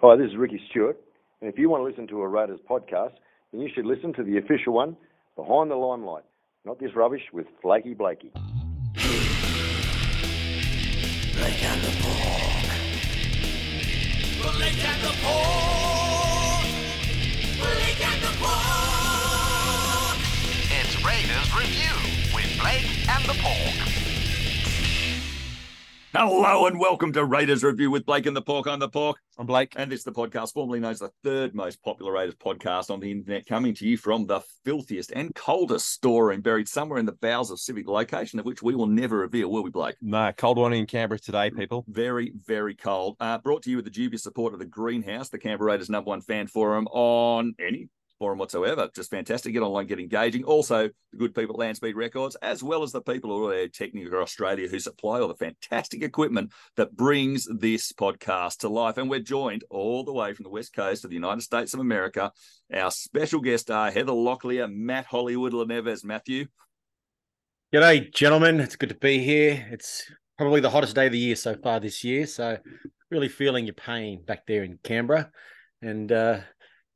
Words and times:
Hi, 0.00 0.14
this 0.14 0.28
is 0.28 0.36
Ricky 0.36 0.60
Stewart. 0.70 0.96
And 1.40 1.52
if 1.52 1.58
you 1.58 1.68
want 1.68 1.80
to 1.80 1.84
listen 1.84 2.06
to 2.06 2.22
a 2.22 2.28
Raiders 2.28 2.60
podcast, 2.70 3.14
then 3.50 3.60
you 3.60 3.68
should 3.74 3.84
listen 3.84 4.12
to 4.12 4.22
the 4.22 4.38
official 4.38 4.72
one, 4.72 4.96
Behind 5.34 5.72
the 5.72 5.74
Limelight. 5.74 6.22
Not 6.64 6.78
this 6.78 6.94
rubbish 6.94 7.22
with 7.32 7.48
Flaky 7.60 7.94
Blakey. 7.94 8.30
Blake 8.32 8.44
and 11.64 11.82
the 11.82 11.90
Pork. 11.98 12.68
Blake 14.54 14.84
and 14.86 15.02
the 15.02 15.14
Pork. 15.18 16.62
Blake 17.58 18.00
and 18.06 18.22
the 18.22 18.34
Pork. 18.38 20.14
It's 20.78 20.94
Raiders 21.04 21.50
Review 21.58 21.96
with 22.36 22.56
Blake 22.60 22.86
and 23.08 23.24
the 23.24 23.34
Pork. 23.42 23.97
Hello 26.14 26.66
and 26.66 26.80
welcome 26.80 27.12
to 27.12 27.22
Raiders 27.22 27.62
Review 27.62 27.90
with 27.90 28.06
Blake 28.06 28.24
and 28.24 28.34
the 28.34 28.40
Pork. 28.40 28.66
I'm 28.66 28.78
the 28.78 28.88
Pork. 28.88 29.18
I'm 29.36 29.44
Blake. 29.44 29.74
And 29.76 29.92
it's 29.92 30.04
the 30.04 30.10
podcast 30.10 30.54
formerly 30.54 30.80
known 30.80 30.92
as 30.92 31.00
the 31.00 31.12
third 31.22 31.54
most 31.54 31.82
popular 31.82 32.12
Raiders 32.12 32.34
podcast 32.34 32.90
on 32.90 32.98
the 32.98 33.10
internet, 33.10 33.44
coming 33.44 33.74
to 33.74 33.86
you 33.86 33.98
from 33.98 34.26
the 34.26 34.40
filthiest 34.64 35.12
and 35.14 35.34
coldest 35.34 35.90
storeroom 35.90 36.40
buried 36.40 36.66
somewhere 36.66 36.98
in 36.98 37.04
the 37.04 37.12
bowels 37.12 37.50
of 37.50 37.60
Civic 37.60 37.86
location, 37.86 38.38
of 38.38 38.46
which 38.46 38.62
we 38.62 38.74
will 38.74 38.86
never 38.86 39.18
reveal, 39.18 39.50
will 39.50 39.62
we, 39.62 39.70
Blake? 39.70 39.96
No, 40.00 40.32
cold 40.34 40.56
one 40.56 40.72
in 40.72 40.86
Canberra 40.86 41.18
today, 41.18 41.50
people. 41.50 41.84
Very, 41.88 42.32
very 42.46 42.74
cold. 42.74 43.16
Uh, 43.20 43.36
brought 43.36 43.62
to 43.64 43.70
you 43.70 43.76
with 43.76 43.84
the 43.84 43.90
dubious 43.90 44.22
support 44.22 44.54
of 44.54 44.60
the 44.60 44.64
Greenhouse, 44.64 45.28
the 45.28 45.38
Canberra 45.38 45.72
Raiders 45.72 45.90
number 45.90 46.08
one 46.08 46.22
fan 46.22 46.46
forum 46.46 46.86
on 46.90 47.54
any 47.60 47.90
forum 48.18 48.38
whatsoever. 48.38 48.88
Just 48.94 49.10
fantastic. 49.10 49.52
Get 49.52 49.62
online, 49.62 49.86
get 49.86 50.00
engaging. 50.00 50.44
Also, 50.44 50.88
the 51.12 51.18
good 51.18 51.34
people 51.34 51.54
at 51.54 51.58
Landspeed 51.58 51.96
Records, 51.96 52.36
as 52.36 52.62
well 52.62 52.82
as 52.82 52.92
the 52.92 53.00
people 53.00 53.48
are 53.48 53.68
Technica 53.68 54.16
Australia 54.18 54.68
who 54.68 54.78
supply 54.78 55.20
all 55.20 55.28
the 55.28 55.34
fantastic 55.34 56.02
equipment 56.02 56.52
that 56.76 56.96
brings 56.96 57.46
this 57.58 57.92
podcast 57.92 58.58
to 58.58 58.68
life. 58.68 58.98
And 58.98 59.08
we're 59.08 59.20
joined 59.20 59.64
all 59.70 60.04
the 60.04 60.12
way 60.12 60.34
from 60.34 60.44
the 60.44 60.50
west 60.50 60.74
coast 60.74 61.04
of 61.04 61.10
the 61.10 61.16
United 61.16 61.42
States 61.42 61.74
of 61.74 61.80
America. 61.80 62.32
Our 62.74 62.90
special 62.90 63.40
guests 63.40 63.70
are 63.70 63.90
Heather 63.90 64.12
Locklear, 64.12 64.72
Matt 64.72 65.06
Hollywood 65.06 65.52
Leneves. 65.52 66.04
Matthew. 66.04 66.46
G'day, 67.72 68.12
gentlemen. 68.12 68.60
It's 68.60 68.76
good 68.76 68.88
to 68.88 68.94
be 68.94 69.18
here. 69.18 69.66
It's 69.70 70.10
probably 70.38 70.60
the 70.60 70.70
hottest 70.70 70.94
day 70.94 71.06
of 71.06 71.12
the 71.12 71.18
year 71.18 71.36
so 71.36 71.54
far 71.54 71.80
this 71.80 72.02
year. 72.02 72.26
So, 72.26 72.58
really 73.10 73.28
feeling 73.28 73.66
your 73.66 73.74
pain 73.74 74.22
back 74.24 74.46
there 74.46 74.64
in 74.64 74.78
Canberra. 74.82 75.30
And 75.82 76.10
uh, 76.10 76.40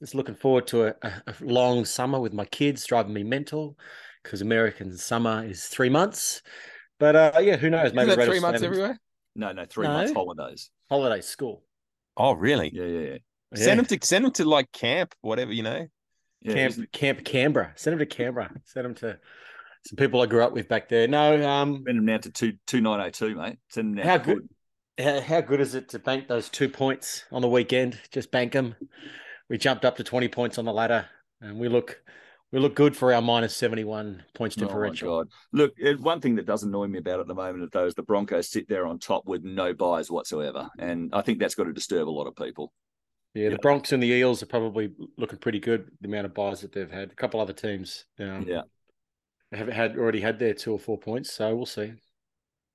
just 0.03 0.17
looking 0.17 0.35
forward 0.35 0.67
to 0.67 0.87
a, 0.87 0.95
a 1.03 1.35
long 1.41 1.85
summer 1.85 2.19
with 2.19 2.33
my 2.33 2.45
kids, 2.47 2.85
driving 2.85 3.15
me 3.15 3.23
mental 3.23 3.79
because 4.23 4.41
American 4.43 4.97
summer 4.99 5.45
is 5.45 5.67
three 5.67 5.89
months. 5.89 6.43
But 6.99 7.15
uh, 7.17 7.33
yeah, 7.41 7.57
who 7.57 7.71
knows? 7.71 7.93
Maybe 7.95 8.15
Red 8.15 8.27
three 8.29 8.41
months 8.41 8.59
stand- 8.59 8.73
everywhere. 8.73 8.99
No, 9.37 9.53
no, 9.53 9.65
three 9.65 9.87
No. 9.87 9.93
months 9.95 10.13
holidays. 10.13 10.71
Holiday 10.91 11.21
school. 11.23 11.63
Oh, 12.17 12.33
really? 12.33 12.71
Yeah, 12.75 12.85
yeah, 12.85 12.99
yeah. 13.01 13.19
Yeah. 13.55 13.65
Send 13.65 13.79
them 13.79 13.87
to 13.87 13.99
send 14.07 14.25
them 14.25 14.33
to 14.33 14.45
like 14.45 14.73
camp, 14.73 15.15
whatever 15.21 15.53
you 15.53 15.63
know. 15.63 15.87
yeah 16.41 16.53
Camp 16.55 16.71
isn't- 16.73 16.93
Camp 16.93 17.25
Canberra. 17.25 17.73
Send 17.77 17.93
them 17.93 17.99
to 18.01 18.07
Canberra. 18.07 18.51
Send 18.65 18.85
them 18.87 18.95
to 18.97 19.19
some 19.87 19.97
people 19.97 20.21
I 20.21 20.27
grew 20.27 20.43
up 20.43 20.53
with 20.53 20.69
back 20.69 20.89
there. 20.89 21.07
No, 21.07 21.49
um, 21.49 21.83
Send 21.87 21.99
them 21.99 22.05
now 22.07 22.19
to 22.19 22.31
two 22.31 22.55
two 22.67 22.81
nine 22.81 23.01
oh 23.01 23.11
two, 23.11 23.37
mate. 23.37 23.59
Send 23.71 23.89
them 23.97 24.05
now 24.05 24.11
How 24.11 24.19
good- 24.19 24.49
how, 24.99 25.21
how 25.23 25.41
good 25.41 25.61
is 25.61 25.75
it 25.75 25.89
to 25.91 25.99
bank 25.99 26.29
those 26.29 26.49
two 26.51 26.69
points 26.69 27.25
on 27.33 27.41
the 27.41 27.49
weekend? 27.49 27.99
Just 28.11 28.31
bank 28.31 28.53
them. 28.53 28.75
We 29.53 29.59
jumped 29.59 29.85
up 29.85 29.97
to 29.99 30.03
twenty 30.03 30.29
points 30.29 30.57
on 30.57 30.65
the 30.65 30.73
ladder, 30.73 31.05
and 31.43 31.61
we 31.61 31.69
look 31.69 32.03
we 32.53 32.59
look 32.59 32.75
good 32.75 32.97
for 32.97 33.13
our 33.13 33.21
minus 33.21 33.55
seventy 33.55 33.85
one 33.85 34.25
points 34.33 34.57
Oh 34.57 34.63
my 34.63 34.67
differential. 34.67 35.19
God. 35.19 35.29
Look, 35.53 35.75
it, 35.77 36.01
one 36.01 36.23
thing 36.23 36.37
that 36.37 36.47
does 36.47 36.63
annoy 36.63 36.87
me 36.87 37.01
about 37.01 37.19
it 37.19 37.21
at 37.21 37.27
the 37.27 37.35
moment 37.35 37.71
though 37.71 37.85
is 37.85 37.95
the 37.95 38.03
Broncos 38.03 38.49
sit 38.49 38.67
there 38.67 38.87
on 38.87 38.99
top 38.99 39.27
with 39.27 39.45
no 39.45 39.75
buys 39.75 40.11
whatsoever, 40.11 40.71
and 40.79 41.11
I 41.13 41.21
think 41.21 41.39
that's 41.39 41.55
got 41.55 41.65
to 41.65 41.73
disturb 41.75 42.09
a 42.09 42.11
lot 42.11 42.27
of 42.27 42.35
people. 42.35 42.73
Yeah, 43.35 43.51
the. 43.51 43.59
Bronx 43.59 43.93
and 43.93 44.03
the 44.03 44.07
Eels 44.07 44.43
are 44.43 44.47
probably 44.47 44.95
looking 45.19 45.39
pretty 45.39 45.61
good. 45.61 45.91
The 46.01 46.09
amount 46.09 46.25
of 46.25 46.33
buys 46.33 46.63
that 46.63 46.73
they've 46.73 46.91
had. 46.91 47.13
A 47.13 47.15
couple 47.15 47.39
other 47.39 47.53
teams, 47.53 48.07
um, 48.21 48.47
Yeah. 48.49 48.63
have 49.53 49.69
had 49.69 49.99
already 49.99 50.23
had 50.23 50.39
their 50.39 50.55
two 50.55 50.73
or 50.73 50.79
four 50.79 50.99
points. 50.99 51.31
So 51.31 51.55
we'll 51.55 51.67
see. 51.67 51.93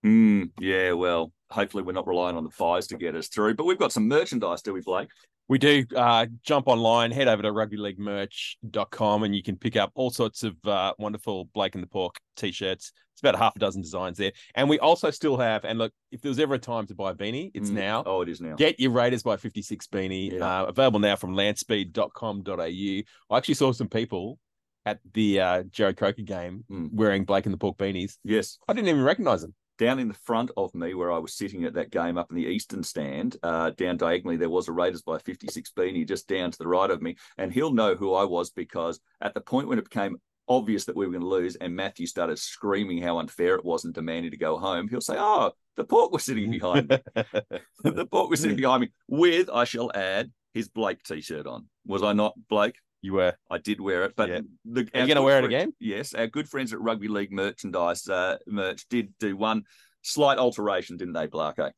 Mm, 0.05 0.51
yeah, 0.59 0.91
well, 0.91 1.33
hopefully 1.49 1.81
we're 1.81 1.93
not 1.93 2.05
relying 2.05 2.37
on 2.37 2.43
the 2.43 2.51
buys 2.59 2.85
to 2.87 2.97
get 2.97 3.15
us 3.15 3.29
through, 3.29 3.55
but 3.55 3.65
we've 3.65 3.79
got 3.79 3.91
some 3.91 4.07
merchandise, 4.07 4.61
do 4.61 4.73
we, 4.73 4.81
Blake? 4.81 5.09
We 5.49 5.57
do 5.57 5.85
uh, 5.95 6.25
jump 6.43 6.67
online, 6.67 7.11
head 7.11 7.27
over 7.29 7.41
to 7.43 7.51
rugbyleaguemerch.com 7.51 9.23
and 9.23 9.35
you 9.35 9.41
can 9.43 9.55
pick 9.55 9.75
up 9.77 9.91
all 9.95 10.09
sorts 10.09 10.43
of 10.43 10.55
uh, 10.65 10.93
wonderful 10.99 11.45
Blake 11.53 11.75
and 11.75 11.83
the 11.83 11.87
Pork 11.87 12.15
t-shirts. 12.35 12.91
It's 13.13 13.21
about 13.21 13.35
a 13.35 13.37
half 13.39 13.55
a 13.55 13.59
dozen 13.59 13.81
designs 13.81 14.17
there. 14.17 14.31
And 14.55 14.69
we 14.69 14.77
also 14.79 15.09
still 15.09 15.37
have, 15.37 15.63
and 15.65 15.79
look, 15.79 15.91
if 16.11 16.21
there 16.21 16.29
was 16.29 16.39
ever 16.39 16.55
a 16.55 16.59
time 16.59 16.85
to 16.87 16.95
buy 16.95 17.11
a 17.11 17.15
beanie, 17.15 17.51
it's 17.53 17.69
Mm. 17.69 17.73
now. 17.75 18.03
Oh, 18.05 18.21
it 18.21 18.29
is 18.29 18.41
now. 18.41 18.55
Get 18.55 18.79
your 18.79 18.91
Raiders 18.91 19.23
by 19.23 19.37
56 19.37 19.87
beanie. 19.87 20.33
Yeah. 20.33 20.63
Uh, 20.63 20.65
available 20.65 20.99
now 20.99 21.15
from 21.15 21.33
landspeed.com.au. 21.33 22.61
I 22.61 23.37
actually 23.37 23.53
saw 23.55 23.71
some 23.71 23.87
people 23.87 24.37
at 24.85 24.99
the 25.13 25.39
uh, 25.39 25.63
Jarrod 25.63 25.97
Croker 25.97 26.21
game 26.21 26.63
Mm. 26.69 26.93
wearing 26.93 27.25
Blake 27.25 27.45
and 27.45 27.53
the 27.53 27.57
Pork 27.57 27.77
beanies. 27.77 28.17
Yes. 28.23 28.57
I 28.67 28.73
didn't 28.73 28.89
even 28.89 29.01
recognize 29.03 29.41
them. 29.41 29.55
Down 29.77 29.99
in 29.99 30.07
the 30.07 30.13
front 30.13 30.51
of 30.57 30.73
me, 30.73 30.93
where 30.93 31.11
I 31.11 31.19
was 31.19 31.33
sitting 31.33 31.63
at 31.65 31.73
that 31.75 31.91
game 31.91 32.17
up 32.17 32.31
in 32.31 32.35
the 32.35 32.45
eastern 32.45 32.83
stand, 32.83 33.37
uh, 33.43 33.71
down 33.71 33.97
diagonally, 33.97 34.37
there 34.37 34.49
was 34.49 34.67
a 34.67 34.71
Raiders 34.71 35.03
by 35.03 35.19
56 35.19 35.71
beanie 35.77 36.07
just 36.07 36.27
down 36.27 36.51
to 36.51 36.57
the 36.57 36.67
right 36.67 36.89
of 36.89 37.01
me. 37.01 37.15
And 37.37 37.53
he'll 37.53 37.73
know 37.73 37.95
who 37.95 38.13
I 38.13 38.23
was 38.23 38.49
because 38.49 38.99
at 39.21 39.33
the 39.33 39.41
point 39.41 39.67
when 39.67 39.77
it 39.77 39.89
became 39.89 40.17
obvious 40.49 40.85
that 40.85 40.95
we 40.95 41.05
were 41.05 41.11
going 41.11 41.21
to 41.21 41.27
lose 41.27 41.55
and 41.57 41.75
Matthew 41.75 42.07
started 42.07 42.39
screaming 42.39 43.01
how 43.01 43.19
unfair 43.19 43.55
it 43.55 43.65
was 43.65 43.85
and 43.85 43.93
demanding 43.93 44.31
to 44.31 44.37
go 44.37 44.57
home, 44.57 44.87
he'll 44.87 45.01
say, 45.01 45.15
Oh, 45.17 45.51
the 45.75 45.83
pork 45.83 46.11
was 46.11 46.23
sitting 46.23 46.49
behind 46.49 46.89
me. 46.89 46.97
the 47.83 48.07
pork 48.09 48.29
was 48.29 48.41
sitting 48.41 48.57
behind 48.57 48.81
me 48.81 48.89
with, 49.07 49.49
I 49.49 49.65
shall 49.65 49.91
add, 49.93 50.31
his 50.53 50.69
Blake 50.69 51.03
t 51.03 51.21
shirt 51.21 51.45
on. 51.45 51.67
Was 51.85 52.01
I 52.01 52.13
not, 52.13 52.33
Blake? 52.49 52.77
You 53.01 53.13
were. 53.13 53.33
I 53.49 53.57
did 53.57 53.79
wear 53.79 54.03
it, 54.03 54.13
but 54.15 54.29
Yeah. 54.29 54.39
the, 54.65 54.81
Are 54.93 55.01
you 55.01 55.07
gonna 55.07 55.13
good 55.15 55.23
wear 55.23 55.39
it 55.39 55.45
again? 55.45 55.73
Yes, 55.79 56.13
our 56.13 56.27
good 56.27 56.49
friends 56.49 56.73
at 56.73 56.81
Rugby 56.81 57.07
League 57.07 57.31
Merchandise 57.31 58.07
uh, 58.07 58.37
merch 58.47 58.87
did 58.89 59.13
do 59.19 59.35
one 59.37 59.63
slight 60.01 60.37
alteration, 60.37 60.97
didn't 60.97 61.13
they, 61.13 61.27
Blarko? 61.27 61.71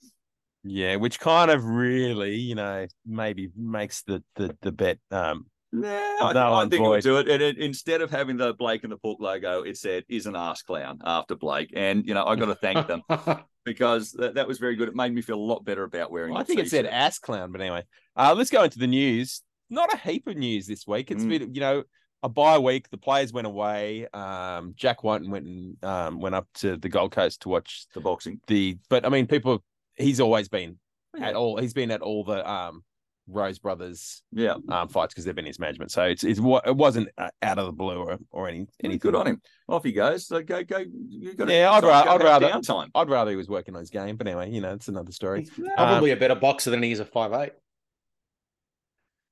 Yeah, 0.63 0.97
which 0.97 1.19
kind 1.19 1.51
of 1.51 1.63
really, 1.63 2.35
you 2.35 2.55
know, 2.55 2.85
maybe 3.05 3.49
makes 3.55 4.03
the 4.03 4.23
the 4.35 4.55
the 4.61 4.71
bet 4.71 4.99
um 5.11 5.45
Nah, 5.71 6.31
No, 6.31 6.39
I, 6.39 6.49
I 6.49 6.61
I'm 6.63 6.69
think 6.69 6.81
we'll 6.81 6.99
do 6.99 7.17
it. 7.17 7.29
And 7.29 7.43
it, 7.43 7.57
instead 7.59 8.01
of 8.01 8.09
having 8.09 8.37
the 8.37 8.53
Blake 8.55 8.83
and 8.83 8.91
the 8.91 8.97
Pork 8.97 9.19
logo, 9.21 9.61
it 9.61 9.77
said 9.77 10.03
"is 10.09 10.25
an 10.25 10.35
ass 10.35 10.63
clown" 10.63 10.99
after 11.05 11.35
Blake, 11.35 11.71
and 11.75 12.05
you 12.05 12.13
know 12.13 12.25
I 12.25 12.35
got 12.35 12.47
to 12.47 12.55
thank 12.55 12.87
them 12.87 13.03
because 13.65 14.11
that, 14.13 14.33
that 14.35 14.47
was 14.47 14.57
very 14.57 14.75
good. 14.75 14.87
It 14.87 14.95
made 14.95 15.13
me 15.13 15.21
feel 15.21 15.37
a 15.37 15.39
lot 15.39 15.63
better 15.63 15.83
about 15.83 16.11
wearing. 16.11 16.35
I 16.35 16.39
the 16.39 16.45
think 16.45 16.59
it 16.61 16.69
said 16.69 16.85
ass 16.87 17.19
clown, 17.19 17.51
but 17.51 17.61
anyway. 17.61 17.83
Uh 18.15 18.33
let's 18.35 18.49
go 18.49 18.63
into 18.63 18.79
the 18.79 18.87
news. 18.87 19.43
Not 19.69 19.93
a 19.93 19.97
heap 19.97 20.27
of 20.27 20.35
news 20.37 20.67
this 20.67 20.85
week. 20.87 21.11
It's 21.11 21.23
Mm. 21.23 21.29
been, 21.29 21.53
you 21.55 21.61
know, 21.61 21.83
a 22.23 22.29
bye 22.29 22.57
week. 22.57 22.89
The 22.89 22.97
players 22.97 23.31
went 23.31 23.47
away. 23.47 24.07
Um 24.13 24.73
Jack 24.75 25.03
Wighton 25.03 25.29
went 25.31 25.45
and 25.45 25.83
um 25.83 26.19
went 26.19 26.35
up 26.35 26.47
to 26.55 26.75
the 26.77 26.89
Gold 26.89 27.11
Coast 27.11 27.41
to 27.43 27.49
watch 27.49 27.85
the 27.93 28.01
boxing. 28.01 28.41
the 28.47 28.77
but 28.89 29.05
I 29.05 29.09
mean 29.09 29.25
people 29.27 29.63
he's 29.95 30.19
always 30.19 30.49
been 30.49 30.79
Yeah. 31.17 31.29
at 31.29 31.35
all 31.35 31.57
he's 31.57 31.73
been 31.73 31.91
at 31.91 32.01
all 32.01 32.23
the 32.23 32.49
um 32.49 32.83
Rose 33.31 33.59
Brothers 33.59 34.23
Yeah, 34.31 34.55
um 34.69 34.89
fights 34.89 35.13
because 35.13 35.23
they've 35.23 35.35
been 35.35 35.45
his 35.45 35.59
management. 35.59 35.91
So 35.91 36.03
it's 36.03 36.23
it's 36.23 36.39
what 36.39 36.67
it 36.67 36.75
wasn't 36.75 37.09
uh, 37.17 37.29
out 37.43 37.59
of 37.59 37.67
the 37.67 37.71
blue 37.71 37.99
or, 37.99 38.17
or 38.31 38.49
any 38.49 38.65
any 38.83 38.97
good 38.97 39.13
on 39.15 39.27
him. 39.27 39.41
Off 39.69 39.83
he 39.83 39.91
goes. 39.91 40.25
So 40.27 40.41
go 40.41 40.63
go. 40.63 40.79
You 40.79 41.35
got 41.35 41.47
Yeah, 41.47 41.71
I'd 41.71 41.83
ra- 41.83 42.05
I'd 42.11 42.23
rather- 42.23 42.49
downtime. 42.49 42.89
I'd 42.95 43.07
rather 43.09 43.29
he 43.31 43.37
was 43.37 43.47
working 43.47 43.75
on 43.75 43.81
his 43.81 43.91
game, 43.91 44.17
but 44.17 44.27
anyway, 44.27 44.49
you 44.51 44.61
know, 44.61 44.73
it's 44.73 44.87
another 44.87 45.11
story. 45.11 45.47
Probably 45.77 46.09
a 46.11 46.17
better 46.17 46.33
boxer 46.35 46.71
than 46.71 46.81
he 46.81 46.91
is 46.91 46.99
a 46.99 47.05
five 47.05 47.31
eight. 47.33 47.53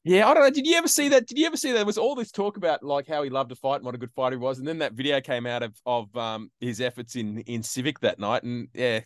Yeah, 0.07 0.29
I 0.29 0.34
don't 0.34 0.44
know. 0.44 0.50
Did 0.50 0.66
you 0.66 0.78
ever 0.78 0.88
see 0.88 1.09
that? 1.09 1.28
Did 1.28 1.38
you 1.38 1.45
ever 1.47 1.57
see 1.57 1.72
that? 1.72 1.75
There 1.78 1.85
was 1.85 1.97
all 1.97 2.16
this 2.16 2.31
talk 2.31 2.56
about 2.56 2.81
like 2.81 3.07
how 3.07 3.23
he 3.23 3.29
loved 3.29 3.50
to 3.50 3.56
fight 3.56 3.75
and 3.78 3.85
what 3.85 3.94
a 3.94 3.97
good 3.97 4.13
fighter 4.13 4.38
he 4.38 4.40
was, 4.40 4.57
and 4.57 4.66
then 4.68 4.78
that 4.79 4.94
video 4.94 5.19
came 5.19 5.45
out 5.45 5.63
of 5.63 5.73
of 5.85 6.16
um 6.16 6.50
his 6.62 6.79
efforts 6.79 7.16
in 7.18 7.40
in 7.41 7.62
Civic 7.62 8.00
that 8.00 8.17
night, 8.17 8.44
and 8.44 8.69
yeah, 8.73 9.01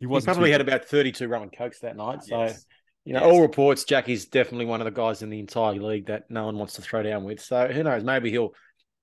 he 0.00 0.06
wasn't 0.06 0.32
probably 0.34 0.48
too 0.48 0.52
had 0.52 0.60
about 0.62 0.84
thirty 0.86 1.12
two 1.12 1.28
Roman 1.28 1.50
cokes 1.50 1.80
that 1.80 1.94
night. 1.94 2.22
So 2.22 2.40
Yes. 2.40 2.64
you 3.04 3.12
know, 3.12 3.20
Yes. 3.20 3.32
all 3.32 3.42
reports 3.42 3.84
Jackie's 3.84 4.24
definitely 4.24 4.64
one 4.64 4.80
of 4.80 4.86
the 4.86 4.90
guys 4.90 5.20
in 5.22 5.28
the 5.28 5.38
entire 5.38 5.74
league 5.74 6.06
that 6.06 6.30
no 6.30 6.46
one 6.46 6.56
wants 6.56 6.74
to 6.74 6.82
throw 6.82 7.02
down 7.02 7.24
with. 7.24 7.40
So 7.40 7.68
who 7.68 7.82
knows? 7.82 8.02
Maybe 8.02 8.30
he'll 8.30 8.54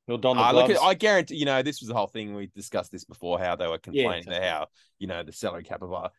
he'll 0.08 0.18
don 0.18 0.38
the 0.38 0.44
Ah, 0.44 0.52
look. 0.52 0.72
I 0.82 0.96
guarantee 0.96 1.36
you 1.36 1.46
know 1.46 1.62
this 1.62 1.82
was 1.82 1.88
the 1.88 1.94
whole 1.96 2.08
thing. 2.08 2.34
We 2.34 2.48
discussed 2.48 2.92
this 2.92 3.06
before 3.06 3.38
how 3.38 3.56
they 3.56 3.68
were 3.68 3.78
Yeah, 3.78 4.06
complaining 4.06 4.32
to 4.34 4.42
how 4.42 4.68
you 4.98 5.06
know 5.06 5.22
the 5.22 5.32
salary 5.34 5.64
cap 5.64 5.84
of 5.84 5.94
uh, 5.94 6.10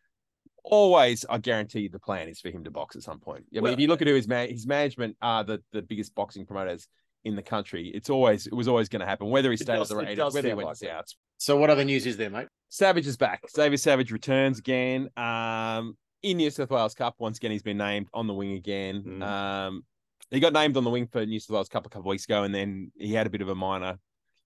always. 0.65 1.25
I 1.29 1.37
guarantee 1.37 1.81
you 1.81 1.89
the 1.89 1.99
plan 1.99 2.27
is 2.27 2.39
for 2.39 2.49
him 2.49 2.63
to 2.63 2.71
box 2.71 2.95
at 2.95 3.03
some 3.03 3.19
point. 3.19 3.45
I 3.51 3.55
mean, 3.55 3.63
Well- 3.63 3.73
if 3.73 3.79
you 3.79 3.87
look 3.87 4.01
at 4.01 4.07
who 4.07 4.15
his 4.15 4.27
man, 4.27 4.49
his 4.49 4.67
management 4.67 5.15
are 5.21 5.43
the 5.43 5.63
the 5.71 5.81
biggest 5.81 6.13
boxing 6.15 6.45
promoters 6.45 6.87
in 7.23 7.35
the 7.35 7.41
country. 7.41 7.89
It's 7.93 8.09
always 8.09 8.47
it 8.47 8.53
was 8.53 8.67
always 8.67 8.89
going 8.89 8.99
to 8.99 9.05
happen, 9.05 9.29
whether 9.29 9.49
he 9.49 9.55
It 9.55 9.61
stayed 9.61 9.77
does- 9.77 9.91
at 9.91 9.95
the 9.97 10.01
it 10.03 10.05
Raiders, 10.07 10.17
does 10.25 10.33
whether 10.33 10.47
he 10.49 10.53
went 10.53 10.67
like 10.67 10.77
to 10.77 11.03
so 11.37 11.57
what 11.57 11.69
other 11.69 11.83
news 11.83 12.05
is 12.05 12.17
there, 12.17 12.29
mate? 12.29 12.47
Savage 12.69 13.07
is 13.07 13.17
back. 13.17 13.41
Xavier 13.49 13.77
Savage 13.77 14.11
returns 14.11 14.59
again. 14.59 15.09
Um, 15.17 15.97
in 16.23 16.37
New 16.37 16.49
South 16.49 16.69
Wales 16.69 16.93
Cup, 16.95 17.15
once 17.19 17.37
again, 17.37 17.51
he's 17.51 17.61
been 17.61 17.77
named 17.77 18.07
on 18.13 18.25
the 18.27 18.33
wing 18.33 18.53
again. 18.53 19.03
Mm. 19.03 19.21
Um, 19.23 19.85
he 20.31 20.39
got 20.39 20.53
named 20.53 20.75
on 20.77 20.83
the 20.83 20.89
wing 20.89 21.07
for 21.07 21.25
New 21.25 21.39
South 21.39 21.53
Wales 21.53 21.69
Cup 21.69 21.85
a 21.85 21.89
couple 21.89 22.09
of 22.09 22.13
weeks 22.13 22.23
ago, 22.25 22.43
and 22.43 22.55
then 22.55 22.91
he 22.97 23.13
had 23.13 23.27
a 23.27 23.29
bit 23.29 23.41
of 23.41 23.49
a 23.49 23.55
minor 23.55 23.99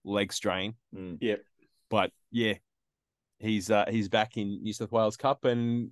leg 0.03 0.33
strain. 0.33 0.73
Mm. 0.95 1.17
Yep. 1.21 1.41
But 1.89 2.11
yeah, 2.31 2.55
he's 3.39 3.69
uh, 3.71 3.85
he's 3.89 4.09
back 4.09 4.35
in 4.37 4.61
New 4.63 4.73
South 4.73 4.91
Wales 4.91 5.15
Cup, 5.15 5.45
and 5.45 5.91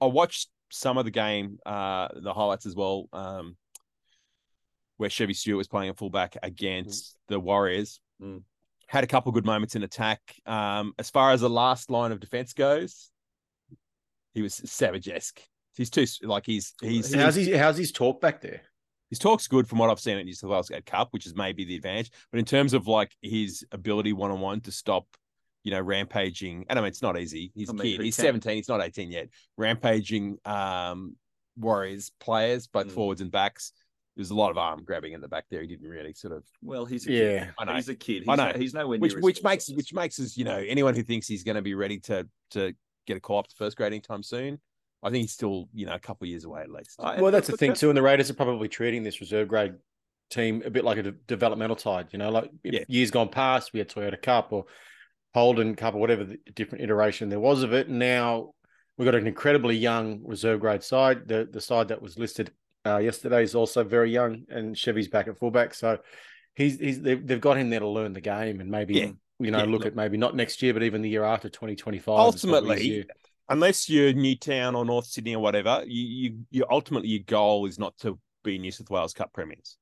I 0.00 0.06
watched 0.06 0.48
some 0.70 0.98
of 0.98 1.04
the 1.04 1.10
game, 1.10 1.58
uh, 1.64 2.08
the 2.14 2.32
highlights 2.32 2.66
as 2.66 2.74
well, 2.74 3.08
um, 3.12 3.56
where 4.96 5.10
Chevy 5.10 5.34
Stewart 5.34 5.58
was 5.58 5.68
playing 5.68 5.90
a 5.90 5.94
fullback 5.94 6.36
against 6.42 7.16
the 7.28 7.38
Warriors. 7.38 8.00
Mm. 8.20 8.42
Had 8.88 9.04
a 9.04 9.06
couple 9.06 9.32
good 9.32 9.44
moments 9.44 9.74
in 9.74 9.82
attack. 9.82 10.20
Um, 10.46 10.92
as 10.98 11.10
far 11.10 11.32
as 11.32 11.40
the 11.40 11.50
last 11.50 11.90
line 11.90 12.12
of 12.12 12.20
defense 12.20 12.52
goes, 12.52 13.10
he 14.32 14.42
was 14.42 14.54
savage 14.54 15.08
esque. 15.08 15.40
He's 15.76 15.90
too 15.90 16.06
like 16.22 16.46
he's 16.46 16.72
he's 16.80 17.12
how's 17.12 17.34
he? 17.34 17.50
How's 17.52 17.76
his 17.76 17.92
talk 17.92 18.20
back 18.20 18.40
there? 18.40 18.62
his 19.10 19.18
talk's 19.18 19.46
good 19.46 19.68
from 19.68 19.78
what 19.78 19.90
I've 19.90 20.00
seen 20.00 20.18
at 20.18 20.24
New 20.24 20.34
South 20.34 20.50
Wales 20.50 20.70
Cup, 20.84 21.08
which 21.12 21.26
is 21.26 21.34
maybe 21.34 21.64
the 21.64 21.76
advantage. 21.76 22.10
But 22.30 22.38
in 22.38 22.44
terms 22.44 22.74
of 22.74 22.86
like 22.86 23.14
his 23.22 23.64
ability 23.72 24.12
one 24.12 24.30
on 24.30 24.40
one 24.40 24.60
to 24.62 24.72
stop, 24.72 25.06
you 25.66 25.72
know, 25.72 25.80
rampaging, 25.80 26.64
and 26.70 26.78
I 26.78 26.82
mean 26.82 26.88
it's 26.90 27.02
not 27.02 27.18
easy. 27.18 27.50
He's 27.56 27.68
a 27.68 27.74
kid. 27.74 28.00
He's 28.00 28.14
can? 28.14 28.26
17. 28.26 28.54
He's 28.56 28.68
not 28.68 28.80
18 28.80 29.10
yet. 29.10 29.28
Rampaging 29.56 30.38
um 30.44 31.16
Warriors 31.58 32.12
players, 32.20 32.68
both 32.68 32.86
Mm. 32.86 32.92
forwards 32.92 33.20
and 33.20 33.32
backs. 33.32 33.72
There's 34.14 34.30
a 34.30 34.34
lot 34.34 34.50
of 34.52 34.58
arm 34.58 34.84
grabbing 34.84 35.12
in 35.12 35.20
the 35.20 35.26
back 35.28 35.46
there. 35.50 35.60
He 35.62 35.66
didn't 35.66 35.88
really 35.88 36.12
sort 36.14 36.34
of 36.34 36.44
Well, 36.62 36.84
he's 36.84 37.06
a 37.08 37.12
Yeah. 37.12 37.44
kid. 37.46 37.54
I 37.58 37.64
know. 37.64 37.74
He's 37.74 37.88
a 37.88 37.96
kid. 37.96 38.18
He's 38.20 38.28
I 38.28 38.36
know. 38.36 38.52
No, 38.52 38.58
he's 38.58 38.74
nowhere 38.74 38.98
near 38.98 39.02
which 39.02 39.14
which 39.16 39.42
makes 39.42 39.68
which 39.72 39.92
makes 39.92 40.20
us, 40.20 40.36
you 40.36 40.44
know, 40.44 40.56
anyone 40.58 40.94
who 40.94 41.02
thinks 41.02 41.26
he's 41.26 41.42
going 41.42 41.56
to 41.56 41.62
be 41.62 41.74
ready 41.74 41.98
to 42.00 42.28
to 42.50 42.72
get 43.08 43.16
a 43.16 43.20
call 43.20 43.40
up 43.40 43.48
to 43.48 43.56
first 43.56 43.76
grade 43.76 43.92
anytime 43.92 44.22
soon, 44.22 44.60
I 45.02 45.10
think 45.10 45.22
he's 45.22 45.32
still, 45.32 45.68
you 45.74 45.86
know, 45.86 45.94
a 45.94 45.98
couple 45.98 46.26
of 46.26 46.28
years 46.30 46.44
away 46.44 46.60
at 46.62 46.70
least. 46.70 46.94
I- 47.00 47.20
Well, 47.20 47.32
that's 47.32 47.48
the 47.48 47.56
thing 47.56 47.74
too, 47.74 47.88
and 47.90 47.96
the 47.96 48.02
Raiders 48.02 48.30
are 48.30 48.34
probably 48.34 48.68
treating 48.68 49.02
this 49.02 49.20
reserve 49.20 49.48
grade 49.48 49.74
team 50.30 50.62
a 50.64 50.70
bit 50.70 50.84
like 50.84 50.98
a 50.98 51.02
de- 51.04 51.12
developmental 51.12 51.76
side. 51.76 52.08
You 52.12 52.18
know, 52.20 52.30
like 52.30 52.50
Yeah. 52.64 52.84
years 52.88 53.10
gone 53.10 53.28
past, 53.30 53.72
we 53.72 53.78
had 53.80 53.88
Toyota 53.88 54.20
Cup 54.20 54.52
or 54.52 54.66
Holden 55.36 55.74
Cup 55.76 55.94
or 55.94 55.98
whatever 55.98 56.24
the 56.24 56.38
different 56.54 56.82
iteration 56.84 57.28
there 57.28 57.38
was 57.40 57.62
of 57.62 57.74
it. 57.74 57.90
Now 57.90 58.54
we've 58.96 59.04
got 59.04 59.14
an 59.14 59.26
incredibly 59.26 59.76
young 59.76 60.20
reserve 60.24 60.60
grade 60.60 60.82
side. 60.82 61.28
The 61.28 61.46
the 61.50 61.60
side 61.60 61.88
that 61.88 62.00
was 62.00 62.18
listed 62.18 62.52
uh, 62.86 62.96
yesterday 62.98 63.42
is 63.42 63.54
also 63.54 63.84
very 63.84 64.10
young, 64.10 64.44
and 64.48 64.76
Chevy's 64.78 65.08
back 65.08 65.28
at 65.28 65.36
fullback. 65.38 65.74
So 65.74 65.98
he's 66.54 66.78
he's 66.80 67.02
they've, 67.02 67.24
they've 67.26 67.40
got 67.40 67.58
him 67.58 67.68
there 67.68 67.80
to 67.80 67.88
learn 67.88 68.14
the 68.14 68.20
game 68.22 68.60
and 68.60 68.70
maybe. 68.70 68.94
Yeah. 68.94 69.10
You 69.38 69.50
know, 69.50 69.58
Yeah, 69.58 69.64
look, 69.64 69.80
look. 69.80 69.86
at 69.88 69.94
maybe 69.94 70.16
not 70.16 70.34
next 70.34 70.62
year, 70.62 70.72
but 70.72 70.82
even 70.82 71.02
the 71.02 71.10
year 71.10 71.22
after, 71.24 71.50
twenty 71.50 71.76
twenty 71.76 71.98
five. 71.98 72.18
Ultimately, 72.18 73.04
unless 73.50 73.86
you're 73.90 74.14
Newtown 74.14 74.74
or 74.74 74.86
North 74.86 75.04
Sydney 75.04 75.34
or 75.34 75.42
whatever, 75.42 75.82
you 75.86 76.04
you, 76.22 76.38
you 76.50 76.64
ultimately 76.70 77.08
your 77.10 77.22
goal 77.26 77.66
is 77.66 77.78
not 77.78 77.94
to 77.98 78.18
be 78.44 78.56
New 78.58 78.70
South 78.70 78.88
Wales 78.88 79.12
Cup 79.12 79.34
premiers. 79.34 79.76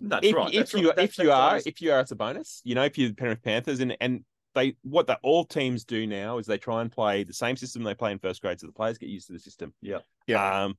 That's 0.00 0.26
if, 0.26 0.34
right. 0.36 0.52
if 0.54 0.70
that's 0.70 0.74
you 0.74 0.86
right. 0.88 0.96
That's- 0.96 1.10
if 1.10 1.18
you 1.18 1.26
that's 1.26 1.28
what 1.28 1.34
are 1.50 1.54
was- 1.54 1.66
if 1.66 1.80
you 1.80 1.92
are, 1.92 2.00
it's 2.00 2.10
a 2.12 2.16
bonus. 2.16 2.60
You 2.62 2.74
know, 2.76 2.84
if 2.84 2.96
you're 2.98 3.08
the 3.08 3.14
Penrith 3.16 3.42
Panthers 3.42 3.80
and 3.80 3.96
and 4.00 4.24
they 4.56 4.74
what 4.82 5.06
that 5.06 5.20
all 5.22 5.44
teams 5.44 5.84
do 5.84 6.06
now 6.06 6.38
is 6.38 6.46
they 6.46 6.58
try 6.58 6.80
and 6.80 6.90
play 6.90 7.22
the 7.22 7.32
same 7.32 7.56
system 7.56 7.84
they 7.84 7.94
play 7.94 8.10
in 8.10 8.18
first 8.18 8.42
grade, 8.42 8.58
so 8.58 8.66
the 8.66 8.72
players 8.72 8.98
get 8.98 9.08
used 9.08 9.28
to 9.28 9.34
the 9.34 9.38
system. 9.38 9.72
Yeah. 9.80 9.98
Yeah. 10.26 10.64
Um, 10.64 10.76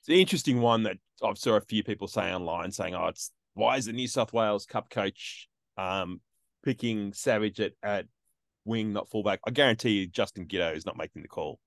it's 0.00 0.08
an 0.08 0.14
interesting 0.14 0.60
one 0.60 0.84
that 0.84 0.98
I've 1.24 1.38
saw 1.38 1.56
a 1.56 1.60
few 1.60 1.82
people 1.82 2.06
say 2.06 2.32
online 2.32 2.70
saying, 2.70 2.94
"Oh, 2.94 3.06
it's 3.06 3.32
why 3.54 3.76
is 3.76 3.86
the 3.86 3.92
New 3.92 4.06
South 4.06 4.32
Wales 4.32 4.66
Cup 4.66 4.90
coach 4.90 5.48
um 5.76 6.20
picking 6.62 7.12
Savage 7.12 7.58
at 7.60 7.72
at 7.82 8.06
wing, 8.64 8.92
not 8.92 9.08
fullback?" 9.08 9.40
I 9.46 9.50
guarantee 9.50 9.90
you, 9.90 10.06
Justin 10.06 10.46
Giddo 10.46 10.76
is 10.76 10.86
not 10.86 10.96
making 10.96 11.22
the 11.22 11.28
call 11.28 11.58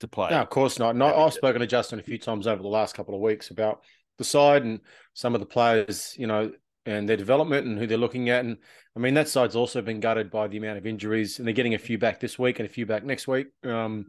to 0.00 0.08
play. 0.08 0.30
No, 0.30 0.42
of 0.42 0.50
course 0.50 0.78
not. 0.78 0.94
No, 0.94 1.12
I've 1.12 1.32
spoken 1.32 1.60
to 1.60 1.66
Justin 1.66 1.98
a 1.98 2.02
few 2.02 2.18
times 2.18 2.46
over 2.46 2.62
the 2.62 2.68
last 2.68 2.94
couple 2.94 3.14
of 3.14 3.20
weeks 3.20 3.50
about 3.50 3.80
the 4.18 4.24
side 4.24 4.64
and 4.64 4.80
some 5.14 5.34
of 5.34 5.40
the 5.40 5.46
players, 5.46 6.14
you 6.18 6.26
know, 6.26 6.52
and 6.86 7.08
their 7.08 7.16
development 7.16 7.66
and 7.66 7.78
who 7.78 7.86
they're 7.86 7.98
looking 7.98 8.30
at. 8.30 8.44
And 8.44 8.56
I 8.96 9.00
mean, 9.00 9.14
that 9.14 9.28
side's 9.28 9.56
also 9.56 9.82
been 9.82 10.00
gutted 10.00 10.30
by 10.30 10.48
the 10.48 10.56
amount 10.56 10.78
of 10.78 10.86
injuries, 10.86 11.38
and 11.38 11.46
they're 11.46 11.54
getting 11.54 11.74
a 11.74 11.78
few 11.78 11.98
back 11.98 12.20
this 12.20 12.38
week 12.38 12.58
and 12.58 12.68
a 12.68 12.72
few 12.72 12.86
back 12.86 13.04
next 13.04 13.28
week. 13.28 13.48
Um, 13.64 14.06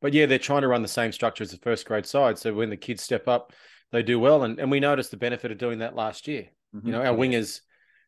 but 0.00 0.12
yeah, 0.12 0.26
they're 0.26 0.38
trying 0.38 0.62
to 0.62 0.68
run 0.68 0.82
the 0.82 0.88
same 0.88 1.12
structure 1.12 1.42
as 1.42 1.50
the 1.50 1.58
first 1.58 1.86
grade 1.86 2.06
side. 2.06 2.38
So 2.38 2.52
when 2.54 2.70
the 2.70 2.76
kids 2.76 3.02
step 3.02 3.28
up, 3.28 3.52
they 3.90 4.02
do 4.02 4.18
well. 4.20 4.44
And, 4.44 4.58
and 4.58 4.70
we 4.70 4.80
noticed 4.80 5.10
the 5.10 5.16
benefit 5.16 5.50
of 5.50 5.58
doing 5.58 5.78
that 5.78 5.96
last 5.96 6.28
year. 6.28 6.48
Mhm. 6.74 6.86
You 6.86 6.92
know, 6.92 7.02
our 7.02 7.16
wingers 7.16 7.60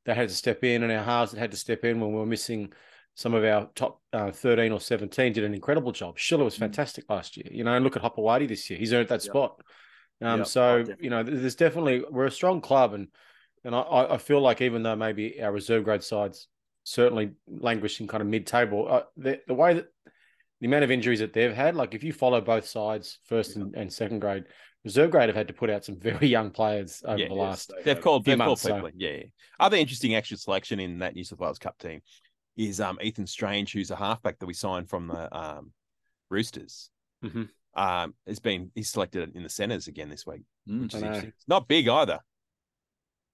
that 0.06 0.16
had 0.16 0.28
to 0.28 0.34
step 0.34 0.62
in 0.64 0.82
and 0.82 0.92
our 0.92 1.02
halves 1.02 1.32
that 1.32 1.38
had 1.38 1.50
to 1.52 1.56
step 1.56 1.84
in 1.84 2.00
when 2.00 2.10
we 2.12 2.18
were 2.18 2.26
missing 2.26 2.72
some 3.14 3.34
of 3.34 3.44
our 3.44 3.68
top 3.74 4.00
uh, 4.12 4.30
13 4.30 4.72
or 4.72 4.80
17 4.80 5.32
did 5.32 5.44
an 5.44 5.52
incredible 5.54 5.92
job. 5.92 6.18
Schiller 6.18 6.44
was 6.44 6.56
Mm. 6.56 6.60
fantastic 6.60 7.04
last 7.08 7.36
year. 7.36 7.48
You 7.50 7.64
know, 7.64 7.74
and 7.74 7.84
look 7.84 7.96
at 7.96 8.02
Hopoate 8.02 8.48
this 8.48 8.70
year. 8.70 8.78
He's 8.78 8.92
earned 8.92 9.08
that 9.08 9.24
Yep. 9.24 9.30
spot. 9.32 9.60
Um, 10.22 10.38
Yep. 10.40 10.46
so, 10.46 10.84
Oh, 10.88 10.94
you 11.00 11.10
know, 11.10 11.22
there's 11.22 11.54
definitely, 11.56 12.04
we're 12.08 12.26
a 12.26 12.30
strong 12.30 12.60
club. 12.60 12.94
And, 12.94 13.08
and 13.64 13.74
I- 13.74 13.80
I, 13.80 14.14
I 14.14 14.18
feel 14.18 14.40
like 14.40 14.60
even 14.60 14.82
though 14.82 14.96
maybe 14.96 15.42
our 15.42 15.52
reserve 15.52 15.84
grade 15.84 16.02
sides 16.02 16.48
certainly 16.84 17.32
languishing 17.46 18.06
kind 18.06 18.20
of 18.22 18.26
mid 18.28 18.46
table, 18.46 18.86
uh, 18.90 19.02
the, 19.16 19.40
the 19.46 19.54
way 19.54 19.74
that 19.74 19.88
the 20.60 20.66
amount 20.66 20.84
of 20.84 20.90
injuries 20.90 21.20
that 21.20 21.32
they've 21.32 21.54
had, 21.54 21.74
like 21.74 21.94
if 21.94 22.02
you 22.02 22.12
follow 22.12 22.40
both 22.40 22.66
sides, 22.66 23.18
first 23.24 23.56
and, 23.56 23.74
and 23.74 23.92
second 23.92 24.18
grade, 24.20 24.44
reserve 24.84 25.10
grade 25.10 25.28
have 25.28 25.36
had 25.36 25.48
to 25.48 25.54
put 25.54 25.70
out 25.70 25.84
some 25.84 25.96
very 26.00 26.26
young 26.26 26.50
players 26.50 27.02
over 27.06 27.18
Yeah, 27.18 27.28
the 27.28 27.34
yes, 27.34 27.40
last. 27.40 27.68
they 27.68 27.82
They've 27.84 27.96
have. 27.96 28.04
called, 28.04 28.24
few 28.24 28.32
they've 28.32 28.38
called 28.38 28.48
months, 28.50 28.62
so- 28.62 28.74
people. 28.74 28.86
in. 28.88 28.94
Yeah, 28.98 29.10
yeah. 29.10 29.22
Other 29.58 29.76
interesting 29.76 30.14
actual 30.14 30.38
selection 30.38 30.80
in 30.80 30.98
that 31.00 31.14
New 31.14 31.24
South 31.24 31.38
Wales 31.40 31.58
Cup 31.58 31.78
team 31.78 32.00
is 32.56 32.80
um 32.80 32.98
Ethan 33.02 33.26
Strange, 33.26 33.72
who's 33.72 33.90
a 33.90 33.96
halfback 33.96 34.38
that 34.38 34.46
we 34.46 34.54
signed 34.54 34.88
from 34.90 35.06
the 35.08 35.34
um 35.36 35.72
Roosters. 36.30 36.90
Mhm. 37.24 37.48
Um, 37.74 38.14
has 38.26 38.40
been 38.40 38.70
he's 38.74 38.88
selected 38.88 39.34
in 39.36 39.42
the 39.44 39.48
centers 39.48 39.86
again 39.86 40.08
this 40.08 40.26
week, 40.26 40.42
Mm. 40.68 40.82
which 40.82 40.94
is 40.94 41.02
interesting. 41.02 41.28
It's 41.36 41.48
not 41.48 41.68
big 41.68 41.88
either. 41.88 42.18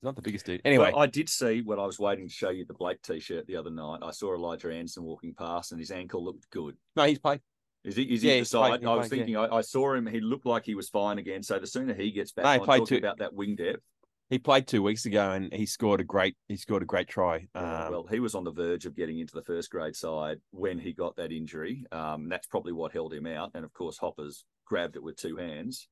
He's 0.00 0.04
not 0.04 0.16
the 0.16 0.22
biggest 0.22 0.44
dude. 0.46 0.60
Anyway, 0.64 0.90
Well, 0.92 1.02
I 1.02 1.06
did 1.06 1.28
see 1.28 1.62
when 1.62 1.78
I 1.78 1.86
was 1.86 1.98
waiting 1.98 2.28
to 2.28 2.32
show 2.32 2.50
you 2.50 2.64
the 2.66 2.74
Blake 2.74 3.00
t-shirt 3.02 3.46
the 3.46 3.56
other 3.56 3.70
night. 3.70 4.00
I 4.02 4.10
saw 4.10 4.34
Elijah 4.34 4.70
Anderson 4.72 5.04
walking 5.04 5.34
past, 5.34 5.72
and 5.72 5.80
his 5.80 5.90
ankle 5.90 6.22
looked 6.24 6.48
good. 6.50 6.76
no, 6.96 7.04
he's 7.04 7.18
played. 7.18 7.40
Is 7.84 7.96
he? 7.96 8.02
Is 8.02 8.22
Yeah, 8.24 8.32
he 8.32 8.38
he's 8.38 8.48
beside? 8.50 8.68
played- 8.68 8.80
he 8.80 8.86
I 8.86 8.94
was 8.94 9.08
played, 9.08 9.18
yeah. 9.18 9.24
thinking. 9.24 9.36
I, 9.36 9.56
I 9.56 9.60
saw 9.62 9.94
him. 9.94 10.06
He 10.06 10.20
looked 10.20 10.44
like 10.44 10.64
he 10.66 10.74
was 10.74 10.88
fine 10.88 11.18
again. 11.18 11.42
So 11.42 11.58
the 11.58 11.66
sooner 11.68 11.94
he 11.94 12.10
gets 12.10 12.32
back 12.32 12.44
No, 12.44 12.52
he 12.52 12.58
played 12.58 12.86
two- 12.86 12.96
about 12.96 13.18
that 13.18 13.32
wing 13.32 13.54
depth. 13.56 13.82
He 14.28 14.40
played 14.40 14.66
two 14.66 14.82
weeks 14.82 15.06
ago 15.06 15.30
and 15.30 15.52
he 15.52 15.66
scored 15.66 16.00
a 16.00 16.04
great 16.04 16.36
he 16.48 16.56
scored 16.56 16.82
a 16.82 16.84
great 16.84 17.06
try. 17.06 17.46
Yeah, 17.54 17.84
Um, 17.86 17.92
well, 17.92 18.06
he 18.10 18.18
was 18.18 18.34
on 18.34 18.42
the 18.42 18.50
verge 18.50 18.84
of 18.84 18.96
getting 18.96 19.20
into 19.20 19.36
the 19.36 19.42
first 19.44 19.70
grade 19.70 19.94
side 19.94 20.40
when 20.50 20.80
he 20.80 20.92
got 20.92 21.14
that 21.14 21.30
injury. 21.30 21.84
Um, 21.92 22.28
that's 22.28 22.48
probably 22.48 22.72
what 22.72 22.90
held 22.90 23.14
him 23.14 23.24
out. 23.28 23.52
And 23.54 23.64
of 23.64 23.72
course, 23.72 23.98
Hoppers 23.98 24.44
grabbed 24.64 24.96
it 24.96 25.02
with 25.04 25.14
two 25.16 25.36
hands. 25.36 25.86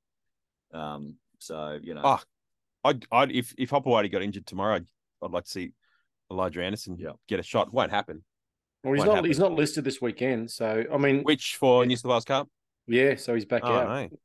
Um, 0.72 1.14
so 1.38 1.78
you 1.80 1.94
know, 1.94 2.00
Oh, 2.02 2.20
I'd, 2.84 3.04
I'd 3.10 3.32
if 3.32 3.54
if 3.58 3.70
Hopoate 3.70 4.10
got 4.12 4.22
injured 4.22 4.46
tomorrow, 4.46 4.76
I'd, 4.76 4.86
I'd 5.22 5.30
like 5.30 5.44
to 5.44 5.50
see 5.50 5.72
Elijah 6.30 6.62
Anderson 6.62 6.96
Yeah. 6.98 7.12
get 7.28 7.40
a 7.40 7.42
shot. 7.42 7.72
Won't 7.72 7.90
happen. 7.90 8.22
Well, 8.82 8.92
he's 8.92 8.98
Won't 9.00 9.08
not. 9.08 9.14
happen. 9.16 9.30
He's 9.30 9.38
not 9.38 9.52
listed 9.52 9.84
this 9.84 10.00
weekend. 10.00 10.50
So 10.50 10.84
I 10.92 10.96
mean, 10.98 11.22
Which 11.22 11.56
for 11.56 11.86
New 11.86 11.96
South 11.96 12.10
Wales 12.10 12.24
Cup? 12.24 12.48
yeah. 12.86 13.16
So 13.16 13.34
he's 13.34 13.44
back 13.46 13.62
Oh 13.64 13.72
out. 13.72 13.88
no, 14.10 14.18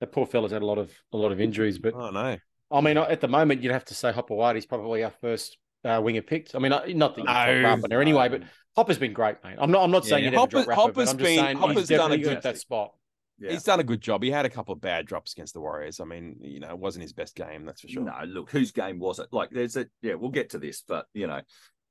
That 0.00 0.12
poor 0.12 0.26
fella's 0.26 0.52
had 0.52 0.62
a 0.62 0.66
lot 0.66 0.78
of 0.78 0.90
a 1.12 1.16
lot 1.16 1.32
of 1.32 1.40
injuries. 1.40 1.78
But 1.78 1.94
oh 1.94 2.10
no. 2.10 2.36
I 2.70 2.80
mean, 2.80 2.96
at 2.98 3.20
the 3.20 3.28
moment, 3.28 3.62
you'd 3.62 3.72
have 3.72 3.84
to 3.86 3.94
say 3.94 4.10
Hopoate's 4.10 4.66
probably 4.66 5.04
our 5.04 5.12
first 5.20 5.58
uh, 5.84 6.00
winger 6.02 6.22
picked. 6.22 6.56
I 6.56 6.58
mean, 6.58 6.70
not 6.70 6.86
that 6.86 6.88
you 6.90 7.24
No, 7.24 7.32
top 7.32 7.46
run 7.82 7.82
there 7.88 8.00
anyway, 8.02 8.28
but 8.28 8.42
Hopper's 8.74 8.98
been 8.98 9.12
great, 9.12 9.36
mate. 9.44 9.56
I'm 9.58 9.70
not. 9.70 9.84
I'm 9.84 9.90
not 9.92 10.04
Yeah, 10.04 10.08
saying 10.10 10.24
yeah. 10.24 10.30
you'd 10.30 10.38
ever 10.40 10.46
drop 10.48 10.64
Hopper- 10.64 10.70
Rapper, 10.70 10.80
Hopper's 10.80 10.94
but 10.94 11.00
I'm 11.12 11.18
just 11.18 11.18
been- 11.18 11.38
saying 11.44 11.56
Hopper's 11.58 11.76
he's 11.76 11.88
done 11.90 11.96
a 11.96 11.98
definitely 12.16 12.24
good- 12.24 12.32
earned 12.32 12.42
that 12.42 12.58
spot. 12.58 12.94
Yeah. 13.38 13.50
He's 13.50 13.64
done 13.64 13.80
a 13.80 13.84
good 13.84 14.00
job. 14.00 14.22
He 14.22 14.30
had 14.30 14.46
a 14.46 14.50
couple 14.50 14.72
of 14.72 14.80
bad 14.80 15.06
drops 15.06 15.32
against 15.32 15.54
the 15.54 15.60
Warriors. 15.60 16.00
I 16.00 16.04
mean, 16.04 16.36
you 16.40 16.60
know, 16.60 16.70
it 16.70 16.78
wasn't 16.78 17.02
his 17.02 17.12
best 17.12 17.34
game, 17.34 17.64
that's 17.66 17.80
for 17.80 17.88
sure. 17.88 18.02
No, 18.02 18.12
look, 18.26 18.50
whose 18.50 18.72
game 18.72 18.98
was 18.98 19.18
it? 19.18 19.28
Like, 19.32 19.50
there's 19.50 19.76
a 19.76 19.86
yeah. 20.02 20.14
We'll 20.14 20.30
get 20.30 20.50
to 20.50 20.58
this, 20.58 20.82
but 20.86 21.06
you 21.14 21.26
know, 21.26 21.40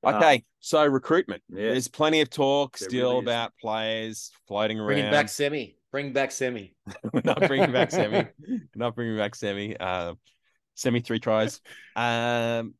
uh, 0.04 0.16
Okay, 0.16 0.44
so 0.60 0.84
recruitment. 0.86 1.42
yeah. 1.48 1.70
There's 1.70 1.88
plenty 1.88 2.20
of 2.20 2.30
talk 2.30 2.78
There 2.78 2.88
still 2.88 3.12
really 3.12 3.24
about 3.24 3.52
players 3.60 4.30
floating 4.46 4.78
around. 4.78 4.88
Bringing 4.88 5.10
back 5.10 5.28
Semi. 5.28 5.76
Bring 5.90 6.12
back 6.12 6.32
Semi. 6.32 6.74
We're 7.12 7.20
not 7.24 7.40
bringing 7.46 7.72
back 7.72 7.90
Semi. 7.90 8.26
We're 8.48 8.60
not 8.74 8.94
bringing 8.94 9.16
back 9.16 9.34
Semi. 9.34 9.76
Uh, 9.76 10.14
Semi 10.74 11.00
three 11.00 11.20
tries. 11.20 11.60
Um, 11.94 12.74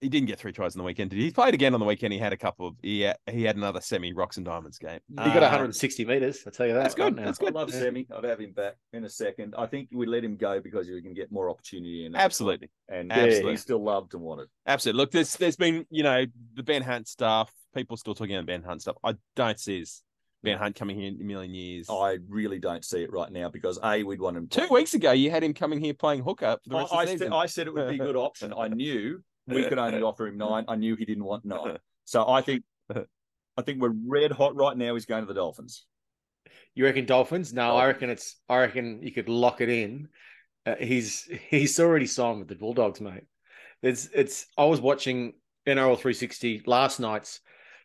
he 0.00 0.08
didn't 0.08 0.26
get 0.28 0.38
three 0.38 0.52
tries 0.52 0.74
on 0.76 0.78
the 0.78 0.84
weekend. 0.84 1.10
Did 1.10 1.18
he? 1.18 1.24
He 1.26 1.30
played 1.30 1.54
again 1.54 1.74
on 1.74 1.80
the 1.80 1.86
weekend. 1.86 2.12
He 2.12 2.18
had 2.18 2.32
a 2.32 2.36
couple 2.36 2.68
of. 2.68 2.74
He 2.82 3.00
had, 3.00 3.16
he 3.30 3.42
had 3.42 3.56
another 3.56 3.80
Semi 3.80 4.12
rocks 4.12 4.36
and 4.36 4.46
diamonds 4.46 4.78
game. 4.78 5.00
He 5.08 5.16
got 5.16 5.38
Uh, 5.38 5.40
160 5.46 6.04
meters. 6.04 6.42
I 6.46 6.50
tell 6.50 6.66
you 6.66 6.74
that. 6.74 6.82
that's 6.82 6.94
good, 6.94 7.02
right 7.04 7.14
now. 7.16 7.24
that's 7.24 7.40
I 7.40 7.44
good. 7.46 7.54
love 7.54 7.70
Semi. 7.72 8.06
I'd 8.16 8.24
have 8.24 8.38
him 8.40 8.52
back 8.52 8.76
in 8.92 9.04
a 9.04 9.08
second. 9.08 9.54
I 9.58 9.66
think 9.66 9.88
we 9.92 10.06
let 10.06 10.22
him 10.24 10.36
go 10.36 10.60
because 10.60 10.88
you 10.88 11.02
can 11.02 11.14
get 11.14 11.32
more 11.32 11.50
opportunity 11.50 12.06
in. 12.06 12.14
it. 12.14 12.18
Absolutely, 12.18 12.70
and 12.88 13.10
Absolutely. 13.12 13.50
he's 13.52 13.62
still 13.62 13.82
loved 13.82 14.14
and 14.14 14.22
wanted. 14.22 14.48
absolutely. 14.66 14.98
Look, 14.98 15.10
there's 15.10 15.34
there's 15.36 15.56
been 15.56 15.84
you 15.90 16.02
know 16.02 16.24
the 16.54 16.62
Ben 16.62 16.82
Hunt 16.82 17.08
stuff. 17.08 17.52
People 17.74 17.96
still 17.96 18.14
talking 18.14 18.34
about 18.36 18.46
Ben 18.46 18.62
Hunt 18.62 18.82
stuff. 18.82 18.96
I 19.04 19.14
don't 19.36 19.58
see 19.58 19.80
this 19.80 20.02
Ben 20.42 20.56
Hunt 20.58 20.76
coming 20.76 20.96
here 20.96 21.08
in 21.08 21.20
a 21.20 21.24
million 21.24 21.52
years. 21.54 21.88
I 21.90 22.18
really 22.28 22.60
don't 22.60 22.84
see 22.84 23.02
it 23.02 23.12
right 23.12 23.30
now 23.32 23.48
because 23.50 23.78
a 23.82 24.02
we'd 24.04 24.20
want 24.20 24.36
him. 24.36 24.46
Two 24.46 24.68
weeks 24.70 24.94
ago, 24.94 25.10
you 25.10 25.30
had 25.32 25.42
him 25.42 25.52
coming 25.52 25.80
here 25.80 25.92
playing 25.94 26.22
hooker 26.22 26.56
for 26.62 26.70
the 26.70 26.76
I, 26.76 26.80
rest 26.82 26.92
I 26.92 27.02
of 27.02 27.06
the 27.06 27.10
said, 27.12 27.18
season. 27.18 27.32
I 27.32 27.46
said 27.46 27.66
it 27.66 27.74
would 27.74 27.88
be 27.90 27.96
a 27.96 28.06
good 28.06 28.14
option. 28.16 28.54
I 28.56 28.68
knew 28.68 29.20
we 29.48 29.64
could 29.64 29.78
only 29.78 30.02
offer 30.02 30.26
him 30.26 30.36
nine. 30.36 30.64
I 30.68 30.76
knew 30.76 30.96
he 30.96 31.04
didn't 31.04 31.24
want 31.24 31.44
nine. 31.44 31.78
So 32.04 32.28
I 32.28 32.40
think, 32.40 32.62
I 32.94 33.62
think 33.62 33.80
we're 33.80 33.94
red 34.06 34.32
hot 34.32 34.56
right 34.56 34.76
now. 34.76 34.94
He's 34.94 35.06
going 35.06 35.22
to 35.22 35.26
the 35.26 35.38
Dolphins. 35.38 35.84
You 36.74 36.84
reckon 36.84 37.06
Dolphins? 37.06 37.52
No, 37.52 37.76
I 37.76 37.86
reckon 37.86 38.10
it's. 38.10 38.36
I 38.48 38.58
reckon 38.58 39.02
you 39.02 39.12
could 39.12 39.28
lock 39.28 39.60
it 39.60 39.68
in. 39.68 40.08
Uh, 40.64 40.76
he's 40.76 41.28
he's 41.48 41.78
already 41.80 42.06
signed 42.06 42.38
with 42.38 42.48
the 42.48 42.54
Bulldogs, 42.54 43.00
mate. 43.00 43.24
It's 43.82 44.08
it's. 44.14 44.46
I 44.56 44.64
was 44.64 44.80
watching 44.80 45.34
NRL 45.66 45.96
360 45.96 46.62
last 46.66 47.00
night's 47.00 47.40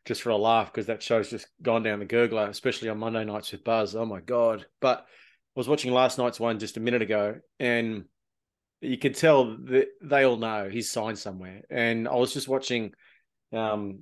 just 0.06 0.22
for 0.22 0.30
a 0.30 0.38
laugh 0.38 0.72
because 0.72 0.88
that 0.88 1.02
show's 1.02 1.30
just 1.30 1.48
gone 1.62 1.84
down 1.84 2.00
the 2.00 2.06
gurgler, 2.06 2.50
especially 2.50 2.90
on 2.90 3.00
Monday 3.00 3.24
nights 3.24 3.52
with 3.52 3.64
Buzz. 3.64 3.96
Oh 3.96 4.06
my 4.06 4.22
god! 4.22 4.66
But 4.80 5.00
I 5.00 5.60
was 5.60 5.68
watching 5.68 5.94
last 5.94 6.18
night's 6.18 6.40
one 6.40 6.60
just 6.60 6.78
a 6.78 6.82
minute 6.82 7.02
ago, 7.02 7.40
and 7.60 8.06
you 8.86 8.98
could 8.98 9.16
tell 9.16 9.58
that 9.66 9.88
they 10.02 10.24
all 10.24 10.38
know 10.38 10.70
he's 10.70 10.90
signed 10.92 11.18
somewhere. 11.20 11.62
And 11.70 12.08
I 12.08 12.16
was 12.16 12.34
just 12.34 12.48
watching 12.48 12.94
um, 13.52 14.00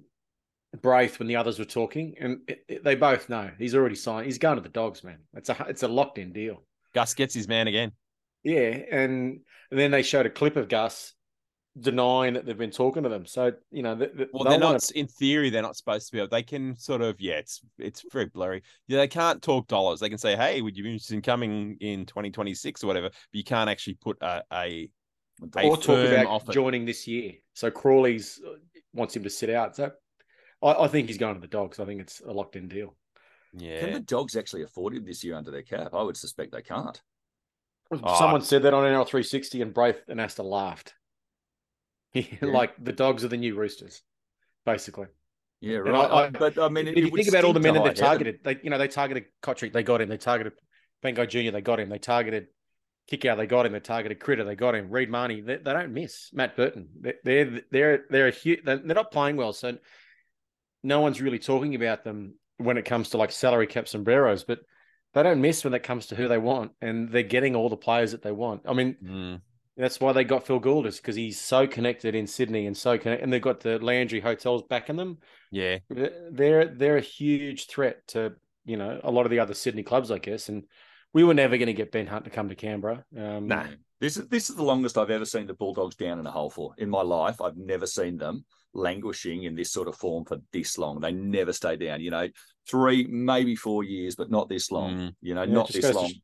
Braith 0.82 1.20
when 1.20 1.28
the 1.28 1.36
others 1.36 1.60
were 1.60 1.66
talking, 1.66 2.16
and 2.20 2.40
it, 2.48 2.64
it- 2.68 2.84
they 2.84 2.96
both 2.96 3.30
know 3.30 3.52
he's 3.58 3.76
already 3.76 3.96
signed. 3.96 4.26
He's 4.26 4.38
going 4.38 4.56
to 4.56 4.62
the 4.62 4.70
Dogs, 4.70 5.04
man. 5.04 5.20
It's 5.34 5.50
a 5.50 5.66
it's 5.68 5.84
a 5.84 5.88
locked 5.88 6.18
in 6.18 6.32
deal. 6.34 6.64
Gus 6.94 7.14
gets 7.14 7.34
his 7.34 7.48
man 7.48 7.68
again. 7.68 7.92
Yeah, 8.44 8.70
and, 8.92 9.40
and 9.70 9.80
then 9.80 9.92
they 9.92 10.02
showed 10.02 10.26
a 10.26 10.30
clip 10.30 10.56
of 10.56 10.68
Gus 10.68 11.14
denying 11.80 12.34
that 12.34 12.46
they've 12.46 12.58
been 12.58 12.72
talking 12.72 13.04
to 13.04 13.10
them. 13.10 13.26
So 13.26 13.54
you 13.72 13.84
know, 13.84 13.96
th- 13.96 14.12
th- 14.16 14.30
Well, 14.34 14.44
they'll 14.44 14.52
they're 14.52 14.60
wanna- 14.60 14.74
not. 14.74 14.92
In 14.92 15.08
theory, 15.08 15.50
they're 15.50 15.62
not 15.62 15.76
supposed 15.78 16.08
to 16.08 16.12
be. 16.12 16.18
able 16.20 16.30
They 16.30 16.44
can 16.44 16.76
sort 16.78 17.02
of. 17.02 17.20
Yeah, 17.22 17.36
it's 17.36 17.62
it's 17.78 18.04
very 18.12 18.26
blurry. 18.26 18.64
Yeah, 18.88 18.98
they 19.00 19.08
can't 19.08 19.42
talk 19.42 19.68
dollars. 19.68 20.00
They 20.00 20.10
can 20.10 20.18
say, 20.18 20.36
"Hey, 20.36 20.62
would 20.62 20.76
you 20.76 20.84
be 20.84 20.90
interested 20.92 21.16
in 21.16 21.22
coming 21.22 21.78
in 21.80 22.06
2026 22.06 22.84
or 22.84 22.88
whatever?" 22.88 23.10
But 23.10 23.18
you 23.32 23.44
can't 23.44 23.70
actually 23.70 23.96
put 23.96 24.18
a 24.22 24.44
a, 24.52 24.90
a 25.56 25.68
or 25.68 25.78
talk 25.78 26.08
about 26.08 26.26
offer. 26.28 26.52
joining 26.52 26.86
this 26.86 27.08
year. 27.08 27.34
So 27.54 27.72
Crawley's 27.72 28.40
uh, 28.46 28.56
wants 28.94 29.16
him 29.16 29.24
to 29.24 29.30
sit 29.30 29.50
out. 29.50 29.76
So 29.76 29.92
I, 30.62 30.72
I 30.74 30.88
think 30.88 31.08
he's 31.08 31.18
going 31.18 31.36
to 31.36 31.42
the 31.42 31.48
Dogs. 31.48 31.80
I 31.80 31.86
think 31.86 32.02
it's 32.02 32.22
a 32.22 32.32
locked 32.32 32.56
in 32.56 32.68
deal. 32.68 32.96
Yeah. 33.54 33.80
Can 33.82 33.94
the 33.94 34.00
dogs 34.00 34.38
actually 34.38 34.64
afford 34.64 34.94
him 34.94 35.04
this 35.06 35.24
year 35.26 35.36
under 35.36 35.52
their 35.52 35.62
cap? 35.64 35.94
I 35.94 36.02
would 36.04 36.16
suspect 36.16 36.52
they 36.54 36.62
can't. 36.62 37.02
Oh, 37.92 38.18
Someone 38.18 38.42
said 38.42 38.64
that 38.64 38.74
on 38.74 38.84
NRL 38.86 39.06
360, 39.06 39.62
and 39.62 39.74
Braith 39.74 40.00
Anasta 40.10 40.42
laughed. 40.46 40.94
Yeah. 42.14 42.38
like 42.42 42.74
the 42.84 42.92
Dogs 42.94 43.24
are 43.24 43.28
the 43.30 43.38
new 43.38 43.56
Roosters, 43.56 44.02
basically. 44.66 45.08
Yeah, 45.62 45.78
right. 45.78 45.94
I- 46.12 46.26
I- 46.26 46.30
but 46.30 46.58
I 46.58 46.70
mean, 46.70 46.88
if 46.88 46.98
you 46.98 47.10
think 47.12 47.28
about 47.30 47.44
all 47.46 47.54
the 47.54 47.60
men 47.60 47.74
that 47.76 47.84
they've 47.84 47.94
targeted, 48.08 48.40
they 48.44 48.60
you 48.64 48.70
know 48.70 48.78
they 48.78 48.88
targeted 48.88 49.26
Cotric, 49.44 49.74
they 49.74 49.84
got 49.84 50.02
him. 50.02 50.10
They 50.10 50.18
targeted 50.18 50.54
Bengo 51.02 51.26
Jr., 51.26 51.52
they 51.52 51.62
got 51.62 51.80
him. 51.80 51.90
They 51.90 52.00
targeted 52.00 52.48
Kikau, 53.12 53.38
they 53.38 53.46
got 53.48 53.66
him. 53.66 53.72
They 53.74 53.80
targeted 53.80 54.20
Critter, 54.20 54.44
they 54.44 54.56
got 54.56 54.76
him. 54.76 54.90
Reed 54.90 55.10
Mahoney, 55.10 55.42
they, 55.42 55.58
they 55.58 55.74
don't 55.74 55.94
miss. 55.94 56.30
Matt 56.34 56.56
Burton, 56.56 56.90
they- 57.00 57.14
they're 57.24 57.62
they're 57.72 58.04
they're 58.10 58.28
a 58.28 58.32
huge, 58.32 58.62
they're 58.66 58.78
they're 58.78 58.96
not 58.96 59.12
playing 59.12 59.38
well, 59.38 59.54
so 59.54 59.78
no 60.84 61.00
one's 61.00 61.22
really 61.22 61.40
talking 61.40 61.76
about 61.76 62.04
them 62.04 62.36
when 62.58 62.78
it 62.78 62.86
comes 62.86 63.10
to 63.10 63.18
like 63.18 63.32
salary 63.32 63.68
cap 63.68 63.88
sombreros, 63.88 64.44
but 64.44 64.60
they 65.14 65.24
don't 65.24 65.42
miss 65.42 65.64
when 65.64 65.74
it 65.74 65.84
comes 65.84 66.08
to 66.08 66.16
who 66.16 66.28
they 66.28 66.38
want, 66.38 66.72
and 66.82 67.12
they're 67.12 67.24
getting 67.24 67.56
all 67.56 67.70
the 67.70 67.78
players 67.78 68.12
that 68.14 68.22
they 68.24 68.32
want. 68.32 68.62
I 68.68 68.74
mean, 68.74 68.96
Mm. 69.04 69.42
That's 69.82 70.00
why 70.00 70.14
they 70.14 70.24
got 70.24 70.46
Phil 70.46 70.60
Goulders 70.60 70.98
because 70.98 71.16
he's 71.16 71.40
so 71.40 71.68
connected 71.68 72.16
in 72.16 72.28
Sydney 72.28 72.68
and 72.68 72.78
so 72.78 72.98
connected, 72.98 73.24
and 73.24 73.34
they've 73.34 73.42
got 73.42 73.60
the 73.60 73.80
Laundy 73.80 74.20
hotels 74.20 74.64
backing 74.70 74.96
them 74.96 75.18
yeah. 75.52 75.80
they're 75.90 76.66
they're 76.66 76.98
a 76.98 77.02
huge 77.02 77.68
threat 77.68 78.08
to 78.08 78.34
you 78.66 78.78
know 78.78 79.00
a 79.04 79.12
lot 79.12 79.26
of 79.26 79.32
the 79.32 79.40
other 79.40 79.54
Sydney 79.54 79.84
clubs, 79.84 80.10
I 80.10 80.18
guess. 80.18 80.50
And 80.50 80.64
we 81.14 81.24
were 81.24 81.34
never 81.34 81.58
going 81.58 81.68
to 81.68 81.74
get 81.74 81.92
Ben 81.92 82.08
Hunt 82.08 82.24
to 82.24 82.32
come 82.32 82.50
to 82.50 82.56
Canberra. 82.56 83.04
Um, 83.18 83.48
Nah. 83.48 83.68
This 84.00 84.18
is 84.18 84.28
this 84.30 84.50
is 84.50 84.56
the 84.56 84.64
longest 84.64 84.98
I've 84.98 85.12
ever 85.12 85.26
seen 85.26 85.46
the 85.46 85.54
Bulldogs 85.54 85.96
down 85.96 86.18
in 86.18 86.26
a 86.26 86.32
hole 86.32 86.50
for 86.50 86.74
in 86.80 86.90
my 86.90 87.04
life. 87.04 87.40
I've 87.40 87.58
never 87.58 87.86
seen 87.86 88.18
them 88.18 88.46
languishing 88.74 89.44
in 89.44 89.54
this 89.54 89.72
sort 89.72 89.88
of 89.88 89.96
form 89.96 90.26
for 90.26 90.38
this 90.52 90.80
long. 90.80 91.00
They 91.00 91.12
never 91.12 91.54
stay 91.54 91.76
down. 91.76 92.02
You 92.02 92.10
know, 92.10 92.28
three 92.68 93.06
maybe 93.06 93.56
four 93.56 93.84
years, 93.84 94.16
but 94.16 94.32
not 94.32 94.50
this 94.50 94.72
long. 94.72 94.96
Mm. 94.96 95.16
You 95.22 95.36
know, 95.36 95.44
Yeah, 95.44 95.54
not 95.54 95.68
this 95.72 95.86
to 95.86 95.94
long. 95.94 96.10
sh- 96.10 96.16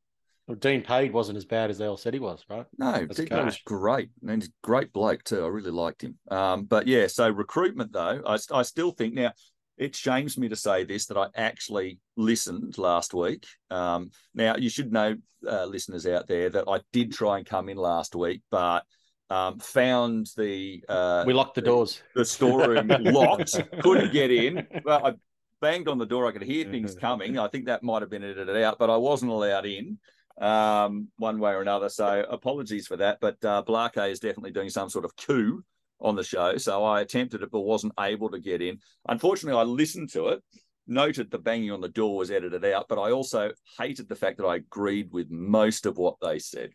well, 0.48 0.56
Dean 0.56 0.82
Pay 0.82 1.10
wasn't 1.10 1.38
as 1.38 1.46
bad 1.46 1.70
as 1.70 1.78
they 1.78 1.86
all 1.86 1.98
said 1.98 2.14
he 2.14 2.22
was, 2.22 2.46
right? 2.50 2.66
No, 2.78 2.94
as 3.10 3.20
a 3.20 3.26
Dino 3.26 3.46
was 3.46 3.60
great. 3.66 4.10
And 4.22 4.42
he's 4.42 4.50
a 4.50 4.54
great 4.64 4.94
bloke 4.94 5.24
too. 5.24 5.44
I 5.44 5.48
really 5.48 5.72
liked 5.72 6.02
him. 6.02 6.18
Um, 6.32 6.64
but 6.64 6.88
yeah, 6.88 7.08
so 7.08 7.30
recruitment 7.30 7.92
though, 7.92 8.22
I, 8.26 8.38
I 8.54 8.62
still 8.62 8.92
think 8.92 9.14
now 9.14 9.34
it 9.78 9.94
shames 9.94 10.38
me 10.38 10.48
to 10.48 10.56
say 10.56 10.86
this 10.86 11.08
that 11.08 11.18
I 11.18 11.28
actually 11.36 12.00
listened 12.16 12.78
last 12.78 13.14
week. 13.14 13.46
Um, 13.70 14.12
now 14.34 14.56
you 14.56 14.70
should 14.70 14.94
know, 14.94 15.16
uh, 15.46 15.66
listeners 15.66 16.08
out 16.08 16.28
there, 16.28 16.50
that 16.50 16.66
I 16.68 16.80
did 16.94 17.12
try 17.12 17.38
and 17.38 17.46
come 17.46 17.68
in 17.68 17.78
last 17.78 18.16
week, 18.16 18.42
but 18.50 18.86
um, 19.30 19.60
found 19.60 20.30
the 20.38 20.82
uh, 20.88 21.26
we 21.28 21.34
locked 21.34 21.56
the 21.56 21.62
doors. 21.62 22.02
the 22.16 22.24
storeroom 22.24 22.88
locked, 23.02 23.62
couldn't 23.82 24.14
get 24.14 24.32
in. 24.32 24.66
Well, 24.86 25.06
I 25.06 25.14
banged 25.60 25.90
on 25.90 25.98
the 25.98 26.06
door. 26.06 26.26
I 26.26 26.32
could 26.32 26.44
hear 26.44 26.64
things 26.72 26.96
coming. 27.02 27.38
I 27.38 27.50
think 27.50 27.66
that 27.66 27.84
might 27.84 28.02
have 28.02 28.10
been 28.10 28.24
edited 28.24 28.64
out, 28.64 28.80
but 28.80 28.90
I 28.90 28.96
wasn't 28.96 29.32
allowed 29.32 29.66
in 29.66 29.98
um, 30.40 31.10
one 31.18 31.40
way 31.40 31.52
or 31.52 31.62
another. 31.62 31.90
So 31.90 32.26
apologies 32.30 32.88
for 32.88 32.98
that. 32.98 33.20
But 33.22 33.44
uh, 33.44 33.64
Blarke 33.68 34.10
is 34.10 34.20
definitely 34.20 34.52
doing 34.52 34.70
some 34.70 34.90
sort 34.90 35.06
of 35.06 35.16
coup 35.16 35.64
on 36.00 36.16
the 36.16 36.24
show. 36.24 36.58
So 36.58 36.84
I 36.84 37.02
attempted 37.02 37.42
it, 37.42 37.52
but 37.52 37.62
wasn't 37.62 37.94
able 38.00 38.30
to 38.30 38.40
get 38.40 38.62
in. 38.62 38.80
Unfortunately, 39.08 39.60
I 39.60 39.64
listened 39.64 40.12
to 40.14 40.30
it. 40.30 40.44
Noted 40.90 41.30
the 41.30 41.40
banging 41.40 41.72
on 41.72 41.82
the 41.82 41.90
door 41.90 42.16
was 42.16 42.32
edited 42.32 42.64
out, 42.64 42.86
but 42.88 42.98
I 42.98 43.12
also 43.12 43.52
hated 43.78 44.08
the 44.08 44.16
fact 44.16 44.38
that 44.38 44.46
I 44.46 44.56
agreed 44.56 45.12
with 45.12 45.30
most 45.30 45.86
of 45.86 45.98
what 45.98 46.16
they 46.22 46.40
said. 46.40 46.70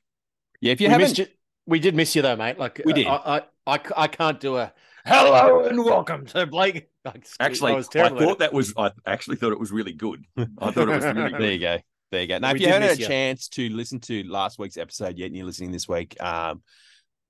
Yeah, 0.60 0.72
if 0.72 0.82
you 0.82 0.88
we, 0.88 0.92
haven't, 0.92 1.08
missed 1.08 1.18
you, 1.18 1.26
we 1.66 1.78
did 1.78 1.94
miss 1.94 2.14
you 2.14 2.20
though, 2.20 2.36
mate. 2.36 2.58
Like 2.58 2.82
We 2.84 2.92
did. 2.92 3.06
I, 3.06 3.42
I, 3.66 3.74
I, 3.74 3.80
I 3.96 4.06
can't 4.08 4.38
do 4.38 4.58
a 4.58 4.70
hello 5.06 5.64
and 5.68 5.82
welcome 5.84 6.26
to 6.26 6.46
Blake. 6.46 6.88
Like, 7.04 7.26
Actually, 7.40 7.72
I 7.72 7.74
I, 7.74 7.76
was 7.78 7.88
terrible. 7.88 8.18
thought 8.20 8.38
that 8.38 8.52
was. 8.52 8.72
I 8.76 8.92
actually 9.04 9.34
thought 9.34 9.50
it 9.50 9.58
was 9.58 9.72
really 9.72 9.92
good. 9.92 10.24
I 10.36 10.70
thought 10.70 10.88
it 10.88 10.94
was 10.94 11.04
really 11.04 11.30
good. 11.32 11.40
there 11.40 11.50
you 11.52 11.58
go. 11.58 11.78
There 12.12 12.20
you 12.20 12.28
go. 12.28 12.38
Now, 12.38 12.52
We 12.52 12.56
if 12.56 12.60
you 12.60 12.68
haven't 12.68 12.88
had 12.88 12.98
a 12.98 13.00
you. 13.00 13.06
chance 13.06 13.48
to 13.48 13.70
listen 13.70 13.98
to 14.00 14.22
last 14.24 14.58
week's 14.58 14.76
episode 14.76 15.16
yet, 15.16 15.26
and 15.26 15.36
you're 15.36 15.46
listening 15.46 15.72
this 15.72 15.88
week, 15.88 16.14
um, 16.22 16.62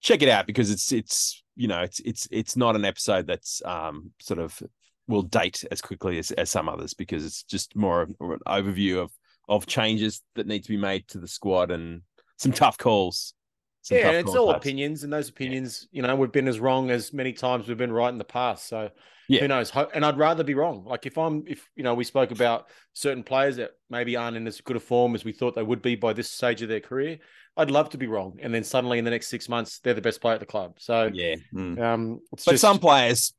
check 0.01 0.23
it 0.23 0.29
out 0.29 0.45
because 0.47 0.73
it's 0.73 0.91
it's 0.93 1.43
you 1.55 1.69
know 1.69 1.83
it's 1.83 2.01
it's 2.01 2.27
it's 2.33 2.57
not 2.57 2.75
an 2.75 2.85
episode 2.85 3.27
that's 3.27 3.63
um 3.65 4.11
sort 4.21 4.41
of 4.41 4.61
will 5.07 5.23
date 5.23 5.65
as 5.71 5.81
quickly 5.81 6.19
as, 6.19 6.33
as 6.33 6.51
some 6.51 6.69
others 6.69 6.95
because 6.95 7.25
it's 7.25 7.45
just 7.45 7.77
more 7.77 8.03
of 8.03 8.11
an 8.21 8.39
overview 8.47 8.99
of 8.99 9.13
of 9.49 9.67
changes 9.67 10.21
that 10.35 10.47
need 10.49 10.65
to 10.65 10.69
be 10.69 10.77
made 10.77 11.07
to 11.09 11.19
the 11.19 11.29
squad 11.29 11.71
and 11.71 12.03
some 12.39 12.53
tough 12.53 12.77
calls. 12.77 13.35
Some 13.83 13.99
yeah, 13.99 14.11
it's 14.13 14.35
all 14.35 14.51
opinions, 14.53 15.03
and 15.05 15.13
those 15.13 15.29
opinions, 15.29 15.89
you 15.91 16.03
know, 16.03 16.15
we've 16.15 16.31
been 16.33 16.47
as 16.49 16.61
wrong 16.61 16.91
as 16.91 17.13
many 17.13 17.33
times 17.33 17.67
we've 17.67 17.77
been 17.77 17.93
right 17.93 18.09
in 18.11 18.19
the 18.19 18.25
past. 18.25 18.69
So 18.69 18.91
Yeah. 19.29 19.41
who 19.41 19.49
knows? 19.49 19.73
And 19.93 20.05
I'd 20.05 20.17
rather 20.19 20.45
be 20.45 20.55
wrong. 20.55 20.85
Like 20.85 21.05
if 21.05 21.19
I'm, 21.19 21.43
if 21.49 21.69
you 21.75 21.83
know, 21.83 21.95
we 21.95 22.05
spoke 22.05 22.31
about 22.31 22.69
certain 22.93 23.25
players 23.25 23.57
that 23.57 23.73
maybe 23.91 24.15
aren't 24.17 24.37
in 24.37 24.47
as 24.47 24.61
good 24.61 24.77
a 24.77 24.81
form 24.81 25.17
as 25.17 25.25
we 25.25 25.33
thought 25.33 25.57
they 25.57 25.65
would 25.65 25.83
be 25.83 25.97
by 25.97 26.13
this 26.13 26.31
stage 26.31 26.63
of 26.63 26.69
their 26.69 26.81
career. 26.81 27.19
I'd 27.57 27.73
love 27.73 27.91
to 27.91 27.99
be 27.99 28.07
wrong, 28.07 28.39
and 28.41 28.55
then 28.55 28.63
suddenly 28.65 28.99
in 28.99 29.05
the 29.05 29.11
next 29.11 29.27
six 29.27 29.49
months 29.49 29.81
they're 29.81 29.95
the 29.95 30.01
best 30.01 30.21
player 30.21 30.35
at 30.35 30.41
the 30.41 30.47
club. 30.47 30.77
So 30.79 31.11
Yeah, 31.13 31.35
Mm. 31.53 31.81
um, 31.81 32.21
but 32.31 32.41
just, 32.41 32.61
some 32.61 32.79
players 32.79 33.35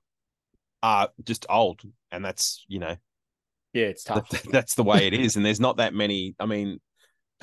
are 0.84 1.08
just 1.24 1.46
old, 1.50 1.82
and 2.12 2.24
that's 2.26 2.66
you 2.68 2.80
know 2.80 2.96
yeah, 3.72 3.86
it's 3.86 4.04
tough. 4.04 4.28
that- 4.30 4.52
that's 4.52 4.76
the 4.76 4.84
way 4.84 5.08
it 5.08 5.14
is. 5.14 5.38
And 5.38 5.46
there's 5.46 5.62
not 5.62 5.78
that 5.78 5.94
many. 5.94 6.36
I 6.38 6.46
mean, 6.48 6.80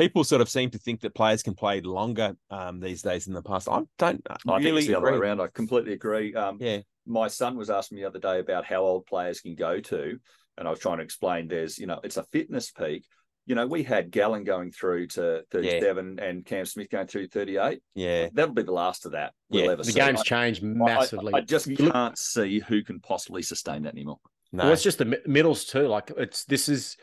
people 0.01 0.25
sort 0.25 0.41
of 0.41 0.49
seem 0.49 0.71
to 0.71 0.79
think 0.79 1.01
that 1.03 1.15
players 1.15 1.43
can 1.43 1.55
play 1.55 1.81
longer 1.81 2.35
um, 2.51 2.81
these 2.81 3.03
days 3.03 3.27
than 3.27 3.35
the 3.35 3.43
past. 3.43 3.69
I 3.69 3.81
don't 3.99 4.23
I 4.27 4.37
really 4.59 4.63
think 4.65 4.77
it's 4.79 4.87
the 4.89 4.97
other 4.97 5.13
way 5.13 5.19
around. 5.19 5.41
I 5.41 5.49
completely 5.49 5.93
agree. 5.93 6.35
Um, 6.35 6.57
Yeah, 6.61 6.79
my 7.07 7.29
son 7.29 7.57
was 7.57 7.71
asking 7.71 7.97
me 7.97 8.03
the 8.03 8.09
other 8.09 8.19
day 8.19 8.39
about 8.41 8.65
how 8.65 8.83
old 8.83 9.07
players 9.07 9.41
can 9.41 9.55
go 9.55 9.81
to, 9.81 10.19
and 10.57 10.67
I 10.67 10.71
was 10.71 10.81
trying 10.81 10.99
to 10.99 11.05
explain 11.05 11.49
there's, 11.49 11.79
you 11.79 11.87
know, 11.87 12.01
it's 12.03 12.17
a 12.17 12.25
fitness 12.25 12.71
peak. 12.71 13.05
You 13.47 13.55
know, 13.57 13.67
we 13.67 13.83
had 13.83 14.11
Gallen 14.11 14.45
going 14.45 14.71
through 14.71 15.09
to 15.09 15.43
37 15.51 16.19
and 16.21 16.45
Cam 16.45 16.65
Smith 16.67 16.89
going 16.91 17.07
through 17.09 17.27
38. 17.29 17.83
yeah. 17.95 18.29
That'll 18.33 18.55
be 18.55 18.63
the 18.63 18.71
last 18.71 19.07
of 19.07 19.13
that 19.13 19.33
we'll 19.49 19.65
Yeah, 19.65 19.71
ever 19.73 19.83
the 19.83 19.91
see. 19.93 19.99
game's 19.99 20.21
I- 20.21 20.25
changed 20.25 20.63
I- 20.63 20.69
I- 20.69 20.71
massively. 20.73 21.33
I, 21.35 21.41
just 21.41 21.75
can't 21.77 22.17
see 22.17 22.61
who 22.61 22.85
can 22.85 23.01
possibly 23.01 23.43
sustain 23.43 23.83
that 23.83 23.95
anymore. 23.95 24.21
No, 24.53 24.65
Well, 24.65 24.73
it's 24.73 24.83
just 24.83 24.99
the 24.99 25.21
middles 25.27 25.65
too. 25.65 25.89
Like 25.89 26.13
it's 26.17 26.45
this 26.45 26.69
is, 26.69 26.97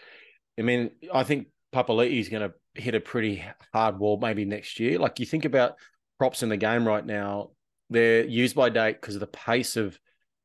I 0.58 0.62
mean, 0.62 0.92
I 1.13 1.24
think 1.24 1.48
Papali'i's 1.74 2.30
going 2.30 2.48
to 2.50 2.54
hit 2.77 2.96
a 2.96 3.00
pretty 3.00 3.43
hard 3.74 4.00
wall 4.00 4.19
maybe 4.19 4.46
next 4.46 4.79
year. 4.79 5.00
Like 5.00 5.19
you 5.19 5.25
think 5.25 5.46
about 5.46 5.75
props 6.17 6.43
in 6.43 6.50
the 6.50 6.57
game 6.57 6.88
right 6.88 7.05
now, 7.05 7.51
they're 7.89 8.25
used 8.25 8.55
by 8.55 8.69
date 8.69 9.00
because 9.00 9.15
of 9.15 9.22
the 9.22 9.27
pace 9.27 9.75
of 9.77 10.00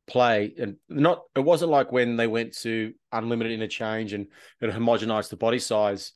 play, 0.06 0.54
and 0.58 0.76
not. 0.88 1.22
It 1.34 1.40
wasn't 1.40 1.70
like 1.70 1.92
when 1.92 2.16
they 2.16 2.26
went 2.26 2.56
to 2.58 2.92
unlimited 3.12 3.52
interchange 3.52 4.12
and 4.12 4.26
it 4.60 4.70
homogenized 4.70 5.30
the 5.30 5.36
body 5.36 5.58
size. 5.58 6.12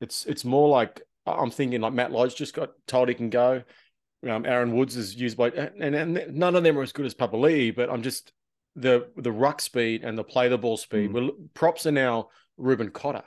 It's 0.00 0.24
it's 0.26 0.44
more 0.44 0.68
like 0.68 1.02
I'm 1.26 1.50
thinking 1.50 1.80
like 1.80 1.92
Matt 1.92 2.12
Lodge 2.12 2.34
just 2.34 2.54
got 2.54 2.70
told 2.86 3.08
he 3.08 3.14
can 3.14 3.30
go. 3.30 3.62
Um, 4.28 4.46
Aaron 4.46 4.76
Woods 4.76 4.96
is 4.96 5.16
used 5.16 5.36
by, 5.36 5.48
and, 5.48 5.94
and 5.96 6.34
none 6.36 6.54
of 6.54 6.62
them 6.62 6.78
are 6.78 6.82
as 6.82 6.92
good 6.92 7.06
as 7.06 7.14
Papali'i, 7.14 7.74
but 7.74 7.90
I'm 7.90 8.02
just 8.02 8.32
the 8.76 9.08
the 9.16 9.32
ruck 9.32 9.60
speed 9.60 10.04
and 10.04 10.16
the 10.16 10.24
play 10.24 10.48
the 10.48 10.58
ball 10.58 10.76
speed. 10.76 11.10
Mm. 11.10 11.12
Well, 11.12 11.30
props 11.54 11.86
are 11.86 11.92
now 11.92 12.28
Reuben 12.56 12.90
Cotter. 12.90 13.24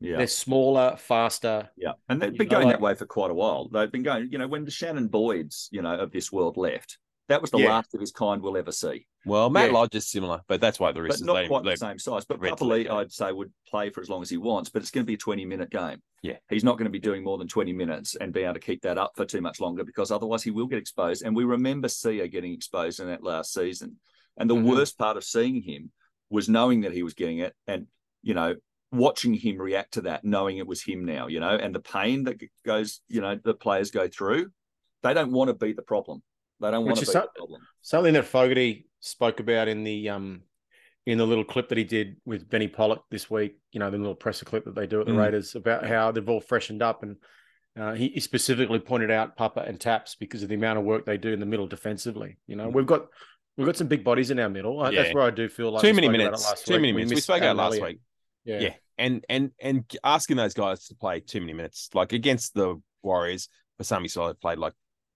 Yeah. 0.00 0.16
They're 0.18 0.26
smaller, 0.28 0.96
faster. 0.96 1.70
Yeah, 1.76 1.92
and 2.08 2.22
they've 2.22 2.32
You 2.32 2.38
been 2.38 2.48
know, 2.48 2.50
going 2.56 2.66
like- 2.66 2.76
that 2.76 2.80
way 2.82 2.94
for 2.94 3.06
quite 3.06 3.30
a 3.30 3.34
while. 3.34 3.68
They've 3.68 3.90
been 3.90 4.02
going, 4.04 4.30
you 4.30 4.38
know, 4.38 4.46
when 4.46 4.64
the 4.64 4.70
Shannon 4.70 5.08
Boyds, 5.08 5.68
you 5.72 5.82
know, 5.82 5.94
of 5.98 6.12
this 6.12 6.30
world 6.30 6.56
left, 6.56 6.98
that 7.28 7.40
was 7.42 7.50
the 7.50 7.58
Yeah. 7.58 7.70
last 7.70 7.92
of 7.94 8.00
his 8.00 8.12
kind 8.12 8.40
we'll 8.40 8.56
ever 8.56 8.72
see. 8.72 9.06
well, 9.26 9.50
Matt 9.50 9.66
yeah. 9.70 9.74
Lodge 9.74 9.94
is 9.96 10.08
similar, 10.08 10.40
but 10.48 10.60
that's 10.60 10.80
why 10.80 10.90
the 10.92 11.00
But 11.00 11.02
Roosters 11.02 11.22
not 11.22 11.34
they, 11.34 11.48
quite 11.48 11.64
the 11.64 11.76
same 11.76 11.98
size. 11.98 12.24
But 12.24 12.40
red 12.40 12.54
Papali, 12.54 12.86
flag. 12.86 12.88
I'd 12.88 13.12
say, 13.12 13.32
would 13.32 13.52
play 13.68 13.90
for 13.90 14.00
as 14.00 14.08
long 14.08 14.22
as 14.22 14.30
he 14.30 14.38
wants, 14.38 14.70
but 14.70 14.80
it's 14.80 14.90
going 14.90 15.04
to 15.04 15.06
be 15.06 15.14
a 15.14 15.18
20 15.18 15.44
minute 15.44 15.68
game. 15.68 16.00
Yeah. 16.22 16.38
He's 16.48 16.64
not 16.64 16.78
going 16.78 16.86
to 16.86 16.90
be 16.90 16.98
doing 17.00 17.22
more 17.24 17.36
than 17.36 17.46
20 17.48 17.72
minutes 17.74 18.14
and 18.14 18.32
be 18.32 18.42
able 18.44 18.54
to 18.54 18.60
keep 18.60 18.80
that 18.82 18.96
up 18.96 19.12
for 19.16 19.24
too 19.26 19.40
much 19.42 19.60
longer 19.60 19.84
because 19.84 20.10
otherwise 20.10 20.42
he 20.42 20.50
will 20.50 20.66
get 20.66 20.78
exposed. 20.78 21.22
And 21.24 21.36
we 21.36 21.44
remember 21.44 21.88
Sia 21.88 22.28
getting 22.28 22.52
exposed 22.54 23.00
in 23.00 23.08
that 23.08 23.22
last 23.22 23.52
season. 23.52 23.98
And 24.38 24.48
the 24.48 24.54
Mhm. 24.54 24.64
worst 24.64 24.96
part 24.96 25.16
of 25.18 25.24
seeing 25.24 25.60
him 25.60 25.90
was 26.30 26.48
knowing 26.48 26.80
that 26.82 26.92
he 26.92 27.02
was 27.02 27.12
getting 27.14 27.38
it 27.38 27.54
and, 27.66 27.88
you 28.22 28.32
know, 28.34 28.54
watching 28.92 29.34
him 29.34 29.58
react 29.60 29.94
to 29.94 30.02
that, 30.02 30.24
knowing 30.24 30.58
it 30.58 30.66
was 30.66 30.82
him 30.82 31.04
now, 31.04 31.26
you 31.26 31.40
know, 31.40 31.50
and 31.50 31.74
the 31.74 31.80
pain 31.80 32.24
that 32.24 32.40
goes, 32.64 33.00
you 33.08 33.20
know, 33.20 33.38
the 33.42 33.54
players 33.54 33.90
go 33.90 34.08
through, 34.08 34.50
they 35.02 35.12
don't 35.14 35.32
want 35.32 35.48
to 35.48 35.54
be 35.54 35.72
the 35.72 35.82
problem. 35.82 36.22
They 36.60 36.70
don't 36.70 36.84
want 36.84 36.98
to 36.98 37.06
be 37.06 37.12
the 37.12 37.28
problem. 37.36 37.60
Something 37.82 38.14
that 38.14 38.24
Fogarty 38.24 38.86
spoke 39.00 39.40
about 39.40 39.68
in 39.68 39.84
the 39.84 40.08
um 40.08 40.42
in 41.06 41.16
the 41.18 41.26
little 41.26 41.44
clip 41.44 41.68
that 41.70 41.78
he 41.78 41.84
did 41.84 42.16
with 42.26 42.48
Benny 42.50 42.68
Pollock 42.68 43.02
this 43.10 43.30
week, 43.30 43.56
you 43.72 43.80
know, 43.80 43.90
the 43.90 43.96
little 43.96 44.14
presser 44.14 44.44
clip 44.44 44.64
that 44.66 44.74
they 44.74 44.86
do 44.86 45.00
at 45.00 45.06
the 45.06 45.12
Mm. 45.12 45.22
Raiders 45.24 45.54
about 45.54 45.86
how 45.86 46.10
they've 46.12 46.28
all 46.28 46.40
freshened 46.40 46.82
up 46.82 47.02
and 47.02 47.16
uh, 47.78 47.94
he, 47.94 48.08
he 48.08 48.20
specifically 48.20 48.80
pointed 48.80 49.10
out 49.10 49.36
Papa 49.36 49.60
and 49.66 49.78
Taps 49.80 50.16
because 50.16 50.42
of 50.42 50.48
the 50.48 50.56
amount 50.56 50.78
of 50.80 50.84
work 50.84 51.06
they 51.06 51.16
do 51.16 51.32
in 51.32 51.38
the 51.40 51.46
middle 51.46 51.66
defensively. 51.68 52.36
You 52.46 52.56
know, 52.56 52.68
Mm. 52.68 52.72
we've 52.74 52.86
got 52.86 53.06
we've 53.56 53.66
got 53.66 53.76
some 53.76 53.86
big 53.86 54.02
bodies 54.04 54.30
in 54.30 54.38
our 54.40 54.48
middle. 54.48 54.80
Uh, 54.82 54.90
Yeah. 54.90 55.02
That's 55.02 55.14
where 55.14 55.24
I 55.24 55.30
do 55.30 55.48
feel 55.48 55.70
like 55.72 55.82
Too 55.82 55.94
many 55.94 56.08
spoke 56.08 56.14
about 56.16 56.20
it 56.20 56.24
minutes. 56.24 56.62
Too 56.64 56.72
week. 56.74 56.80
many 56.80 56.92
minutes. 56.92 57.10
We 57.10 57.14
missed 57.16 57.26
spoke 57.26 57.38
about 57.42 57.56
last 57.56 57.80
week. 57.80 58.00
Yeah. 58.48 58.60
Yeah. 58.60 58.74
And 58.96 59.24
and 59.28 59.50
and 59.60 59.84
asking 60.02 60.36
those 60.38 60.54
guys 60.54 60.86
to 60.86 60.94
play 60.94 61.20
too 61.20 61.40
many 61.40 61.52
minutes, 61.52 61.88
like 61.94 62.12
against 62.12 62.54
the 62.54 62.80
Warriors, 63.02 63.48
Pasami 63.80 64.06
Saulo 64.06 64.34
played 64.40 64.58
like 64.58 64.72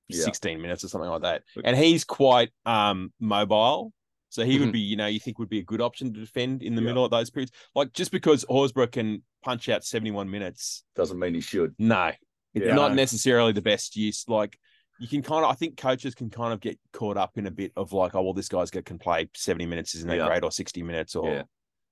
Yeah. 0.08 0.24
16 0.24 0.60
minutes 0.60 0.84
or 0.84 0.88
something 0.88 1.10
like 1.10 1.22
that. 1.22 1.42
And 1.64 1.76
he's 1.76 2.04
quite 2.04 2.50
um 2.66 3.12
mobile. 3.18 3.92
So 4.28 4.44
he 4.44 4.58
would 4.58 4.68
Mhm. 4.68 4.72
be, 4.72 4.80
you 4.80 4.96
know, 4.96 5.06
you 5.06 5.20
think 5.20 5.38
would 5.38 5.48
be 5.50 5.58
a 5.58 5.64
good 5.64 5.80
option 5.82 6.12
to 6.14 6.20
defend 6.20 6.62
in 6.62 6.74
the 6.74 6.80
Yeah. 6.82 6.86
middle 6.88 7.04
of 7.04 7.10
those 7.10 7.28
periods. 7.30 7.52
Like 7.74 7.92
just 7.92 8.12
because 8.12 8.44
Horsburgh 8.48 8.92
can 8.92 9.22
punch 9.42 9.68
out 9.68 9.84
71 9.84 10.30
minutes, 10.30 10.84
Doesn't 10.94 11.18
mean 11.18 11.34
he 11.34 11.40
should. 11.40 11.74
no, 11.78 12.12
it's 12.54 12.66
Yeah. 12.66 12.74
not 12.74 12.90
No. 12.92 12.94
necessarily 12.96 13.52
the 13.52 13.62
best 13.62 13.96
use. 13.96 14.28
Like 14.28 14.58
you 15.00 15.08
can 15.08 15.22
kind 15.22 15.44
of, 15.44 15.50
I 15.50 15.54
think 15.54 15.76
coaches 15.76 16.14
can 16.14 16.30
kind 16.30 16.52
of 16.52 16.60
get 16.60 16.78
caught 16.92 17.16
up 17.16 17.36
in 17.36 17.46
a 17.46 17.50
bit 17.50 17.72
of 17.76 17.92
like, 17.92 18.14
oh 18.14 18.22
well, 18.22 18.32
this 18.34 18.48
guy's 18.48 18.70
got 18.70 18.84
can 18.84 18.98
play 18.98 19.28
70 19.34 19.66
minutes, 19.66 19.94
isn't 19.96 20.08
that 20.08 20.16
Yeah. 20.18 20.28
great, 20.28 20.44
or 20.44 20.52
60 20.52 20.82
minutes, 20.82 21.16
or 21.16 21.28
Yeah. 21.28 21.42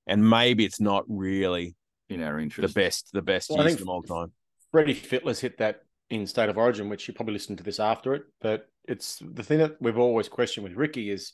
And 0.07 0.27
maybe 0.27 0.65
it's 0.65 0.79
not 0.81 1.03
really 1.07 1.75
In 2.09 2.21
our 2.23 2.39
interest. 2.39 2.73
the 2.73 2.79
best, 2.81 3.09
the 3.13 3.21
best 3.21 3.49
Well, 3.49 3.61
I 3.61 3.65
use 3.65 3.73
of 3.73 3.79
them 3.79 3.89
all 3.89 4.01
time. 4.03 4.31
Freddie 4.71 4.93
Fittler's 4.93 5.39
hit 5.39 5.57
that 5.59 5.81
in 6.09 6.25
State 6.27 6.49
of 6.49 6.57
Origin, 6.57 6.89
which 6.89 7.07
you 7.07 7.13
probably 7.13 7.33
listened 7.33 7.57
to 7.59 7.63
this 7.63 7.79
after 7.79 8.13
it. 8.13 8.23
But 8.41 8.67
it's 8.87 9.21
the 9.21 9.43
thing 9.43 9.59
that 9.59 9.81
we've 9.81 9.97
always 9.97 10.27
questioned 10.27 10.63
with 10.63 10.73
Ricky 10.73 11.09
is 11.09 11.33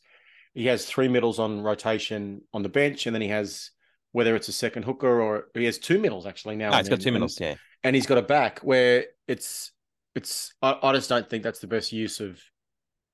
he 0.54 0.66
has 0.68 0.86
three 0.86 1.08
middles 1.08 1.40
on 1.40 1.62
rotation 1.62 2.42
on 2.54 2.64
the 2.64 2.70
bench, 2.70 3.06
and 3.06 3.16
then 3.16 3.22
he 3.22 3.30
has 3.30 3.72
whether 4.12 4.36
it's 4.36 4.48
a 4.48 4.54
second 4.54 4.84
hooker 4.84 5.22
or 5.22 5.46
he 5.54 5.66
has 5.66 5.78
two 5.78 6.00
middles 6.00 6.26
actually 6.26 6.56
now. 6.56 6.70
No, 6.72 6.78
and 6.78 6.80
it's 6.82 6.90
got 6.90 7.00
then. 7.00 7.14
two 7.14 7.24
And- 7.24 7.40
Yeah, 7.40 7.56
and 7.84 7.96
he's 7.96 8.08
got 8.08 8.18
a 8.18 8.22
back 8.24 8.60
where 8.60 9.06
it's 9.28 9.72
it's. 10.16 10.54
I, 10.62 10.78
I 10.82 10.94
just 10.94 11.10
don't 11.10 11.30
think 11.30 11.44
that's 11.44 11.60
the 11.60 11.68
best 11.68 11.92
use 11.92 12.20
of 12.20 12.40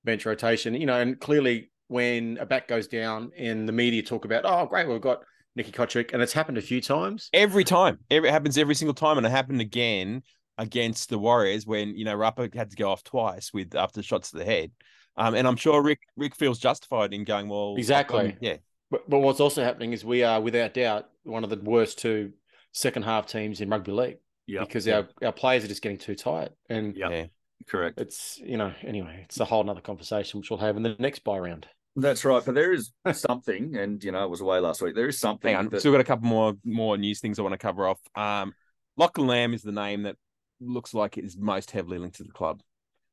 bench 0.03 0.25
rotation. 0.25 0.73
You 0.75 0.85
know, 0.85 0.99
and 0.99 1.19
clearly 1.19 1.71
when 1.87 2.37
a 2.39 2.45
back 2.45 2.67
goes 2.67 2.87
down 2.87 3.31
and 3.37 3.67
the 3.67 3.73
media 3.73 4.01
talk 4.01 4.25
about, 4.25 4.45
oh 4.45 4.65
great, 4.65 4.87
we've 4.87 5.01
got 5.01 5.23
Nicky 5.55 5.71
Cotric, 5.71 6.13
and 6.13 6.21
it's 6.21 6.33
happened 6.33 6.57
a 6.57 6.61
few 6.61 6.81
times. 6.81 7.29
every 7.33 7.63
time, 7.63 7.99
every, 8.09 8.29
it 8.29 8.31
happens 8.31 8.57
every 8.57 8.75
single 8.75 8.93
time, 8.95 9.17
and 9.17 9.25
it 9.27 9.29
happened 9.31 9.61
again 9.61 10.23
against 10.57 11.09
the 11.09 11.17
Warriors 11.17 11.65
when 11.65 11.95
you 11.95 12.05
know 12.05 12.15
Rapper 12.15 12.49
had 12.53 12.69
to 12.71 12.75
go 12.75 12.89
off 12.91 13.03
twice 13.03 13.51
with 13.53 13.75
after 13.75 14.01
shots 14.03 14.31
to 14.31 14.37
the 14.37 14.45
head. 14.45 14.71
Um, 15.15 15.35
and 15.35 15.47
I'm 15.47 15.55
sure 15.57 15.81
Rick 15.81 15.99
Rick 16.17 16.35
feels 16.35 16.59
justified 16.59 17.13
in 17.13 17.23
going 17.23 17.47
well. 17.49 17.75
Exactly. 17.77 18.29
gone- 18.29 18.37
yeah, 18.41 18.57
But, 18.89 19.09
but 19.09 19.19
what's 19.19 19.39
also 19.39 19.63
happening 19.63 19.93
is 19.93 20.03
we 20.03 20.23
are, 20.23 20.41
without 20.41 20.73
doubt, 20.73 21.07
one 21.23 21.43
of 21.43 21.49
the 21.49 21.57
worst 21.57 21.99
two 21.99 22.33
second 22.71 23.03
half 23.03 23.27
teams 23.27 23.61
in 23.61 23.69
rugby 23.69 23.91
league 23.91 24.17
Yeah. 24.47 24.61
because 24.61 24.87
our, 24.87 25.07
our 25.23 25.31
players 25.31 25.63
are 25.63 25.67
just 25.67 25.83
getting 25.83 25.99
too 25.99 26.15
tight. 26.15 26.49
And 26.69 26.95
Yeah. 26.97 27.09
yeah. 27.09 27.25
Correct. 27.67 27.99
it's, 28.01 28.39
you 28.43 28.57
know, 28.57 28.73
anyway, 28.81 29.21
it's 29.23 29.39
a 29.39 29.45
whole 29.45 29.63
nother 29.63 29.79
conversation 29.81 30.39
which 30.39 30.49
we'll 30.49 30.59
have 30.59 30.75
in 30.75 30.83
the 30.83 30.95
next 30.99 31.23
buy 31.23 31.37
round. 31.37 31.67
That's 31.95 32.25
right. 32.25 32.43
But 32.43 32.55
there 32.55 32.73
is 32.73 32.91
something, 33.11 33.75
and 33.75 34.03
you 34.03 34.11
know, 34.11 34.23
it 34.23 34.29
was 34.29 34.41
away 34.41 34.59
last 34.59 34.81
week. 34.81 34.95
There 34.95 35.07
is 35.07 35.19
something. 35.19 35.49
Hang 35.53 35.65
on, 35.65 35.69
that- 35.69 35.79
still 35.81 35.91
got 35.91 36.01
a 36.01 36.05
couple 36.05 36.27
more 36.27 36.53
more 36.65 36.97
news 36.97 37.19
things 37.19 37.37
I 37.39 37.43
want 37.43 37.53
to 37.53 37.57
cover 37.57 37.87
off. 37.87 37.99
Um, 38.15 38.53
Lachlan 38.97 39.27
Lamb 39.27 39.53
is 39.53 39.61
the 39.61 39.71
name 39.71 40.03
that 40.03 40.15
looks 40.59 40.93
like 40.93 41.17
it 41.17 41.25
is 41.25 41.37
most 41.37 41.71
heavily 41.71 41.97
linked 41.97 42.17
to 42.17 42.23
the 42.23 42.31
club. 42.31 42.61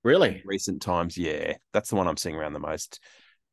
Really? 0.03 0.29
in 0.29 0.43
recent 0.47 0.81
times. 0.81 1.19
Yeah, 1.19 1.55
that's 1.73 1.91
the 1.91 1.97
one 1.97 2.09
I'm 2.09 2.17
seeing 2.17 2.37
around 2.37 2.55
the 2.55 2.59
most. 2.59 3.01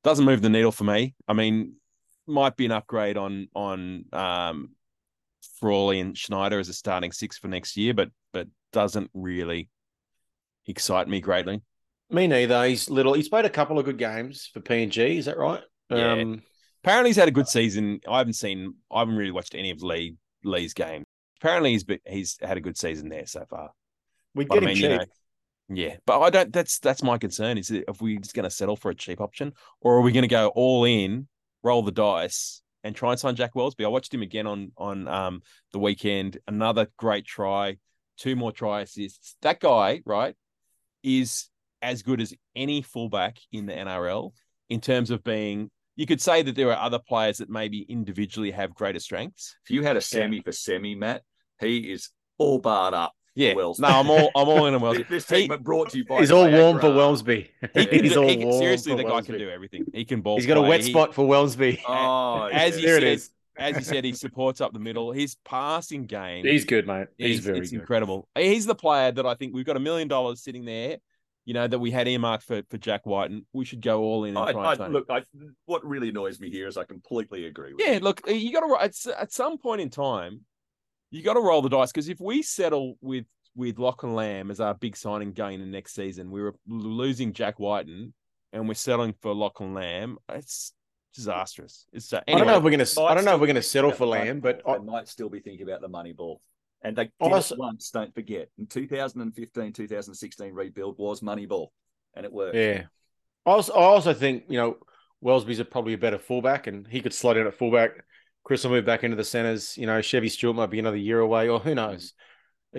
Doesn't 0.03 0.23
move 0.25 0.41
the 0.41 0.49
needle 0.49 0.71
for 0.71 0.85
me. 0.85 1.13
I 1.27 1.33
mean, 1.33 1.73
might 2.25 2.55
be 2.55 2.65
an 2.65 2.71
upgrade 2.71 3.17
on 3.17 3.49
on 3.53 4.05
um 4.13 4.69
Frawley 5.59 5.99
and 5.99 6.17
Schneider 6.17 6.59
as 6.59 6.69
a 6.69 6.73
starting 6.73 7.11
six 7.11 7.37
for 7.37 7.47
next 7.49 7.75
year, 7.75 7.93
but 7.93 8.11
but 8.31 8.47
doesn't 8.71 9.09
really 9.13 9.69
excite 10.65 11.07
me 11.07 11.19
greatly. 11.19 11.61
Me 12.09 12.27
neither. 12.27 12.65
He's 12.65 12.89
little. 12.89 13.13
He's 13.13 13.29
played 13.29 13.45
a 13.45 13.49
couple 13.49 13.77
of 13.79 13.85
good 13.85 13.97
games 13.97 14.49
for 14.53 14.61
PNG. 14.61 15.17
Is 15.17 15.25
that 15.25 15.37
right? 15.37 15.61
Yeah. 15.89 16.13
Um, 16.13 16.41
Apparently, 16.83 17.09
he's 17.09 17.17
had 17.17 17.27
a 17.27 17.31
good 17.31 17.47
season. 17.47 17.99
I 18.07 18.19
haven't 18.19 18.33
seen. 18.33 18.75
I 18.91 18.99
haven't 18.99 19.17
really 19.17 19.31
watched 19.31 19.55
any 19.55 19.71
of 19.71 19.81
Lee 19.83 20.15
Lee's 20.43 20.73
games. 20.73 21.05
Apparently, 21.41 21.71
he's 21.71 21.83
been, 21.83 21.99
he's 22.05 22.37
had 22.41 22.57
a 22.57 22.61
good 22.61 22.77
season 22.77 23.09
there 23.09 23.25
so 23.25 23.45
far. 23.49 23.71
we 24.33 24.45
But 24.47 24.55
get 24.55 24.63
I 24.63 24.65
him 24.65 24.67
mean, 24.67 24.77
you 24.77 24.87
cheap. 24.87 25.01
know, 25.01 25.05
yeah, 25.69 25.97
but 26.05 26.21
I 26.21 26.29
don't. 26.29 26.53
That's 26.53 26.79
that's 26.79 27.03
my 27.03 27.17
concern. 27.17 27.57
Is 27.57 27.67
that 27.69 27.89
if 27.89 28.01
we're 28.01 28.19
just 28.19 28.33
going 28.33 28.45
to 28.45 28.49
settle 28.49 28.77
for 28.77 28.89
a 28.91 28.95
cheap 28.95 29.19
option, 29.19 29.53
or 29.81 29.97
are 29.97 30.01
we 30.01 30.13
going 30.13 30.23
to 30.23 30.27
go 30.29 30.47
all 30.49 30.85
in, 30.85 31.27
roll 31.63 31.83
the 31.83 31.91
dice, 31.91 32.61
and 32.83 32.95
try 32.95 33.11
and 33.11 33.19
sign 33.19 33.35
Jack 33.35 33.53
Welsby? 33.53 33.83
I 33.83 33.89
watched 33.89 34.13
him 34.13 34.21
again 34.21 34.47
on 34.47 34.71
on 34.77 35.07
um 35.09 35.41
the 35.73 35.79
weekend. 35.79 36.37
Another 36.47 36.87
great 36.97 37.25
try, 37.25 37.77
two 38.17 38.35
more 38.37 38.53
try 38.53 38.81
assists. 38.81 39.35
That 39.41 39.59
guy, 39.59 40.01
right, 40.05 40.35
is 41.03 41.49
as 41.81 42.01
good 42.01 42.21
as 42.21 42.33
any 42.55 42.81
fullback 42.81 43.37
in 43.51 43.65
the 43.65 43.73
NRL 43.73 44.31
in 44.69 44.81
terms 44.81 45.11
of 45.11 45.23
being. 45.23 45.69
You 45.95 46.05
could 46.05 46.21
say 46.21 46.43
that 46.43 46.55
there 46.55 46.71
are 46.71 46.77
other 46.85 46.99
players 46.99 47.39
that 47.39 47.49
maybe 47.49 47.81
individually 47.89 48.51
have 48.51 48.75
greater 48.75 48.99
strengths. 48.99 49.55
if 49.65 49.71
you 49.71 49.81
had 49.83 49.97
a 49.97 50.01
semi 50.01 50.41
for 50.41 50.51
semi, 50.51 50.93
Matt, 50.93 51.23
he 51.59 51.91
is 51.91 52.09
all 52.37 52.59
barred 52.59 52.93
up. 52.93 53.13
Yeah, 53.33 53.53
Welsby. 53.53 53.79
no, 53.81 53.87
I'm 53.87 54.09
all 54.09 54.31
I'm 54.35 54.47
all 54.49 54.65
in 54.67 54.73
on 54.75 54.81
Welsby. 54.81 55.07
This 55.09 55.27
He- 55.29 55.41
segment 55.41 55.63
brought 55.63 55.89
to 55.91 55.97
you 55.99 56.05
by 56.05 56.19
He's 56.19 56.31
all 56.31 56.49
warm 56.51 56.79
for 56.79 56.87
Viagra. 56.89 56.95
Welsby. 57.23 57.49
He 57.73 57.85
can, 57.87 58.03
He's 58.03 58.17
all 58.17 58.27
he 58.27 58.37
can- 58.37 58.47
warm 58.47 58.59
seriously, 58.61 58.95
the 58.95 59.03
guy 59.03 59.21
can 59.21 59.37
do 59.39 59.49
everything. 59.49 59.85
He 59.93 60.05
can 60.05 60.21
ball. 60.21 60.37
He's 60.37 60.45
got 60.47 60.57
a 60.57 60.61
wet 60.61 60.81
He- 60.81 60.89
spot 60.91 61.13
for 61.15 61.27
Welsby. 61.27 61.79
Oh, 61.87 62.47
as 62.51 62.79
you 62.79 62.87
There 62.87 62.97
it 62.97 63.01
said, 63.01 63.07
is. 63.13 63.29
as 63.57 63.75
you 63.77 63.83
said, 63.83 64.03
he 64.05 64.13
supports 64.13 64.59
up 64.61 64.73
the 64.73 64.79
middle. 64.79 65.11
His 65.11 65.35
passing 65.45 66.05
game, 66.05 66.45
He's 66.45 66.65
good, 66.65 66.85
mate. 66.87 67.07
He's, 67.17 67.39
is- 67.39 67.45
very 67.45 67.59
it's 67.59 67.69
good. 67.71 67.79
incredible. 67.79 68.27
He's 68.35 68.65
the 68.67 68.75
player 68.75 69.11
that 69.11 69.25
I 69.27 69.33
think 69.35 69.53
we've 69.55 69.65
got 69.65 69.77
a 69.77 69.79
million 69.79 70.07
dollars 70.07 70.43
sitting 70.43 70.65
there. 70.65 70.97
You 71.47 71.53
know 71.53 71.65
that 71.65 71.79
we 71.79 71.91
had 71.91 72.09
earmarked 72.09 72.43
for 72.43 72.61
for 72.69 72.77
Jack 72.77 73.05
White, 73.05 73.31
and 73.31 73.43
we 73.53 73.63
should 73.63 73.79
go 73.79 74.01
all 74.01 74.25
in 74.25 74.35
and 74.35 74.49
I, 74.49 74.51
try 74.51 74.65
I, 74.65 74.71
and 74.71 74.77
sign 74.79 74.87
him. 74.87 74.93
look, 74.93 75.05
I, 75.09 75.23
what 75.65 75.85
really 75.85 76.09
annoys 76.09 76.41
me 76.41 76.49
here 76.51 76.67
is 76.67 76.75
I 76.75 76.83
completely 76.83 77.45
agree 77.45 77.73
with 77.73 77.81
Yeah, 77.85 77.93
you. 77.93 77.99
look, 78.01 78.19
you 78.29 78.51
got 78.51 78.67
to 78.67 78.83
at 78.83 78.93
at 79.17 79.31
some 79.31 79.57
point 79.57 79.79
in 79.79 79.89
time, 79.89 80.41
you 81.09 81.23
got 81.23 81.35
to 81.35 81.39
roll 81.39 81.61
the 81.61 81.69
dice 81.69 81.89
because 81.89 82.09
if 82.09 82.19
we 82.19 82.41
settle 82.41 82.97
with 82.99 83.23
with 83.55 83.79
Lachlan 83.79 84.13
Lamb 84.13 84.51
as 84.51 84.59
our 84.59 84.73
big 84.73 84.97
signing 84.97 85.31
going 85.31 85.61
in 85.61 85.71
next 85.71 85.95
season, 85.95 86.31
we 86.31 86.41
were 86.41 86.53
losing 86.67 87.31
Jack 87.31 87.59
Wighton 87.61 88.13
and 88.51 88.67
we're 88.67 88.73
settling 88.73 89.13
for 89.21 89.33
Lachlan 89.33 89.73
Lamb. 89.73 90.17
It's 90.27 90.73
disastrous. 91.15 91.85
It's 91.93 92.11
uh, 92.11 92.21
I 92.27 92.33
don't 92.33 92.47
know 92.47 92.57
if 92.57 92.63
we're 92.63 92.71
gonna. 92.71 92.83
I 92.97 93.01
Might 93.01 93.13
don't 93.15 93.23
know 93.23 93.35
if 93.35 93.39
we're 93.39 93.47
gonna 93.47 93.61
settle 93.61 93.91
for 93.93 94.05
Lamb, 94.05 94.41
but 94.41 94.65
ball. 94.65 94.75
I, 94.75 94.77
might 94.79 95.07
still 95.07 95.29
be 95.29 95.39
thinking 95.39 95.65
about 95.65 95.79
the 95.79 95.87
money 95.87 96.11
ball. 96.11 96.41
And 96.81 96.95
they 96.95 97.05
did 97.05 97.11
Also- 97.19 97.55
it 97.55 97.59
once, 97.59 97.89
don't 97.91 98.13
forget. 98.13 98.49
In 98.57 98.67
2015, 98.67 99.73
2016 99.73 100.53
rebuild 100.53 100.97
was 100.97 101.21
Moneyball. 101.21 101.69
And 102.13 102.25
it 102.25 102.31
worked. 102.31 102.55
Yeah. 102.55 102.83
I 103.45 103.49
also, 103.51 103.73
I 103.73 103.83
also 103.83 104.13
think, 104.13 104.45
you 104.49 104.57
know, 104.57 104.77
Welsby's 105.23 105.59
a 105.59 105.65
probably 105.65 105.93
a 105.93 105.97
better 105.97 106.17
fullback 106.19 106.67
and 106.67 106.87
he 106.87 107.01
could 107.01 107.13
slot 107.13 107.37
in 107.37 107.47
at 107.47 107.53
fullback. 107.53 107.91
Chris 108.43 108.63
will 108.63 108.71
move 108.71 108.85
back 108.85 109.03
into 109.03 109.15
the 109.17 109.23
centers. 109.23 109.77
You 109.77 109.87
know, 109.87 110.01
Chevy 110.01 110.29
Stewart 110.29 110.55
might 110.55 110.69
be 110.69 110.79
another 110.79 110.97
year 110.97 111.19
away, 111.19 111.49
or 111.49 111.59
who 111.59 111.75
knows. 111.75 112.13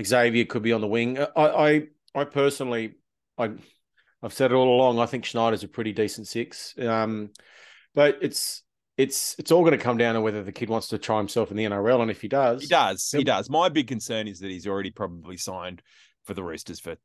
Xavier 0.02 0.44
could 0.46 0.62
be 0.62 0.72
on 0.72 0.80
the 0.80 0.86
wing. 0.86 1.18
I 1.18 1.26
I, 1.36 1.82
I 2.14 2.24
personally 2.24 2.94
I 3.36 3.50
I've 4.22 4.32
said 4.32 4.50
it 4.50 4.54
all 4.54 4.74
along, 4.76 4.98
I 4.98 5.06
think 5.06 5.24
Schneider's 5.24 5.62
a 5.62 5.68
pretty 5.68 5.92
decent 5.92 6.26
six. 6.26 6.74
Um, 6.78 7.30
but 7.94 8.18
it's 8.22 8.62
it's 8.98 9.36
it's 9.38 9.50
all 9.52 9.62
going 9.62 9.78
to 9.78 9.82
come 9.82 9.96
down 9.96 10.14
to 10.16 10.20
whether 10.20 10.42
the 10.42 10.52
kid 10.52 10.68
wants 10.68 10.88
to 10.88 10.98
try 10.98 11.16
himself 11.18 11.50
in 11.50 11.56
the 11.56 11.64
NRL, 11.64 12.02
and 12.02 12.10
if 12.10 12.20
he 12.20 12.28
does, 12.28 12.62
he 12.62 12.68
does. 12.68 13.10
He 13.10 13.24
does. 13.24 13.48
My 13.48 13.68
big 13.68 13.86
concern 13.86 14.28
is 14.28 14.40
that 14.40 14.50
he's 14.50 14.66
already 14.66 14.90
probably 14.90 15.36
signed 15.36 15.80
for 16.24 16.34
the 16.34 16.42
Roosters 16.42 16.80
for 16.80 16.96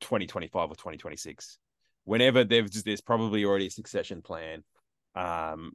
2025 0.00 0.70
or 0.70 0.74
2026. 0.74 1.58
Whenever 2.04 2.42
there's 2.44 2.82
there's 2.82 3.00
probably 3.00 3.44
already 3.44 3.68
a 3.68 3.70
succession 3.70 4.20
plan 4.20 4.64
um, 5.14 5.72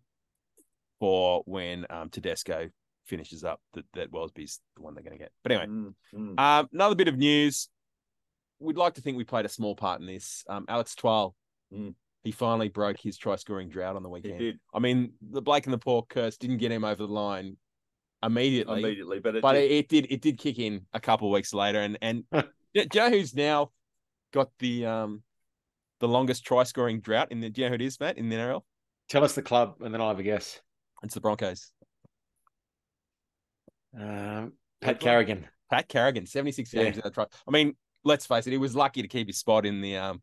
for 0.99 1.43
when 1.45 1.85
um, 1.89 2.09
Tedesco 2.09 2.69
finishes 3.05 3.45
up 3.45 3.61
that, 3.73 3.85
that 3.93 4.11
Welsby's 4.11 4.59
the 4.75 4.81
one 4.83 4.93
they're 4.93 5.03
going 5.03 5.17
to 5.17 5.23
get. 5.23 5.31
But 5.43 5.53
anyway, 5.53 5.67
Mm, 5.67 5.93
mm. 6.13 6.39
um, 6.39 6.69
another 6.73 6.95
bit 6.95 7.07
of 7.07 7.17
news. 7.17 7.69
We'd 8.59 8.75
like 8.75 8.95
to 8.95 9.01
think 9.01 9.15
we 9.17 9.23
played 9.23 9.45
a 9.45 9.49
small 9.49 9.75
part 9.75 10.01
in 10.01 10.07
this. 10.07 10.43
Um, 10.49 10.65
Alex 10.67 10.93
Twal, 10.95 11.35
Mm. 11.73 11.93
He 12.27 12.31
finally 12.31 12.67
broke 12.67 12.99
his 12.99 13.17
try 13.17 13.37
scoring 13.37 13.69
drought 13.69 13.95
on 13.95 14.03
the 14.03 14.09
weekend. 14.09 14.41
He 14.41 14.47
did 14.47 14.59
I 14.73 14.79
mean, 14.79 15.13
the 15.31 15.41
Blake 15.41 15.65
and 15.65 15.73
the 15.73 15.77
Pork 15.77 16.09
curse 16.09 16.35
didn't 16.35 16.57
get 16.57 16.73
him 16.73 16.83
over 16.83 17.07
the 17.07 17.13
line 17.13 17.55
immediately 18.21 18.81
immediately, 18.81 19.19
but 19.19 19.37
it 19.37 19.41
but 19.41 19.53
did. 19.53 19.63
it, 19.63 19.71
it 19.71 19.87
did 19.87 20.07
it 20.09 20.21
did 20.21 20.37
kick 20.37 20.59
in 20.59 20.85
a 20.91 20.99
couple 20.99 21.29
of 21.29 21.33
weeks 21.33 21.53
later, 21.53 21.79
and 21.79 21.97
and 22.01 22.25
do 22.33 22.43
you 22.73 22.85
know 22.95 23.09
who's 23.09 23.33
now 23.33 23.71
got 24.33 24.49
the 24.59 24.85
um 24.85 25.23
the 26.01 26.07
longest 26.09 26.43
try 26.43 26.63
scoring 26.63 26.99
drought 26.99 27.31
in 27.31 27.39
the 27.39 27.49
do 27.49 27.61
you 27.61 27.67
know 27.67 27.69
who 27.69 27.75
it 27.75 27.81
is, 27.81 27.97
Matt, 27.97 28.17
in 28.17 28.27
the 28.27 28.35
NRL? 28.35 28.61
tell 29.07 29.23
us 29.23 29.33
the 29.33 29.41
club, 29.41 29.75
and 29.79 29.93
then 29.93 30.01
I'll 30.01 30.09
have 30.09 30.19
a 30.19 30.23
guess. 30.23 30.59
It's 31.01 31.13
the 31.13 31.21
Broncos. 31.21 31.71
Um, 33.97 34.51
Pat 34.81 34.99
Carrigan. 34.99 35.47
Pat 35.71 35.87
Carrigan, 35.87 36.25
76 36.25 36.71
games 36.71 36.83
Yeah. 36.83 36.89
in 36.95 37.01
the 37.05 37.09
try. 37.09 37.25
I 37.47 37.51
mean, 37.51 37.77
let's 38.03 38.25
face 38.25 38.47
it, 38.47 38.51
he 38.51 38.57
was 38.57 38.75
lucky 38.75 39.01
to 39.01 39.07
keep 39.07 39.27
his 39.27 39.37
spot 39.37 39.65
in 39.65 39.79
the 39.79 39.95
um 39.95 40.21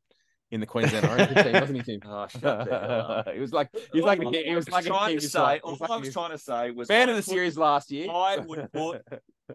in 0.54 0.60
the 0.60 0.66
Queensland 0.66 1.04
Orange 1.06 1.34
team, 1.44 1.52
wasn't 1.52 1.76
he, 1.78 1.82
Tim? 1.82 2.00
Oh, 2.06 2.26
shut 2.28 2.40
the 2.42 2.64
hell 2.78 3.10
up. 3.10 3.26
it 3.34 3.40
was 3.40 3.52
like 3.52 3.68
he 3.92 3.98
was 4.00 4.04
like 4.06 4.20
to 4.20 4.30
keep- 4.30 4.46
he 4.46 4.54
was 4.54 4.68
like 4.70 4.84
trying 4.84 5.10
keep 5.10 5.20
to 5.20 5.26
say. 5.26 5.30
spot. 5.30 5.54
He 5.56 5.60
All 5.62 5.72
was 5.72 5.90
I 5.90 5.96
was 5.96 6.08
to- 6.08 6.12
trying 6.12 6.30
to 6.30 6.38
say 6.38 6.70
was 6.70 6.88
fan 6.88 7.08
I 7.08 7.12
of 7.12 7.16
the 7.16 7.22
put- 7.22 7.30
series 7.30 7.58
last 7.58 7.90
year. 7.90 8.08
I 8.10 8.38
would 8.38 8.72
put 8.72 9.02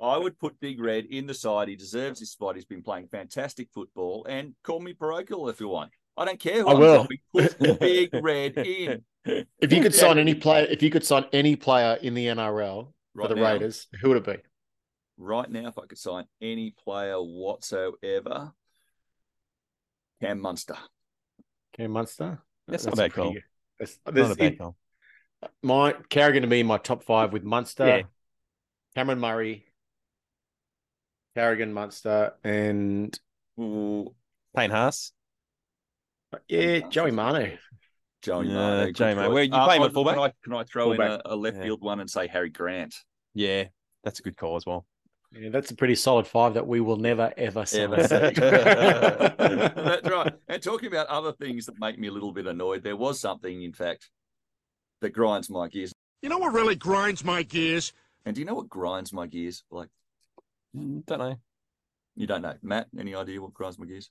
I 0.02 0.18
would 0.18 0.38
put 0.38 0.60
Big 0.60 0.80
Red 0.82 1.06
in 1.06 1.26
the 1.26 1.34
side. 1.34 1.68
He 1.70 1.76
deserves 1.76 2.20
his 2.20 2.32
spot. 2.32 2.56
He's 2.56 2.66
been 2.66 2.84
playing 2.84 3.08
fantastic 3.08 3.70
football. 3.74 4.26
And 4.30 4.54
call 4.64 4.80
me 4.82 4.94
parochial 4.94 5.50
if 5.50 5.60
you 5.60 5.68
want. 5.70 5.92
I 6.18 6.26
don't 6.26 6.40
care 6.40 6.62
who 6.64 6.68
I 6.68 6.74
I'm 6.74 6.80
will. 6.80 7.08
Put 7.34 7.80
Big 7.80 8.10
Red 8.14 8.58
in. 8.58 9.04
If 9.26 9.72
you 9.74 9.82
could 9.82 9.96
sign 9.96 10.18
any 10.20 10.36
player, 10.36 10.66
if 10.70 10.84
you 10.84 10.90
could 10.90 11.06
sign 11.06 11.26
any 11.34 11.56
player 11.56 11.98
in 12.02 12.14
the 12.14 12.26
NRL 12.28 12.92
Right 13.16 13.28
for 13.30 13.34
the 13.34 13.40
now. 13.40 13.52
Raiders, 13.54 13.88
who 14.02 14.10
would 14.10 14.18
it 14.18 14.26
be? 14.26 14.36
Right 15.18 15.50
now, 15.50 15.68
if 15.68 15.78
I 15.78 15.86
could 15.86 15.98
sign 15.98 16.26
any 16.42 16.72
player 16.84 17.16
whatsoever, 17.18 18.54
Cam 20.22 20.40
Munster. 20.42 20.76
Cam 21.76 21.92
Munster. 21.92 22.40
That's 22.68 22.86
not 22.86 22.94
a 22.94 22.98
bad 22.98 23.12
pretty 23.14 23.30
call. 23.34 23.42
That's, 23.80 24.00
Not 24.06 24.16
there's 24.16 24.32
a 24.32 24.36
bad 24.36 24.52
in- 24.54 24.58
call. 24.58 24.76
my 25.64 25.94
Carrigan 26.10 26.42
to 26.44 26.48
be 26.50 26.60
in 26.60 26.68
my 26.68 26.78
top 26.78 27.04
five 27.04 27.32
with 27.32 27.44
Munster, 27.44 27.88
Yeah. 27.88 28.02
Cameron 28.96 29.20
Murray, 29.20 29.66
Carrigan, 31.36 31.72
Munster, 31.74 32.34
and 32.44 33.18
Ooh, 33.60 34.14
Payne 34.56 34.72
Haas. 34.72 35.14
yeah, 36.48 36.80
Joey 36.90 37.12
Manu. 37.12 37.56
Joey 38.22 38.48
Yeah, 38.48 38.54
Manu. 38.54 38.86
good 38.88 38.96
Joey 38.96 39.16
Manu. 39.16 39.28
choice. 39.28 39.34
Where 39.34 39.44
you 39.44 39.54
Uh, 39.54 39.66
play 39.66 39.76
him 39.78 39.84
I- 39.84 39.86
at 39.86 39.94
fullback? 39.94 40.16
Can 40.16 40.24
I, 40.24 40.34
can 40.44 40.54
I 40.54 40.64
throw 40.66 40.92
in 40.92 41.02
a, 41.02 41.22
a 41.26 41.36
left 41.36 41.58
Yeah. 41.58 41.64
field 41.64 41.82
one 41.82 42.00
and 42.02 42.10
say 42.10 42.28
Harry 42.28 42.50
Grant? 42.50 42.94
Yeah, 43.34 43.66
that's 44.04 44.20
a 44.20 44.24
good 44.24 44.36
call 44.36 44.58
as 44.58 44.66
well. 44.66 44.86
Yeah, 45.32 45.50
that's 45.50 45.70
a 45.72 45.76
pretty 45.76 45.96
solid 45.96 46.26
five 46.26 46.56
that 46.56 46.66
we 46.66 46.80
will 46.82 46.98
never 46.98 47.32
ever 47.38 47.66
sign. 47.66 47.82
Ever 47.94 48.04
see. 48.08 48.16
That's 48.40 50.10
right. 50.10 50.34
And 50.48 50.62
talking 50.64 50.88
about 50.88 51.06
other 51.08 51.34
things 51.34 51.66
that 51.68 51.80
make 51.80 52.00
me 52.00 52.08
a 52.08 52.12
little 52.12 52.32
bit 52.32 52.48
annoyed, 52.48 52.84
there 52.84 52.96
was 52.98 53.20
something, 53.20 53.62
in 53.62 53.74
fact, 53.74 54.10
that 55.02 55.12
grinds 55.12 55.50
my 55.50 55.68
gears. 55.68 55.94
You 56.24 56.30
know 56.30 56.40
what 56.40 56.54
really 56.54 56.76
grinds 56.76 57.24
my 57.24 57.44
gears? 57.44 57.94
And 58.26 58.36
do 58.36 58.42
you 58.42 58.46
know 58.46 58.56
what 58.56 58.70
grinds 58.70 59.14
my 59.14 59.28
gears? 59.28 59.64
Like, 59.72 59.90
Mm, 60.76 61.04
Don't 61.06 61.20
know. 61.20 61.36
you 62.16 62.28
don't 62.28 62.42
know. 62.44 62.54
Matt, 62.62 62.88
any 63.00 63.16
idea 63.16 63.42
what 63.42 63.54
grinds 63.54 63.80
my 63.80 63.86
gears? 63.88 64.10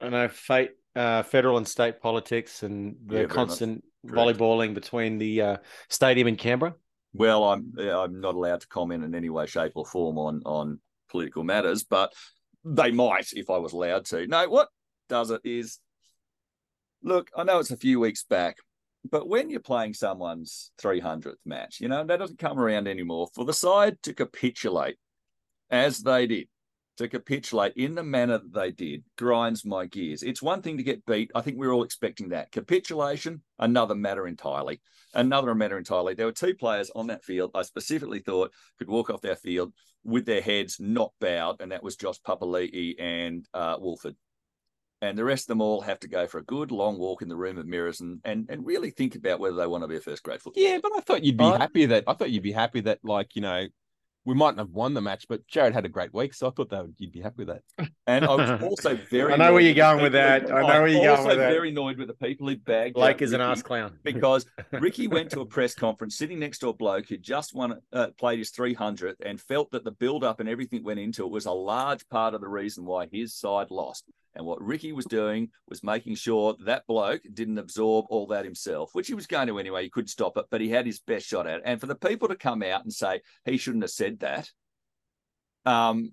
I 0.00 0.08
know 0.08 0.28
fate, 0.28 0.70
uh, 0.96 1.22
federal 1.22 1.56
and 1.58 1.66
state 1.68 2.00
politics, 2.00 2.62
and 2.62 2.96
the 3.06 3.14
very 3.14 3.26
much. 3.26 3.34
constant 3.34 3.84
volleyballing 4.06 4.72
between 4.74 5.18
the 5.18 5.42
uh, 5.42 5.56
stadium 5.88 6.28
in 6.28 6.36
Canberra. 6.36 6.74
Well, 7.14 7.44
I'm 7.44 7.72
I'm 7.78 8.20
not 8.20 8.34
allowed 8.34 8.60
to 8.62 8.68
comment 8.68 9.04
in 9.04 9.14
any 9.14 9.30
way, 9.30 9.46
shape, 9.46 9.72
or 9.74 9.86
form 9.86 10.18
on 10.18 10.42
on 10.44 10.80
political 11.10 11.44
matters, 11.44 11.84
but 11.84 12.12
they 12.64 12.90
might 12.90 13.32
if 13.32 13.50
I 13.50 13.58
was 13.58 13.72
allowed 13.72 14.04
to. 14.06 14.26
No, 14.26 14.48
what 14.48 14.68
does 15.08 15.30
it 15.30 15.40
is 15.44 15.78
look, 17.02 17.30
I 17.36 17.44
know 17.44 17.58
it's 17.58 17.70
a 17.70 17.76
few 17.76 18.00
weeks 18.00 18.24
back, 18.24 18.56
but 19.08 19.28
when 19.28 19.50
you're 19.50 19.60
playing 19.60 19.94
someone's 19.94 20.70
300th 20.82 21.34
match, 21.44 21.80
you 21.80 21.88
know, 21.88 22.04
that 22.04 22.18
doesn't 22.18 22.38
come 22.38 22.58
around 22.58 22.88
anymore. 22.88 23.28
For 23.34 23.44
the 23.44 23.52
side 23.52 24.02
to 24.02 24.14
capitulate 24.14 24.98
as 25.70 26.00
they 26.00 26.26
did, 26.26 26.48
to 26.98 27.08
capitulate 27.08 27.72
in 27.76 27.94
the 27.94 28.02
manner 28.02 28.38
that 28.38 28.52
they 28.52 28.70
did, 28.70 29.02
grinds 29.16 29.64
my 29.64 29.86
gears. 29.86 30.22
It's 30.22 30.42
one 30.42 30.62
thing 30.62 30.76
to 30.76 30.82
get 30.82 31.06
beat. 31.06 31.30
I 31.34 31.40
think 31.40 31.56
we're 31.56 31.72
all 31.72 31.84
expecting 31.84 32.28
that. 32.28 32.52
Capitulation, 32.52 33.42
another 33.58 33.94
matter 33.94 34.26
entirely 34.26 34.80
another 35.14 35.54
matter 35.54 35.78
entirely. 35.78 36.14
There 36.14 36.26
were 36.26 36.32
two 36.32 36.54
players 36.54 36.90
on 36.94 37.08
that 37.08 37.24
field 37.24 37.50
I 37.54 37.62
specifically 37.62 38.20
thought 38.20 38.52
could 38.78 38.88
walk 38.88 39.10
off 39.10 39.20
their 39.20 39.36
field 39.36 39.72
with 40.04 40.26
their 40.26 40.40
heads 40.40 40.78
not 40.80 41.12
bowed, 41.20 41.60
and 41.60 41.72
that 41.72 41.82
was 41.82 41.96
Josh 41.96 42.20
Papali'i 42.20 42.94
and 42.98 43.46
uh, 43.54 43.76
Woolford. 43.78 44.16
And 45.00 45.16
the 45.16 45.24
rest 45.24 45.44
of 45.44 45.48
them 45.48 45.60
all 45.60 45.80
have 45.82 46.00
to 46.00 46.08
go 46.08 46.26
for 46.26 46.38
a 46.38 46.44
good 46.44 46.72
long 46.72 46.98
walk 46.98 47.22
in 47.22 47.28
the 47.28 47.36
room 47.36 47.56
of 47.56 47.66
mirrors 47.66 48.00
and 48.00 48.20
and, 48.24 48.46
and 48.48 48.66
really 48.66 48.90
think 48.90 49.14
about 49.14 49.38
whether 49.38 49.56
they 49.56 49.66
want 49.66 49.84
to 49.84 49.88
be 49.88 49.96
a 49.96 50.00
first 50.00 50.24
grade 50.24 50.42
footballer. 50.42 50.66
Yeah, 50.66 50.78
but 50.82 50.92
I 50.96 51.00
thought 51.00 51.22
you'd 51.22 51.36
be 51.36 51.44
happy 51.44 51.86
that 51.86 52.04
I 52.08 52.14
thought 52.14 52.30
you'd 52.30 52.42
be 52.42 52.52
happy 52.52 52.80
that 52.80 52.98
like 53.04 53.36
you 53.36 53.42
know 53.42 53.66
we 54.28 54.34
mightn't 54.34 54.58
have 54.58 54.68
won 54.72 54.92
the 54.92 55.00
match, 55.00 55.24
but 55.26 55.40
Jarrod 55.48 55.72
had 55.72 55.86
a 55.86 55.88
great 55.88 56.12
week, 56.12 56.34
so 56.34 56.48
I 56.48 56.50
thought 56.50 56.68
that 56.68 56.84
you'd 56.98 57.12
be 57.12 57.22
happy 57.22 57.44
with 57.44 57.48
that. 57.48 57.88
And 58.06 58.26
I 58.26 58.34
was 58.34 58.62
also 58.62 58.94
very. 58.94 59.32
I 59.32 59.36
know 59.36 59.54
where 59.54 59.62
you're 59.62 59.72
going 59.72 60.02
with 60.02 60.12
that. 60.12 60.42
who- 60.42 60.54
I 60.54 60.60
know 60.60 60.66
where 60.82 60.86
you're 60.86 60.98
going 61.00 61.08
also 61.16 61.28
with 61.28 61.38
that. 61.38 61.50
very 61.50 61.70
annoyed 61.70 61.96
with 61.96 62.08
the 62.08 62.14
people 62.14 62.46
who 62.46 62.56
bagged. 62.56 62.94
Blake 62.94 63.22
is 63.22 63.32
an 63.32 63.40
ass 63.40 63.62
clown. 63.62 63.98
because 64.04 64.44
Ricky 64.70 65.08
went 65.08 65.30
to 65.30 65.40
a 65.40 65.46
press 65.46 65.74
conference 65.74 66.18
sitting 66.18 66.38
next 66.38 66.58
to 66.58 66.68
a 66.68 66.74
bloke 66.74 67.08
who 67.08 67.16
just 67.16 67.54
won, 67.54 67.80
uh, 67.90 68.08
played 68.18 68.38
his 68.38 68.52
300th 68.52 69.14
and 69.24 69.40
felt 69.40 69.70
that 69.70 69.84
the 69.84 69.92
build 69.92 70.24
up 70.24 70.40
and 70.40 70.48
everything 70.48 70.84
went 70.84 71.00
into 71.00 71.24
it 71.24 71.30
was 71.30 71.46
a 71.46 71.52
large 71.52 72.06
part 72.10 72.34
of 72.34 72.42
the 72.42 72.48
reason 72.48 72.84
why 72.84 73.08
his 73.10 73.34
side 73.34 73.70
lost. 73.70 74.04
And 74.34 74.46
what 74.46 74.62
Ricky 74.62 74.92
was 74.92 75.06
doing 75.06 75.50
was 75.68 75.82
making 75.82 76.14
sure 76.14 76.54
that 76.64 76.86
bloke 76.86 77.22
didn't 77.32 77.58
absorb 77.58 78.06
all 78.08 78.26
that 78.28 78.44
himself, 78.44 78.90
which 78.94 79.08
he 79.08 79.14
was 79.14 79.26
going 79.26 79.48
to 79.48 79.58
anyway. 79.58 79.82
He 79.82 79.90
couldn't 79.90 80.08
stop 80.08 80.36
it, 80.36 80.44
but 80.50 80.60
he 80.60 80.68
had 80.68 80.86
his 80.86 81.00
best 81.00 81.26
shot 81.26 81.46
at 81.46 81.56
it. 81.56 81.62
And 81.64 81.80
for 81.80 81.86
the 81.86 81.94
people 81.96 82.28
to 82.28 82.36
come 82.36 82.62
out 82.62 82.84
and 82.84 82.92
say 82.92 83.22
he 83.44 83.56
shouldn't 83.56 83.82
have 83.84 83.90
said 83.90 84.20
that, 84.20 84.50
um, 85.64 86.12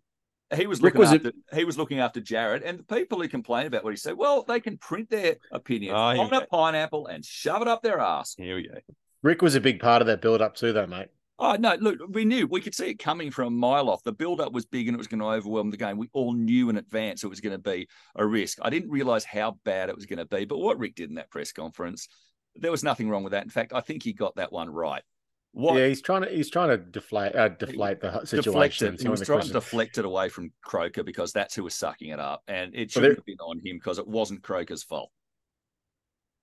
he 0.56 0.68
was 0.68 0.82
looking 0.82 1.00
was 1.00 1.12
after 1.14 1.32
he 1.54 1.66
was 1.66 1.78
looking 1.78 2.00
after 2.00 2.22
Jarrod, 2.22 2.62
and 2.64 2.80
the 2.80 2.84
people 2.84 3.22
who 3.22 3.28
complain 3.28 3.66
about 3.66 3.84
what 3.84 3.92
he 3.92 3.98
said, 3.98 4.16
well, 4.16 4.44
they 4.44 4.60
can 4.60 4.78
print 4.78 5.10
their 5.10 5.38
opinion 5.52 5.96
Oh, 5.96 6.20
on 6.20 6.28
a 6.34 6.42
go. 6.42 6.46
pineapple 6.52 7.08
and 7.08 7.26
shove 7.26 7.62
it 7.62 7.68
up 7.68 7.82
their 7.82 8.00
ass. 8.00 8.36
Here 8.38 8.56
we 8.56 8.68
go. 8.68 8.76
Rick 9.24 9.42
was 9.42 9.56
a 9.56 9.62
big 9.62 9.80
part 9.80 10.02
of 10.02 10.08
that 10.08 10.22
build 10.22 10.42
up 10.42 10.56
too, 10.56 10.72
though, 10.72 10.86
mate. 10.86 11.08
Oh 11.38 11.56
no! 11.58 11.76
Look, 11.76 12.00
we 12.10 12.24
knew 12.24 12.48
we 12.48 12.62
could 12.62 12.74
see 12.74 12.88
it 12.88 13.00
coming 13.00 13.30
from 13.30 13.48
a 13.48 13.52
mile 13.58 13.90
off. 13.90 14.04
The 14.04 14.14
build-up 14.14 14.54
was 14.54 14.66
big, 14.66 14.88
and 14.88 14.96
it 14.96 14.98
was 14.98 15.08
going 15.08 15.20
to 15.20 15.26
overwhelm 15.26 15.70
the 15.70 15.78
game. 15.78 15.98
We 15.98 16.10
all 16.14 16.34
knew 16.34 16.70
in 16.70 16.78
advance 16.78 17.24
it 17.24 17.28
was 17.28 17.42
going 17.42 17.52
to 17.52 17.58
be 17.60 17.88
a 18.16 18.26
risk. 18.26 18.58
I 18.62 18.70
didn't 18.70 18.90
realize 18.90 19.26
how 19.26 19.58
bad 19.66 19.90
it 19.90 19.96
was 19.96 20.06
going 20.06 20.20
to 20.20 20.26
be, 20.26 20.46
but 20.46 20.60
what 20.60 20.80
Rick 20.80 20.96
did 20.96 21.10
in 21.10 21.16
that 21.16 21.30
press 21.30 21.52
conference, 21.52 22.08
there 22.56 22.72
was 22.72 22.84
nothing 22.84 23.10
wrong 23.10 23.24
with 23.24 23.32
that. 23.32 23.44
In 23.44 23.50
fact, 23.50 23.74
I 23.74 23.82
think 23.82 24.04
he 24.04 24.14
got 24.14 24.38
that 24.38 24.54
one 24.54 24.70
right. 24.70 25.04
What 25.52 25.78
Yeah, 25.78 25.88
he's 25.88 26.02
trying 26.02 26.22
to 26.24 26.30
he's 26.30 26.50
trying 26.50 26.70
to 26.70 26.78
deflate 26.78 27.36
uh, 27.36 27.50
deflate 27.50 28.02
the 28.02 28.26
situation. 28.26 28.94
it? 28.94 29.02
He 29.02 29.08
was 29.08 29.22
trying 29.22 29.42
to 29.42 29.54
deflect 29.54 29.98
it 29.98 30.06
away 30.06 30.30
from 30.30 30.52
Croker 30.62 31.04
because 31.04 31.32
that's 31.32 31.56
who 31.56 31.64
was 31.64 31.74
sucking 31.74 32.10
it 32.10 32.20
up, 32.20 32.44
and 32.48 32.76
it 32.76 32.92
shouldn't 32.92 33.12
there- 33.12 33.16
have 33.16 33.26
been 33.26 33.40
on 33.40 33.58
him 33.60 33.78
because 33.78 33.98
it 33.98 34.08
wasn't 34.08 34.42
Croker's 34.42 34.84
fault. 34.84 35.12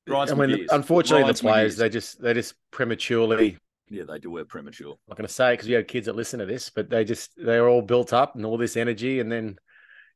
Grinds 0.06 0.32
I 0.32 0.34
mean, 0.34 0.66
unfortunately, 0.70 1.24
Grinds 1.24 1.40
the 1.40 1.48
players 1.48 1.76
they 1.76 1.88
just 1.88 2.20
they 2.20 2.34
just 2.34 2.54
prematurely. 2.70 3.58
Yeah, 3.88 4.04
they 4.08 4.18
do 4.18 4.30
were 4.30 4.44
premature. 4.44 4.92
I'm 4.92 4.98
not 5.08 5.18
going 5.18 5.28
to 5.28 5.32
say 5.32 5.50
it 5.50 5.52
because 5.54 5.68
we 5.68 5.74
have 5.74 5.86
kids 5.86 6.06
that 6.06 6.16
listen 6.16 6.40
to 6.40 6.46
this, 6.46 6.70
but 6.70 6.88
they 6.90 7.04
just 7.04 7.32
they're 7.36 7.68
all 7.68 7.82
built 7.82 8.12
up 8.12 8.36
and 8.36 8.44
all 8.46 8.58
this 8.58 8.76
energy, 8.76 9.20
and 9.20 9.30
then 9.30 9.56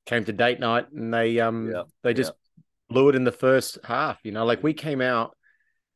came 0.07 0.25
to 0.25 0.33
date 0.33 0.61
night 0.61 0.91
and 0.93 1.13
they 1.13 1.41
um 1.41 1.71
Yeah, 1.71 1.83
they 2.03 2.15
just 2.15 2.33
blew 2.89 3.09
it 3.09 3.17
in 3.17 3.25
the 3.25 3.33
first 3.33 3.79
half. 3.85 4.21
You 4.23 4.33
know, 4.33 4.45
like 4.45 4.63
we 4.63 4.73
came 4.73 5.01
out 5.01 5.37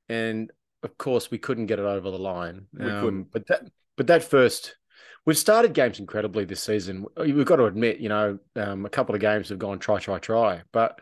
and 0.09 0.51
of 0.83 0.99
course 0.99 1.31
we 1.31 1.39
couldn't 1.39 1.67
get 1.67 1.79
it 1.79 1.85
over 1.85 2.11
the 2.11 2.19
line. 2.19 2.67
We 2.73 2.91
Um, 2.91 3.01
couldn't. 3.03 3.33
But 3.33 3.47
that 3.47 3.63
but 3.97 4.07
that 4.09 4.25
first. 4.25 4.77
We've 5.27 5.37
started 5.37 5.75
games 5.75 6.01
incredibly 6.01 6.47
this 6.47 6.63
season. 6.63 7.05
We've 7.15 7.45
got 7.45 7.57
to 7.57 7.67
admit, 7.67 7.99
you 7.99 8.09
know, 8.09 8.39
um, 8.57 8.87
a 8.87 8.89
couple 8.89 9.15
of 9.15 9.21
games 9.21 9.51
have 9.51 9.59
gone 9.59 9.79
try, 9.79 9.99
try, 9.99 10.19
try. 10.19 10.63
But 10.73 10.99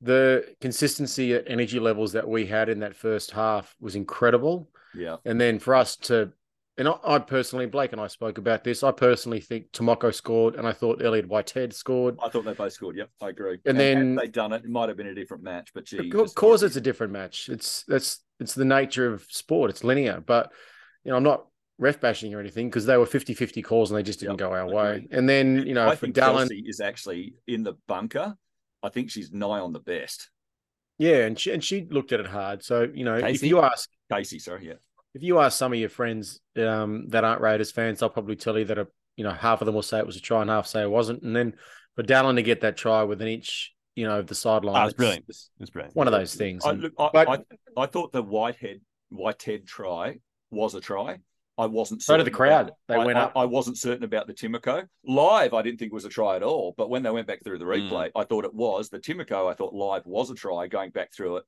the 0.00 0.54
consistency 0.60 1.34
at 1.34 1.44
energy 1.48 1.80
levels 1.80 2.12
that 2.12 2.26
we 2.26 2.46
had 2.46 2.68
in 2.68 2.78
that 2.80 2.94
first 2.94 3.32
half 3.32 3.74
was 3.80 3.96
incredible. 3.96 4.70
Yeah, 4.94 5.16
And 5.24 5.40
then 5.40 5.58
for 5.58 5.74
us 5.74 5.96
to, 5.96 6.32
and 6.78 6.88
I, 6.88 6.94
I 7.04 7.18
personally, 7.18 7.66
Blake 7.66 7.92
and 7.92 8.00
I 8.00 8.06
spoke 8.06 8.38
about 8.38 8.64
this. 8.64 8.82
I 8.82 8.92
personally 8.92 9.40
think 9.40 9.72
Timoko 9.72 10.14
scored, 10.14 10.54
and 10.56 10.66
I 10.66 10.72
thought 10.72 11.02
Elliot 11.02 11.28
Whitehead 11.28 11.74
scored. 11.74 12.16
I 12.22 12.28
thought 12.28 12.44
they 12.44 12.54
both 12.54 12.72
scored. 12.72 12.96
Yep, 12.96 13.10
I 13.20 13.28
agree. 13.28 13.58
And 13.66 13.78
then- 13.78 14.16
had 14.16 14.26
they 14.26 14.30
done 14.30 14.52
it, 14.52 14.64
it 14.64 14.70
might 14.70 14.88
have 14.88 14.96
been 14.96 15.08
a 15.08 15.14
different 15.14 15.42
match. 15.42 15.70
But 15.74 15.84
gee, 15.84 16.10
Of 16.14 16.34
course, 16.34 16.62
it's 16.62 16.76
a 16.76 16.80
different 16.80 17.12
match. 17.12 17.48
It's 17.48 17.84
that's 17.84 18.20
it's 18.40 18.54
the 18.54 18.64
nature 18.64 19.12
of 19.12 19.24
sport. 19.28 19.70
It's 19.70 19.84
linear, 19.84 20.22
but 20.24 20.50
you 21.04 21.10
know, 21.10 21.16
I'm 21.16 21.22
not 21.22 21.46
ref 21.78 22.00
bashing 22.00 22.34
or 22.34 22.40
anything 22.40 22.68
because 22.68 22.86
they 22.86 22.96
were 22.96 23.06
50-50 23.06 23.64
calls 23.64 23.90
and 23.90 23.98
they 23.98 24.02
just 24.02 24.20
didn't 24.20 24.38
Yep, 24.38 24.50
go 24.50 24.54
our 24.54 24.68
way. 24.68 25.08
And 25.10 25.28
then 25.28 25.66
you 25.66 25.74
know, 25.74 25.88
I 25.88 25.96
for 25.96 26.06
think 26.06 26.16
Dallin, 26.16 26.48
is 26.50 26.80
actually 26.80 27.34
in 27.46 27.64
the 27.64 27.74
bunker. 27.88 28.36
I 28.82 28.88
think 28.88 29.10
she's 29.10 29.32
nigh 29.32 29.60
on 29.60 29.72
the 29.72 29.80
best. 29.80 30.30
Yeah, 31.02 31.26
and 31.26 31.38
she 31.38 31.52
and 31.52 31.62
she 31.62 31.86
looked 31.90 32.12
at 32.12 32.20
it 32.20 32.26
hard. 32.26 32.62
So 32.64 32.88
you 32.94 33.04
know, 33.04 33.16
if 33.16 33.42
you 33.42 33.60
ask 33.60 33.88
Casey, 34.12 34.38
sorry, 34.38 34.68
yeah. 34.68 34.74
if 35.14 35.22
you 35.22 35.38
ask 35.40 35.58
some 35.58 35.72
of 35.72 35.78
your 35.78 35.88
friends 35.88 36.40
um, 36.56 37.08
that 37.08 37.24
aren't 37.24 37.40
Raiders 37.40 37.72
fans, 37.72 37.98
they'll 38.00 38.08
probably 38.18 38.36
tell 38.36 38.58
you 38.58 38.64
that 38.66 38.78
a 38.78 38.86
you 39.16 39.24
know 39.24 39.32
half 39.32 39.60
of 39.60 39.66
them 39.66 39.74
will 39.74 39.82
say 39.82 39.98
it 39.98 40.06
was 40.06 40.16
a 40.16 40.20
try 40.20 40.40
and 40.42 40.50
half 40.50 40.66
say 40.66 40.82
it 40.82 40.90
wasn't. 40.90 41.22
And 41.22 41.34
then 41.34 41.54
for 41.96 42.02
Dallin 42.02 42.36
to 42.36 42.42
get 42.42 42.60
that 42.62 42.76
try 42.76 43.02
with 43.02 43.20
an 43.20 43.28
inch, 43.28 43.74
you 43.96 44.06
know, 44.06 44.18
of 44.20 44.26
the 44.26 44.34
sideline, 44.34 44.76
Oh, 44.76 44.86
it's- 44.86 44.94
brilliant. 44.94 45.24
it's 45.28 45.50
It's 45.60 45.70
brilliant. 45.70 45.94
one 45.96 46.06
of 46.06 46.12
those 46.12 46.34
things. 46.34 46.64
I, 46.64 46.70
And- 46.70 46.82
look, 46.82 46.92
I, 46.98 47.10
but- 47.12 47.28
I, 47.28 47.82
I 47.82 47.86
thought 47.86 48.12
the 48.12 48.22
Whitehead 48.22 48.80
Whitehead 49.10 49.66
try 49.66 50.18
was 50.50 50.74
a 50.74 50.80
try. 50.80 51.18
I 51.58 51.66
wasn't. 51.66 52.02
So 52.02 52.16
did 52.16 52.24
the 52.26 52.30
crowd. 52.30 52.66
about- 52.68 52.76
They 52.88 52.94
I, 52.94 53.04
went 53.04 53.18
I- 53.18 53.22
up. 53.22 53.32
I, 53.36 53.44
wasn't 53.44 53.76
certain 53.78 54.04
about 54.04 54.26
the 54.26 54.32
Timoko 54.34 54.86
live. 55.04 55.52
I 55.52 55.62
didn't 55.62 55.78
think 55.78 55.92
it 55.92 55.94
was 55.94 56.04
a 56.06 56.08
try 56.08 56.36
at 56.36 56.42
all. 56.42 56.74
But 56.76 56.88
when 56.90 57.02
they 57.02 57.10
went 57.10 57.26
back 57.26 57.44
through 57.44 57.58
the 57.58 57.64
Mm. 57.66 57.90
replay, 57.90 58.10
I 58.16 58.24
thought 58.24 58.44
it 58.44 58.54
was 58.54 58.88
the 58.88 58.98
Timoko. 58.98 59.50
I 59.50 59.54
thought 59.54 59.74
live 59.74 60.06
was 60.06 60.30
a 60.30 60.34
try. 60.34 60.66
Going 60.66 60.90
back 60.90 61.12
through 61.12 61.36
it, 61.38 61.44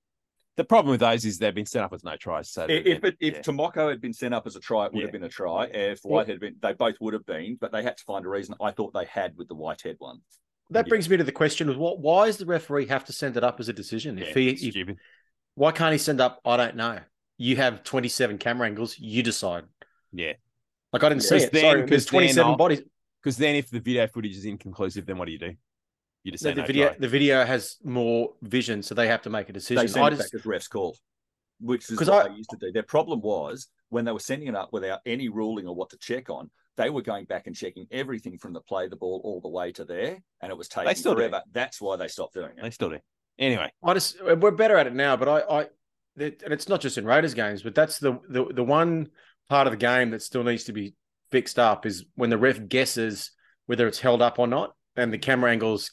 The 0.57 0.65
problem 0.65 0.93
with 0.93 1.01
those 1.01 1.25
is 1.25 1.39
they've 1.39 1.53
been 1.55 1.67
set 1.67 1.83
up 1.83 1.93
as 1.93 2.05
no 2.05 2.17
tries. 2.17 2.49
So 2.51 2.67
If 2.69 2.87
if, 2.87 3.03
it, 3.05 3.17
if 3.19 3.35
yeah. 3.35 3.41
Timoko 3.41 3.89
had 3.91 4.01
been 4.01 4.13
sent 4.13 4.33
up 4.35 4.47
as 4.47 4.55
a 4.55 4.61
try, 4.61 4.87
it 4.87 4.93
would 4.93 5.01
Yeah. 5.01 5.07
have 5.07 5.13
been 5.13 5.25
a 5.25 5.29
try. 5.29 5.65
If 5.65 6.01
Whitehead 6.05 6.35
had 6.35 6.41
been, 6.41 6.57
they 6.63 6.75
both 6.75 6.95
would 7.01 7.13
have 7.13 7.27
been, 7.27 7.57
but 7.61 7.73
they 7.73 7.83
had 7.83 7.97
to 7.97 8.05
find 8.05 8.25
a 8.25 8.29
reason. 8.29 8.55
I 8.61 8.71
thought 8.71 8.93
they 8.93 9.07
had 9.07 9.37
with 9.37 9.49
the 9.49 9.57
Whitehead 9.57 9.97
one. 9.99 10.21
That 10.71 10.87
Yeah. 10.87 10.91
brings 10.91 11.09
me 11.11 11.17
to 11.17 11.25
the 11.25 11.33
question 11.33 11.69
of 11.69 11.77
what 11.77 11.99
why 11.99 12.27
does 12.27 12.37
the 12.37 12.47
referee 12.47 12.87
have 12.87 13.05
to 13.07 13.13
send 13.13 13.37
it 13.37 13.43
up 13.43 13.59
as 13.59 13.69
a 13.69 13.73
decision? 13.73 14.17
yeah, 14.17 14.27
If 14.27 14.35
he 14.37 14.51
if, 14.51 14.97
why 15.57 15.73
can't 15.73 15.91
he 15.93 15.99
send 15.99 16.21
up? 16.21 16.41
I 16.45 16.57
don't 16.57 16.77
know. 16.77 17.01
You 17.37 17.57
have 17.57 17.83
27 17.83 18.39
camera 18.39 18.69
angles, 18.69 18.97
you 18.97 19.25
decide. 19.25 19.65
Yeah. 20.15 20.33
Like 20.93 21.03
I 21.05 21.09
didn't 21.09 21.23
see 21.23 21.35
Because 21.37 21.43
it. 21.45 21.53
then- 21.53 21.61
Sorry, 21.63 21.83
because 21.83 22.07
then 22.07 22.11
27 22.13 22.51
I'll- 22.51 22.57
bodies. 22.57 22.83
Because 23.23 23.37
then 23.39 23.55
if 23.57 23.71
the 23.71 23.81
video 23.81 24.07
footage 24.07 24.37
is 24.37 24.45
inconclusive, 24.45 25.07
then 25.07 25.17
what 25.19 25.25
do 25.27 25.33
you 25.33 25.39
do? 25.39 25.55
You 26.25 26.33
just 26.33 26.45
say 26.45 26.51
The, 26.51 26.57
the 26.57 26.61
no 26.63 26.67
video 26.67 26.89
try. 26.89 26.97
the 26.99 27.09
video 27.09 27.45
has 27.45 27.77
more 27.83 28.35
vision, 28.43 28.83
so 28.83 28.95
they 28.95 29.09
have 29.09 29.23
to 29.23 29.31
make 29.31 29.49
a 29.49 29.53
They 29.53 29.59
decision. 29.59 29.89
sent 29.89 30.05
I 30.05 30.09
it 30.09 30.11
just 30.17 30.33
back 30.33 30.41
as 30.41 30.47
refs 30.47 30.69
call, 30.71 30.97
which 31.61 31.91
is 31.91 31.99
'Cause 31.99 32.09
what 32.09 32.27
I- 32.27 32.29
they 32.29 32.35
used 32.37 32.51
to 32.51 32.57
do. 32.59 32.71
Their 32.73 32.83
problem 32.83 33.21
was 33.23 33.69
when 33.89 34.05
they 34.05 34.13
were 34.13 34.19
sending 34.21 34.49
it 34.49 34.55
up 34.55 34.73
without 34.73 35.01
any 35.07 35.29
ruling 35.29 35.67
or 35.67 35.75
what 35.75 35.91
to 35.91 35.99
check 35.99 36.29
on, 36.31 36.51
they 36.77 36.91
were 36.91 37.03
going 37.03 37.25
back 37.25 37.47
and 37.47 37.57
checking 37.57 37.87
everything 37.91 38.37
from 38.39 38.53
the 38.53 38.61
play 38.61 38.89
the 38.89 38.97
ball 38.97 39.21
all 39.25 39.41
the 39.41 39.49
way 39.49 39.73
to 39.73 39.85
there, 39.85 40.19
and 40.43 40.51
it 40.53 40.57
was 40.59 40.69
taking 40.69 40.95
still 40.95 41.15
do. 41.15 41.21
forever. 41.21 41.43
That's 41.53 41.81
why 41.81 41.97
they 41.97 42.09
stopped 42.09 42.35
doing 42.35 42.51
it. 42.57 42.63
They 42.63 42.71
still 42.71 42.91
do. 42.91 42.99
Anyway, 43.39 43.71
I 43.83 43.95
just 43.95 44.23
we're 44.23 44.51
better 44.51 44.77
at 44.77 44.87
it 44.87 44.95
now, 44.95 45.17
but 45.17 45.29
I, 45.29 45.41
I 45.41 45.61
and 46.17 46.53
it's 46.53 46.69
not 46.69 46.81
just 46.81 46.99
in 46.99 47.05
Raiders 47.07 47.35
games, 47.35 47.63
but 47.63 47.75
that's 47.75 47.99
the, 47.99 48.19
the 48.29 48.45
the 48.53 48.65
one 48.65 49.11
part 49.49 49.67
of 49.67 49.73
the 49.73 49.77
game 49.77 50.11
that 50.11 50.23
still 50.23 50.45
needs 50.45 50.65
to 50.65 50.73
be 50.73 50.95
fixed 51.31 51.59
up 51.59 51.87
is 51.87 52.05
when 52.15 52.31
the 52.31 52.39
ref 52.39 52.69
guesses 52.69 53.31
whether 53.67 53.87
it's 53.87 54.01
held 54.01 54.21
up 54.21 54.39
or 54.39 54.47
not, 54.47 54.75
and 54.97 55.13
the 55.13 55.19
camera 55.19 55.51
angles. 55.51 55.91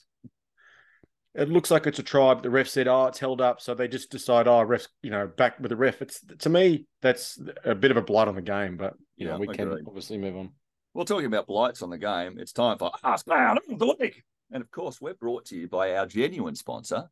It 1.34 1.48
looks 1.48 1.72
like 1.72 1.88
it's 1.88 2.00
a 2.00 2.04
try, 2.04 2.34
but 2.34 2.44
the 2.44 2.50
ref 2.50 2.68
said, 2.68 2.90
"Oh, 2.90 3.06
it's 3.06 3.20
held 3.20 3.40
up," 3.40 3.62
so 3.62 3.74
they 3.74 3.88
just 3.88 4.12
decide, 4.12 4.48
"Oh, 4.48 4.66
refs, 4.66 4.90
you 5.02 5.10
know, 5.10 5.28
back 5.28 5.60
with 5.60 5.70
the 5.70 5.78
ref." 5.78 6.02
It's 6.02 6.20
to 6.40 6.50
me, 6.50 6.86
that's 7.02 7.40
a 7.64 7.74
bit 7.74 7.92
of 7.92 7.98
a 7.98 8.02
blight 8.02 8.28
on 8.28 8.36
the 8.36 8.42
game, 8.42 8.76
but 8.76 8.96
you 9.16 9.28
Yeah, 9.28 9.34
know, 9.34 9.40
we 9.40 9.48
I 9.48 9.54
can 9.54 9.70
agree. 9.72 9.84
obviously 9.88 10.18
move 10.18 10.36
on. 10.36 10.52
Well, 10.94 11.06
talking 11.06 11.28
about 11.28 11.48
blights 11.48 11.82
on 11.82 11.90
the 11.90 11.98
game, 11.98 12.38
it's 12.38 12.52
time 12.52 12.78
for 12.78 12.92
Ask 13.04 13.26
Man 13.28 13.58
of 13.58 13.80
the 13.80 13.96
Week. 13.98 14.24
And 14.52 14.62
of 14.62 14.70
course, 14.72 15.00
we're 15.00 15.14
brought 15.14 15.46
to 15.46 15.56
you 15.56 15.70
by 15.70 15.96
our 15.96 16.06
genuine 16.06 16.56
sponsor, 16.56 17.10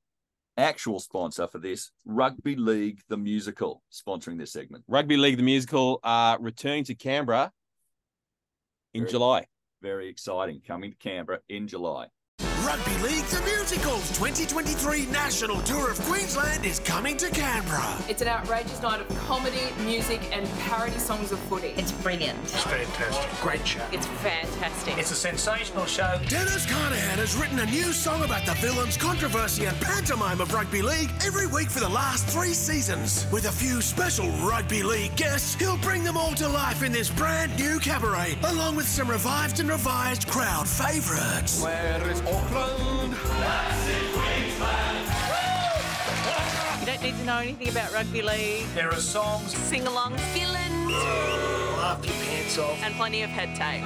actual 0.59 0.99
sponsor 0.99 1.47
for 1.47 1.57
this, 1.59 1.91
Rugby 2.05 2.55
League 2.55 3.01
the 3.07 3.17
Musical, 3.17 3.81
sponsoring 3.91 4.37
this 4.37 4.51
segment. 4.51 4.83
Rugby 4.87 5.17
League 5.17 5.37
the 5.37 5.43
musical 5.43 5.99
uh 6.03 6.37
returning 6.39 6.83
to 6.85 6.95
Canberra 6.95 7.51
in 8.93 9.01
Very- 9.03 9.11
July. 9.11 9.45
Very 9.81 10.09
exciting, 10.09 10.61
coming 10.67 10.91
to 10.91 10.97
Canberra 10.97 11.39
in 11.47 11.67
July. 11.67 12.07
Rugby 12.65 12.97
League 12.97 13.25
The 13.25 13.41
Musicals 13.41 14.09
2023 14.17 15.05
National 15.05 15.61
Tour 15.61 15.91
of 15.91 16.01
Queensland 16.01 16.65
is 16.65 16.79
coming 16.79 17.15
to 17.17 17.29
Canberra. 17.29 17.97
It's 18.09 18.21
an 18.21 18.27
outrageous 18.27 18.81
night 18.81 18.99
of 18.99 19.07
comedy, 19.19 19.67
music, 19.85 20.19
and 20.33 20.45
parody 20.61 20.99
songs 20.99 21.31
of 21.31 21.39
footy. 21.39 21.69
It's 21.77 21.91
brilliant. 21.91 22.37
It's 22.43 22.63
fantastic. 22.63 23.41
Great 23.41 23.65
show. 23.65 23.85
It's 23.93 24.07
fantastic. 24.07 24.97
It's 24.97 25.11
a 25.11 25.15
sensational 25.15 25.85
show. 25.85 26.19
Dennis 26.27 26.65
Carnahan 26.65 27.19
has 27.19 27.35
written 27.37 27.59
a 27.59 27.65
new 27.65 27.93
song 27.93 28.23
about 28.23 28.45
the 28.45 28.53
villains, 28.55 28.97
controversy, 28.97 29.65
and 29.65 29.79
pantomime 29.79 30.41
of 30.41 30.53
rugby 30.53 30.81
league 30.81 31.11
every 31.25 31.47
week 31.47 31.69
for 31.69 31.79
the 31.79 31.89
last 31.89 32.27
three 32.27 32.53
seasons. 32.53 33.25
With 33.31 33.45
a 33.45 33.51
few 33.51 33.81
special 33.81 34.29
rugby 34.45 34.83
league 34.83 35.15
guests, 35.15 35.55
he'll 35.55 35.77
bring 35.77 36.03
them 36.03 36.17
all 36.17 36.33
to 36.33 36.47
life 36.47 36.83
in 36.83 36.91
this 36.91 37.09
brand 37.09 37.57
new 37.57 37.79
cabaret, 37.79 38.37
along 38.43 38.75
with 38.75 38.87
some 38.87 39.09
revived 39.09 39.61
and 39.61 39.69
revised 39.69 40.27
crowd 40.27 40.67
favourites. 40.67 41.63
Where 41.63 42.09
is 42.09 42.21
Auckland? 42.53 43.13
You 46.79 46.85
don't 46.85 47.01
need 47.03 47.17
to 47.17 47.25
know 47.25 47.37
anything 47.37 47.69
about 47.69 47.93
rugby 47.93 48.21
league. 48.21 48.65
There 48.73 48.89
are 48.89 48.95
songs. 48.95 49.53
Sing 49.55 49.85
along, 49.87 50.15
skillins, 50.15 50.89
Laugh 51.77 52.03
your 52.05 52.13
pants 52.15 52.57
off. 52.57 52.81
and 52.83 52.95
plenty 52.95 53.21
of 53.23 53.29
head 53.29 53.55
tape. 53.55 53.83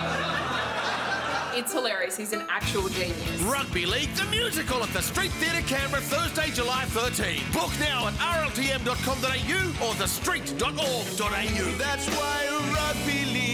It's 1.56 1.72
hilarious. 1.72 2.18
He's 2.18 2.34
an 2.34 2.44
actual 2.50 2.90
genius. 2.90 3.42
Rugby 3.44 3.86
League 3.86 4.14
the 4.16 4.26
Musical 4.26 4.82
at 4.82 4.90
the 4.90 5.02
Street 5.04 5.32
Theatre 5.34 5.62
Canberra 5.68 6.02
Thursday, 6.02 6.50
July 6.52 6.86
13. 6.86 7.42
Book 7.52 7.70
now 7.80 8.08
at 8.08 8.14
rltm.com.au 8.16 9.88
or 9.88 9.94
thestreet.org.au. 9.94 11.78
That's 11.78 12.08
why 12.10 12.48
Rugby 12.74 13.26
League 13.32 13.53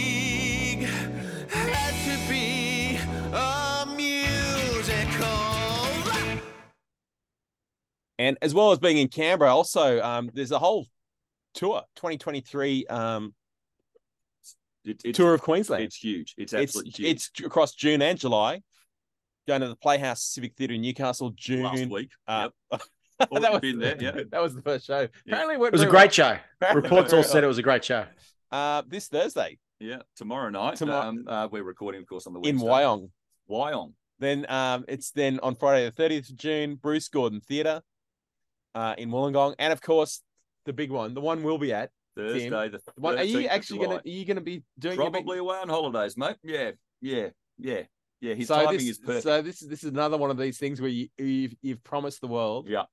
And 8.20 8.36
as 8.42 8.52
well 8.52 8.70
as 8.70 8.78
being 8.78 8.98
in 8.98 9.08
Canberra, 9.08 9.50
also 9.54 10.00
um 10.02 10.30
there's 10.34 10.52
a 10.52 10.58
whole 10.58 10.86
tour, 11.54 11.82
2023 11.96 12.86
um 12.86 13.34
It, 14.84 15.00
it's, 15.04 15.16
tour 15.16 15.32
of 15.34 15.40
Queensland. 15.42 15.84
it's 15.84 15.96
huge. 15.96 16.34
It's 16.36 16.52
It's 16.52 16.62
absolutely 16.62 16.92
huge. 16.92 17.10
it's 17.10 17.30
across 17.44 17.72
June 17.74 18.02
and 18.02 18.18
July. 18.18 18.62
Going 19.48 19.62
to 19.62 19.68
the 19.68 19.76
Playhouse 19.76 20.22
Civic 20.22 20.54
Theatre 20.54 20.74
in 20.74 20.82
Newcastle, 20.82 21.30
June. 21.34 21.62
last 21.62 21.86
week. 21.88 22.10
Uh, 22.28 22.50
yep. 22.70 22.82
that 23.18 23.30
Already 23.32 23.50
was 23.52 23.60
been 23.60 23.78
there, 23.78 23.96
yeah. 24.00 24.22
that 24.30 24.42
was 24.42 24.54
the 24.54 24.62
first 24.62 24.86
show. 24.86 25.08
Apparently, 25.26 25.54
It 25.66 25.72
was 25.72 25.82
a 25.82 25.86
great 25.86 26.12
show. 26.12 26.36
Reports 26.74 27.12
all 27.14 27.22
said 27.22 27.42
it 27.42 27.46
was 27.46 27.58
a 27.58 27.62
great 27.62 27.84
show. 27.84 28.04
Uh, 28.52 28.82
this 28.86 29.08
Thursday 29.08 29.58
Yeah, 29.78 30.02
tomorrow 30.16 30.50
night. 30.50 30.76
Tomorrow- 30.76 31.08
Um, 31.08 31.24
uh, 31.26 31.48
we're 31.50 31.62
recording, 31.64 32.02
of 32.02 32.06
course, 32.06 32.26
on 32.26 32.34
the 32.34 32.40
in 32.40 32.58
Wyong. 32.58 33.10
Wyong. 33.48 33.94
Then 34.18 34.44
um, 34.50 34.84
it's 34.88 35.10
then 35.12 35.40
on 35.42 35.54
Friday 35.54 35.88
the 35.88 36.02
30th 36.02 36.30
of 36.30 36.36
June, 36.36 36.74
Bruce 36.76 37.08
Gordon 37.08 37.40
Theatre 37.40 37.80
uh, 38.74 38.94
in 38.98 39.10
Wollongong, 39.10 39.54
and 39.58 39.72
of 39.72 39.80
course 39.80 40.22
the 40.66 40.72
big 40.72 40.90
one, 40.90 41.14
the 41.14 41.20
one 41.20 41.42
we'll 41.42 41.58
be 41.58 41.72
at. 41.72 41.90
Thursday, 42.16 42.48
the 42.68 42.78
The 42.78 42.82
one, 42.96 43.18
are 43.18 43.24
you 43.24 43.46
actually 43.46 43.78
gonna 43.78 43.96
are 43.96 44.02
you 44.04 44.24
gonna 44.24 44.40
be 44.40 44.62
doing 44.78 44.96
Probably 44.96 45.38
away 45.38 45.58
on 45.58 45.68
holidays, 45.68 46.16
mate. 46.16 46.36
Yeah, 46.42 46.72
yeah, 47.00 47.28
yeah, 47.58 47.82
yeah. 48.20 48.34
His 48.34 48.48
so 48.48 48.56
timing 48.56 48.78
this, 48.78 48.88
is 48.88 48.98
perfect. 48.98 49.22
So 49.22 49.42
this 49.42 49.62
is 49.62 49.68
this 49.68 49.84
is 49.84 49.90
another 49.90 50.16
one 50.16 50.30
of 50.30 50.36
these 50.36 50.58
things 50.58 50.80
where 50.80 50.90
you 50.90 51.08
you've, 51.18 51.54
you've 51.62 51.84
promised 51.84 52.20
the 52.20 52.26
world, 52.26 52.68
Yeah. 52.68 52.84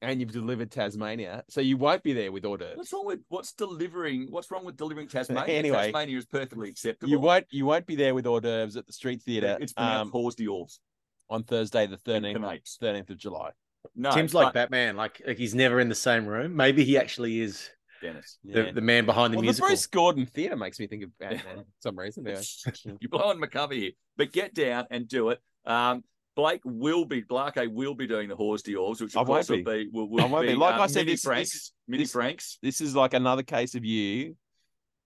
and 0.00 0.18
you've 0.18 0.32
delivered 0.32 0.70
Tasmania, 0.70 1.44
so 1.50 1.60
you 1.60 1.76
won't 1.76 2.02
be 2.02 2.14
there 2.14 2.32
with 2.32 2.44
hors 2.44 2.56
d'oeuvres. 2.56 2.76
What's 2.78 2.92
wrong 2.92 3.06
with 3.06 3.20
what's 3.28 3.52
delivering? 3.52 4.28
What's 4.30 4.50
wrong 4.50 4.64
with 4.64 4.76
delivering 4.76 5.08
Tasmania? 5.08 5.54
Anyway. 5.58 5.92
Tasmania 5.92 6.18
is 6.18 6.26
perfectly 6.26 6.70
acceptable. 6.70 7.10
You 7.10 7.20
won't 7.20 7.46
you 7.50 7.66
won't 7.66 7.86
be 7.86 7.96
there 7.96 8.14
with 8.14 8.26
hors 8.26 8.40
d'oeuvres 8.40 8.76
at 8.76 8.86
the 8.86 8.92
Street 8.94 9.22
Theatre 9.22 9.58
It's 9.60 9.74
pronounced 9.74 10.00
um, 10.06 10.10
Horse 10.10 10.34
Dior's. 10.34 10.80
on 11.28 11.44
Thursday 11.44 11.86
the 11.86 11.98
13th, 11.98 12.78
13th 12.82 13.10
of 13.10 13.18
July. 13.18 13.50
No, 13.96 14.10
Tim's 14.10 14.34
like 14.34 14.54
Batman, 14.54 14.96
like, 14.96 15.20
like 15.26 15.38
he's 15.38 15.54
never 15.54 15.80
in 15.80 15.88
the 15.88 15.94
same 15.94 16.26
room. 16.26 16.54
Maybe 16.56 16.84
he 16.84 16.96
actually 16.98 17.40
is 17.40 17.70
Dennis. 18.02 18.38
the, 18.44 18.64
Yeah. 18.66 18.72
the 18.72 18.80
man 18.80 19.06
behind 19.06 19.32
the 19.34 19.38
well, 19.38 19.52
the. 19.52 19.58
Bruce 19.60 19.86
Gordon 19.86 20.26
Theatre 20.26 20.56
makes 20.56 20.78
me 20.78 20.86
think 20.86 21.02
of 21.04 21.10
Batman 21.18 21.58
for 21.58 21.64
some 21.80 21.98
reason. 21.98 22.26
Anyway. 22.26 22.42
You're 23.00 23.10
blowing 23.10 23.40
my 23.40 23.46
cover 23.46 23.74
here, 23.74 23.92
but 24.16 24.32
get 24.32 24.54
down 24.54 24.86
and 24.90 25.08
do 25.08 25.30
it. 25.30 25.40
Um, 25.64 26.04
Blake 26.36 26.60
will 26.64 27.04
be 27.04 27.22
Blake 27.22 27.56
will 27.56 27.94
be 27.94 28.06
doing 28.06 28.28
the 28.28 28.36
Horse 28.36 28.62
Dior's, 28.62 29.00
which 29.00 29.16
I 29.16 29.22
of 29.22 29.28
won't 29.28 29.38
course 29.38 29.50
will 29.50 29.56
be. 29.64 29.84
be 29.84 29.90
will, 29.92 30.08
will 30.08 30.20
I 30.20 30.26
won't 30.26 30.46
be, 30.46 30.52
be. 30.52 30.56
Like 30.56 30.76
uh, 30.78 30.82
I 30.82 30.86
said, 30.86 31.00
mini 31.00 31.12
this- 31.12 31.22
Franks, 31.24 31.52
this- 31.52 31.72
mini 31.88 32.02
this- 32.04 32.12
Franks. 32.12 32.58
this 32.62 32.80
is 32.80 32.94
like 32.94 33.14
another 33.14 33.42
case 33.42 33.74
of 33.74 33.84
you 33.84 34.36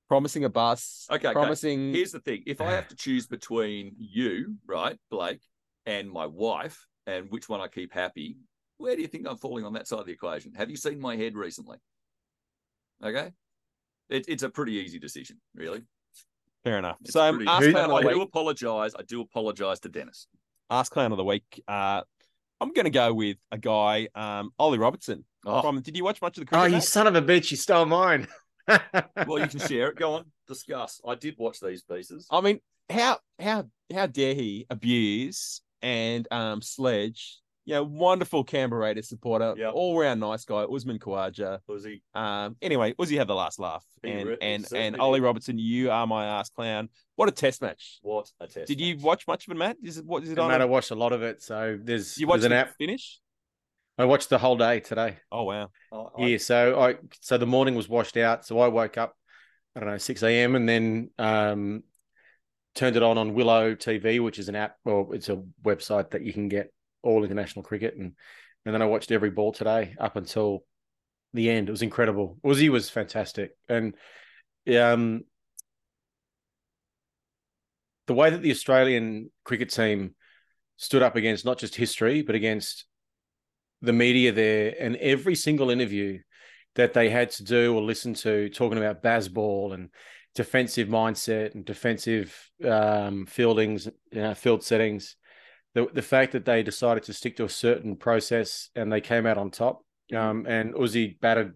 promising 0.08 0.44
a 0.44 0.50
bus. 0.50 1.06
Okay, 1.10 1.28
okay. 1.28 1.32
promising. 1.32 1.94
Here's 1.94 2.12
the 2.12 2.20
thing: 2.20 2.42
if 2.46 2.60
I 2.60 2.72
have 2.72 2.88
to 2.88 2.96
choose 2.96 3.26
between 3.26 3.94
you, 3.98 4.56
right, 4.66 4.98
Blake, 5.10 5.40
and 5.86 6.10
my 6.10 6.26
wife, 6.26 6.86
and 7.06 7.30
which 7.30 7.48
one 7.48 7.62
I 7.62 7.68
keep 7.68 7.94
happy, 7.94 8.36
where 8.82 8.96
do 8.96 9.02
you 9.02 9.08
think 9.08 9.26
I'm 9.28 9.36
falling 9.36 9.64
on 9.64 9.72
that 9.74 9.86
side 9.86 10.00
of 10.00 10.06
the 10.06 10.12
equation? 10.12 10.52
Have 10.54 10.68
you 10.70 10.76
seen 10.76 11.00
my 11.00 11.16
head 11.16 11.36
recently? 11.36 11.78
Okay, 13.02 13.30
it, 14.10 14.26
it's 14.28 14.42
a 14.42 14.50
pretty 14.50 14.72
easy 14.72 14.98
decision, 14.98 15.40
really. 15.54 15.82
Fair 16.64 16.78
enough. 16.78 16.96
It's 17.02 17.12
so 17.12 17.22
um, 17.22 17.36
pretty- 17.36 17.50
ask 17.50 17.64
Who- 17.64 17.72
clown 17.72 17.90
of 17.90 17.96
I 17.96 18.12
do 18.12 18.22
apologize. 18.22 18.94
I 18.98 19.02
do 19.02 19.20
apologize 19.20 19.80
to 19.80 19.88
Dennis. 19.88 20.26
Ask 20.70 20.92
clown 20.92 21.12
of 21.12 21.18
the 21.18 21.24
week. 21.24 21.62
Uh, 21.66 22.02
I'm 22.60 22.72
going 22.72 22.84
to 22.84 22.90
go 22.90 23.12
with 23.12 23.36
a 23.50 23.58
guy, 23.58 24.08
um, 24.14 24.50
Ollie 24.58 24.78
Robinson. 24.78 25.24
Oh. 25.44 25.60
From 25.60 25.80
did 25.80 25.96
you 25.96 26.04
watch 26.04 26.22
much 26.22 26.38
of 26.38 26.46
the 26.46 26.54
oh, 26.54 26.58
cricket? 26.58 26.70
you 26.70 26.76
Matt? 26.76 26.84
son 26.84 27.06
of 27.06 27.14
a 27.16 27.22
bitch! 27.22 27.50
You 27.50 27.56
stole 27.56 27.86
mine. 27.86 28.26
Well, 29.26 29.40
you 29.40 29.48
can 29.48 29.58
share 29.58 29.88
it. 29.88 29.96
Go 29.96 30.14
on, 30.14 30.24
discuss. 30.46 31.00
I 31.06 31.16
did 31.16 31.34
watch 31.36 31.58
these 31.58 31.82
pieces. 31.82 32.28
I 32.30 32.40
mean, 32.40 32.60
how 32.88 33.18
how 33.40 33.64
how 33.92 34.06
dare 34.06 34.34
he 34.34 34.66
abuse 34.70 35.62
and 35.82 36.28
um 36.30 36.62
sledge? 36.62 37.41
You 37.64 37.74
know, 37.74 37.84
wonderful 37.84 38.42
Canberra 38.42 38.82
Raiders 38.82 39.08
supporter, 39.08 39.54
Yep. 39.56 39.72
all 39.74 39.96
round 39.96 40.18
nice 40.18 40.44
guy, 40.44 40.62
Usman 40.64 40.98
Khawaja. 40.98 41.60
Was 41.68 41.84
he? 41.84 42.02
Um, 42.12 42.56
anyway, 42.60 42.92
Uzi 42.94 43.16
had 43.16 43.28
the 43.28 43.36
last 43.36 43.60
laugh, 43.60 43.84
He 44.02 44.10
and 44.10 44.28
re- 44.30 44.36
and 44.42 44.66
and 44.74 44.94
did. 44.94 45.00
Ollie 45.00 45.20
Robinson, 45.20 45.58
you 45.58 45.90
are 45.92 46.04
my 46.06 46.26
ass 46.26 46.50
clown. 46.50 46.88
What 47.14 47.28
a 47.28 47.32
test 47.32 47.62
match! 47.62 48.00
What 48.02 48.28
a 48.40 48.48
test! 48.48 48.66
Did 48.66 48.80
you 48.80 48.98
watch 48.98 49.28
much 49.28 49.46
of 49.46 49.52
it, 49.52 49.58
Matt? 49.58 49.76
Is 49.82 49.98
it 49.98 50.04
what 50.04 50.24
is 50.24 50.30
it 50.30 50.34
Doesn't 50.34 50.44
on? 50.46 50.50
matter. 50.50 50.62
I 50.64 50.66
watched 50.66 50.90
a 50.90 50.96
lot 50.96 51.12
of 51.12 51.22
it. 51.22 51.40
So 51.40 51.78
there's 51.80 52.18
you 52.18 52.26
watched 52.26 52.40
there's 52.40 52.50
an 52.52 52.58
app. 52.58 52.74
finish? 52.78 53.20
I 53.96 54.06
watched 54.06 54.30
the 54.30 54.38
whole 54.38 54.56
day 54.56 54.80
today. 54.80 55.18
Oh 55.30 55.44
wow! 55.44 55.70
I- 55.92 55.96
I- 55.96 56.26
Yeah, 56.26 56.38
so 56.38 56.80
I 56.80 56.96
so 57.20 57.38
the 57.38 57.46
morning 57.46 57.76
was 57.76 57.88
washed 57.88 58.16
out. 58.16 58.44
So 58.44 58.58
I 58.58 58.66
woke 58.68 58.98
up, 58.98 59.14
I 59.76 59.80
don't 59.80 59.88
know, 59.88 59.98
six 59.98 60.24
a.m. 60.24 60.56
and 60.56 60.68
then 60.68 61.10
um, 61.18 61.84
turned 62.74 62.96
it 62.96 63.04
on 63.04 63.18
on 63.18 63.34
Willow 63.34 63.76
TV, 63.76 64.18
which 64.20 64.40
is 64.40 64.48
an 64.48 64.56
app 64.56 64.78
or 64.84 65.14
it's 65.14 65.28
a 65.28 65.40
website 65.62 66.10
that 66.10 66.22
you 66.22 66.32
can 66.32 66.48
get 66.48 66.72
all 67.02 67.24
international 67.24 67.62
cricket, 67.62 67.94
and 67.96 68.12
and 68.64 68.74
then 68.74 68.82
I 68.82 68.86
watched 68.86 69.10
every 69.10 69.30
ball 69.30 69.52
today 69.52 69.94
up 69.98 70.16
until 70.16 70.64
the 71.34 71.50
end. 71.50 71.68
It 71.68 71.72
was 71.72 71.82
incredible. 71.82 72.38
Uzi 72.44 72.68
was 72.68 72.90
fantastic, 72.90 73.52
and 73.68 73.94
um, 74.76 75.24
the 78.06 78.14
way 78.14 78.30
that 78.30 78.42
the 78.42 78.50
Australian 78.50 79.30
cricket 79.44 79.70
team 79.70 80.14
stood 80.76 81.02
up 81.02 81.16
against 81.16 81.44
not 81.44 81.58
just 81.58 81.76
history 81.76 82.22
but 82.22 82.34
against 82.34 82.86
the 83.82 83.92
media 83.92 84.32
there, 84.32 84.74
and 84.78 84.96
every 84.96 85.34
single 85.34 85.70
interview 85.70 86.18
that 86.74 86.94
they 86.94 87.10
had 87.10 87.30
to 87.30 87.44
do 87.44 87.74
or 87.74 87.82
listen 87.82 88.14
to 88.14 88.48
talking 88.48 88.78
about 88.78 89.02
Bazball 89.02 89.74
and 89.74 89.90
defensive 90.34 90.88
mindset 90.88 91.54
and 91.54 91.64
defensive 91.64 92.50
um, 92.64 93.26
fieldings, 93.26 93.86
you 94.10 94.22
know, 94.22 94.34
field 94.34 94.62
settings. 94.62 95.16
The, 95.74 95.88
the 95.92 96.02
fact 96.02 96.32
that 96.32 96.44
they 96.44 96.62
decided 96.62 97.04
to 97.04 97.12
stick 97.14 97.36
to 97.36 97.44
a 97.44 97.48
certain 97.48 97.96
process 97.96 98.68
and 98.74 98.92
they 98.92 99.00
came 99.00 99.26
out 99.26 99.38
on 99.38 99.50
top. 99.50 99.84
Um, 100.14 100.44
and 100.46 100.74
Uzi 100.74 101.18
batted 101.18 101.54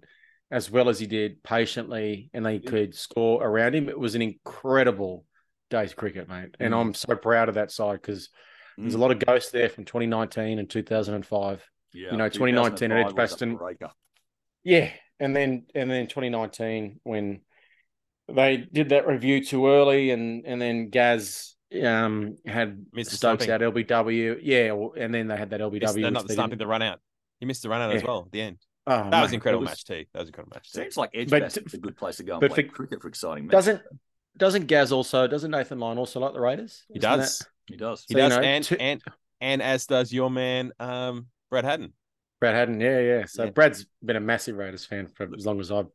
as 0.50 0.70
well 0.70 0.88
as 0.88 0.98
he 1.00 1.06
did 1.06 1.42
patiently, 1.42 2.30
and 2.32 2.46
they 2.46 2.60
could 2.60 2.94
score 2.94 3.44
around 3.44 3.74
him. 3.74 3.88
It 3.88 3.98
was 3.98 4.14
an 4.14 4.22
incredible 4.22 5.24
day's 5.70 5.92
cricket, 5.92 6.28
mate. 6.28 6.54
And 6.60 6.72
Mm. 6.72 6.80
I'm 6.80 6.94
so 6.94 7.16
proud 7.16 7.48
of 7.48 7.56
that 7.56 7.72
side 7.72 8.00
because 8.00 8.30
there's 8.78 8.94
a 8.94 8.96
Mm. 8.96 9.00
lot 9.00 9.10
of 9.10 9.18
ghosts 9.18 9.50
there 9.50 9.68
from 9.68 9.84
2019 9.84 10.58
and 10.58 10.70
2005. 10.70 11.68
Yeah, 11.92 12.12
you 12.12 12.16
know, 12.16 12.28
2019 12.28 12.92
at 12.92 13.10
2005 13.10 13.12
was 13.12 13.32
a 13.32 13.34
Edgbaston. 13.34 13.58
Yeah, 14.62 14.92
and 15.18 15.34
then 15.34 15.66
and 15.74 15.90
then 15.90 16.06
2019 16.06 17.00
when 17.02 17.40
they 18.28 18.56
did 18.56 18.90
that 18.90 19.06
review 19.06 19.44
too 19.44 19.66
early, 19.66 20.10
and 20.10 20.46
and 20.46 20.62
then 20.62 20.90
Gaz 20.90 21.55
um 21.84 22.36
had 22.46 22.86
Missed 22.92 23.12
Stokes 23.12 23.44
stumping. 23.44 23.50
out 23.66 23.74
LBW, 23.74 24.38
yeah, 24.42 24.72
and 25.02 25.12
then 25.14 25.26
they 25.28 25.36
had 25.36 25.50
that 25.50 25.60
LBW. 25.60 25.80
Missed, 25.82 25.94
which 25.96 26.12
not 26.12 26.26
the 26.26 26.32
stumping, 26.32 26.50
didn't- 26.50 26.58
the 26.60 26.66
run 26.66 26.82
out. 26.82 27.00
He 27.40 27.46
missed 27.46 27.62
the 27.62 27.68
run 27.68 27.82
out 27.82 27.94
as 27.94 28.02
well 28.02 28.22
at 28.26 28.32
the 28.32 28.40
end. 28.40 28.58
Oh, 28.86 29.10
that 29.10 29.20
was 29.20 29.30
mate, 29.30 29.34
incredible 29.34 29.62
was- 29.62 29.70
match 29.70 29.84
too. 29.84 30.04
That 30.12 30.20
was 30.20 30.28
a 30.28 30.30
incredible 30.30 30.54
match. 30.56 30.72
too. 30.72 30.80
Seems 30.82 30.96
like 30.96 31.10
But- 31.12 31.20
Edgbaston's 31.20 31.74
a 31.74 31.78
good 31.78 31.96
place 31.96 32.16
to 32.18 32.22
go 32.22 32.34
and 32.34 32.40
but 32.40 32.52
play 32.52 32.62
for- 32.64 32.72
cricket 32.72 33.02
for 33.02 33.08
exciting 33.08 33.46
matches. 33.46 33.66
Doesn't 33.66 33.82
doesn't 34.36 34.66
Gaz 34.66 34.92
also 34.92 35.26
doesn't 35.26 35.50
Nathan 35.50 35.78
Lyon 35.80 35.98
also 35.98 36.20
like 36.20 36.34
the 36.34 36.40
Raiders? 36.40 36.84
He 36.88 36.98
Isn't 36.98 37.10
does. 37.10 37.38
that- 37.40 37.48
He 37.66 37.76
does. 37.76 38.04
He 38.06 38.14
So, 38.14 38.18
you 38.20 38.28
does, 38.28 38.36
know, 38.38 38.42
and 38.42 38.64
two- 38.64 38.76
and 38.78 39.02
and 39.40 39.60
as 39.62 39.86
does 39.86 40.12
your 40.12 40.30
man, 40.30 40.72
um, 40.78 41.26
Brad 41.50 41.64
Haddin. 41.64 41.92
Brad 42.40 42.54
Haddin, 42.54 42.80
yeah, 42.80 43.00
yeah. 43.00 43.24
So 43.26 43.44
Yeah. 43.44 43.50
Brad's 43.50 43.86
been 44.04 44.16
a 44.16 44.20
massive 44.20 44.56
Raiders 44.56 44.84
fan 44.84 45.08
for 45.08 45.28
as 45.34 45.44
long 45.44 45.58
as 45.60 45.72
I've 45.72 45.88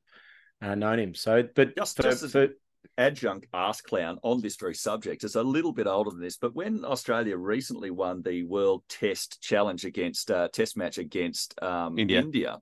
uh, 0.62 0.76
known 0.76 1.00
him. 1.00 1.16
So, 1.16 1.42
but 1.56 1.76
Just, 1.76 1.96
for, 1.98 2.04
just 2.04 2.22
as 2.24 2.32
for- 2.34 2.50
adjunct 2.98 3.48
ask 3.54 3.84
clown 3.86 4.18
on 4.24 4.42
this 4.42 4.56
very 4.56 4.76
subject 4.76 5.24
is 5.24 5.36
a 5.36 5.44
little 5.44 5.74
bit 5.74 5.88
older 5.88 6.10
than 6.12 6.22
this, 6.22 6.38
but 6.38 6.56
when 6.56 6.84
Australia 6.86 7.38
recently 7.38 7.92
won 7.92 8.22
the 8.22 8.44
World 8.44 8.84
Test 8.90 9.42
Challenge 9.42 9.86
against 9.86 10.32
uh, 10.32 10.48
Test 10.50 10.78
match 10.78 10.98
against 10.98 11.62
um, 11.64 11.98
India. 11.98 12.60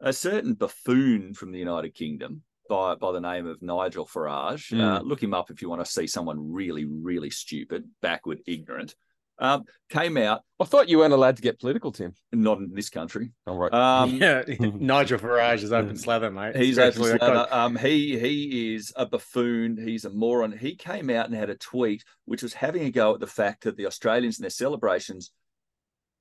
a 0.00 0.12
certain 0.12 0.54
buffoon 0.54 1.34
from 1.34 1.52
the 1.52 1.58
United 1.58 1.94
Kingdom 1.94 2.42
by 2.68 2.94
by 2.96 3.12
the 3.12 3.20
name 3.20 3.46
of 3.46 3.62
Nigel 3.62 4.06
Farage, 4.06 4.72
uh, 4.72 5.00
Mm. 5.00 5.06
look 5.06 5.22
him 5.22 5.32
up 5.34 5.50
if 5.50 5.62
you 5.62 5.68
want 5.70 5.84
to 5.84 5.90
see 5.90 6.06
someone 6.06 6.52
really, 6.52 6.84
really 6.84 7.30
stupid, 7.30 7.88
backward, 8.02 8.40
ignorant. 8.46 8.94
Um, 9.38 9.64
came 9.90 10.16
out 10.16 10.42
I 10.58 10.64
thought 10.64 10.88
you 10.88 10.98
weren't 10.98 11.12
allowed 11.12 11.36
to 11.36 11.42
get 11.42 11.60
political, 11.60 11.92
Tim. 11.92 12.14
not 12.32 12.58
in 12.58 12.72
this 12.72 12.88
country. 12.88 13.32
All 13.46 13.56
right. 13.56 13.72
Um, 13.72 14.16
yeah, 14.20 14.42
Nigel 14.58 15.18
Farage 15.18 15.62
is 15.62 15.72
open 15.72 15.96
slather, 15.96 16.30
mate. 16.30 16.56
He's 16.56 16.78
Actually, 16.78 17.12
open 17.12 17.18
slather. 17.18 17.46
Um, 17.50 17.76
he 17.76 18.18
he 18.18 18.74
is 18.74 18.92
a 18.96 19.04
buffoon. 19.04 19.76
He's 19.76 20.06
a 20.06 20.10
moron. 20.10 20.56
He 20.56 20.74
came 20.74 21.10
out 21.10 21.26
and 21.26 21.34
had 21.34 21.50
a 21.50 21.56
tweet 21.56 22.04
which 22.24 22.42
was 22.42 22.54
having 22.54 22.84
a 22.84 22.90
go 22.90 23.14
at 23.14 23.20
the 23.20 23.26
fact 23.26 23.64
that 23.64 23.76
the 23.76 23.86
Australians 23.86 24.38
in 24.38 24.44
their 24.44 24.50
celebrations 24.50 25.30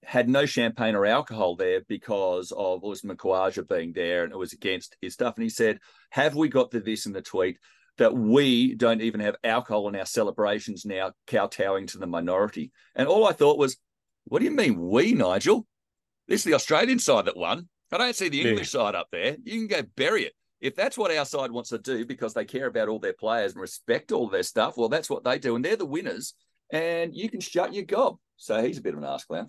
had 0.03 0.27
no 0.27 0.45
champagne 0.45 0.93
or 0.93 1.05
alcohol 1.05 1.55
there 1.55 1.81
because 1.87 2.51
of 2.55 2.83
Usman 2.83 3.17
Khawaja 3.17 3.67
being 3.67 3.93
there 3.93 4.23
and 4.23 4.33
it 4.33 4.37
was 4.37 4.53
against 4.53 4.97
his 5.01 5.13
stuff. 5.13 5.35
And 5.37 5.43
he 5.43 5.49
said, 5.49 5.79
"Have 6.09 6.35
we 6.35 6.49
got 6.49 6.71
to 6.71 6.81
this 6.81 7.05
in 7.05 7.13
the 7.13 7.21
tweet?" 7.21 7.57
That 7.97 8.13
we 8.13 8.75
don't 8.75 9.01
even 9.01 9.21
have 9.21 9.35
alcohol 9.43 9.87
in 9.87 9.95
our 9.95 10.05
celebrations 10.05 10.85
now, 10.85 11.13
kowtowing 11.27 11.87
to 11.87 11.97
the 11.97 12.07
minority. 12.07 12.71
And 12.93 13.07
all 13.07 13.25
I 13.25 13.31
thought 13.31 13.57
was, 13.57 13.77
what 14.25 14.39
do 14.39 14.45
you 14.45 14.51
mean, 14.51 14.77
we, 14.79 15.13
Nigel? 15.13 15.65
This 16.27 16.41
is 16.41 16.45
the 16.45 16.55
Australian 16.55 16.99
side 16.99 17.25
that 17.25 17.37
won. 17.37 17.69
I 17.91 17.97
don't 17.97 18.15
see 18.15 18.27
the 18.27 18.37
Yeah. 18.39 18.49
English 18.49 18.71
side 18.71 18.95
up 18.95 19.07
there. 19.11 19.37
You 19.43 19.59
can 19.59 19.67
go 19.67 19.87
bury 19.95 20.23
it. 20.25 20.33
If 20.59 20.75
that's 20.75 20.97
what 20.97 21.15
our 21.15 21.25
side 21.25 21.51
wants 21.51 21.69
to 21.69 21.77
do 21.77 22.05
because 22.05 22.33
they 22.33 22.43
care 22.43 22.65
about 22.67 22.89
all 22.89 22.99
their 22.99 23.13
players 23.13 23.53
and 23.53 23.61
respect 23.61 24.11
all 24.11 24.27
their 24.27 24.43
stuff, 24.43 24.75
well, 24.75 24.89
that's 24.89 25.09
what 25.09 25.23
they 25.23 25.37
do. 25.39 25.55
And 25.55 25.63
they're 25.63 25.75
the 25.77 25.85
winners. 25.85 26.33
And 26.73 27.15
you 27.15 27.29
can 27.29 27.39
shut 27.39 27.73
your 27.73 27.85
gob. 27.85 28.17
So 28.37 28.61
he's 28.61 28.79
a 28.79 28.81
bit 28.81 28.93
of 28.93 28.99
an 28.99 29.05
ass 29.05 29.23
clown. 29.25 29.47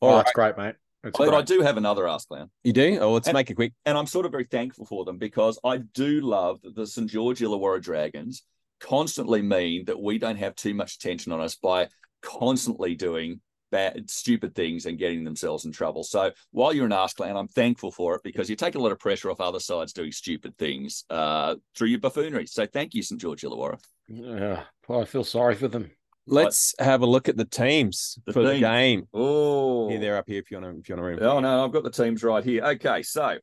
Oh, 0.00 0.08
All 0.08 0.16
that's 0.16 0.32
great, 0.32 0.56
mate. 0.56 0.74
That's 1.04 1.18
But 1.18 1.34
I 1.34 1.42
do 1.42 1.60
have 1.60 1.76
another 1.76 2.08
ass 2.08 2.24
clown. 2.24 2.50
You 2.62 2.72
do? 2.72 2.98
Oh, 3.00 3.12
let's 3.12 3.28
And- 3.28 3.34
make 3.34 3.50
it 3.50 3.54
quick. 3.54 3.74
And 3.84 3.98
I'm 3.98 4.06
sort 4.06 4.24
of 4.24 4.32
very 4.32 4.44
thankful 4.44 4.86
for 4.86 5.04
them 5.04 5.18
because 5.18 5.58
I 5.62 5.78
do 5.78 6.20
love 6.22 6.62
that 6.62 6.74
the 6.74 6.86
St. 6.86 7.10
George 7.10 7.40
Illawarra 7.40 7.82
Dragons 7.82 8.42
constantly 8.80 9.42
mean 9.42 9.84
that 9.84 10.00
we 10.00 10.18
don't 10.18 10.36
have 10.36 10.54
too 10.54 10.72
much 10.74 10.94
attention 10.96 11.30
on 11.32 11.40
us 11.40 11.56
by 11.56 11.88
constantly 12.22 12.94
doing 12.94 13.40
bad, 13.70 14.08
stupid 14.08 14.54
things 14.54 14.86
and 14.86 14.98
getting 14.98 15.24
themselves 15.24 15.64
in 15.64 15.72
trouble. 15.72 16.04
So 16.04 16.30
while 16.52 16.72
you're 16.72 16.86
an 16.86 16.92
ass 16.92 17.12
clown, 17.12 17.36
I'm 17.36 17.48
thankful 17.48 17.90
for 17.90 18.14
it 18.14 18.22
because 18.22 18.48
you 18.48 18.56
take 18.56 18.76
a 18.76 18.78
lot 18.78 18.92
of 18.92 18.98
pressure 18.98 19.30
off 19.30 19.40
other 19.40 19.60
sides 19.60 19.92
doing 19.92 20.12
stupid 20.12 20.56
things 20.56 21.04
uh, 21.10 21.56
through 21.76 21.88
your 21.88 21.98
buffoonery. 22.00 22.46
So 22.46 22.66
thank 22.66 22.94
you, 22.94 23.02
St. 23.02 23.20
George 23.20 23.42
Illawarra. 23.42 23.78
Yeah, 24.08 24.62
well, 24.88 25.02
I 25.02 25.04
feel 25.04 25.24
sorry 25.24 25.54
for 25.54 25.68
them. 25.68 25.90
Let's 26.26 26.74
have 26.78 27.02
a 27.02 27.06
look 27.06 27.28
at 27.28 27.36
the 27.36 27.44
teams 27.44 28.18
The 28.26 28.32
for 28.32 28.42
the 28.42 28.58
game. 28.58 29.06
Oh, 29.12 29.90
Here, 29.90 30.00
they're 30.00 30.16
up 30.16 30.24
here 30.26 30.38
if 30.40 30.50
you 30.50 30.58
want 30.60 30.74
to. 30.74 30.80
If 30.80 30.88
you 30.88 30.94
want 30.96 31.04
to 31.04 31.08
read. 31.10 31.22
'em. 31.22 31.28
Oh 31.28 31.40
no, 31.40 31.64
I've 31.64 31.72
got 31.72 31.84
the 31.84 31.90
teams 31.90 32.22
right 32.24 32.42
here. 32.42 32.64
Okay, 32.64 33.02
so 33.02 33.36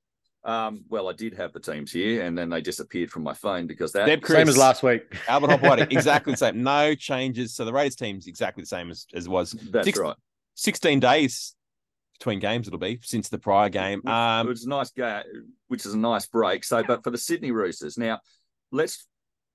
um, 0.43 0.83
well, 0.89 1.07
I 1.07 1.13
did 1.13 1.35
have 1.35 1.53
the 1.53 1.59
teams 1.59 1.91
here, 1.91 2.23
and 2.25 2.35
then 2.35 2.49
they 2.49 2.61
disappeared 2.61 3.11
from 3.11 3.21
my 3.21 3.33
phone 3.35 3.67
because 3.67 3.91
that 3.91 4.07
Deb 4.07 4.25
Same 4.25 4.37
as 4.39 4.45
Chris. 4.45 4.57
last 4.57 4.81
week. 4.81 5.03
Albert 5.27 5.51
Hopoate, 5.51 5.91
exactly 5.91 6.33
the 6.33 6.37
same. 6.37 6.63
No 6.63 6.95
changes. 6.95 7.53
So 7.53 7.63
the 7.65 7.73
Raiders 7.73 7.95
team's 7.95 8.25
exactly 8.25 8.63
the 8.63 8.67
same 8.67 8.89
as, 8.89 9.05
as 9.13 9.29
was. 9.29 9.51
that's 9.51 9.85
Six- 9.85 9.99
right. 9.99 10.15
16 10.55 10.99
days 10.99 11.55
between 12.19 12.39
games 12.39 12.67
it'll 12.67 12.77
be 12.79 12.99
since 13.03 13.29
the 13.29 13.37
prior 13.37 13.69
game. 13.69 14.01
it 14.03 14.09
Um, 14.09 14.47
was 14.47 14.65
a 14.65 14.69
nice 14.69 14.89
game, 14.91 15.23
which 15.67 15.85
is 15.85 15.93
a 15.93 15.97
nice 15.97 16.25
break. 16.27 16.63
So, 16.63 16.83
but 16.83 17.03
for 17.03 17.09
the 17.11 17.17
Sydney 17.17 17.51
Roosters, 17.51 17.97
now 17.97 18.19
let's 18.71 19.07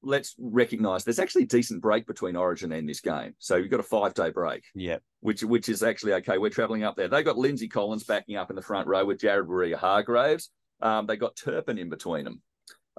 let's 0.07 0.35
recognise 0.39 1.05
there's 1.05 1.19
actually 1.19 1.43
a 1.43 1.47
decent 1.47 1.83
break 1.83 2.07
between 2.07 2.37
Origin 2.37 2.73
and 2.73 2.89
this 2.89 3.01
game. 3.01 3.35
So 3.39 3.57
you've 3.57 3.71
got 3.71 3.81
a 3.81 3.85
five 3.85 4.15
day 4.15 4.31
break, 4.31 4.63
yeah. 4.75 4.99
which 5.21 5.43
which 5.45 5.69
is 5.69 5.83
actually 5.83 6.15
okay. 6.15 6.39
We're 6.39 6.51
travelling 6.51 6.85
up 6.85 6.97
there. 6.97 7.09
They've 7.09 7.25
got 7.25 7.37
Lindsay 7.37 7.69
Collins 7.69 8.05
backing 8.05 8.37
up 8.37 8.51
in 8.51 8.57
the 8.57 8.63
front 8.63 8.87
row 8.89 9.05
with 9.05 9.21
Jared 9.21 9.47
Waerea-Hargreaves. 9.49 10.51
Um, 10.81 11.07
they 11.07 11.17
got 11.17 11.37
Turpin 11.37 11.79
in 11.79 11.89
between 11.91 12.25
them 12.25 12.43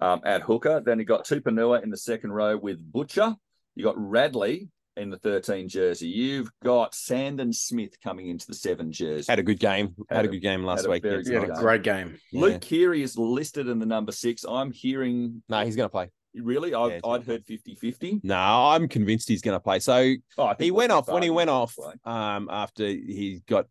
um, 0.01 0.21
at 0.25 0.41
hooker. 0.41 0.81
Then 0.85 0.99
you 0.99 1.05
got 1.05 1.25
Tupouniua 1.25 1.83
in 1.83 1.89
the 1.89 1.97
second 1.97 2.31
row 2.31 2.57
with 2.57 2.79
Butcher. 2.91 3.35
You 3.75 3.83
got 3.83 3.95
Radley 3.97 4.69
in 4.95 5.11
the 5.11 5.17
13 5.19 5.69
jersey. 5.69 6.07
You've 6.07 6.49
got 6.63 6.95
Sandon 6.95 7.53
Smith 7.53 8.01
coming 8.03 8.29
into 8.29 8.47
the 8.47 8.55
seven 8.55 8.91
jersey. 8.91 9.31
Had 9.31 9.37
a 9.37 9.43
good 9.43 9.59
game. 9.59 9.93
Had, 10.09 10.15
Had 10.15 10.25
a 10.25 10.29
a- 10.29 10.31
good 10.31 10.39
game 10.39 10.63
last 10.63 10.79
had 10.81 10.87
a 10.87 10.89
week. 10.89 11.03
very 11.03 11.13
against 11.17 11.29
He 11.29 11.35
had 11.35 11.43
a 11.43 11.47
Knights. 11.49 11.59
great 11.61 11.83
game. 11.83 12.17
Yeah. 12.31 12.41
Luke 12.41 12.61
Keary 12.61 13.03
is 13.03 13.15
listed 13.15 13.67
in 13.67 13.77
the 13.77 13.85
number 13.85 14.11
six. 14.11 14.43
I'm 14.43 14.71
hearing, 14.71 15.43
No, 15.49 15.63
he's 15.63 15.75
going 15.75 15.85
to 15.85 15.91
play. 15.91 16.09
Really, 16.43 16.73
I, 16.73 16.87
Yeah, 16.87 16.99
I'd 17.05 17.23
heard 17.23 17.45
50 17.45 17.75
50. 17.75 18.21
No, 18.23 18.35
I'm 18.35 18.87
convinced 18.87 19.27
he's 19.27 19.41
going 19.41 19.55
to 19.55 19.59
play. 19.59 19.79
So 19.79 20.13
Oh, 20.37 20.53
he 20.59 20.71
went 20.71 20.91
off 20.91 21.07
when 21.07 21.23
he 21.23 21.29
went 21.29 21.49
off 21.49 21.75
um, 22.05 22.47
after 22.51 22.85
he 22.85 23.41
got 23.47 23.65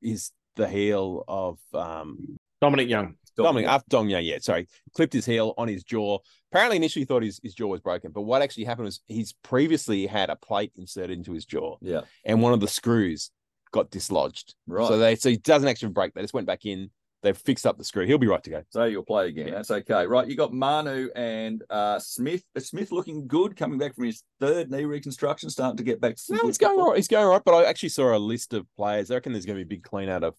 his 0.00 0.30
the 0.56 0.68
heel 0.68 1.24
of 1.28 1.58
um, 1.74 2.38
Dominic 2.60 2.88
Young. 2.88 3.14
Dominic 3.36 3.68
after 3.68 3.86
Dong 3.88 4.08
yeah, 4.08 4.18
yeah, 4.18 4.38
sorry, 4.40 4.66
clipped 4.96 5.12
his 5.12 5.24
heel 5.24 5.54
on 5.56 5.68
his 5.68 5.84
jaw. 5.84 6.18
Apparently, 6.50 6.76
initially 6.76 7.04
thought 7.04 7.22
his, 7.22 7.38
his 7.42 7.54
jaw 7.54 7.68
was 7.68 7.80
broken, 7.80 8.10
but 8.10 8.22
what 8.22 8.42
actually 8.42 8.64
happened 8.64 8.86
was 8.86 9.00
he's 9.06 9.32
previously 9.44 10.06
had 10.08 10.28
a 10.28 10.34
plate 10.34 10.72
inserted 10.76 11.16
into 11.16 11.32
his 11.32 11.44
jaw, 11.44 11.76
Yeah, 11.80 12.00
and 12.24 12.42
one 12.42 12.52
of 12.52 12.58
the 12.58 12.66
screws 12.66 13.30
got 13.70 13.90
dislodged. 13.92 14.54
right. 14.66 14.88
So 14.88 14.98
they 14.98 15.14
so 15.14 15.30
he 15.30 15.36
doesn't 15.36 15.68
actually 15.68 15.92
break. 15.92 16.14
They 16.14 16.22
just 16.22 16.34
went 16.34 16.48
back 16.48 16.66
in. 16.66 16.90
They've 17.22 17.36
fixed 17.36 17.66
up 17.66 17.76
the 17.76 17.84
screw. 17.84 18.06
He'll 18.06 18.16
be 18.18 18.28
right 18.28 18.42
to 18.44 18.50
go. 18.50 18.62
So 18.70 18.84
you'll 18.84 19.02
play 19.02 19.28
again. 19.28 19.48
Yeah. 19.48 19.54
That's 19.54 19.70
okay. 19.72 20.06
Right. 20.06 20.28
You 20.28 20.36
got 20.36 20.52
Manu 20.52 21.08
and 21.16 21.62
uh, 21.68 21.98
Smith. 21.98 22.44
Is 22.54 22.68
Smith 22.68 22.92
looking 22.92 23.26
good 23.26 23.56
coming 23.56 23.76
back 23.78 23.96
from 23.96 24.04
his 24.04 24.22
third 24.38 24.70
knee 24.70 24.84
reconstruction, 24.84 25.50
starting 25.50 25.76
to 25.78 25.82
get 25.82 26.00
back 26.00 26.14
to 26.14 26.22
No, 26.34 26.46
he's 26.46 26.58
going 26.58 26.70
football? 26.74 26.84
all 26.84 26.90
right. 26.90 26.96
He's 26.96 27.08
going 27.08 27.24
all 27.24 27.32
right. 27.32 27.42
But 27.44 27.54
I 27.54 27.64
actually 27.64 27.88
saw 27.88 28.16
a 28.16 28.18
list 28.18 28.54
of 28.54 28.66
players. 28.76 29.10
I 29.10 29.14
reckon 29.14 29.32
there's 29.32 29.46
going 29.46 29.58
to 29.58 29.64
be 29.64 29.74
a 29.74 29.76
big 29.78 29.82
clean 29.82 30.08
out 30.08 30.22
of 30.22 30.34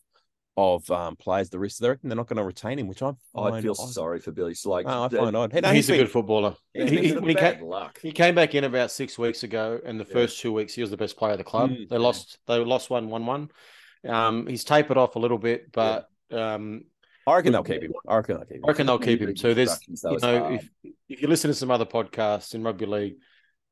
of 0.58 0.90
um, 0.92 1.16
players. 1.16 1.50
The 1.50 1.60
rest, 1.60 1.80
they 1.82 1.88
reckon 1.90 2.10
they're 2.10 2.18
not 2.18 2.28
going 2.28 2.38
to 2.38 2.44
retain 2.44 2.80
him, 2.80 2.88
which 2.88 3.02
I 3.02 3.12
I 3.36 3.62
feel 3.62 3.76
odd. 3.80 3.90
sorry 3.92 4.20
for 4.20 4.32
Billy 4.32 4.54
Slake. 4.54 4.86
Oh, 4.90 5.04
I 5.04 5.08
That- 5.10 5.20
find 5.20 5.36
odd. 5.36 5.54
Hey, 5.54 5.62
no, 5.62 5.70
he's, 5.70 5.88
he's 5.88 5.90
a 5.90 5.94
been- 5.94 6.02
good 6.06 6.12
footballer. 6.12 6.56
He, 6.74 6.80
been 6.84 6.88
he- 6.90 6.98
a 7.12 7.14
bit 7.14 7.22
when 7.22 7.30
he 7.30 7.36
came, 7.36 7.62
luck. 7.64 8.00
he 8.02 8.12
came 8.12 8.36
back 8.36 8.56
in 8.56 8.64
about 8.66 8.92
six 8.92 9.18
weeks 9.18 9.44
ago, 9.44 9.80
and 9.86 9.98
the 10.00 10.06
Yeah. 10.06 10.14
first 10.14 10.40
two 10.42 10.52
weeks 10.54 10.74
he 10.74 10.82
was 10.82 10.92
the 10.92 10.98
best 10.98 11.16
player 11.18 11.34
of 11.34 11.38
the 11.38 11.44
club. 11.46 11.72
Mm. 11.72 11.88
They 11.90 11.98
lost. 11.98 12.40
They 12.48 12.58
lost 12.58 12.90
one, 12.90 13.10
one, 13.10 13.26
one. 13.26 13.52
Um, 14.08 14.48
he's 14.48 14.64
tapered 14.66 14.98
off 14.98 15.16
a 15.16 15.20
little 15.20 15.38
bit, 15.38 15.72
but 15.72 16.10
um, 16.32 16.84
I 17.28 17.36
reckon 17.36 17.52
they'll 17.54 17.64
keep 17.64 17.84
him. 17.84 17.94
I 18.08 18.18
reckon 18.18 18.38
they'll 18.38 18.46
keep 18.46 18.58
him. 18.58 18.66
I 18.66 18.68
reckon 18.68 18.88
they'll 18.88 19.00
keep 19.00 19.22
him 19.22 19.36
too. 19.36 19.54
There's, 19.54 19.80
you 19.88 20.20
know, 20.22 20.54
if 20.54 20.70
if 21.08 21.22
you 21.22 21.28
listen 21.28 21.50
to 21.50 21.56
some 21.56 21.72
other 21.72 21.86
podcasts 21.86 22.56
in 22.56 22.64
rugby 22.64 22.86
league, 22.86 23.16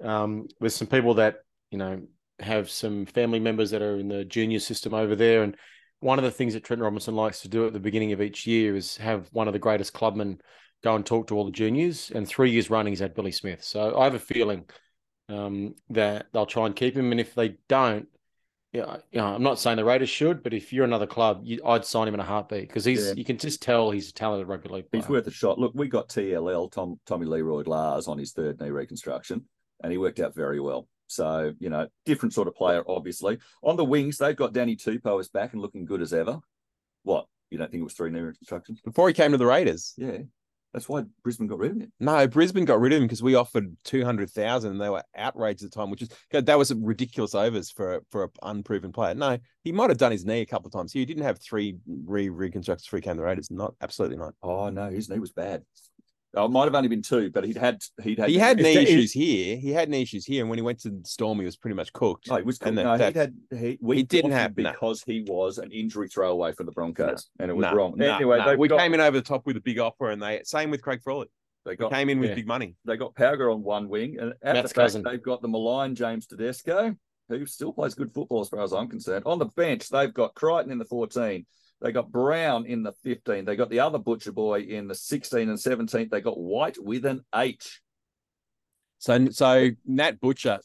um, 0.03 0.47
there's 0.59 0.75
some 0.75 0.87
people 0.87 1.15
that 1.15 1.37
you 1.71 1.77
know 1.77 2.01
have 2.39 2.69
some 2.69 3.05
family 3.05 3.39
members 3.39 3.71
that 3.71 3.81
are 3.81 3.97
in 3.97 4.07
the 4.07 4.23
junior 4.25 4.59
system 4.59 4.93
over 4.93 5.15
there, 5.15 5.43
and 5.43 5.55
one 5.99 6.19
of 6.19 6.23
the 6.23 6.31
things 6.31 6.53
that 6.53 6.63
Trent 6.63 6.81
Robinson 6.81 7.15
likes 7.15 7.41
to 7.41 7.47
do 7.47 7.65
at 7.65 7.73
the 7.73 7.79
beginning 7.79 8.11
of 8.11 8.21
each 8.21 8.45
year 8.45 8.75
is 8.75 8.97
have 8.97 9.27
one 9.31 9.47
of 9.47 9.53
the 9.53 9.59
greatest 9.59 9.93
clubmen 9.93 10.39
go 10.83 10.95
and 10.95 11.05
talk 11.05 11.27
to 11.27 11.35
all 11.35 11.45
the 11.45 11.51
juniors. 11.51 12.11
And 12.13 12.27
three 12.27 12.51
years 12.51 12.69
running, 12.69 12.91
he's 12.91 12.99
had 12.99 13.15
Billy 13.15 13.31
Smith. 13.31 13.63
So 13.63 13.97
I 13.97 14.03
have 14.03 14.13
a 14.13 14.19
feeling 14.19 14.65
um, 15.29 15.73
that 15.89 16.27
they'll 16.33 16.45
try 16.45 16.67
and 16.67 16.75
keep 16.75 16.95
him. 16.95 17.11
And 17.11 17.19
if 17.19 17.33
they 17.33 17.57
don't, 17.67 18.07
yeah, 18.73 18.97
you 19.11 19.19
know, 19.19 19.27
I'm 19.27 19.43
not 19.43 19.59
saying 19.59 19.77
the 19.77 19.85
Raiders 19.85 20.09
should, 20.09 20.43
but 20.43 20.53
if 20.53 20.73
you're 20.73 20.85
another 20.85 21.07
club, 21.07 21.41
you, 21.43 21.59
I'd 21.65 21.85
sign 21.85 22.07
him 22.07 22.13
in 22.13 22.19
a 22.19 22.23
heartbeat 22.23 22.67
because 22.67 22.85
he's 22.85 23.07
Yeah. 23.07 23.13
you 23.13 23.23
can 23.25 23.37
just 23.37 23.61
tell 23.61 23.91
he's 23.91 24.09
a 24.09 24.13
talented 24.13 24.47
rugby 24.47 24.69
league 24.69 24.91
player. 24.91 25.01
He's 25.01 25.09
worth 25.09 25.27
a 25.27 25.31
shot. 25.31 25.57
Look, 25.57 25.71
we 25.73 25.87
got 25.87 26.09
TLL, 26.09 26.71
Tom, 26.71 26.99
Tommy 27.05 27.25
Learoyd-Lahrs, 27.25 28.07
on 28.07 28.17
his 28.17 28.33
third 28.33 28.59
knee 28.59 28.69
reconstruction, 28.69 29.45
and 29.83 29.91
he 29.91 29.97
worked 29.97 30.19
out 30.19 30.35
very 30.35 30.59
well. 30.59 30.87
So, 31.07 31.53
you 31.59 31.69
know, 31.69 31.87
different 32.05 32.33
sort 32.33 32.49
of 32.49 32.55
player, 32.55 32.83
obviously. 32.87 33.37
On 33.63 33.77
the 33.77 33.85
wings, 33.85 34.17
they've 34.17 34.35
got 34.35 34.51
Danny 34.53 34.75
Tupou 34.75 35.21
is 35.21 35.29
back 35.29 35.53
and 35.53 35.61
looking 35.61 35.85
good 35.85 36.01
as 36.01 36.13
ever. 36.13 36.39
What? 37.03 37.25
You 37.49 37.57
don't 37.57 37.71
think 37.71 37.79
it 37.79 37.85
was 37.85 37.93
three 37.93 38.09
knee 38.09 38.19
reconstructions? 38.19 38.81
Before 38.81 39.07
he 39.07 39.13
came 39.13 39.31
to 39.31 39.37
the 39.37 39.45
Raiders. 39.45 39.93
Yeah. 39.97 40.17
That's 40.77 40.87
why 40.87 41.05
Brisbane 41.23 41.47
got 41.47 41.57
rid 41.57 41.71
of 41.71 41.77
him. 41.77 41.91
No, 41.99 42.27
Brisbane 42.27 42.63
got 42.63 42.79
rid 42.79 42.93
of 42.93 42.97
him 42.97 43.05
because 43.05 43.23
we 43.23 43.33
offered 43.33 43.75
two 43.83 44.05
hundred 44.05 44.29
thousand, 44.29 44.73
and 44.73 44.79
they 44.79 44.91
were 44.91 45.01
outraged 45.15 45.63
at 45.63 45.71
the 45.71 45.75
time, 45.75 45.89
which 45.89 46.03
is 46.03 46.09
that 46.29 46.55
was 46.55 46.69
a 46.69 46.75
ridiculous 46.75 47.33
overs 47.33 47.71
for 47.71 48.03
for 48.11 48.25
an 48.25 48.29
unproven 48.43 48.91
player. 48.91 49.15
No, 49.15 49.39
he 49.63 49.71
might 49.71 49.89
have 49.89 49.97
done 49.97 50.11
his 50.11 50.23
knee 50.23 50.41
a 50.41 50.45
couple 50.45 50.67
of 50.67 50.73
times. 50.73 50.93
He 50.93 51.03
didn't 51.03 51.23
have 51.23 51.39
three 51.39 51.77
re 52.05 52.29
reconstructions 52.29 52.85
before 52.85 52.97
he 52.97 53.01
came 53.01 53.17
the 53.17 53.23
Raiders. 53.23 53.49
Not 53.49 53.73
absolutely 53.81 54.17
not. 54.17 54.35
Oh, 54.43 54.69
no, 54.69 54.87
his 54.91 55.09
knee 55.09 55.17
was 55.17 55.31
bad. 55.31 55.63
Oh, 56.35 56.45
it 56.45 56.51
might 56.51 56.65
have 56.65 56.75
only 56.75 56.89
been 56.89 57.01
two, 57.01 57.31
but 57.31 57.45
he'd 57.45 57.57
had 57.57 57.81
he'd 58.03 58.19
had 58.19 58.29
He 58.29 58.37
had 58.37 58.57
knee 58.57 58.75
that- 58.75 58.83
is- 58.83 58.89
issues 58.89 59.11
here. 59.13 59.55
He 59.57 59.71
had 59.71 59.89
knee 59.89 60.01
issues 60.01 60.25
here, 60.25 60.41
and 60.43 60.49
when 60.49 60.57
he 60.59 60.61
went 60.61 60.79
to 60.81 60.89
the 60.89 61.01
Storm, 61.05 61.39
he 61.39 61.45
was 61.45 61.55
pretty 61.55 61.75
much 61.75 61.91
cooked. 61.93 62.29
No, 62.29 62.35
he 62.37 62.43
was. 62.43 62.59
And 62.61 62.75
no, 62.75 62.97
that- 62.97 63.13
he'd 63.13 63.19
had. 63.19 63.35
He, 63.57 63.77
we 63.81 63.97
he 63.97 64.03
didn't 64.03 64.31
bought 64.31 64.35
him 64.35 64.41
have- 64.41 64.57
no. 64.57 64.71
because 64.71 65.03
he 65.03 65.25
was 65.27 65.57
an 65.57 65.71
injury 65.71 66.09
throwaway 66.09 66.51
for 66.51 66.63
the 66.63 66.71
Broncos, 66.71 67.29
and 67.39 67.49
it 67.49 67.53
was 67.53 67.63
No, 67.63 67.73
wrong. 67.73 67.93
no, 67.95 68.15
anyway, 68.15 68.39
no. 68.39 68.45
they've 68.49 68.59
we 68.59 68.67
got, 68.67 68.79
came 68.79 68.93
in 68.93 68.99
over 68.99 69.17
the 69.17 69.23
top 69.23 69.45
with 69.45 69.57
a 69.57 69.61
big 69.61 69.79
offer, 69.79 70.09
and 70.09 70.21
they 70.21 70.41
same 70.43 70.69
with 70.69 70.81
Craig 70.81 71.01
Frawley. 71.03 71.27
They 71.65 71.75
got 71.75 71.91
came 71.91 72.09
in 72.09 72.19
with 72.19 72.29
yeah. 72.29 72.35
big 72.35 72.47
money. 72.47 72.75
they 72.85 72.95
got 72.97 73.13
Pauga 73.15 73.53
on 73.53 73.63
one 73.63 73.89
wing, 73.89 74.17
and 74.19 74.33
at 74.41 74.53
Matt's 74.53 74.73
the 74.73 75.01
back 75.01 75.11
they've 75.11 75.23
got 75.23 75.41
the 75.41 75.47
malign 75.49 75.95
James 75.95 76.25
Tedesco, 76.27 76.95
who 77.29 77.45
still 77.45 77.73
plays 77.73 77.93
good 77.93 78.13
football 78.13 78.41
as 78.41 78.49
far 78.49 78.61
as 78.61 78.73
I'm 78.73 78.87
concerned. 78.87 79.23
On 79.25 79.39
the 79.39 79.47
bench, 79.47 79.89
they've 79.89 80.13
got 80.13 80.33
Crichton 80.35 80.71
in 80.71 80.77
the 80.77 80.85
14. 80.85 81.45
They 81.81 81.91
got 81.91 82.11
Brown 82.11 82.65
in 82.65 82.83
the 82.83 82.93
15. 83.03 83.45
They 83.45 83.55
got 83.55 83.69
the 83.69 83.81
other 83.81 83.99
butcher 83.99 84.31
boy 84.31 84.61
in 84.61 84.87
the 84.87 84.95
16 84.95 85.47
and 85.47 85.59
17. 85.59 86.09
They 86.09 86.21
got 86.21 86.39
White 86.39 86.77
with 86.83 87.05
an 87.05 87.23
H. 87.35 87.81
So 88.99 89.29
so 89.29 89.69
Nat 89.85 90.19
Butcher 90.19 90.59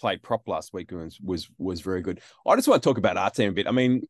played 0.00 0.22
prop 0.22 0.48
last 0.48 0.72
week 0.72 0.90
and 0.92 1.02
was 1.02 1.20
was 1.20 1.50
was 1.58 1.80
very 1.82 2.00
good. 2.00 2.20
I 2.46 2.56
just 2.56 2.66
want 2.66 2.82
to 2.82 2.88
talk 2.88 2.98
about 2.98 3.16
our 3.16 3.30
team 3.30 3.50
a 3.50 3.52
bit. 3.52 3.66
I 3.66 3.72
mean, 3.72 4.02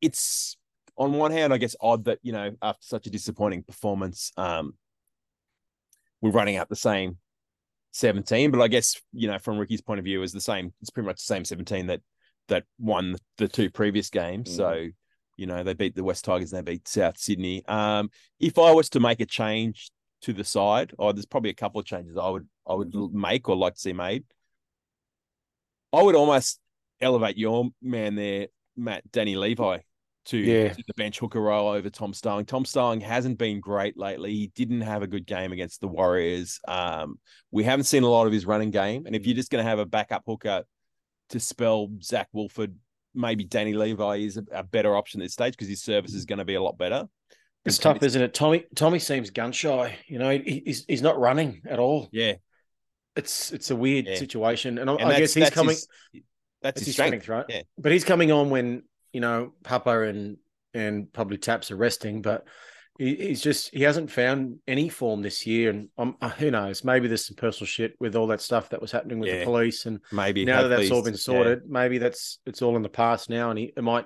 it's 0.00 0.56
on 0.96 1.12
one 1.12 1.30
hand, 1.30 1.52
I 1.52 1.58
guess 1.58 1.76
odd 1.80 2.04
that 2.04 2.18
you 2.22 2.32
know 2.32 2.50
after 2.60 2.82
such 2.84 3.06
a 3.06 3.10
disappointing 3.10 3.62
performance, 3.62 4.32
um, 4.36 4.74
we're 6.20 6.30
running 6.30 6.56
out 6.56 6.68
the 6.68 6.76
same 6.76 7.18
seventeen. 7.92 8.50
But 8.50 8.62
I 8.62 8.68
guess 8.68 9.00
you 9.12 9.28
know 9.28 9.38
from 9.38 9.58
Ricky's 9.58 9.82
point 9.82 10.00
of 10.00 10.04
view, 10.04 10.22
is 10.22 10.32
the 10.32 10.40
same. 10.40 10.72
It's 10.80 10.90
pretty 10.90 11.06
much 11.06 11.18
the 11.18 11.34
same 11.34 11.44
seventeen 11.44 11.86
that 11.86 12.00
that 12.48 12.64
won 12.78 13.16
the 13.38 13.46
two 13.46 13.70
previous 13.70 14.10
games. 14.10 14.50
Mhm. 14.50 14.56
So 14.56 14.88
you 15.40 15.46
know 15.46 15.62
they 15.64 15.74
beat 15.74 15.94
the 15.96 16.04
West 16.04 16.24
Tigers 16.24 16.52
and 16.52 16.64
they 16.66 16.72
beat 16.72 16.86
South 16.86 17.18
Sydney. 17.18 17.64
Um, 17.66 18.10
if 18.38 18.58
I 18.58 18.72
was 18.72 18.90
to 18.90 19.00
make 19.00 19.20
a 19.20 19.26
change 19.26 19.90
to 20.22 20.32
the 20.32 20.44
side, 20.44 20.92
or 20.98 21.12
there's 21.12 21.26
probably 21.26 21.50
a 21.50 21.54
couple 21.54 21.80
of 21.80 21.86
changes 21.86 22.16
I 22.16 22.28
would 22.28 22.46
I 22.68 22.74
would 22.74 22.94
make 23.14 23.48
or 23.48 23.56
like 23.56 23.74
to 23.74 23.80
see 23.80 23.92
made. 23.92 24.24
I 25.92 26.02
would 26.02 26.14
almost 26.14 26.60
elevate 27.00 27.36
your 27.36 27.70
man 27.82 28.14
there, 28.14 28.48
Matt 28.76 29.10
Danny 29.10 29.34
Levi, 29.36 29.78
to, 30.26 30.36
Yeah. 30.38 30.72
to 30.72 30.82
the 30.86 30.94
bench 30.94 31.18
hooker 31.18 31.40
role 31.40 31.68
over 31.70 31.90
Tom 31.90 32.14
Starling. 32.14 32.46
Tom 32.46 32.64
Starling 32.64 33.00
hasn't 33.00 33.38
been 33.38 33.60
great 33.60 33.96
lately. 33.96 34.32
He 34.32 34.46
didn't 34.54 34.82
have 34.82 35.02
a 35.02 35.08
good 35.08 35.26
game 35.26 35.52
against 35.52 35.80
the 35.80 35.88
Warriors. 35.88 36.60
Um, 36.68 37.18
we 37.50 37.64
haven't 37.64 37.84
seen 37.84 38.02
a 38.04 38.08
lot 38.08 38.26
of 38.26 38.32
his 38.32 38.46
running 38.46 38.70
game, 38.70 39.06
and 39.06 39.16
if 39.16 39.26
you're 39.26 39.34
just 39.34 39.50
going 39.50 39.64
to 39.64 39.68
have 39.68 39.78
a 39.80 39.86
backup 39.86 40.22
hooker 40.26 40.64
to 41.30 41.40
spell 41.40 41.88
Zac 42.02 42.28
Woolford, 42.32 42.76
maybe 43.14 43.44
Danny 43.44 43.72
Levi 43.72 44.16
is 44.16 44.36
a, 44.36 44.44
a 44.52 44.62
better 44.62 44.96
option 44.96 45.20
at 45.20 45.24
this 45.24 45.32
stage 45.32 45.52
because 45.54 45.68
his 45.68 45.82
service 45.82 46.14
is 46.14 46.24
going 46.24 46.38
to 46.38 46.44
be 46.44 46.54
a 46.54 46.62
lot 46.62 46.78
better. 46.78 47.06
It's 47.64 47.78
tough, 47.78 48.02
isn't 48.02 48.22
it? 48.22 48.32
Tommy 48.32 48.64
Tommy 48.74 48.98
seems 48.98 49.30
gun 49.30 49.52
shy. 49.52 49.98
You 50.08 50.18
know, 50.18 50.30
he, 50.30 50.62
he's 50.64 50.84
he's 50.86 51.02
not 51.02 51.18
running 51.18 51.60
at 51.68 51.78
all. 51.78 52.08
Yeah, 52.10 52.34
It's 53.16 53.52
it's 53.52 53.70
a 53.70 53.76
weird 53.76 54.06
Yeah. 54.06 54.16
situation, 54.16 54.78
and 54.78 54.88
I, 54.88 54.94
and 54.94 55.12
I 55.12 55.18
guess 55.18 55.34
he's 55.34 55.50
coming. 55.50 55.74
his- 55.74 55.86
that's, 56.12 56.24
That's 56.62 56.80
his 56.80 56.86
his 56.88 56.94
strength, 56.96 57.22
strength, 57.24 57.28
right? 57.28 57.56
Yeah. 57.56 57.62
But 57.78 57.92
he's 57.92 58.04
coming 58.04 58.32
on 58.32 58.50
when 58.50 58.82
you 59.12 59.20
know 59.20 59.52
Papa 59.62 60.02
and 60.02 60.36
and 60.72 61.12
probably 61.12 61.36
Taps 61.38 61.70
are 61.70 61.76
resting, 61.76 62.22
but 62.22 62.46
he, 63.00 63.14
he's 63.16 63.40
just 63.42 63.74
he 63.74 63.82
hasn't 63.82 64.10
found 64.10 64.58
any 64.68 64.88
form 64.90 65.22
this 65.22 65.46
year, 65.46 65.70
and 65.70 65.88
um, 65.96 66.16
uh, 66.20 66.28
who 66.28 66.50
knows? 66.50 66.84
Maybe 66.84 67.08
there's 67.08 67.24
some 67.26 67.36
personal 67.36 67.66
shit 67.66 67.94
with 67.98 68.14
all 68.14 68.26
that 68.28 68.40
stuff 68.42 68.68
that 68.68 68.80
was 68.82 68.92
happening 68.92 69.18
with 69.18 69.30
Yeah. 69.30 69.38
the 69.40 69.44
police, 69.46 69.86
and 69.86 70.00
Maybe 70.12 70.44
now 70.44 70.62
that 70.62 70.68
that's 70.68 70.90
all 70.90 71.02
been 71.02 71.14
he's- 71.14 71.24
sorted, 71.24 71.62
maybe 71.68 71.96
that's 71.98 72.38
it's 72.44 72.60
all 72.62 72.76
in 72.76 72.82
the 72.82 72.88
past 72.90 73.30
now, 73.30 73.48
and 73.50 73.58
he 73.58 73.72
it 73.76 73.82
might 73.82 74.04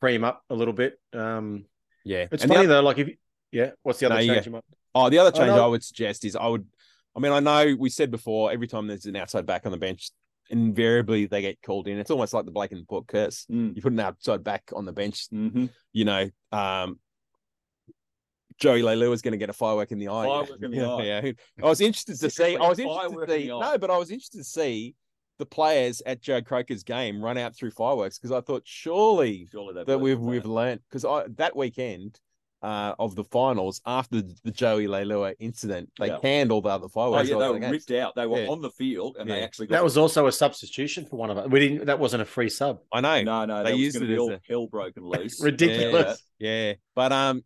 free 0.00 0.14
him 0.14 0.24
up 0.24 0.42
a 0.50 0.54
little 0.54 0.74
bit. 0.74 0.98
Um, 1.12 1.66
Yeah, 2.04 2.18
yeah. 2.20 2.28
it's 2.32 2.42
And 2.42 2.50
funny 2.52 2.64
oth- 2.64 2.68
though, 2.70 2.80
like 2.82 2.98
if 2.98 3.10
yeah, 3.52 3.70
what's 3.82 3.98
the 3.98 4.06
other 4.06 4.14
No, 4.16 4.20
change 4.26 4.44
go. 4.46 4.48
you 4.48 4.52
might? 4.52 4.64
Oh, 4.94 5.10
the 5.10 5.18
other 5.18 5.32
Oh, 5.34 5.38
change 5.38 5.54
no. 5.54 5.64
I 5.64 5.66
would 5.68 5.84
suggest 5.84 6.24
is 6.24 6.34
I 6.34 6.46
would. 6.48 6.66
I 7.14 7.20
mean, 7.20 7.32
I 7.32 7.40
know 7.40 7.76
we 7.78 7.90
said 7.90 8.10
before 8.10 8.50
every 8.50 8.66
time 8.66 8.86
there's 8.86 9.04
an 9.04 9.16
outside 9.16 9.44
back 9.44 9.66
on 9.66 9.72
the 9.72 9.78
bench, 9.78 10.10
invariably 10.48 11.26
they 11.26 11.42
get 11.42 11.60
called 11.62 11.88
in. 11.88 11.98
It's 11.98 12.10
almost 12.10 12.32
like 12.32 12.44
the 12.46 12.50
Blake 12.50 12.72
and 12.72 12.86
Pork 12.88 13.06
curse. 13.06 13.46
Mm. 13.50 13.76
You 13.76 13.82
put 13.82 13.92
an 13.92 14.00
outside 14.00 14.42
back 14.42 14.70
on 14.74 14.84
the 14.86 14.92
bench, 14.92 15.28
Mm-hmm. 15.30 15.66
you 15.92 16.04
know. 16.06 16.30
Um, 16.50 16.98
Joey 18.58 18.82
Leilua 18.82 19.12
is 19.12 19.22
going 19.22 19.32
to 19.32 19.38
get 19.38 19.50
a 19.50 19.52
firework 19.52 19.92
in 19.92 19.98
the 19.98 20.08
eye. 20.08 20.26
Firework 20.26 20.50
in 20.62 20.70
the 20.70 20.76
yeah, 20.76 20.88
eye. 20.88 21.02
yeah. 21.02 21.32
I 21.62 21.68
was 21.68 21.80
interested 21.80 22.18
to 22.20 22.30
see. 22.30 22.56
I 22.56 22.68
was 22.68 22.78
interested 22.78 23.26
to 23.26 23.32
see. 23.32 23.42
the. 23.48 23.58
No, 23.60 23.78
but 23.78 23.90
I 23.90 23.98
was 23.98 24.10
interested 24.10 24.38
to 24.38 24.44
see 24.44 24.94
the 25.38 25.46
players 25.46 26.02
at 26.06 26.20
Joe 26.20 26.40
Croker's 26.42 26.82
game 26.84 27.22
run 27.22 27.38
out 27.38 27.56
through 27.56 27.70
fireworks 27.72 28.18
because 28.18 28.32
I 28.32 28.40
thought 28.40 28.62
surely 28.64 29.48
Surely 29.50 29.82
that 29.84 29.98
we've 30.00 30.20
we've 30.20 30.46
learned 30.46 30.80
because 30.88 31.04
I 31.04 31.24
that 31.36 31.56
weekend 31.56 32.20
uh, 32.62 32.94
of 33.00 33.16
the 33.16 33.24
finals 33.24 33.80
after 33.84 34.22
the, 34.22 34.36
the 34.44 34.52
Joey 34.52 34.86
Leilua 34.86 35.34
incident, 35.40 35.90
they 35.98 36.06
Yeah. 36.06 36.18
canned 36.20 36.52
all 36.52 36.60
the 36.60 36.68
other 36.68 36.86
fireworks. 36.88 37.28
Oh 37.28 37.30
fireworks. 37.30 37.30
yeah, 37.30 37.38
they 37.38 37.52
were 37.54 37.58
games. 37.58 37.72
ripped 37.88 38.00
out. 38.00 38.14
They 38.14 38.24
were 38.26 38.42
Yeah. 38.42 38.50
on 38.50 38.62
the 38.62 38.70
field, 38.70 39.16
and 39.18 39.28
they 39.28 39.42
actually 39.42 39.66
got 39.66 39.76
That 39.78 39.82
was 39.84 39.98
also 39.98 40.28
a 40.28 40.32
substitution 40.32 41.04
for 41.06 41.16
one 41.16 41.28
of 41.30 41.38
us. 41.38 41.48
We 41.48 41.58
didn't. 41.58 41.86
That 41.86 41.98
wasn't 41.98 42.22
a 42.22 42.24
free 42.24 42.48
sub. 42.48 42.78
I 42.92 43.00
know. 43.00 43.22
no, 43.22 43.44
no. 43.46 43.64
They 43.64 43.72
They 43.72 43.76
used 43.78 43.96
used 43.96 44.04
it 44.04 44.06
be 44.06 44.12
as 44.12 44.18
all 44.20 44.32
a- 44.34 44.40
hell 44.48 44.68
broken 44.68 45.02
loose. 45.04 45.42
Ridiculous. 45.42 46.22
Yeah, 46.38 46.74
but 46.94 47.10
um, 47.10 47.42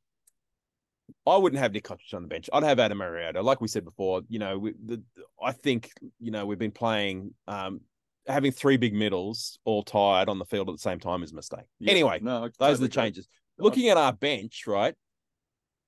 I 1.27 1.37
wouldn't 1.37 1.61
have 1.61 1.73
Nick 1.73 1.85
Cotric 1.85 2.15
on 2.15 2.23
the 2.23 2.29
bench. 2.29 2.49
I'd 2.53 2.63
have 2.63 2.79
Ata 2.79 2.95
Mariota. 2.95 3.43
Like 3.43 3.61
we 3.61 3.69
said 3.69 3.85
before, 3.85 4.23
you 4.29 4.39
know, 4.39 4.59
we, 4.59 4.75
the, 4.85 5.03
I 5.43 5.53
think 5.53 5.91
you 6.21 6.31
know 6.31 6.47
we've 6.47 6.59
been 6.59 6.71
playing 6.73 7.35
um 7.49 7.81
having 8.27 8.53
three 8.53 8.77
big 8.77 8.93
middles 8.95 9.59
all 9.65 9.83
tired 9.83 10.29
on 10.29 10.39
the 10.39 10.45
field 10.45 10.69
at 10.69 10.75
the 10.75 10.81
same 10.81 10.99
time 10.99 11.23
is 11.23 11.33
a 11.33 11.35
mistake. 11.35 11.67
Yeah. 11.79 11.93
Anyway, 11.93 12.19
no, 12.23 12.49
those 12.59 12.79
are 12.79 12.83
the 12.83 12.89
changes. 12.89 13.29
Looking 13.59 13.89
at 13.89 13.97
our 13.97 14.13
bench, 14.13 14.65
right? 14.67 14.95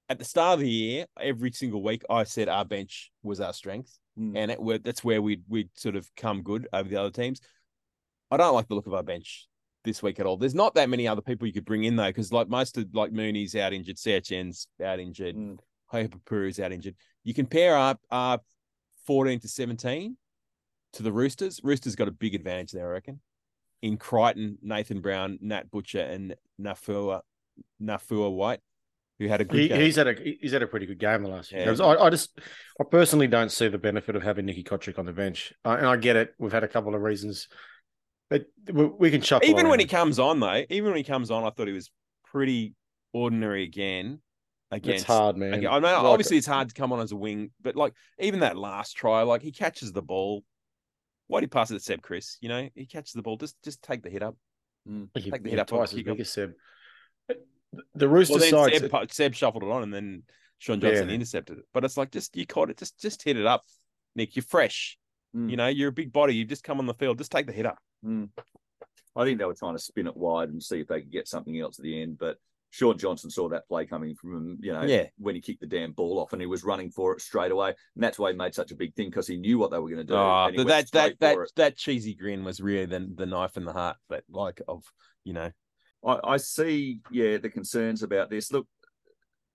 At 0.09 0.19
the 0.19 0.25
start 0.25 0.55
of 0.55 0.61
the 0.61 0.71
year, 0.71 1.07
every 1.21 1.53
single 1.53 1.83
week, 1.83 2.03
I 2.09 2.25
said 2.25 2.49
our 2.49 2.65
bench 2.65 3.11
was 3.23 3.41
our 3.41 3.53
strength, 3.53 3.99
Mm. 4.19 4.33
and 4.37 4.51
it, 4.51 4.85
that's 4.85 5.05
where 5.05 5.23
we'd 5.23 5.45
we'd 5.49 5.71
sort 5.75 5.95
of 5.97 6.09
come 6.17 6.43
good 6.43 6.67
over 6.73 6.89
the 6.89 6.97
other 6.97 7.11
teams. 7.11 7.41
I 8.31 8.37
don't 8.37 8.55
like 8.55 8.67
the 8.69 8.75
look 8.75 8.87
of 8.87 8.95
our 8.95 9.03
bench 9.03 9.48
this 9.85 10.03
week 10.03 10.19
at 10.21 10.27
all. 10.27 10.37
There's 10.37 10.55
not 10.55 10.75
that 10.75 10.89
many 10.89 11.07
other 11.09 11.23
people 11.23 11.47
you 11.47 11.53
could 11.53 11.65
bring 11.65 11.85
in 11.85 11.97
though, 11.97 12.07
because 12.09 12.33
like 12.33 12.49
most 12.49 12.77
of 12.77 12.87
like 12.95 13.13
Mooney's 13.13 13.55
out 13.57 13.73
injured, 13.73 13.97
CHN's 13.97 14.67
out 14.85 14.99
injured, 15.01 15.37
Mm. 15.37 15.59
Hopepuru's 15.93 16.61
out 16.61 16.73
injured. 16.73 16.95
You 17.25 17.33
can 17.35 17.45
compare 17.47 17.77
our 17.77 17.97
our 18.11 18.41
14 19.07 19.41
to 19.41 19.49
17 19.49 20.17
to 20.95 21.03
the 21.03 21.13
Roosters. 21.13 21.61
Roosters 21.63 21.97
got 21.97 22.09
a 22.09 22.13
big 22.13 22.35
advantage 22.35 22.73
there, 22.73 22.89
I 22.89 22.93
reckon. 22.93 23.21
In 23.81 23.97
Crichton, 23.97 24.59
Nathan 24.61 25.01
Brown, 25.01 25.39
Nat 25.41 25.71
Butcher, 25.71 26.01
and 26.01 26.35
Naufahu 26.61 27.21
Naufahu 27.81 28.33
Whyte, 28.35 28.61
who 29.19 29.29
had 29.29 29.41
a 29.41 29.45
good 29.45 29.61
He, 29.61 29.69
game. 29.69 29.81
he's 29.81 29.97
had 29.97 30.09
a 30.09 30.15
he's 30.41 30.53
had 30.53 30.63
a 30.63 30.67
pretty 30.67 30.87
good 30.87 30.99
game 30.99 31.23
the 31.23 31.29
last 31.29 31.51
few 31.51 31.59
Yeah. 31.59 31.67
games. 31.67 31.81
I, 31.81 31.95
I 31.95 32.11
just 32.11 32.39
I 32.81 32.85
personally 32.85 33.29
don't 33.29 33.51
see 33.53 33.69
the 33.69 33.79
benefit 33.79 34.17
of 34.17 34.23
having 34.23 34.47
Nicky 34.47 34.65
Cotric 34.65 34.99
on 34.99 35.07
the 35.07 35.13
bench, 35.13 35.53
uh, 35.65 35.77
and 35.79 35.87
I 35.87 35.97
get 35.97 36.17
it. 36.17 36.35
We've 36.39 36.53
had 36.53 36.65
a 36.65 36.69
couple 36.69 36.95
of 36.95 37.01
reasons, 37.03 37.49
but 38.31 38.47
we, 38.73 38.85
we 38.87 39.11
can 39.11 39.21
shuffle. 39.21 39.49
even 39.49 39.69
when 39.69 39.81
he 39.81 39.87
comes 39.87 40.19
on 40.19 40.41
though, 40.41 40.65
even 40.69 40.91
when 40.91 40.97
he 40.99 41.05
comes 41.05 41.31
on, 41.31 41.45
I 41.45 41.51
thought 41.51 41.67
he 41.67 41.73
was 41.73 41.91
pretty 42.25 42.75
ordinary 43.13 43.63
again. 43.65 44.21
Against, 44.71 44.97
it's 45.01 45.05
hard, 45.05 45.37
man. 45.39 45.55
again- 45.55 45.71
I 45.71 45.75
mean, 45.75 45.85
Like- 45.85 45.95
obviously 46.05 46.37
it's 46.37 46.47
hard 46.47 46.69
to 46.69 46.75
come 46.75 46.93
on 46.93 47.01
as 47.01 47.13
a 47.13 47.17
wing, 47.17 47.51
but 47.63 47.75
like 47.75 47.95
even 48.19 48.41
that 48.41 48.57
last 48.57 48.93
try, 48.97 49.23
like 49.23 49.41
he 49.43 49.51
catches 49.53 49.93
the 49.93 50.03
ball. 50.03 50.45
Why 51.27 51.41
do 51.41 51.45
he 51.45 51.49
pass 51.49 51.71
it 51.71 51.75
to 51.75 51.81
Seb 51.81 52.03
Kris? 52.03 52.37
You 52.41 52.49
know, 52.51 52.69
he 52.75 52.87
catches 52.87 53.13
the 53.13 53.23
ball. 53.23 53.37
Just 53.39 53.57
just 53.65 53.83
take 53.83 54.03
the 54.03 54.11
hit 54.11 54.23
up. 54.23 54.37
He- 55.15 55.31
take 55.31 55.43
the 55.43 55.51
hit 55.51 55.59
up 55.59 55.67
twice 55.69 55.91
the 55.91 55.99
as 55.99 56.03
big 56.05 56.21
as 56.21 56.31
Seb. 56.31 56.53
The 57.95 58.09
Rooster 58.09 58.35
Well, 58.35 58.41
then 58.41 58.51
side, 58.51 58.81
Seb, 58.81 58.91
pu- 58.91 59.07
Seb 59.11 59.35
shuffled 59.35 59.63
it 59.63 59.71
on, 59.71 59.83
and 59.83 59.93
then 59.93 60.23
Shaun 60.59 60.81
Johnson 60.81 61.09
Yeah. 61.09 61.15
intercepted 61.15 61.59
it. 61.59 61.65
But 61.75 61.85
it's 61.85 61.97
like 61.97 62.11
just 62.11 62.35
you 62.37 62.47
caught 62.47 62.71
it, 62.71 62.79
just 62.79 62.99
just 62.99 63.23
hit 63.23 63.37
it 63.37 63.47
up, 63.47 63.63
Nick. 64.15 64.37
You're 64.37 64.43
fresh. 64.43 64.99
Mm. 65.37 65.51
You 65.51 65.57
know, 65.57 65.67
you're 65.69 65.89
a 65.91 65.93
big 65.93 66.13
body. 66.13 66.35
You've 66.35 66.49
just 66.49 66.65
come 66.65 66.79
on 66.79 66.87
the 66.87 66.95
field. 66.95 67.19
Just 67.19 67.31
take 67.31 67.47
the 67.47 67.53
hit 67.53 67.67
up. 67.67 67.79
Mm. 68.05 68.31
I 69.17 69.25
think 69.25 69.39
they 69.39 69.45
were 69.45 69.55
trying 69.55 69.75
to 69.75 69.83
spin 69.83 70.07
it 70.07 70.17
wide 70.17 70.51
and 70.51 70.63
see 70.63 70.81
if 70.81 70.89
they 70.89 71.01
could 71.01 71.11
get 71.13 71.29
something 71.29 71.59
else 71.59 71.79
at 71.79 71.83
the 71.83 72.01
end. 72.01 72.19
But 72.19 72.37
Shaun 72.71 72.99
Johnson 72.99 73.31
saw 73.31 73.49
that 73.49 73.67
play 73.67 73.87
coming 73.87 74.15
from 74.15 74.37
him, 74.37 74.59
you 74.61 74.73
know, 74.73 74.83
Yeah. 74.83 75.07
when 75.17 75.35
he 75.35 75.41
kicked 75.41 75.61
the 75.61 75.67
damn 75.67 75.93
ball 75.93 76.19
off 76.19 76.33
and 76.33 76.43
he 76.43 76.47
was 76.47 76.65
running 76.65 76.91
for 76.91 77.15
it 77.15 77.21
straight 77.21 77.51
away. 77.51 77.71
And 77.95 78.05
that's 78.05 78.19
why 78.19 78.31
he 78.31 78.37
made 78.37 78.55
such 78.55 78.71
a 78.71 78.77
big 78.77 78.95
thing 78.95 79.09
because 79.09 79.27
he 79.27 79.37
knew 79.39 79.59
what 79.59 79.71
they 79.71 79.79
were 79.79 79.89
going 79.89 79.99
to 79.99 80.05
do. 80.05 80.15
Oh, 80.15 80.51
but 80.55 80.67
that 80.67 80.91
that 80.93 81.21
that 81.21 81.39
that 81.57 81.77
cheesy 81.77 82.15
grin 82.15 82.45
was 82.45 82.61
really 82.61 82.87
the 82.87 83.11
the 83.15 83.27
knife 83.27 83.57
in 83.57 83.65
the 83.65 83.73
heart, 83.73 83.97
but 84.09 84.25
like 84.31 84.61
of 84.69 84.85
you 85.25 85.33
know, 85.33 85.51
I, 86.05 86.19
I 86.25 86.37
see, 86.37 87.01
yeah, 87.11 87.39
the 87.39 87.51
concerns 87.51 88.03
about 88.03 88.31
this. 88.31 88.53
Look, 88.53 88.67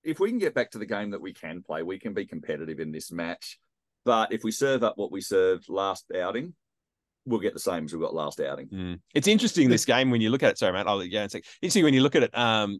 if 0.03 0.19
we 0.19 0.29
can 0.29 0.39
get 0.39 0.53
back 0.53 0.71
to 0.71 0.77
the 0.79 0.85
game 0.85 1.11
that 1.11 1.21
we 1.21 1.33
can 1.33 1.63
play, 1.63 1.83
we 1.83 1.99
can 1.99 2.13
be 2.13 2.25
competitive 2.25 2.79
in 2.79 2.91
this 2.91 3.11
match. 3.11 3.59
But 4.05 4.33
if 4.33 4.43
we 4.43 4.51
serve 4.51 4.83
up 4.83 4.97
what 4.97 5.11
we 5.11 5.21
served 5.21 5.69
last 5.69 6.11
outing, 6.13 6.53
we'll 7.25 7.39
get 7.39 7.53
the 7.53 7.59
same 7.59 7.85
as 7.85 7.93
we 7.93 7.99
got 7.99 8.13
last 8.13 8.39
outing. 8.39 8.67
Mm. 8.67 8.99
It's 9.13 9.27
interesting 9.27 9.69
this 9.69 9.85
game 9.85 10.11
when 10.11 10.21
you 10.21 10.29
look 10.29 10.43
at 10.43 10.51
it. 10.51 10.57
Sorry, 10.57 10.73
Matt. 10.73 10.87
I'll 10.87 10.97
let 10.97 11.05
you 11.05 11.11
go 11.11 11.19
in 11.19 11.25
a 11.25 11.29
sec. 11.29 11.43
Interesting 11.61 11.83
when 11.83 11.93
you 11.93 12.01
look 12.01 12.15
at 12.15 12.23
it. 12.23 12.37
Um, 12.37 12.79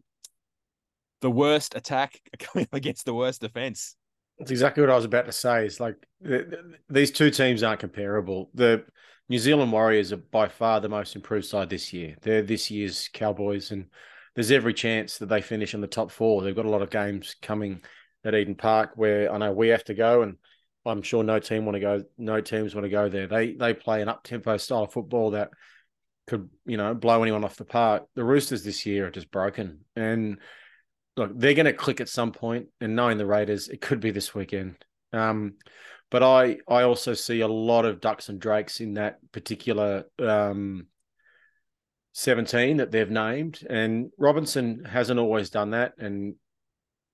the 1.20 1.30
worst 1.30 1.74
attack 1.74 2.20
coming 2.38 2.66
up 2.70 2.74
against 2.74 3.04
the 3.06 3.14
worst 3.14 3.40
defense. 3.40 3.96
That's 4.38 4.50
exactly 4.50 4.82
what 4.82 4.90
I 4.90 4.96
was 4.96 5.04
about 5.04 5.26
to 5.26 5.32
say. 5.32 5.64
It's 5.64 5.80
like 5.80 5.96
th- 6.26 6.50
th- 6.50 6.62
these 6.90 7.10
two 7.10 7.30
teams 7.30 7.62
aren't 7.62 7.80
comparable. 7.80 8.50
The 8.54 8.84
New 9.28 9.38
Zealand 9.38 9.72
Warriors 9.72 10.12
are 10.12 10.18
by 10.18 10.48
far 10.48 10.80
the 10.80 10.88
most 10.88 11.16
improved 11.16 11.46
side 11.46 11.70
this 11.70 11.92
year. 11.92 12.16
They're 12.20 12.42
this 12.42 12.70
year's 12.70 13.08
Cowboys, 13.12 13.70
and 13.70 13.86
there's 14.34 14.50
every 14.50 14.74
chance 14.74 15.18
that 15.18 15.28
they 15.28 15.40
finish 15.40 15.72
in 15.72 15.80
the 15.80 15.86
top 15.86 16.10
four. 16.10 16.42
They've 16.42 16.54
got 16.54 16.66
a 16.66 16.70
lot 16.70 16.82
of 16.82 16.90
games 16.90 17.36
coming 17.40 17.80
at 18.24 18.34
Eden 18.34 18.56
Park 18.56 18.90
where 18.96 19.32
I 19.32 19.38
know 19.38 19.52
we 19.52 19.68
have 19.68 19.84
to 19.84 19.94
go, 19.94 20.22
and 20.22 20.36
I'm 20.86 21.02
sure 21.02 21.24
no 21.24 21.38
team 21.38 21.64
want 21.64 21.76
to 21.76 21.80
go. 21.80 22.04
No 22.18 22.40
teams 22.40 22.74
want 22.74 22.84
to 22.84 22.90
go 22.90 23.08
there. 23.08 23.26
They 23.26 23.54
they 23.54 23.74
play 23.74 24.02
an 24.02 24.08
up 24.08 24.22
tempo 24.22 24.56
style 24.56 24.86
football 24.86 25.32
that 25.32 25.50
could 26.26 26.48
you 26.66 26.76
know 26.76 26.94
blow 26.94 27.22
anyone 27.22 27.44
off 27.44 27.56
the 27.56 27.64
park. 27.64 28.04
The 28.14 28.24
Roosters 28.24 28.64
this 28.64 28.84
year 28.86 29.06
are 29.06 29.10
just 29.10 29.30
broken, 29.30 29.80
and 29.96 30.38
look, 31.16 31.32
they're 31.34 31.54
going 31.54 31.66
to 31.66 31.72
click 31.72 32.00
at 32.00 32.08
some 32.08 32.32
point. 32.32 32.66
and 32.80 32.96
knowing 32.96 33.18
the 33.18 33.26
Raiders, 33.26 33.68
it 33.68 33.80
could 33.80 34.00
be 34.00 34.10
this 34.10 34.34
weekend. 34.34 34.76
Um, 35.12 35.54
but 36.10 36.22
I 36.22 36.58
I 36.68 36.82
also 36.82 37.14
see 37.14 37.40
a 37.40 37.48
lot 37.48 37.84
of 37.84 38.00
ducks 38.00 38.28
and 38.28 38.40
drakes 38.40 38.80
in 38.80 38.94
that 38.94 39.18
particular 39.32 40.04
um, 40.18 40.86
seventeen 42.12 42.76
that 42.76 42.90
they've 42.90 43.10
named, 43.10 43.60
and 43.68 44.10
Robinson 44.18 44.84
hasn't 44.84 45.20
always 45.20 45.50
done 45.50 45.70
that, 45.70 45.94
and 45.98 46.34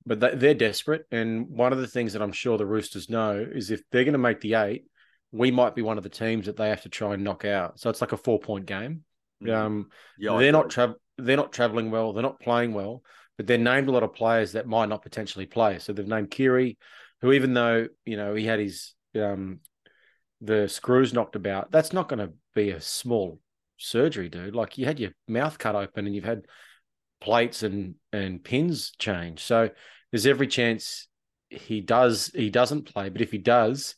but 0.07 0.21
they, 0.21 0.35
they're 0.35 0.55
desperate. 0.55 1.07
And 1.11 1.49
one 1.49 1.73
of 1.73 1.79
the 1.79 1.87
things 1.87 2.13
that 2.13 2.23
I'm 2.23 2.33
sure 2.33 2.59
the 2.59 2.67
Roosters 2.67 3.11
know 3.11 3.47
is 3.51 3.71
if 3.71 3.83
they're 3.91 4.05
going 4.05 4.13
to 4.13 4.19
make 4.19 4.41
the 4.41 4.55
eight, 4.55 4.85
we 5.33 5.51
might 5.51 5.75
be 5.75 5.83
one 5.83 5.97
of 5.99 6.03
the 6.05 6.11
teams 6.11 6.47
that 6.47 6.57
they 6.57 6.69
have 6.71 6.83
to 6.83 6.89
try 6.89 7.15
and 7.15 7.25
knock 7.25 7.45
out. 7.45 7.79
So 7.79 7.91
it's 7.91 8.01
like 8.01 8.13
a 8.13 8.17
four 8.17 8.39
point 8.41 8.67
game. 8.67 9.05
Um, 9.49 9.89
Yeah, 10.19 10.39
they're 10.39 10.53
not 10.53 10.71
tra- 10.71 10.97
they're 11.19 11.37
not 11.37 11.53
traveling 11.53 11.91
well. 11.91 12.13
They're 12.13 12.23
not 12.23 12.41
playing 12.41 12.73
well, 12.75 13.03
but 13.37 13.47
they're 13.47 13.59
named 13.59 13.89
a 13.89 13.93
lot 13.93 14.03
of 14.03 14.15
players 14.15 14.53
that 14.53 14.67
might 14.67 14.89
not 14.89 15.03
potentially 15.03 15.47
play. 15.47 15.79
So 15.79 15.93
they've 15.93 16.07
named 16.07 16.31
Kiri, 16.31 16.79
who 17.21 17.33
even 17.33 17.55
though 17.55 17.89
you 18.05 18.17
know 18.17 18.35
he 18.35 18.45
had 18.45 18.59
his 18.59 18.95
um, 19.15 19.61
the 20.41 20.69
screws 20.69 21.13
knocked 21.13 21.37
about, 21.37 21.71
that's 21.71 21.93
not 21.93 22.09
going 22.09 22.27
to 22.27 22.33
be 22.55 22.71
a 22.71 22.81
small 22.81 23.41
surgery, 23.77 24.29
dude. 24.29 24.55
Like 24.55 24.79
you 24.79 24.87
had 24.87 25.01
your 25.01 25.13
mouth 25.29 25.59
cut 25.59 25.75
open 25.75 26.07
and 26.07 26.15
you've 26.15 26.25
had 26.25 26.47
plates 27.21 27.63
and 27.63 27.95
and 28.13 28.43
pins 28.43 28.93
change. 28.99 29.43
So 29.43 29.71
there's 30.11 30.27
every 30.27 30.47
chance 30.47 31.09
he 31.49 31.81
does 31.81 32.31
he 32.35 32.51
doesn't 32.51 32.93
play. 32.93 33.09
But 33.09 33.23
if 33.23 33.31
he 33.31 33.39
does, 33.39 33.95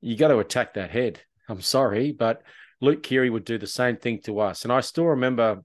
you 0.00 0.16
got 0.16 0.28
to 0.28 0.38
attack 0.38 0.74
that 0.74 0.90
head. 0.90 1.20
I'm 1.48 1.60
sorry, 1.60 2.12
but 2.12 2.42
Luke 2.80 3.02
Keary 3.02 3.30
would 3.30 3.44
do 3.44 3.58
the 3.58 3.66
same 3.66 3.96
thing 3.96 4.20
to 4.24 4.40
us. 4.40 4.64
And 4.64 4.72
I 4.72 4.80
still 4.80 5.06
remember 5.06 5.62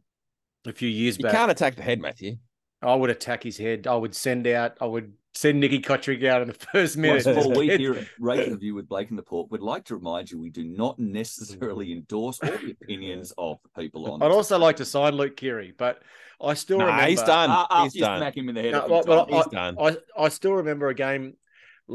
a 0.66 0.74
few 0.74 0.89
years 0.89 1.18
You 1.18 1.24
back. 1.24 1.34
You 1.34 1.38
can't 1.38 1.51
attack 1.51 1.76
the 1.76 1.84
head, 1.84 1.99
Matthew. 1.99 2.38
I 2.82 2.93
would 2.93 3.10
attack 3.10 3.43
his 3.43 3.58
head. 3.58 3.88
I 3.88 3.95
would 3.95 4.16
send 4.16 4.45
out. 4.47 4.78
I 4.80 4.86
would 4.86 5.14
send 5.39 5.59
Nicky 5.59 5.79
Cotric 5.79 6.25
out 6.25 6.41
in 6.41 6.47
the 6.47 6.53
first 6.53 6.97
minute. 6.97 7.25
Once 7.25 7.45
more, 7.45 7.53
we 7.55 7.67
Head- 7.67 7.79
here 7.79 7.93
at 7.95 8.07
Raiders 8.19 8.49
Review 8.49 8.75
with 8.75 8.88
Blake 8.89 9.09
and 9.09 9.17
the 9.17 9.23
Pork 9.23 9.51
would 9.51 9.61
like 9.61 9.85
to 9.85 9.95
remind 9.95 10.31
you 10.31 10.39
we 10.39 10.49
do 10.49 10.63
not 10.63 10.97
necessarily 10.99 11.91
endorse 11.91 12.39
all 12.43 12.49
the 12.49 12.71
opinions 12.81 13.31
of 13.38 13.59
the 13.63 13.81
people 13.81 14.11
on 14.11 14.21
I'd 14.21 14.29
this. 14.29 14.35
also 14.35 14.57
like 14.57 14.77
to 14.77 14.85
sign 14.85 15.13
Luke 15.15 15.38
Keary, 15.38 15.73
but 15.77 16.01
I 16.41 16.53
still 16.53 16.79
Nah, 16.79 16.85
remember. 16.85 17.09
he's 17.09 17.21
done. 17.23 17.49
Uh, 17.49 17.83
he's 17.83 17.95
you 17.95 18.01
done. 18.01 18.19
smack 18.19 18.35
him 18.38 18.49
in 18.49 18.55
the 18.55 18.61
head 18.61 18.71
No, 18.73 18.88
well, 18.88 19.03
well, 19.07 19.25
times. 19.25 19.43
He's 19.45 19.51
done. 19.53 19.75
I, 19.79 19.97
I 20.25 20.29
still 20.29 20.53
remember 20.53 20.88
a 20.89 20.95
game. 20.95 21.33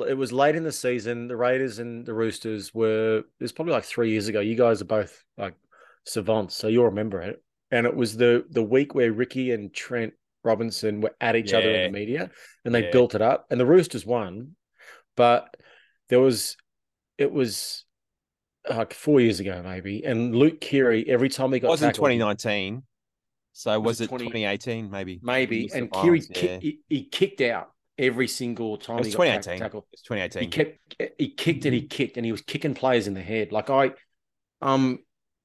It 0.08 0.16
was 0.16 0.32
late 0.32 0.56
in 0.56 0.62
the 0.64 0.72
season. 0.72 1.28
The 1.28 1.36
Raiders 1.36 1.78
and 1.78 2.06
the 2.06 2.14
Roosters 2.14 2.72
were. 2.72 3.18
It 3.18 3.24
was 3.40 3.52
probably 3.52 3.74
like 3.74 3.84
three 3.84 4.10
years 4.10 4.26
ago. 4.28 4.40
You 4.40 4.54
guys 4.56 4.80
are 4.80 4.86
both 4.86 5.22
like 5.36 5.54
savants, 6.06 6.56
so 6.56 6.68
you'll 6.68 6.86
remember 6.86 7.20
it. 7.20 7.42
And 7.70 7.86
it 7.86 7.94
was 7.94 8.16
the 8.16 8.44
the 8.50 8.62
week 8.62 8.94
where 8.94 9.12
Ricky 9.12 9.50
and 9.52 9.72
Trent 9.72 10.14
Robinson 10.44 11.00
were 11.00 11.14
at 11.20 11.36
each 11.36 11.52
other 11.52 11.70
in 11.70 11.92
the 11.92 11.98
media, 11.98 12.30
and 12.64 12.74
they 12.74 12.84
Yeah. 12.84 12.90
built 12.90 13.14
it 13.14 13.22
up. 13.22 13.46
And 13.50 13.60
the 13.60 13.66
Roosters 13.66 14.04
won, 14.06 14.56
but 15.16 15.56
there 16.08 16.20
was 16.20 16.56
it 17.18 17.30
was 17.30 17.84
like 18.68 18.94
four 18.94 19.20
years 19.20 19.38
ago 19.40 19.60
maybe. 19.62 20.04
And 20.04 20.34
Luke 20.34 20.60
Keary, 20.60 21.08
every 21.08 21.28
time 21.28 21.52
he 21.52 21.60
got 21.60 21.68
It 21.68 21.70
was 21.72 21.82
in 21.82 21.88
tackled, 21.88 22.06
2019. 22.10 22.82
So 23.52 23.78
was, 23.78 23.86
Was 23.86 24.00
it 24.00 24.04
it 24.04 24.08
20 24.08 24.24
2018? 24.26 24.90
Maybe. 24.90 25.20
maybe. 25.22 25.68
And 25.74 25.92
Keary 25.92 26.20
ki- 26.22 26.46
yeah. 26.46 26.58
he, 26.58 26.80
he 26.88 27.04
kicked 27.04 27.40
out 27.42 27.70
every 27.98 28.26
single 28.28 28.78
time 28.78 28.96
It 28.96 29.00
was 29.00 29.06
he 29.08 29.12
got 29.12 29.24
tack- 29.24 29.42
2018. 29.42 29.58
tackled. 29.60 29.84
It's 29.92 30.02
2018. 30.02 30.42
He 30.42 30.48
kept 30.48 31.14
he 31.18 31.28
kicked 31.34 31.64
and 31.66 31.74
he 31.74 31.82
kicked 31.86 32.16
and 32.16 32.24
he 32.24 32.32
was 32.32 32.40
kicking 32.40 32.74
players 32.74 33.06
in 33.06 33.14
the 33.14 33.20
head. 33.22 33.52
Like 33.52 33.68
I, 33.68 33.90
um, 34.62 35.00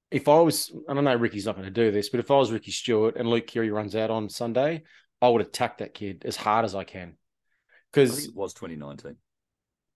if 0.10 0.28
I 0.28 0.40
was, 0.40 0.70
and 0.70 0.84
I 0.90 0.94
don't 0.94 1.04
know, 1.04 1.16
Ricky's 1.16 1.46
not 1.46 1.56
going 1.56 1.66
to 1.66 1.72
do 1.72 1.92
this, 1.92 2.10
but 2.10 2.20
if 2.20 2.32
I 2.32 2.36
was 2.36 2.52
Ricky 2.52 2.72
Stuart 2.72 3.18
and 3.18 3.30
Luke 3.30 3.48
Keary 3.48 3.72
runs 3.72 3.96
out 3.96 4.10
on 4.10 4.30
Sunday, 4.30 4.84
I 5.22 5.30
would 5.30 5.42
attack 5.42 5.80
that 5.80 5.94
kid 5.94 6.24
as 6.26 6.36
hard 6.36 6.64
as 6.64 6.76
I 6.76 6.84
can, 6.84 7.18
because 7.92 8.26
it 8.26 8.36
was 8.36 8.54
2019. 8.54 9.18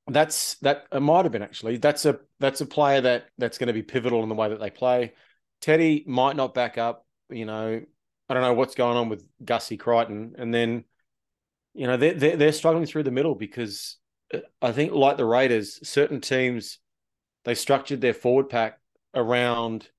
that's 0.07 0.55
that 0.55 0.86
it 0.91 0.99
might 0.99 1.24
have 1.26 1.32
been 1.32 1.43
actually 1.43 1.78
that's 1.78 2.05
a 2.05 2.20
that's 2.39 2.59
a 2.62 2.66
player 2.66 3.01
that 3.01 3.28
that's 3.38 3.57
going 3.57 3.68
to 3.68 3.74
be 3.74 3.84
pivotal 3.84 4.24
in 4.24 4.30
the 4.30 4.36
way 4.36 4.49
that 4.49 4.59
they 4.59 4.70
play. 4.70 5.14
Teddy 5.62 6.03
might 6.07 6.36
not 6.36 6.53
back 6.53 6.78
up. 6.78 7.05
You 7.30 7.45
know, 7.45 7.82
I 8.28 8.34
don't 8.34 8.43
know 8.43 8.53
what's 8.53 8.76
going 8.76 8.97
on 8.97 9.09
with 9.09 9.24
Gussie 9.45 9.78
Crichton, 9.78 10.36
and 10.38 10.53
then 10.53 10.84
you 11.74 11.88
know 11.88 11.97
they're 11.97 12.16
they're, 12.16 12.36
they're 12.36 12.51
struggling 12.51 12.86
through 12.86 13.03
the 13.03 13.12
middle 13.12 13.36
because 13.36 13.97
uh, 14.34 14.39
I 14.62 14.72
think 14.72 14.91
like 14.91 15.18
the 15.18 15.26
Raiders, 15.26 15.88
certain 15.88 16.20
teams 16.20 16.80
they 17.45 17.55
structured 17.55 18.01
their 18.01 18.14
forward 18.14 18.49
pack 18.49 18.80
around 19.14 19.89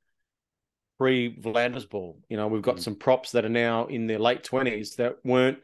pre 1.02 1.34
V'landys 1.36 1.88
ball. 1.90 2.18
You 2.28 2.36
know, 2.36 2.46
we've 2.46 2.62
got 2.62 2.80
some 2.80 2.94
props 2.94 3.32
that 3.32 3.44
are 3.44 3.48
now 3.48 3.86
in 3.86 4.06
their 4.06 4.20
late 4.20 4.44
twenties 4.44 4.94
that 4.96 5.16
weren't 5.24 5.58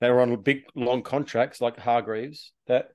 they 0.00 0.08
were 0.10 0.20
on 0.22 0.34
big 0.40 0.62
long 0.74 1.02
contracts 1.02 1.60
like 1.60 1.78
Hargreaves 1.78 2.52
that 2.66 2.88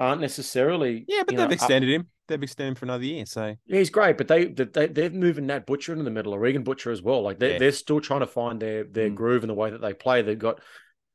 aren't 0.00 0.20
necessarily 0.20 1.04
Yeah, 1.06 1.18
but 1.20 1.28
they've 1.28 1.38
know, 1.38 1.44
up- 1.44 1.52
extended 1.52 1.88
him. 1.90 2.08
They've 2.26 2.42
extended 2.42 2.70
him 2.70 2.74
for 2.74 2.84
another 2.86 3.04
year. 3.04 3.24
So 3.26 3.54
yeah, 3.66 3.78
he's 3.78 3.90
great, 3.90 4.18
but 4.18 4.26
they, 4.28 4.46
they 4.46 4.86
they're 4.88 5.10
moving 5.10 5.46
Nat 5.46 5.64
Butcher 5.66 5.92
into 5.92 6.04
the 6.04 6.10
middle, 6.10 6.34
or 6.34 6.40
Regan 6.40 6.64
Butcher 6.64 6.90
as 6.90 7.00
well. 7.00 7.22
Like 7.22 7.38
they 7.38 7.52
Yeah. 7.52 7.58
they're 7.58 7.72
still 7.72 8.00
trying 8.00 8.20
to 8.20 8.26
find 8.26 8.60
their 8.60 8.82
their 8.84 9.08
Mm. 9.10 9.14
groove 9.14 9.42
and 9.44 9.50
the 9.50 9.54
way 9.54 9.70
that 9.70 9.80
they 9.80 9.94
play. 9.94 10.20
They've 10.22 10.38
got, 10.38 10.60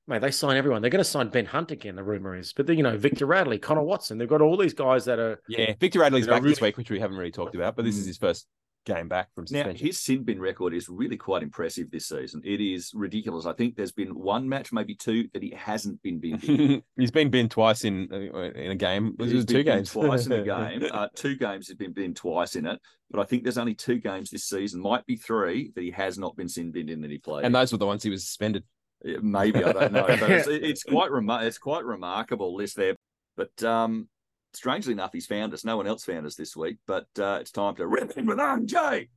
mate, 0.08 0.22
they 0.22 0.32
sign 0.32 0.56
everyone. 0.58 0.82
They're 0.82 0.90
going 0.90 1.04
to 1.04 1.10
sign 1.18 1.28
Ben 1.28 1.46
Hunt 1.46 1.72
again. 1.72 1.96
The 1.98 2.04
rumor 2.04 2.36
is, 2.36 2.54
but 2.54 2.66
then 2.66 2.78
you 2.78 2.84
know 2.84 2.98
Victor 2.98 3.26
Radley, 3.26 3.60
Connor 3.60 3.84
Watson. 3.84 4.18
They've 4.18 4.28
got 4.36 4.42
all 4.42 4.58
these 4.58 4.74
guys 4.74 5.04
that 5.06 5.20
are 5.20 5.40
yeah, 5.50 5.74
Victor 5.80 6.00
Radley's 6.00 6.26
You 6.26 6.32
know, 6.32 6.38
back 6.38 6.44
this 6.44 6.62
week, 6.62 6.78
which 6.78 6.90
we 6.90 7.00
haven't 7.00 7.18
really 7.18 7.32
talked 7.32 7.54
about, 7.56 7.76
but 7.76 7.84
this 7.86 7.98
is 7.98 8.06
Mm. 8.06 8.08
his 8.08 8.18
first 8.18 8.48
game 8.86 9.08
back 9.08 9.34
from 9.34 9.48
suspension. 9.48 9.74
Now, 9.74 9.88
his 9.88 10.00
sin 10.00 10.24
bin 10.24 10.40
record 10.40 10.74
is 10.74 10.90
really 10.90 11.18
quite 11.18 11.44
impressive 11.44 11.90
this 11.92 12.08
season. 12.08 12.42
It 12.44 12.62
is 12.62 12.92
ridiculous. 12.94 13.46
I 13.46 13.54
think 13.54 13.76
there's 13.76 13.92
been 13.92 14.10
one 14.10 14.48
match, 14.48 14.72
maybe 14.72 14.96
two, 14.96 15.28
that 15.34 15.42
he 15.44 15.52
hasn't 15.52 16.02
been 16.02 16.20
binned 16.20 16.44
in. 16.44 16.84
he's 16.98 17.12
been 17.12 17.30
binned 17.30 17.52
twice 17.52 17.84
in 17.84 18.10
uh, 18.12 18.40
in 18.40 18.72
a 18.72 18.76
game. 18.76 19.16
It 19.20 19.34
was 19.34 19.46
two 19.46 19.64
games. 19.64 19.92
twice 19.92 20.26
in 20.26 20.32
a 20.34 20.44
game. 20.44 20.84
Uh, 20.92 21.08
two 21.16 21.36
games 21.36 21.68
he's 21.68 21.78
been 21.78 21.94
binned 21.94 22.16
twice 22.16 22.56
in 22.56 22.66
it, 22.66 22.80
but 23.10 23.20
I 23.20 23.24
think 23.26 23.44
there's 23.44 23.58
only 23.58 23.76
two 23.76 24.00
games 24.00 24.30
this 24.30 24.46
season, 24.46 24.82
might 24.82 25.06
be 25.06 25.16
three, 25.16 25.72
that 25.76 25.82
he 25.82 25.92
has 25.92 26.18
not 26.18 26.36
been 26.36 26.50
sin 26.50 26.72
binned 26.72 26.90
in 26.90 27.02
that 27.02 27.12
he 27.12 27.18
played. 27.18 27.46
and 27.46 27.54
those 27.56 27.72
were 27.72 27.78
the 27.78 27.86
ones 27.88 28.04
he 28.04 28.10
was 28.10 28.26
suspended. 28.26 28.64
Yeah, 29.04 29.18
Maybe 29.22 29.64
I 29.64 29.72
don't 29.74 29.92
know, 29.92 30.06
but 30.20 30.30
it's, 30.30 30.48
it's 30.48 30.84
quite 30.84 31.12
remar- 31.12 31.44
it's 31.44 31.58
quite 31.58 31.84
remarkable 31.84 32.56
list 32.56 32.78
there. 32.78 32.96
But 33.36 33.64
um, 33.64 34.08
strangely 34.54 34.94
enough, 34.94 35.12
he's 35.14 35.26
found 35.26 35.54
us. 35.54 35.66
No 35.66 35.78
one 35.78 35.88
else 35.88 36.06
found 36.06 36.26
us 36.26 36.36
this 36.36 36.56
week. 36.56 36.78
But 36.88 37.08
uh, 37.18 37.40
it's 37.42 37.52
time 37.52 37.76
to 37.76 37.88
rip 37.88 38.18
in 38.18 38.26
with 38.26 38.38
RJ. 38.38 39.10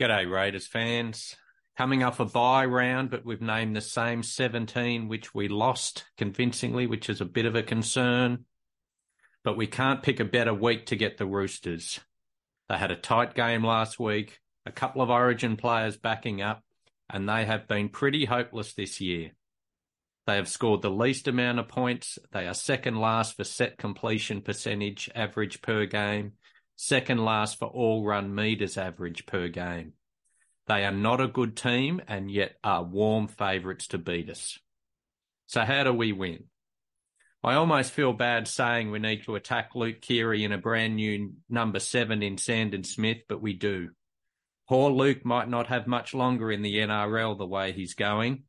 G'day, 0.00 0.30
Raiders 0.30 0.66
fans. 0.66 1.36
Coming 1.76 2.02
off 2.02 2.18
a 2.18 2.24
bye 2.24 2.64
round, 2.64 3.10
but 3.10 3.24
we've 3.24 3.40
named 3.40 3.76
the 3.76 3.80
same 3.80 4.24
17, 4.24 5.06
which 5.06 5.32
we 5.32 5.46
lost 5.46 6.04
convincingly, 6.16 6.88
which 6.88 7.08
is 7.08 7.20
a 7.20 7.24
bit 7.24 7.46
of 7.46 7.54
a 7.54 7.62
concern. 7.62 8.44
But 9.44 9.56
we 9.56 9.68
can't 9.68 10.02
pick 10.02 10.18
a 10.18 10.24
better 10.24 10.52
week 10.52 10.86
to 10.86 10.96
get 10.96 11.18
the 11.18 11.26
Roosters. 11.26 12.00
They 12.68 12.76
had 12.76 12.90
a 12.90 12.96
tight 12.96 13.34
game 13.34 13.64
last 13.64 14.00
week, 14.00 14.40
a 14.66 14.72
couple 14.72 15.02
of 15.02 15.10
origin 15.10 15.56
players 15.56 15.96
backing 15.96 16.42
up, 16.42 16.64
and 17.08 17.28
they 17.28 17.44
have 17.44 17.68
been 17.68 17.88
pretty 17.88 18.24
hopeless 18.24 18.74
this 18.74 19.00
year. 19.00 19.30
They 20.28 20.36
have 20.36 20.46
scored 20.46 20.82
the 20.82 20.90
least 20.90 21.26
amount 21.26 21.58
of 21.58 21.68
points. 21.68 22.18
They 22.32 22.46
are 22.46 22.52
second 22.52 23.00
last 23.00 23.38
for 23.38 23.44
set 23.44 23.78
completion 23.78 24.42
percentage 24.42 25.08
average 25.14 25.62
per 25.62 25.86
game, 25.86 26.32
second 26.76 27.24
last 27.24 27.58
for 27.58 27.64
all 27.64 28.04
run 28.04 28.34
meters 28.34 28.76
average 28.76 29.24
per 29.24 29.48
game. 29.48 29.94
They 30.66 30.84
are 30.84 30.92
not 30.92 31.22
a 31.22 31.28
good 31.28 31.56
team 31.56 32.02
and 32.06 32.30
yet 32.30 32.56
are 32.62 32.84
warm 32.84 33.28
favourites 33.28 33.86
to 33.86 33.96
beat 33.96 34.28
us. 34.28 34.58
So, 35.46 35.64
how 35.64 35.84
do 35.84 35.94
we 35.94 36.12
win? 36.12 36.44
I 37.42 37.54
almost 37.54 37.92
feel 37.92 38.12
bad 38.12 38.48
saying 38.48 38.90
we 38.90 38.98
need 38.98 39.24
to 39.24 39.34
attack 39.34 39.70
Luke 39.74 40.02
Keary 40.02 40.44
in 40.44 40.52
a 40.52 40.58
brand 40.58 40.96
new 40.96 41.36
number 41.48 41.80
seven 41.80 42.22
in 42.22 42.36
Sandon 42.36 42.84
Smith, 42.84 43.22
but 43.30 43.40
we 43.40 43.54
do. 43.54 43.92
Poor 44.68 44.90
Luke 44.90 45.24
might 45.24 45.48
not 45.48 45.68
have 45.68 45.86
much 45.86 46.12
longer 46.12 46.52
in 46.52 46.60
the 46.60 46.80
NRL 46.80 47.38
the 47.38 47.46
way 47.46 47.72
he's 47.72 47.94
going, 47.94 48.42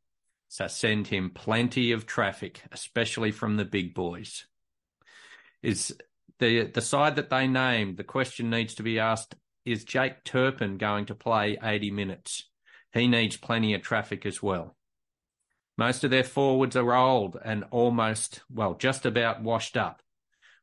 so 0.50 0.66
send 0.66 1.06
him 1.06 1.30
plenty 1.30 1.92
of 1.92 2.06
traffic, 2.06 2.60
especially 2.72 3.30
from 3.30 3.56
the 3.56 3.64
big 3.64 3.94
boys. 3.94 4.46
Is 5.62 5.96
the 6.40 6.64
the 6.64 6.80
side 6.80 7.14
that 7.16 7.30
they 7.30 7.46
named, 7.46 7.96
the 7.96 8.04
question 8.04 8.50
needs 8.50 8.74
to 8.74 8.82
be 8.82 8.98
asked, 8.98 9.36
is 9.64 9.84
Jake 9.84 10.24
Turpin 10.24 10.76
going 10.76 11.06
to 11.06 11.14
play 11.14 11.56
80 11.62 11.92
minutes? 11.92 12.50
He 12.92 13.06
needs 13.06 13.36
plenty 13.36 13.74
of 13.74 13.82
traffic 13.82 14.26
as 14.26 14.42
well. 14.42 14.76
Most 15.78 16.02
of 16.02 16.10
their 16.10 16.24
forwards 16.24 16.74
are 16.74 16.94
old 16.94 17.38
and 17.44 17.64
almost, 17.70 18.42
well, 18.52 18.74
just 18.74 19.06
about 19.06 19.44
washed 19.44 19.76
up. 19.76 20.02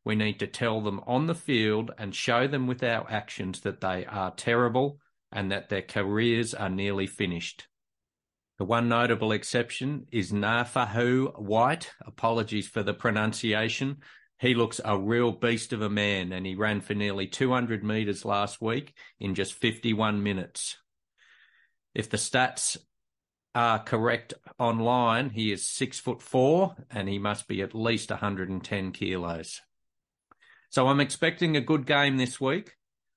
We 0.03 0.15
need 0.15 0.38
to 0.39 0.47
tell 0.47 0.81
them 0.81 0.99
on 1.07 1.27
the 1.27 1.33
field 1.33 1.91
and 1.97 2.13
show 2.13 2.45
them 2.45 2.67
with 2.67 2.83
our 2.83 3.09
actions 3.09 3.61
that 3.61 3.79
they 3.79 4.05
are 4.05 4.31
terrible 4.31 4.99
and 5.31 5.49
that 5.49 5.69
their 5.69 5.81
careers 5.81 6.53
are 6.53 6.69
nearly 6.69 7.07
finished. 7.07 7.67
The 8.58 8.66
one 8.66 8.89
notable 8.89 9.32
exception 9.34 10.08
is 10.12 10.32
Naufahu 10.32 11.39
Whyte. 11.39 11.91
Apologies 12.03 12.68
for 12.68 12.82
the 12.82 12.93
pronunciation. 12.93 13.97
He 14.39 14.55
looks 14.55 14.82
a 14.84 14.97
real 14.97 15.32
beast 15.32 15.74
of 15.74 15.82
a 15.84 15.89
man 15.89 16.32
and 16.32 16.45
he 16.45 16.55
ran 16.55 16.82
for 16.82 16.95
nearly 16.95 17.28
200 17.28 17.84
metres 17.84 18.26
last 18.26 18.60
week 18.60 18.95
in 19.20 19.36
just 19.36 19.53
51 19.53 20.24
minutes. 20.24 20.78
If 21.93 22.10
the 22.10 22.18
stats 22.18 22.78
are 23.53 23.80
correct 23.80 24.34
online, 24.58 25.30
he 25.30 25.51
is 25.51 25.64
six 25.64 25.99
foot 25.99 26.22
four 26.22 26.76
and 26.89 27.08
he 27.08 27.20
must 27.20 27.47
be 27.47 27.62
at 27.62 27.76
least 27.76 28.10
110 28.10 28.91
kilos. 28.91 29.62
So 30.70 30.88
I'm 30.88 30.99
expecting 30.99 31.55
a 31.55 31.62
good 31.62 31.86
game 31.86 32.18
this 32.18 32.41
week, 32.41 32.76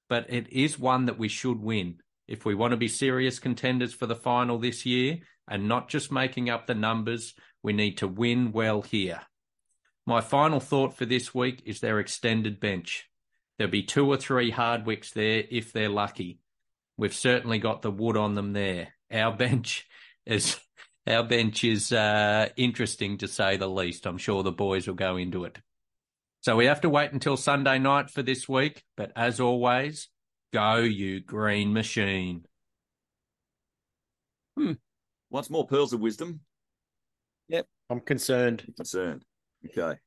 but 0.08 0.26
it 0.28 0.52
is 0.52 0.78
one 0.78 1.06
that 1.06 1.18
we 1.18 1.28
should 1.28 1.60
win 1.60 2.00
if 2.30 2.44
we 2.44 2.54
want 2.54 2.70
to 2.70 2.76
be 2.76 2.88
serious 2.88 3.40
contenders 3.40 3.92
for 3.92 4.06
the 4.06 4.14
final 4.14 4.56
this 4.56 4.86
year 4.86 5.18
and 5.48 5.66
not 5.66 5.88
just 5.88 6.12
making 6.12 6.48
up 6.48 6.66
the 6.66 6.74
numbers. 6.74 7.34
We 7.62 7.72
need 7.72 7.98
to 7.98 8.08
win 8.08 8.52
well 8.52 8.82
here. 8.82 9.22
My 10.06 10.20
final 10.20 10.60
thought 10.60 10.96
for 10.96 11.04
this 11.04 11.34
week 11.34 11.62
is 11.66 11.80
their 11.80 11.98
extended 11.98 12.60
bench. 12.60 13.10
There'll 13.58 13.70
be 13.70 13.82
two 13.82 14.06
or 14.06 14.16
three 14.16 14.52
hardwicks 14.52 15.12
there 15.12 15.44
if 15.50 15.72
they're 15.72 15.90
lucky. 15.90 16.38
We've 16.96 17.12
certainly 17.12 17.58
got 17.58 17.82
the 17.82 17.90
wood 17.90 18.16
on 18.16 18.34
them 18.36 18.52
there. 18.52 18.94
Our 19.12 19.32
bench 19.36 19.86
is 20.24 20.56
our 21.06 21.24
bench 21.24 21.64
is 21.64 21.90
uh, 21.92 22.50
interesting 22.56 23.18
to 23.18 23.28
say 23.28 23.56
the 23.56 23.68
least. 23.68 24.06
I'm 24.06 24.18
sure 24.18 24.42
the 24.42 24.52
boys 24.52 24.86
will 24.86 24.94
go 24.94 25.16
into 25.16 25.44
it. 25.44 25.58
So 26.42 26.56
we 26.56 26.66
have 26.66 26.82
to 26.82 26.88
wait 26.88 27.12
until 27.12 27.36
Sunday 27.36 27.78
night 27.78 28.08
for 28.08 28.22
this 28.22 28.48
week. 28.48 28.84
But 28.96 29.12
as 29.16 29.40
always, 29.40 30.08
go 30.52 30.76
you 30.76 31.20
green 31.20 31.72
machine. 31.72 32.44
Hmm. 34.56 34.72
Once 35.30 35.48
more 35.50 35.66
pearls 35.66 35.92
of 35.92 36.00
wisdom. 36.00 36.40
Yep. 37.48 37.66
I'm 37.88 38.00
concerned. 38.00 38.64
Concerned. 38.76 39.24
Okay. 39.66 39.98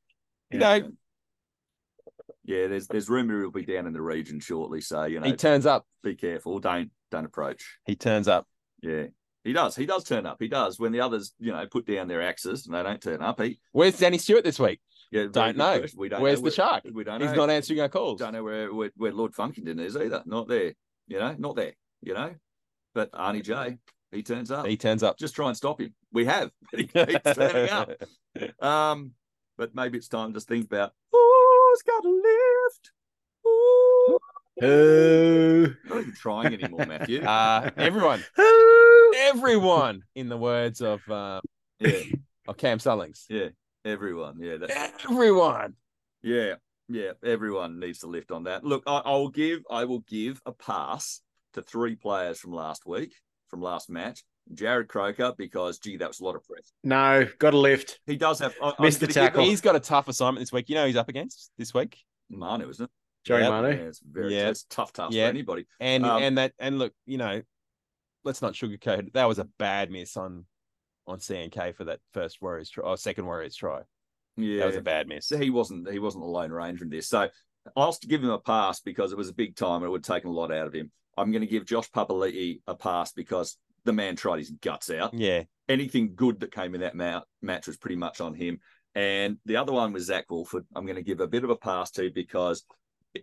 You 0.50 0.58
know, 0.58 0.90
Yeah, 2.44 2.66
there's 2.68 2.86
there's 2.86 3.08
rumour 3.08 3.40
he'll 3.40 3.50
be 3.50 3.64
down 3.64 3.86
in 3.86 3.92
the 3.92 4.02
region 4.02 4.40
shortly, 4.40 4.80
so 4.80 5.04
you 5.04 5.20
know 5.20 5.26
he 5.26 5.34
turns 5.34 5.66
up. 5.66 5.86
be 6.02 6.14
careful. 6.14 6.58
Don't 6.58 6.90
don't 7.10 7.24
approach. 7.24 7.78
He 7.86 7.96
turns 7.96 8.28
up. 8.28 8.46
Yeah. 8.82 9.06
He 9.44 9.52
does. 9.52 9.76
He 9.76 9.84
does 9.84 10.04
turn 10.04 10.24
up. 10.24 10.38
He 10.40 10.48
does. 10.48 10.78
When 10.78 10.92
the 10.92 11.00
others, 11.00 11.34
you 11.38 11.52
know, 11.52 11.66
put 11.70 11.86
down 11.86 12.08
their 12.08 12.22
axes 12.22 12.66
and 12.66 12.74
they 12.74 12.82
don't 12.82 13.00
turn 13.00 13.20
up, 13.22 13.40
he 13.40 13.60
Where's 13.72 13.98
Danny 13.98 14.16
Stewart 14.16 14.42
this 14.44 14.58
week? 14.58 14.80
Yeah, 15.14 15.26
Don't 15.30 15.56
know. 15.56 15.78
question. 15.78 16.00
We 16.00 16.08
don't 16.08 16.20
Where's 16.20 16.40
know 16.42 16.48
the 16.50 16.54
shark? 16.54 16.82
We 16.92 17.04
don't 17.04 17.20
He's 17.20 17.30
know. 17.30 17.36
not 17.36 17.50
answering 17.50 17.80
our 17.80 17.88
calls. 17.88 18.18
Don't 18.18 18.32
know 18.32 18.42
where, 18.42 18.74
where 18.74 18.90
where 18.96 19.12
Lord 19.12 19.32
Funkington 19.32 19.78
is 19.80 19.96
either. 19.96 20.24
Not 20.26 20.48
there. 20.48 20.72
You 21.06 21.20
know, 21.20 21.36
not 21.38 21.54
there. 21.54 21.74
You 22.02 22.14
know, 22.14 22.34
but 22.94 23.12
Arnie 23.12 23.44
J, 23.44 23.78
he 24.10 24.24
turns 24.24 24.50
up. 24.50 24.66
He 24.66 24.76
turns 24.76 25.04
up. 25.04 25.16
Just 25.16 25.36
try 25.36 25.46
and 25.46 25.56
stop 25.56 25.80
him. 25.80 25.94
We 26.12 26.24
have, 26.24 26.50
but 26.68 26.80
he 26.80 26.86
keeps 27.06 27.34
turning 27.34 27.70
up. 27.70 27.92
Um, 28.60 29.12
but 29.56 29.72
maybe 29.72 29.98
it's 29.98 30.08
time 30.08 30.34
to 30.34 30.40
think 30.40 30.64
about 30.64 30.92
who's 31.12 31.82
got 31.82 32.04
a 32.04 32.08
lift. 32.08 32.92
Ooh. 33.46 34.18
Who? 34.60 35.74
Not 35.88 35.98
even 35.98 36.12
trying 36.14 36.54
anymore, 36.54 36.86
Matthew. 36.86 37.22
Uh, 37.24 37.70
everyone, 37.76 38.24
everyone, 39.16 40.02
in 40.16 40.28
the 40.28 40.36
words 40.36 40.80
of 40.80 41.08
uh, 41.08 41.40
yeah, 41.78 42.00
of 42.48 42.56
Cam 42.56 42.78
Sullings, 42.80 43.26
yeah, 43.28 43.48
everyone. 43.84 44.38
Yeah, 44.40 44.56
that, 44.58 44.92
everyone. 45.10 45.74
yeah, 46.22 46.54
yeah. 46.88 47.12
Everyone 47.24 47.78
needs 47.80 48.00
to 48.00 48.06
lift 48.06 48.30
on 48.30 48.44
that. 48.44 48.64
Look, 48.64 48.82
I, 48.86 49.02
I'll 49.04 49.28
give, 49.28 49.60
I 49.70 49.84
will 49.84 50.00
give 50.00 50.40
a 50.46 50.52
pass 50.52 51.20
to 51.54 51.62
three 51.62 51.94
players 51.96 52.38
from 52.40 52.52
last 52.52 52.86
week, 52.86 53.14
from 53.48 53.60
last 53.62 53.88
match. 53.90 54.22
Jarrod 54.52 54.88
Croker, 54.88 55.32
because 55.38 55.78
gee, 55.78 55.96
that 55.96 56.08
was 56.08 56.20
a 56.20 56.24
lot 56.24 56.36
of 56.36 56.44
press. 56.44 56.70
No, 56.82 57.26
got 57.38 57.54
a 57.54 57.58
lift. 57.58 57.98
He 58.06 58.16
does 58.16 58.40
have. 58.40 58.54
I, 58.62 58.74
Missed 58.78 59.02
I'm 59.02 59.08
the 59.08 59.14
gonna 59.14 59.26
give 59.26 59.32
tackle. 59.32 59.44
He's 59.44 59.60
got 59.62 59.74
a 59.76 59.80
tough 59.80 60.06
assignment 60.08 60.40
this 60.42 60.52
week. 60.52 60.68
You 60.68 60.74
know, 60.74 60.86
he's 60.86 60.96
up 60.96 61.08
against 61.08 61.50
this 61.56 61.72
week, 61.72 61.96
Manu, 62.28 62.68
isn't 62.68 62.84
it? 62.84 62.90
Joey 63.24 63.40
Yep. 63.40 63.50
Manu. 63.50 63.68
Yeah, 63.68 63.74
it's 63.84 64.00
very 64.00 64.34
Yeah. 64.36 64.48
it's 64.50 64.64
tough 64.64 64.92
task 64.92 65.14
Yeah. 65.14 65.24
for 65.24 65.30
anybody. 65.30 65.66
and 65.80 66.04
Um, 66.04 66.22
and 66.22 66.36
that 66.38 66.52
and 66.58 66.78
look, 66.78 66.92
you 67.06 67.16
know, 67.16 67.40
let's 68.22 68.42
not 68.42 68.52
sugarcoat. 68.52 69.06
it. 69.06 69.14
That 69.14 69.24
was 69.24 69.38
a 69.38 69.44
bad 69.58 69.90
miss 69.90 70.14
on 70.18 70.44
on 71.06 71.18
CNK 71.18 71.74
for 71.74 71.84
that 71.84 72.00
first 72.12 72.40
Warriors 72.40 72.70
try, 72.70 72.84
or 72.84 72.96
second 72.96 73.26
Warriors 73.26 73.56
try. 73.56 73.80
Yeah, 74.36 74.60
That 74.60 74.66
was 74.66 74.76
a 74.76 74.80
bad 74.82 75.06
miss. 75.08 75.28
He 75.28 75.50
wasn't 75.50 75.90
he 75.90 75.98
wasn't 75.98 76.24
a 76.24 76.26
lone 76.26 76.50
ranger 76.50 76.84
in 76.84 76.90
this. 76.90 77.08
So 77.08 77.28
I'll 77.76 77.96
give 78.06 78.22
him 78.22 78.30
a 78.30 78.38
pass 78.38 78.80
because 78.80 79.12
it 79.12 79.18
was 79.18 79.28
a 79.28 79.34
big 79.34 79.56
time 79.56 79.76
and 79.76 79.84
it 79.84 79.90
would 79.90 80.04
have 80.06 80.16
taken 80.16 80.30
a 80.30 80.34
lot 80.34 80.52
out 80.52 80.66
of 80.66 80.72
him. 80.72 80.90
I'm 81.16 81.30
going 81.30 81.42
to 81.42 81.46
give 81.46 81.66
Josh 81.66 81.90
Papali'i 81.90 82.60
a 82.66 82.74
pass 82.74 83.12
because 83.12 83.56
the 83.84 83.92
man 83.92 84.16
tried 84.16 84.38
his 84.38 84.50
guts 84.50 84.90
out. 84.90 85.14
Yeah, 85.14 85.44
Anything 85.68 86.14
good 86.14 86.40
that 86.40 86.52
came 86.52 86.74
in 86.74 86.80
that 86.80 86.94
ma- 86.96 87.22
match 87.40 87.66
was 87.66 87.76
pretty 87.76 87.96
much 87.96 88.20
on 88.20 88.34
him. 88.34 88.58
And 88.94 89.38
the 89.44 89.56
other 89.56 89.72
one 89.72 89.92
was 89.92 90.06
Zac 90.06 90.30
Woolford. 90.30 90.66
I'm 90.74 90.84
going 90.86 90.96
to 90.96 91.02
give 91.02 91.20
a 91.20 91.26
bit 91.26 91.44
of 91.44 91.50
a 91.50 91.56
pass 91.56 91.90
to 91.92 92.10
because 92.10 92.64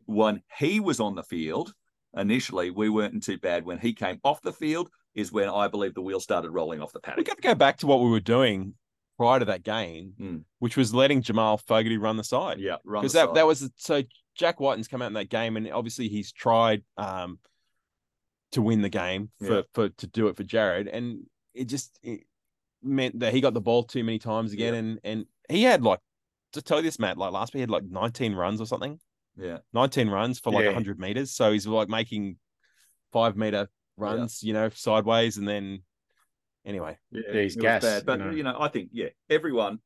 when 0.06 0.42
he 0.58 0.80
was 0.80 1.00
on 1.00 1.16
the 1.16 1.24
field 1.24 1.74
initially, 2.16 2.72
we 2.72 2.90
weren't 2.90 3.24
too 3.24 3.38
bad. 3.38 3.66
When 3.66 3.80
he 3.80 3.94
came 3.94 4.20
off 4.24 4.42
the 4.42 4.54
field 4.54 4.90
is 5.16 5.32
when 5.32 5.50
I 5.50 5.68
believe 5.68 5.94
the 5.94 6.02
wheel 6.02 6.20
started 6.20 6.52
rolling 6.52 6.82
off 6.82 6.94
the 6.94 7.00
paddock. 7.00 7.26
got 7.26 7.36
to 7.38 7.42
go 7.42 7.56
back 7.56 7.78
to 7.78 7.88
what 7.88 8.00
we 8.02 8.10
were 8.10 8.20
doing 8.20 8.74
prior 9.18 9.40
to 9.40 9.46
that 9.46 9.64
game, 9.64 10.14
Mm. 10.20 10.44
which 10.60 10.78
was 10.78 10.94
letting 10.94 11.22
Jamal 11.22 11.58
Fogarty 11.58 11.98
run 11.98 12.18
the 12.18 12.24
side. 12.24 12.60
Yeah, 12.60 12.78
because 12.84 13.14
that 13.14 13.28
side. 13.28 13.36
that 13.36 13.46
was 13.48 13.70
so 13.78 14.02
Jack 14.36 14.60
Wighton's 14.60 14.88
come 14.88 15.02
out 15.02 15.08
in 15.08 15.14
that 15.14 15.30
game, 15.30 15.58
and 15.58 15.72
obviously 15.72 16.08
he's 16.08 16.32
tried 16.32 16.84
um 16.98 17.40
to 18.54 18.62
win 18.62 18.82
the 18.82 18.90
game 18.90 19.30
for 19.40 19.58
Yeah. 19.58 19.62
for 19.74 19.90
to 19.90 20.08
do 20.08 20.28
it 20.28 20.38
for 20.38 20.44
Jarrod, 20.44 20.90
and 20.92 21.26
it 21.54 21.66
just 21.66 22.00
it 22.04 22.22
meant 22.82 23.20
that 23.20 23.34
he 23.34 23.42
got 23.42 23.54
the 23.54 23.62
ball 23.62 23.84
too 23.84 24.04
many 24.04 24.18
times 24.20 24.54
again, 24.54 24.74
Yeah. 24.74 24.80
and 24.80 25.00
and 25.04 25.26
he 25.50 25.64
had 25.64 25.84
like 25.84 26.00
to 26.54 26.62
tell 26.62 26.78
you 26.78 26.84
this, 26.84 27.00
Matt, 27.00 27.18
like 27.18 27.32
last 27.32 27.54
week 27.54 27.60
he 27.60 27.62
had 27.62 27.70
like 27.70 27.84
19 27.84 28.34
runs 28.34 28.60
or 28.60 28.66
something, 28.66 29.00
yeah. 29.38 29.60
19 29.74 30.10
runs 30.10 30.40
for 30.40 30.52
like 30.52 30.64
Yeah. 30.64 30.70
100 30.70 31.00
meters, 31.00 31.32
so 31.32 31.52
he's 31.52 31.68
like 31.68 31.88
making 31.90 32.38
five 33.14 33.36
meter 33.38 33.70
runs, 34.02 34.44
you 34.44 34.54
know, 34.54 34.70
sideways, 34.70 35.38
and 35.38 35.48
then 35.48 35.84
anyway, 36.66 36.98
Yeah, 37.12 37.22
Yeah, 37.34 37.42
he's 37.42 37.56
gas, 37.56 37.82
bad. 37.84 38.06
But 38.06 38.20
you 38.20 38.26
know. 38.26 38.32
you 38.32 38.44
know, 38.44 38.58
I 38.60 38.68
think 38.68 38.90
yeah, 38.92 39.10
everyone, 39.30 39.80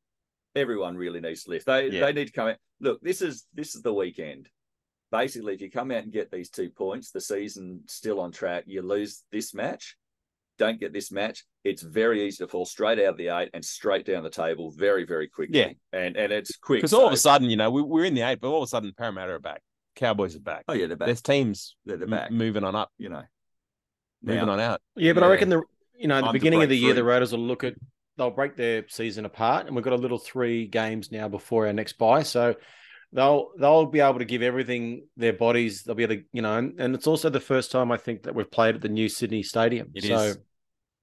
everyone 0.54 0.96
really 0.96 1.20
needs 1.20 1.44
to 1.44 1.50
lift. 1.50 1.66
They 1.66 1.88
Yeah. 1.90 2.00
they 2.00 2.12
need 2.12 2.26
to 2.26 2.32
come 2.32 2.48
out. 2.48 2.56
Look, 2.80 3.00
this 3.02 3.22
is 3.22 3.46
this 3.54 3.74
is 3.74 3.82
the 3.82 3.92
weekend. 3.94 4.48
Basically, 5.12 5.54
if 5.54 5.60
you 5.60 5.70
come 5.70 5.90
out 5.92 6.02
and 6.02 6.12
get 6.12 6.30
these 6.32 6.50
two 6.50 6.68
points, 6.70 7.10
the 7.12 7.20
season's 7.20 7.92
still 7.92 8.20
on 8.20 8.32
track. 8.32 8.64
You 8.66 8.82
lose 8.82 9.22
this 9.30 9.54
match, 9.54 9.96
don't 10.58 10.80
get 10.80 10.92
this 10.92 11.12
match. 11.12 11.44
It's 11.62 11.82
very 11.82 12.26
easy 12.26 12.38
to 12.44 12.48
fall 12.48 12.66
straight 12.66 12.98
out 12.98 13.10
of 13.10 13.16
the 13.16 13.28
eight 13.28 13.50
and 13.54 13.64
straight 13.64 14.04
down 14.04 14.24
the 14.24 14.30
table 14.30 14.72
very 14.72 15.04
very 15.04 15.28
quickly. 15.28 15.58
Yeah. 15.60 15.72
and 15.92 16.16
and 16.16 16.32
it's 16.32 16.56
quick 16.56 16.78
because 16.78 16.92
all 16.92 17.06
of 17.06 17.12
a 17.12 17.16
sudden, 17.16 17.48
you 17.50 17.56
know, 17.56 17.70
we, 17.70 17.82
we're 17.82 18.04
in 18.04 18.14
the 18.14 18.22
eight, 18.22 18.40
but 18.40 18.48
all 18.48 18.62
of 18.62 18.66
a 18.66 18.68
sudden 18.68 18.92
Parramatta 18.98 19.32
are 19.32 19.38
back, 19.38 19.62
Cowboys 19.94 20.34
are 20.36 20.40
back. 20.40 20.64
Oh 20.68 20.72
yeah, 20.74 20.86
they're 20.86 20.96
back. 20.96 21.06
There's 21.06 21.22
teams 21.22 21.76
that 21.86 21.94
are 21.94 21.96
they're 21.98 22.04
m- 22.06 22.10
back. 22.10 22.30
moving 22.32 22.64
on 22.64 22.74
up, 22.74 22.90
You 22.98 23.08
know, 23.10 23.22
moving 24.22 24.48
on 24.48 24.60
out. 24.60 24.80
Yeah, 24.96 25.12
but 25.12 25.22
I 25.22 25.28
reckon 25.28 25.48
the 25.48 25.62
you 25.98 26.08
know 26.08 26.18
at 26.18 26.24
the 26.24 26.32
beginning 26.32 26.62
of 26.62 26.68
the 26.68 26.76
year, 26.76 26.94
the 26.94 27.00
through. 27.00 27.10
Raiders 27.10 27.32
will 27.32 27.40
look 27.40 27.64
at 27.64 27.74
they'll 28.16 28.30
break 28.30 28.56
their 28.56 28.88
season 28.88 29.24
apart, 29.24 29.66
and 29.66 29.74
we've 29.76 29.84
got 29.84 29.92
a 29.92 29.96
little 29.96 30.18
three 30.18 30.66
games 30.66 31.12
now 31.12 31.28
before 31.28 31.66
our 31.66 31.72
next 31.72 31.94
bye, 31.98 32.22
so 32.22 32.54
they'll 33.12 33.50
they'll 33.58 33.86
be 33.86 34.00
able 34.00 34.18
to 34.18 34.24
give 34.24 34.42
everything 34.42 35.06
their 35.16 35.32
bodies. 35.32 35.82
They'll 35.82 35.94
be 35.94 36.02
able 36.04 36.16
to 36.16 36.22
you 36.32 36.42
know, 36.42 36.56
and, 36.56 36.80
and 36.80 36.94
it's 36.94 37.06
also 37.06 37.30
the 37.30 37.40
first 37.40 37.70
time 37.70 37.92
I 37.92 37.96
think 37.96 38.24
that 38.24 38.34
we've 38.34 38.50
played 38.50 38.74
at 38.74 38.80
the 38.80 38.88
new 38.88 39.08
Sydney 39.08 39.42
Stadium. 39.42 39.90
It 39.94 40.04
so 40.04 40.18
is. 40.18 40.38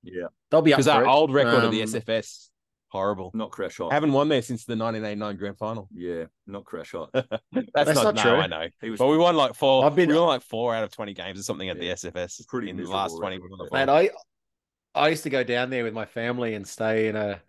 Yeah, 0.04 0.28
they'll 0.52 0.62
be 0.62 0.74
up 0.74 0.78
Because 0.78 0.88
our 0.90 1.04
it. 1.06 1.08
old 1.08 1.34
record 1.34 1.64
of 1.64 1.72
the 1.72 1.82
Um, 1.82 1.88
SFS 1.88 2.50
Horrible. 2.94 3.32
Not 3.34 3.50
crash 3.50 3.78
hot. 3.80 3.92
Haven't 3.92 4.12
won 4.14 4.30
there 4.30 4.44
since 4.44 4.66
the 4.66 4.76
1989 4.76 5.36
grand 5.38 5.58
final. 5.58 5.90
Yeah, 5.94 6.26
not 6.46 6.64
crash 6.64 6.92
hot. 6.92 7.10
That's, 7.14 7.32
That's 7.74 7.96
not, 7.96 8.04
not 8.04 8.16
no, 8.16 8.22
true. 8.22 8.32
I 8.36 8.46
know. 8.48 8.68
He 8.82 8.92
was 8.92 9.00
But 9.00 9.08
we 9.08 9.18
won 9.18 9.36
like 9.36 9.56
4 9.56 9.84
I've 9.84 9.96
been- 9.96 10.10
we 10.10 10.16
won 10.18 10.28
like 10.28 10.44
four 10.44 10.76
out 10.76 10.84
of 10.84 10.92
twenty 10.92 11.14
games 11.16 11.40
or 11.40 11.44
something 11.44 11.68
at 11.70 11.82
Yeah. 11.82 11.96
the 11.96 12.12
SFS. 12.12 12.48
Pretty 12.48 12.70
in 12.70 12.78
the 12.78 12.84
last 12.86 13.18
twenty. 13.18 13.38
record. 13.38 13.50
we 13.52 13.58
won 13.58 13.68
the 13.72 13.76
Man. 13.76 13.90
I 13.90 14.12
I 14.94 15.08
used 15.10 15.24
to 15.24 15.32
go 15.32 15.44
down 15.44 15.72
there 15.72 15.84
with 15.84 15.94
my 15.96 16.06
family 16.06 16.54
and 16.54 16.68
stay 16.68 17.08
in 17.08 17.16
a 17.16 17.42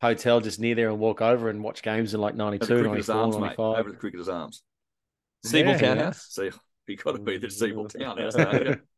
hotel 0.00 0.38
just 0.40 0.60
near 0.60 0.76
there 0.76 0.90
and 0.90 1.00
walk 1.00 1.20
over 1.20 1.50
and 1.50 1.60
watch 1.64 1.82
games 1.82 2.14
in 2.14 2.20
like 2.20 2.34
At 2.34 2.38
the 2.38 2.44
92, 2.44 2.66
Cricketers 2.66 3.08
94, 3.08 3.16
Arms, 3.16 3.38
mate. 3.38 3.54
Over 3.58 3.78
at 3.80 3.86
the 3.86 3.98
Cricketers 3.98 4.28
Arms. 4.28 4.62
Sebel 5.44 5.72
Yeah, 5.72 5.78
Townhouse. 5.78 6.26
See, 6.30 6.50
you 6.86 6.96
got 6.96 7.12
to 7.12 7.18
be 7.18 7.38
the 7.38 7.48
Sebel 7.48 7.88
Townhouse, 7.88 8.34
don't? 8.34 8.80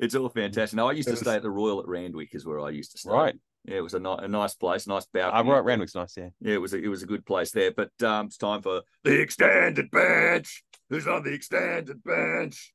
It's 0.00 0.14
all 0.14 0.28
fantastic. 0.28 0.76
No, 0.76 0.88
I 0.88 0.92
used 0.92 1.08
to 1.08 1.16
stay 1.16 1.34
at 1.34 1.42
the 1.42 1.50
Royal 1.50 1.80
at 1.80 1.88
Randwick, 1.88 2.32
is 2.32 2.46
where 2.46 2.60
I 2.60 2.70
used 2.70 2.92
to 2.92 2.98
stay. 2.98 3.10
Right. 3.10 3.34
Yeah, 3.64 3.76
it 3.78 3.82
was 3.82 3.94
a, 3.94 3.98
ni- 4.00 4.16
a 4.20 4.28
nice 4.28 4.54
place, 4.54 4.86
nice 4.86 5.04
Uh, 5.04 5.06
balcony. 5.12 5.50
right, 5.50 5.64
Randwick's 5.64 5.94
nice, 5.94 6.16
yeah. 6.16 6.28
Yeah, 6.40 6.54
it 6.54 6.60
was 6.60 6.72
a, 6.72 6.78
it 6.78 6.88
was 6.88 7.02
a 7.02 7.06
good 7.06 7.26
place 7.26 7.50
there. 7.50 7.70
But 7.72 7.90
um, 8.02 8.26
it's 8.26 8.36
time 8.38 8.62
for 8.62 8.82
the 9.04 9.20
extended 9.20 9.90
bench. 9.90 10.62
Who's 10.88 11.06
on 11.06 11.22
the 11.24 11.32
extended 11.34 12.02
bench? 12.02 12.72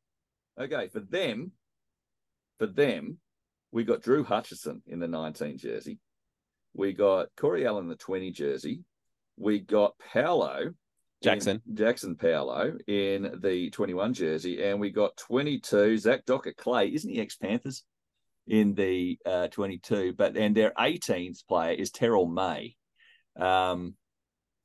Okay, 0.59 0.87
for 0.89 0.99
them, 0.99 1.51
for 2.59 2.67
them, 2.67 3.17
we 3.71 3.83
got 3.83 4.03
Drew 4.03 4.23
Hutchison 4.23 4.83
in 4.85 4.99
the 4.99 5.07
19 5.07 5.57
jersey. 5.57 5.97
We 6.75 6.93
got 6.93 7.29
Corey 7.37 7.65
Allen 7.65 7.85
in 7.85 7.89
the 7.89 7.95
20 7.95 8.31
jersey. 8.31 8.81
We 9.37 9.59
got 9.59 9.93
Paolo 10.13 10.73
Jackson. 11.23 11.61
Jackson 11.73 12.15
Paolo 12.15 12.73
in 12.85 13.39
the 13.41 13.69
21 13.71 14.13
jersey, 14.13 14.61
and 14.63 14.79
we 14.79 14.91
got 14.91 15.15
22 15.17 15.97
Zach 15.97 16.25
Dockar-Clay. 16.25 16.93
Isn't 16.93 17.09
he 17.09 17.19
ex 17.21 17.35
Panthers? 17.37 17.83
In 18.47 18.73
the 18.75 19.17
uh, 19.25 19.47
22, 19.47 20.13
but 20.17 20.35
and 20.35 20.53
their 20.55 20.71
18th 20.71 21.47
player 21.47 21.71
is 21.73 21.91
Terrell 21.91 22.25
May. 22.25 22.75
Um, 23.39 23.95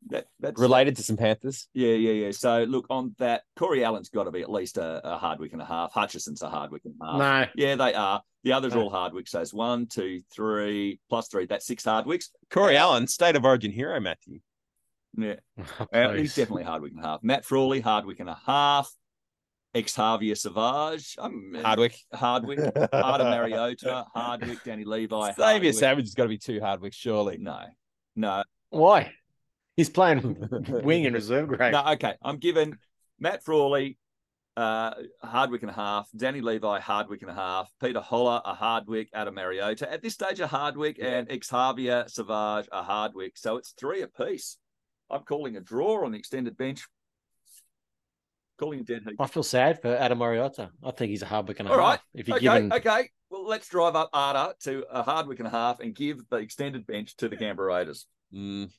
that 0.08 0.26
that's 0.40 0.60
Related 0.60 0.96
to 0.96 1.02
some 1.02 1.16
Panthers. 1.16 1.68
yeah, 1.74 1.94
yeah, 1.94 2.12
yeah. 2.26 2.30
So 2.32 2.64
look 2.64 2.86
on 2.90 3.14
that, 3.18 3.42
Corey 3.56 3.84
Allen's 3.84 4.08
got 4.10 4.24
to 4.24 4.30
be 4.30 4.42
at 4.42 4.50
least 4.50 4.78
a, 4.78 5.00
a 5.04 5.18
Hardwick 5.18 5.52
and 5.52 5.62
a 5.62 5.64
half. 5.64 5.92
Hutchison's 5.92 6.42
a 6.42 6.48
Hardwick 6.48 6.82
and 6.84 6.94
a 7.00 7.06
half. 7.06 7.18
No. 7.18 7.52
Yeah, 7.56 7.74
they 7.76 7.94
are. 7.94 8.22
The 8.44 8.52
others 8.52 8.72
are 8.74 8.78
No. 8.78 8.82
all 8.84 8.90
Hardwicks. 8.92 9.28
So 9.30 9.40
it's 9.40 9.52
one, 9.54 9.86
two, 9.86 10.22
three, 10.32 11.00
plus 11.08 11.28
three. 11.28 11.46
That's 11.46 11.66
six 11.66 11.84
Hardwicks. 11.84 12.26
Corey 12.50 12.76
Allen, 12.76 13.06
state 13.08 13.34
of 13.36 13.44
origin 13.44 13.72
hero, 13.72 13.98
Matthew. 14.00 14.38
Yeah, 15.16 15.36
Oh, 15.58 15.86
Uh, 15.92 16.12
he's 16.12 16.20
please. 16.20 16.34
definitely 16.36 16.64
Hardwick 16.64 16.92
and 16.92 17.04
a 17.04 17.06
half. 17.06 17.22
Matt 17.24 17.44
Frawley, 17.44 17.80
Hardwick 17.80 18.20
and 18.20 18.28
a 18.30 18.38
half. 18.46 18.90
Xavier 19.76 20.34
Savage, 20.34 21.16
um, 21.18 21.56
Hardwick. 21.62 21.96
Hardwick, 22.12 22.58
Ata 22.92 23.24
Mariota, 23.24 24.06
Hardwick, 24.14 24.64
Danny 24.64 24.84
Levi. 24.84 25.32
Xavier 25.36 25.72
Savage 25.72 26.06
has 26.06 26.14
got 26.14 26.24
to 26.24 26.28
be 26.28 26.38
two 26.38 26.60
Hardwicks, 26.60 26.94
surely. 26.94 27.38
No, 27.38 27.60
no, 28.16 28.42
Why? 28.70 29.12
He's 29.76 29.90
playing 29.90 30.36
wing 30.82 31.04
in 31.04 31.12
reserve 31.12 31.48
grade. 31.48 31.72
No, 31.72 31.84
okay. 31.92 32.14
I'm 32.22 32.38
giving 32.38 32.76
Matt 33.20 33.44
Frawley 33.44 33.96
uh, 34.58 34.92
Hardwick 35.22 35.62
and 35.62 35.70
a 35.70 35.74
half, 35.74 36.08
Danny 36.16 36.40
Levi 36.40 36.80
Hardwick 36.80 37.22
and 37.22 37.30
a 37.30 37.34
half, 37.34 37.70
Peter 37.80 38.00
Hola 38.00 38.42
a 38.44 38.54
Hardwick, 38.54 39.08
Ata 39.14 39.30
Mariota. 39.30 39.90
At 39.90 40.02
this 40.02 40.14
stage, 40.14 40.40
a 40.40 40.48
Hardwick 40.48 40.98
and 41.00 41.28
Xavier 41.44 42.06
Savage 42.08 42.68
a 42.72 42.82
Hardwick. 42.82 43.36
So 43.36 43.56
it's 43.56 43.70
three 43.70 44.02
apiece. 44.02 44.58
I'm 45.10 45.22
calling 45.22 45.56
a 45.56 45.60
draw 45.60 46.04
on 46.04 46.10
the 46.10 46.18
extended 46.18 46.56
bench. 46.56 46.88
Calling 48.58 48.80
a 48.80 48.82
dead. 48.82 49.06
I 49.20 49.26
feel 49.28 49.42
sad 49.44 49.80
for 49.80 49.96
Ata 49.96 50.14
Mariota. 50.16 50.70
I 50.82 50.90
think 50.90 51.10
he's 51.10 51.22
a 51.22 51.26
Hardwick 51.26 51.60
and 51.60 51.68
a 51.68 51.72
All 51.72 51.78
half. 51.78 51.86
right. 51.90 52.00
If 52.14 52.26
you're 52.28 52.36
okay, 52.38 52.44
given 52.46 52.72
okay. 52.72 53.08
Well, 53.30 53.46
let's 53.46 53.68
drive 53.68 53.94
up 53.94 54.10
Ata 54.12 54.54
to 54.64 54.84
a 54.90 55.02
Hardwick 55.02 55.38
and 55.38 55.46
a 55.46 55.50
half 55.50 55.78
and 55.80 55.94
give 55.94 56.28
the 56.28 56.36
extended 56.38 56.86
bench 56.86 57.16
to 57.18 57.28
the 57.28 57.36
Canberra 57.36 57.68
Raiders. 57.76 58.06
Mm. 58.34 58.70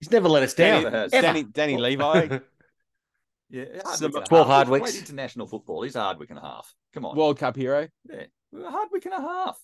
he's 0.00 0.10
never 0.10 0.28
let 0.28 0.42
us 0.42 0.54
down. 0.54 0.82
Never 0.82 0.96
has. 0.96 1.12
Ever. 1.12 1.22
Danny, 1.26 1.42
Danny 1.44 1.76
Levi, 1.76 2.38
Yeah, 3.50 3.64
Some- 3.94 4.12
Hardwick 4.12 4.24
a 4.24 4.26
12 4.28 4.46
half. 4.48 4.66
He's 4.66 4.70
Hardwicks. 4.76 4.80
played 4.80 4.94
international 4.96 5.46
football. 5.46 5.82
He's 5.82 5.96
a 5.96 6.00
Hardwick 6.00 6.30
and 6.30 6.38
a 6.38 6.42
half. 6.42 6.74
Come 6.92 7.04
on. 7.06 7.16
World 7.16 7.38
Cup 7.38 7.56
hero. 7.56 7.88
Yeah, 8.10 8.24
a 8.66 8.70
Hardwick 8.70 9.04
and 9.06 9.14
a 9.14 9.20
half 9.20 9.58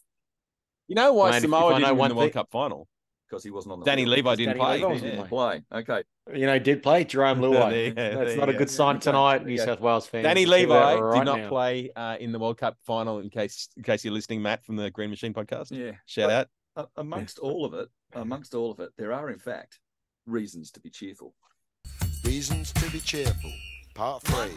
You 0.88 0.94
know 0.94 1.12
why 1.14 1.30
Mate, 1.30 1.36
if- 1.38 1.44
if 1.44 1.50
Samoa 1.50 1.74
I 1.74 1.78
didn't 1.80 1.90
win 1.90 1.98
one 1.98 2.08
the 2.10 2.14
World 2.14 2.26
thing- 2.26 2.32
Cup 2.32 2.48
final? 2.50 2.88
Because 3.34 3.44
he 3.44 3.50
wasn't 3.50 3.72
on 3.72 3.80
the 3.80 3.84
Danny 3.84 4.02
field. 4.04 4.16
Levi 4.16 4.34
didn't 4.36 4.56
Danny 4.58 4.60
play. 4.60 4.82
Levi 4.82 4.94
He 4.94 5.00
didn't 5.00 5.28
play. 5.28 5.62
play. 5.70 5.78
Okay. 5.80 6.02
You 6.38 6.46
know, 6.46 6.58
did 6.58 6.82
play 6.82 7.04
Jarome 7.04 7.38
Luai. 7.40 7.70
There 7.70 7.84
you 7.86 7.90
go, 7.94 8.24
That's 8.24 8.36
not 8.36 8.48
you 8.48 8.54
a 8.54 8.58
good 8.58 8.70
sign 8.70 8.96
Okay, 8.96 9.02
tonight, 9.04 9.44
New. 9.44 9.58
South 9.58 9.80
Wales 9.80 10.06
fans. 10.06 10.22
Danny 10.24 10.46
Let's 10.46 10.62
do 10.62 10.68
that 10.68 10.74
Levi 10.94 11.00
right 11.00 11.18
did 11.18 11.24
not 11.24 11.38
now. 11.40 11.48
play 11.48 11.90
uh, 11.96 12.16
in 12.20 12.32
the 12.32 12.38
World 12.38 12.58
Cup 12.58 12.76
final. 12.86 13.18
In 13.18 13.28
case, 13.30 13.68
in 13.76 13.82
case 13.82 14.04
you're 14.04 14.14
listening, 14.14 14.40
Matt 14.42 14.64
from 14.64 14.76
the 14.76 14.90
Green 14.90 15.10
Machine 15.10 15.34
podcast. 15.34 15.70
Yeah. 15.70 15.92
Shout 16.06 16.30
out. 16.30 16.48
Uh, 16.76 16.86
amongst 16.96 17.38
all 17.40 17.64
of 17.64 17.74
it, 17.74 17.88
amongst 18.14 18.54
all 18.54 18.70
of 18.70 18.80
it, 18.80 18.90
there 18.96 19.12
are 19.12 19.30
in 19.30 19.38
fact 19.38 19.80
reasons 20.26 20.70
to 20.72 20.80
be 20.80 20.90
cheerful. 20.90 21.34
Reasons 22.24 22.72
to 22.72 22.90
be 22.90 23.00
cheerful. 23.00 23.52
Part 23.94 24.22
three. 24.22 24.52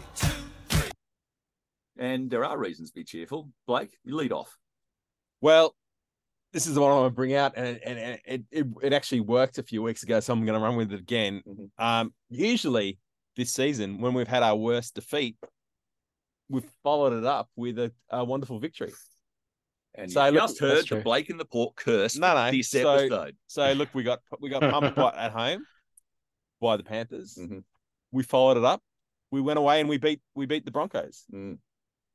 And 2.00 2.30
there 2.30 2.46
are 2.46 2.58
reasons 2.58 2.92
to 2.92 2.96
be 2.96 3.04
cheerful. 3.04 3.50
Blake, 3.66 3.98
you 4.04 4.16
lead 4.16 4.32
off. 4.32 4.56
Well, 5.42 5.76
this 6.58 6.66
is 6.66 6.74
the 6.74 6.82
one 6.82 6.92
I 6.92 6.96
want 6.96 7.12
to 7.12 7.16
bring 7.16 7.36
out, 7.36 7.54
and, 7.56 7.80
and, 7.86 8.00
and 8.00 8.20
it, 8.26 8.44
it 8.50 8.66
it 8.82 8.94
actually 8.94 9.20
worked 9.20 9.60
a 9.60 9.64
few 9.64 9.84
weeks 9.84 10.02
ago, 10.02 10.20
so 10.20 10.34
I'm 10.34 10.44
going 10.44 10.58
to 10.60 10.64
run 10.66 10.76
with 10.76 10.92
it 10.92 11.00
again. 11.00 11.44
Mhm. 11.48 11.70
Um, 11.78 12.14
usually 12.30 12.98
this 13.36 13.54
season, 13.54 14.02
when 14.02 14.16
we've 14.16 14.28
had 14.28 14.42
our 14.42 14.56
worst 14.56 14.96
defeat, 14.96 15.38
we've 16.50 16.66
followed 16.82 17.14
it 17.14 17.26
up 17.26 17.48
with 17.56 17.78
a, 17.78 17.92
a 18.10 18.24
wonderful 18.26 18.58
victory. 18.58 18.92
And 19.94 20.12
So, 20.12 20.26
you 20.26 20.32
look, 20.32 20.42
just 20.50 20.60
heard 20.60 20.88
the. 20.90 21.02
Blake 21.02 21.30
and 21.30 21.40
the 21.40 21.46
Pork 21.46 21.76
curse 21.76 22.18
No, 22.18 22.34
no, 22.34 22.50
this 22.50 22.72
so- 22.72 22.90
episode. 22.90 23.36
So 23.46 23.74
look, 23.74 23.90
we 23.94 24.02
got 24.02 24.20
we 24.40 24.50
got 24.50 24.62
pumped 24.72 24.98
at 24.98 25.32
home 25.32 25.64
by 26.60 26.76
the 26.78 26.84
Panthers. 26.84 27.38
Mhm. 27.40 27.64
We 28.12 28.24
followed 28.24 28.58
it 28.58 28.66
up. 28.66 28.82
We 29.30 29.42
went 29.42 29.60
away 29.60 29.80
and 29.80 29.88
we 29.88 30.00
beat 30.00 30.22
we 30.34 30.48
beat 30.48 30.66
the 30.66 30.72
Broncos. 30.72 31.24
Mm. 31.32 31.60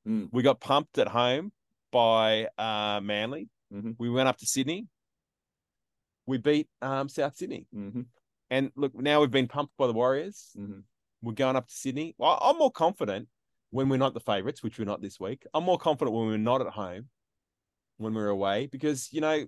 Mm. 0.09 0.31
We 0.33 0.43
got 0.43 0.59
pumped 0.59 0.99
at 0.99 1.07
home 1.07 1.53
by 1.93 2.49
uh, 2.59 3.01
Manly. 3.01 3.49
Mhm. 3.73 3.97
We 3.99 4.11
went 4.11 4.29
up 4.29 4.37
to 4.39 4.47
Sydney. 4.47 4.89
We 6.27 6.39
beat 6.39 6.69
um, 6.81 7.09
South 7.09 7.37
Sydney. 7.37 7.67
Mhm. 7.75 8.07
And 8.51 8.71
look, 8.77 8.95
now 8.95 9.21
we've 9.21 9.31
been 9.31 9.49
pumped 9.49 9.77
by 9.77 9.87
the 9.87 9.93
Warriors. 9.93 10.55
Mhm. 10.57 10.85
We're 11.23 11.33
going 11.33 11.57
up 11.57 11.69
to 11.69 11.75
Sydney. 11.75 12.15
Well, 12.19 12.39
I'm 12.43 12.59
more 12.59 12.71
confident 12.71 13.29
when 13.71 13.89
we're 13.89 13.97
not 13.97 14.15
the 14.15 14.21
favourites, 14.21 14.63
which 14.63 14.79
we're 14.79 14.85
not 14.85 15.01
this 15.01 15.19
week. 15.19 15.47
I'm 15.55 15.65
more 15.65 15.79
confident 15.79 16.15
when 16.15 16.27
we're 16.27 16.37
not 16.37 16.61
at 16.61 16.73
home, 16.75 17.09
when 17.97 18.13
we're 18.15 18.29
away, 18.29 18.67
because 18.67 19.13
you 19.13 19.21
know 19.21 19.47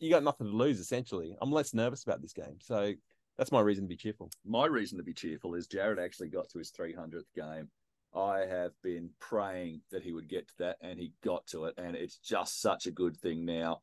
you 0.00 0.10
got 0.10 0.22
nothing 0.22 0.48
to 0.48 0.52
lose. 0.52 0.78
Essentially, 0.80 1.36
I'm 1.40 1.50
less 1.50 1.72
nervous 1.72 2.02
about 2.02 2.20
this 2.20 2.32
game, 2.32 2.60
so 2.60 2.92
that's 3.38 3.50
my 3.52 3.60
reason 3.60 3.84
to 3.84 3.88
be 3.88 3.96
cheerful. 3.96 4.30
My 4.44 4.66
reason 4.66 4.98
to 4.98 5.04
be 5.04 5.14
cheerful 5.14 5.54
is 5.54 5.66
Jarrod 5.66 5.98
actually 5.98 6.28
got 6.28 6.48
to 6.50 6.58
his 6.58 6.70
300th 6.70 7.32
game. 7.34 7.70
I 8.14 8.46
have 8.48 8.72
been 8.82 9.10
praying 9.18 9.80
that 9.90 10.02
he 10.02 10.12
would 10.12 10.28
get 10.28 10.48
to 10.48 10.54
that, 10.60 10.76
and 10.80 10.98
he 10.98 11.12
got 11.22 11.46
to 11.48 11.64
it. 11.64 11.74
And 11.78 11.96
it's 11.96 12.18
just 12.18 12.60
such 12.60 12.86
a 12.86 12.92
good 12.92 13.16
thing 13.16 13.44
now. 13.44 13.80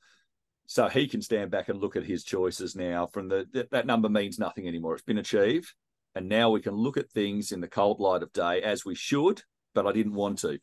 So 0.67 0.87
he 0.87 1.07
can 1.07 1.21
stand 1.21 1.51
back 1.51 1.67
and 1.67 1.81
look 1.81 1.95
at 1.95 2.05
his 2.05 2.23
choices 2.23 2.75
now. 2.75 3.07
From 3.07 3.27
the 3.27 3.45
that, 3.53 3.71
that 3.71 3.85
number 3.85 4.07
means 4.07 4.39
nothing 4.39 4.67
anymore. 4.67 4.93
It's 4.93 5.03
been 5.03 5.17
achieved, 5.17 5.73
and 6.15 6.29
now 6.29 6.49
we 6.49 6.61
can 6.61 6.73
look 6.73 6.97
at 6.97 7.09
things 7.09 7.51
in 7.51 7.59
the 7.59 7.67
cold 7.67 7.99
light 7.99 8.23
of 8.23 8.31
day 8.31 8.61
as 8.61 8.85
we 8.85 8.95
should. 8.95 9.41
But 9.73 9.85
I 9.85 9.91
didn't 9.91 10.13
want 10.13 10.39
to. 10.39 10.59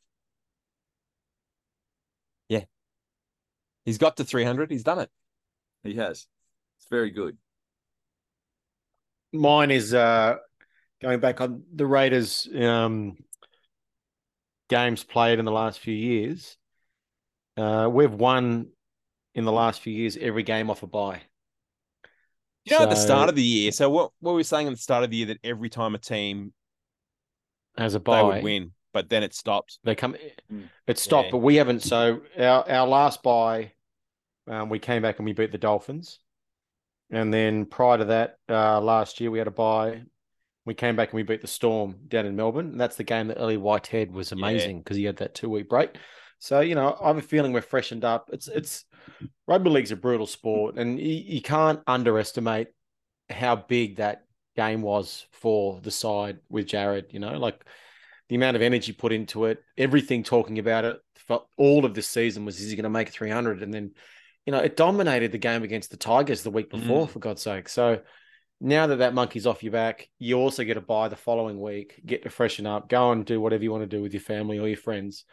Yeah, 2.48 2.64
he's 3.84 3.98
got 3.98 4.16
to 4.16 4.24
300. 4.24 4.70
He's 4.70 4.84
done 4.84 5.00
it. 5.00 5.10
He 5.82 5.94
has. 5.96 6.26
It's 6.78 6.88
very 6.90 7.10
good. 7.10 7.36
Mine 9.32 9.70
is 9.70 9.92
uh, 9.92 10.36
going 11.02 11.20
back 11.20 11.40
on 11.42 11.64
the 11.74 11.86
Raiders 11.86 12.48
um, 12.58 13.18
games 14.68 15.04
played 15.04 15.38
in 15.38 15.44
the 15.44 15.52
last 15.52 15.80
few 15.80 15.94
years. 15.94 16.56
Uh, 17.56 17.88
we've 17.90 18.12
won 18.12 18.68
in 19.34 19.44
the 19.44 19.52
last 19.52 19.80
few 19.80 19.92
years 19.92 20.16
every 20.16 20.42
game 20.42 20.70
off 20.70 20.82
a 20.82 20.86
bye. 20.86 21.22
You 22.64 22.76
know, 22.76 22.82
at 22.82 22.90
the 22.90 22.96
start 22.96 23.28
of 23.28 23.34
the 23.34 23.42
year. 23.42 23.72
So 23.72 23.88
what 23.88 24.12
what 24.20 24.32
we 24.32 24.34
were 24.34 24.36
we 24.38 24.42
saying 24.44 24.66
at 24.66 24.70
the 24.70 24.76
start 24.76 25.04
of 25.04 25.10
the 25.10 25.16
year 25.16 25.26
that 25.26 25.38
every 25.42 25.70
time 25.70 25.94
a 25.94 25.98
team 25.98 26.52
As 27.76 27.94
a 27.94 28.00
buy 28.00 28.16
they 28.18 28.22
would 28.24 28.42
win, 28.42 28.72
but 28.92 29.08
then 29.08 29.22
it 29.22 29.34
stopped. 29.34 29.78
They 29.84 29.94
come. 29.94 30.16
Mm. 30.52 30.68
It 30.86 30.98
stopped, 30.98 31.28
Yeah. 31.28 31.32
but 31.32 31.38
we 31.38 31.56
haven't. 31.56 31.80
So 31.80 32.22
our 32.36 32.68
our 32.68 32.86
last 32.86 33.22
buy, 33.22 33.72
um, 34.46 34.68
we 34.68 34.78
came 34.78 35.02
back 35.02 35.18
and 35.18 35.26
we 35.26 35.32
beat 35.32 35.52
the 35.52 35.58
Dolphins, 35.58 36.18
and 37.10 37.32
then 37.32 37.66
prior 37.66 37.98
to 37.98 38.04
that, 38.06 38.38
uh, 38.48 38.80
last 38.80 39.20
year 39.20 39.30
we 39.30 39.38
had 39.38 39.48
a 39.48 39.52
buy. 39.52 40.02
We 40.68 40.74
came 40.74 40.96
back 40.96 41.08
and 41.08 41.16
we 41.16 41.22
beat 41.22 41.40
the 41.40 41.46
Storm 41.48 41.96
down 42.08 42.26
in 42.26 42.36
Melbourne. 42.36 42.68
And 42.72 42.80
that's 42.80 42.96
the 42.96 43.04
game 43.04 43.28
that 43.28 43.40
Elliott 43.40 43.62
Whitehead 43.62 44.12
was 44.12 44.32
amazing 44.32 44.78
because 44.80 44.96
he 44.96 45.04
had 45.04 45.16
that 45.16 45.34
two 45.34 45.48
week 45.48 45.68
break. 45.68 45.96
So 46.38 46.60
you 46.60 46.74
know, 46.74 46.96
I 47.00 47.08
have 47.08 47.18
a 47.18 47.22
feeling 47.22 47.52
we're 47.52 47.62
freshened 47.62 48.04
up. 48.04 48.30
It's 48.32 48.46
it's 48.48 48.84
rugby 49.46 49.70
league's 49.70 49.90
a 49.92 49.96
brutal 49.96 50.26
sport, 50.26 50.76
and 50.76 51.00
you, 51.00 51.22
you 51.36 51.42
can't 51.42 51.80
underestimate 51.86 52.68
how 53.30 53.56
big 53.56 53.96
that 53.96 54.24
game 54.56 54.82
was 54.82 55.26
for 55.32 55.80
the 55.80 55.90
side 55.90 56.38
with 56.48 56.66
Jarrod. 56.68 57.12
You 57.12 57.20
know, 57.20 57.38
like 57.38 57.64
the 58.28 58.36
amount 58.36 58.56
of 58.56 58.62
energy 58.62 58.92
put 58.92 59.12
into 59.12 59.46
it, 59.46 59.62
everything 59.76 60.22
talking 60.22 60.58
about 60.58 60.84
it 60.84 60.98
for 61.16 61.42
all 61.56 61.84
of 61.84 61.94
this 61.94 62.08
season 62.08 62.44
was 62.44 62.60
is 62.60 62.70
he 62.70 62.76
going 62.76 62.84
to 62.84 62.90
make 62.90 63.08
300? 63.08 63.62
And 63.62 63.72
then 63.72 63.92
you 64.46 64.52
know, 64.52 64.60
it 64.60 64.76
dominated 64.76 65.32
the 65.32 65.38
game 65.38 65.62
against 65.62 65.90
the 65.90 65.96
Tigers 65.96 66.42
the 66.42 66.50
week 66.50 66.70
before, 66.70 67.06
Mm. 67.06 67.10
for 67.10 67.18
God's 67.18 67.42
sake. 67.42 67.68
So 67.68 68.00
now 68.60 68.86
that 68.88 68.96
that 68.96 69.14
monkey's 69.14 69.46
off 69.46 69.62
your 69.62 69.72
back, 69.72 70.08
you 70.18 70.36
also 70.36 70.64
get 70.64 70.76
a 70.76 70.80
buy 70.80 71.08
the 71.08 71.16
following 71.16 71.60
week, 71.60 72.00
get 72.04 72.22
to 72.24 72.30
freshen 72.30 72.66
up, 72.66 72.88
go 72.88 73.12
and 73.12 73.24
do 73.24 73.40
whatever 73.40 73.62
you 73.62 73.70
want 73.70 73.88
to 73.88 73.96
do 73.96 74.02
with 74.02 74.12
your 74.12 74.20
family 74.20 74.58
or 74.58 74.66
your 74.66 74.76
friends. 74.76 75.24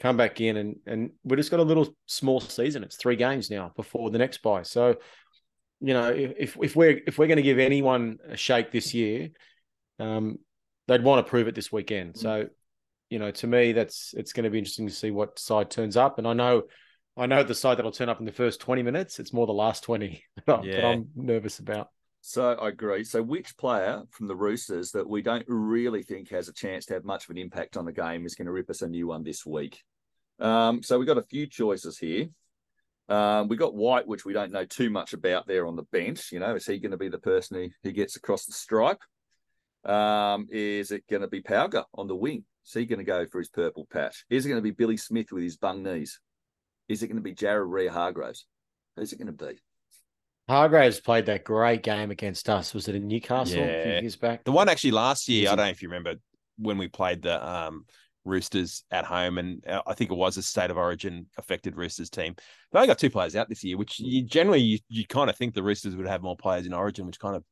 Come 0.00 0.16
back 0.16 0.40
in 0.40 0.56
and 0.56 0.76
and 0.84 1.10
we 1.22 1.36
just 1.36 1.52
got 1.52 1.60
a 1.60 1.62
little 1.62 1.94
small 2.06 2.40
season. 2.40 2.82
It's 2.82 2.96
three 2.96 3.14
games 3.14 3.50
now 3.50 3.72
before 3.76 4.10
the 4.10 4.18
next 4.18 4.42
buy. 4.42 4.62
So, 4.62 4.96
you 5.80 5.94
know, 5.94 6.08
if 6.10 6.56
if 6.60 6.74
we're 6.74 7.00
if 7.06 7.18
we're 7.18 7.28
going 7.28 7.36
to 7.36 7.42
give 7.42 7.60
anyone 7.60 8.18
a 8.28 8.36
shake 8.36 8.72
this 8.72 8.92
year, 8.94 9.28
um, 10.00 10.38
they'd 10.88 11.04
want 11.04 11.24
to 11.24 11.30
prove 11.30 11.46
it 11.46 11.54
this 11.54 11.70
weekend. 11.70 12.16
So, 12.16 12.48
you 13.10 13.20
know, 13.20 13.30
to 13.30 13.46
me, 13.46 13.70
that's 13.72 14.12
it's 14.16 14.32
going 14.32 14.42
to 14.42 14.50
be 14.50 14.58
interesting 14.58 14.88
to 14.88 14.92
see 14.92 15.12
what 15.12 15.38
side 15.38 15.70
turns 15.70 15.96
up. 15.96 16.18
And 16.18 16.26
I 16.26 16.32
know, 16.32 16.64
I 17.16 17.26
know 17.26 17.44
the 17.44 17.54
side 17.54 17.78
that'll 17.78 17.92
turn 17.92 18.08
up 18.08 18.18
in 18.18 18.26
the 18.26 18.32
first 18.32 18.58
twenty 18.60 18.82
minutes. 18.82 19.20
It's 19.20 19.32
more 19.32 19.46
the 19.46 19.52
last 19.52 19.84
twenty 19.84 20.24
that, 20.46 20.52
I- 20.52 20.62
that 20.62 20.66
Yeah. 20.66 20.86
I'm 20.88 21.10
nervous 21.14 21.60
about. 21.60 21.90
So 22.24 22.52
I 22.52 22.68
agree. 22.68 23.02
So 23.02 23.20
which 23.20 23.56
player 23.56 24.02
from 24.10 24.28
the 24.28 24.36
Roosters 24.36 24.92
that 24.92 25.08
we 25.08 25.22
don't 25.22 25.44
really 25.48 26.04
think 26.04 26.30
has 26.30 26.48
a 26.48 26.52
chance 26.52 26.86
to 26.86 26.94
have 26.94 27.04
much 27.04 27.24
of 27.24 27.30
an 27.30 27.36
impact 27.36 27.76
on 27.76 27.84
the 27.84 27.92
game 27.92 28.24
is 28.24 28.36
going 28.36 28.46
to 28.46 28.52
rip 28.52 28.70
us 28.70 28.80
a 28.80 28.88
new 28.88 29.08
one 29.08 29.24
this 29.24 29.44
week? 29.44 29.82
Um, 30.38 30.84
so 30.84 30.98
we've 30.98 31.06
got 31.06 31.18
a 31.18 31.22
few 31.22 31.48
choices 31.48 31.98
here. 31.98 32.28
Um, 33.08 33.48
we 33.48 33.56
got 33.56 33.74
Whyte, 33.74 34.06
which 34.06 34.24
we 34.24 34.32
don't 34.32 34.52
know 34.52 34.64
too 34.64 34.88
much 34.88 35.14
about 35.14 35.48
there 35.48 35.66
on 35.66 35.74
the 35.74 35.82
bench. 35.82 36.30
You 36.30 36.38
know, 36.38 36.54
is 36.54 36.64
he 36.64 36.78
going 36.78 36.92
to 36.92 36.96
be 36.96 37.08
the 37.08 37.18
person 37.18 37.56
who, 37.56 37.68
who 37.82 37.90
gets 37.90 38.14
across 38.14 38.46
the 38.46 38.52
stripe? 38.52 39.00
Um, 39.84 40.46
is 40.48 40.92
it 40.92 41.02
going 41.10 41.22
to 41.22 41.28
be 41.28 41.42
Pauga 41.42 41.84
on 41.92 42.06
the 42.06 42.14
wing? 42.14 42.44
Is 42.64 42.72
he 42.72 42.86
going 42.86 43.00
to 43.00 43.04
go 43.04 43.26
for 43.26 43.40
his 43.40 43.48
purple 43.48 43.88
patch? 43.92 44.24
Is 44.30 44.46
it 44.46 44.48
going 44.48 44.60
to 44.60 44.62
be 44.62 44.70
Billy 44.70 44.96
Smith 44.96 45.32
with 45.32 45.42
his 45.42 45.56
bung 45.56 45.82
knees? 45.82 46.20
Is 46.88 47.02
it 47.02 47.08
going 47.08 47.16
to 47.16 47.22
be 47.22 47.34
Jared 47.34 47.68
Rea 47.68 47.88
Hargreaves? 47.88 48.46
Who's 48.96 49.12
it 49.12 49.18
going 49.18 49.36
to 49.36 49.44
be? 49.44 49.58
Hargreaves 50.48 51.00
played 51.00 51.26
that 51.26 51.44
great 51.44 51.82
game 51.82 52.10
against 52.10 52.48
us. 52.48 52.74
Was 52.74 52.88
it 52.88 52.94
in 52.94 53.06
Newcastle 53.06 53.64
a 53.64 53.82
few 53.82 54.02
years 54.02 54.16
back? 54.16 54.44
The 54.44 54.52
one 54.52 54.68
actually 54.68 54.90
last 54.90 55.28
year, 55.28 55.48
I 55.48 55.54
don't 55.54 55.66
know 55.66 55.70
if 55.70 55.82
you 55.82 55.88
remember 55.88 56.16
when 56.58 56.78
we 56.78 56.88
played 56.88 57.22
the 57.22 57.46
um, 57.46 57.84
Roosters 58.24 58.84
at 58.90 59.04
home, 59.04 59.38
and 59.38 59.66
uh, 59.66 59.82
I 59.86 59.94
think 59.94 60.10
it 60.10 60.16
was 60.16 60.36
a 60.36 60.42
state 60.42 60.70
of 60.70 60.76
origin 60.76 61.26
affected 61.38 61.76
Roosters 61.76 62.10
team. 62.10 62.34
They 62.70 62.78
only 62.78 62.88
got 62.88 62.98
two 62.98 63.10
players 63.10 63.36
out 63.36 63.48
this 63.48 63.64
year, 63.64 63.76
which 63.76 63.98
you 64.00 64.22
generally 64.24 64.60
you, 64.60 64.78
you 64.88 65.06
kind 65.06 65.30
of 65.30 65.36
think 65.36 65.54
the 65.54 65.62
Roosters 65.62 65.96
would 65.96 66.06
have 66.08 66.22
more 66.22 66.36
players 66.36 66.66
in 66.66 66.72
origin, 66.72 67.06
which 67.06 67.18
kind 67.20 67.36
of 67.36 67.44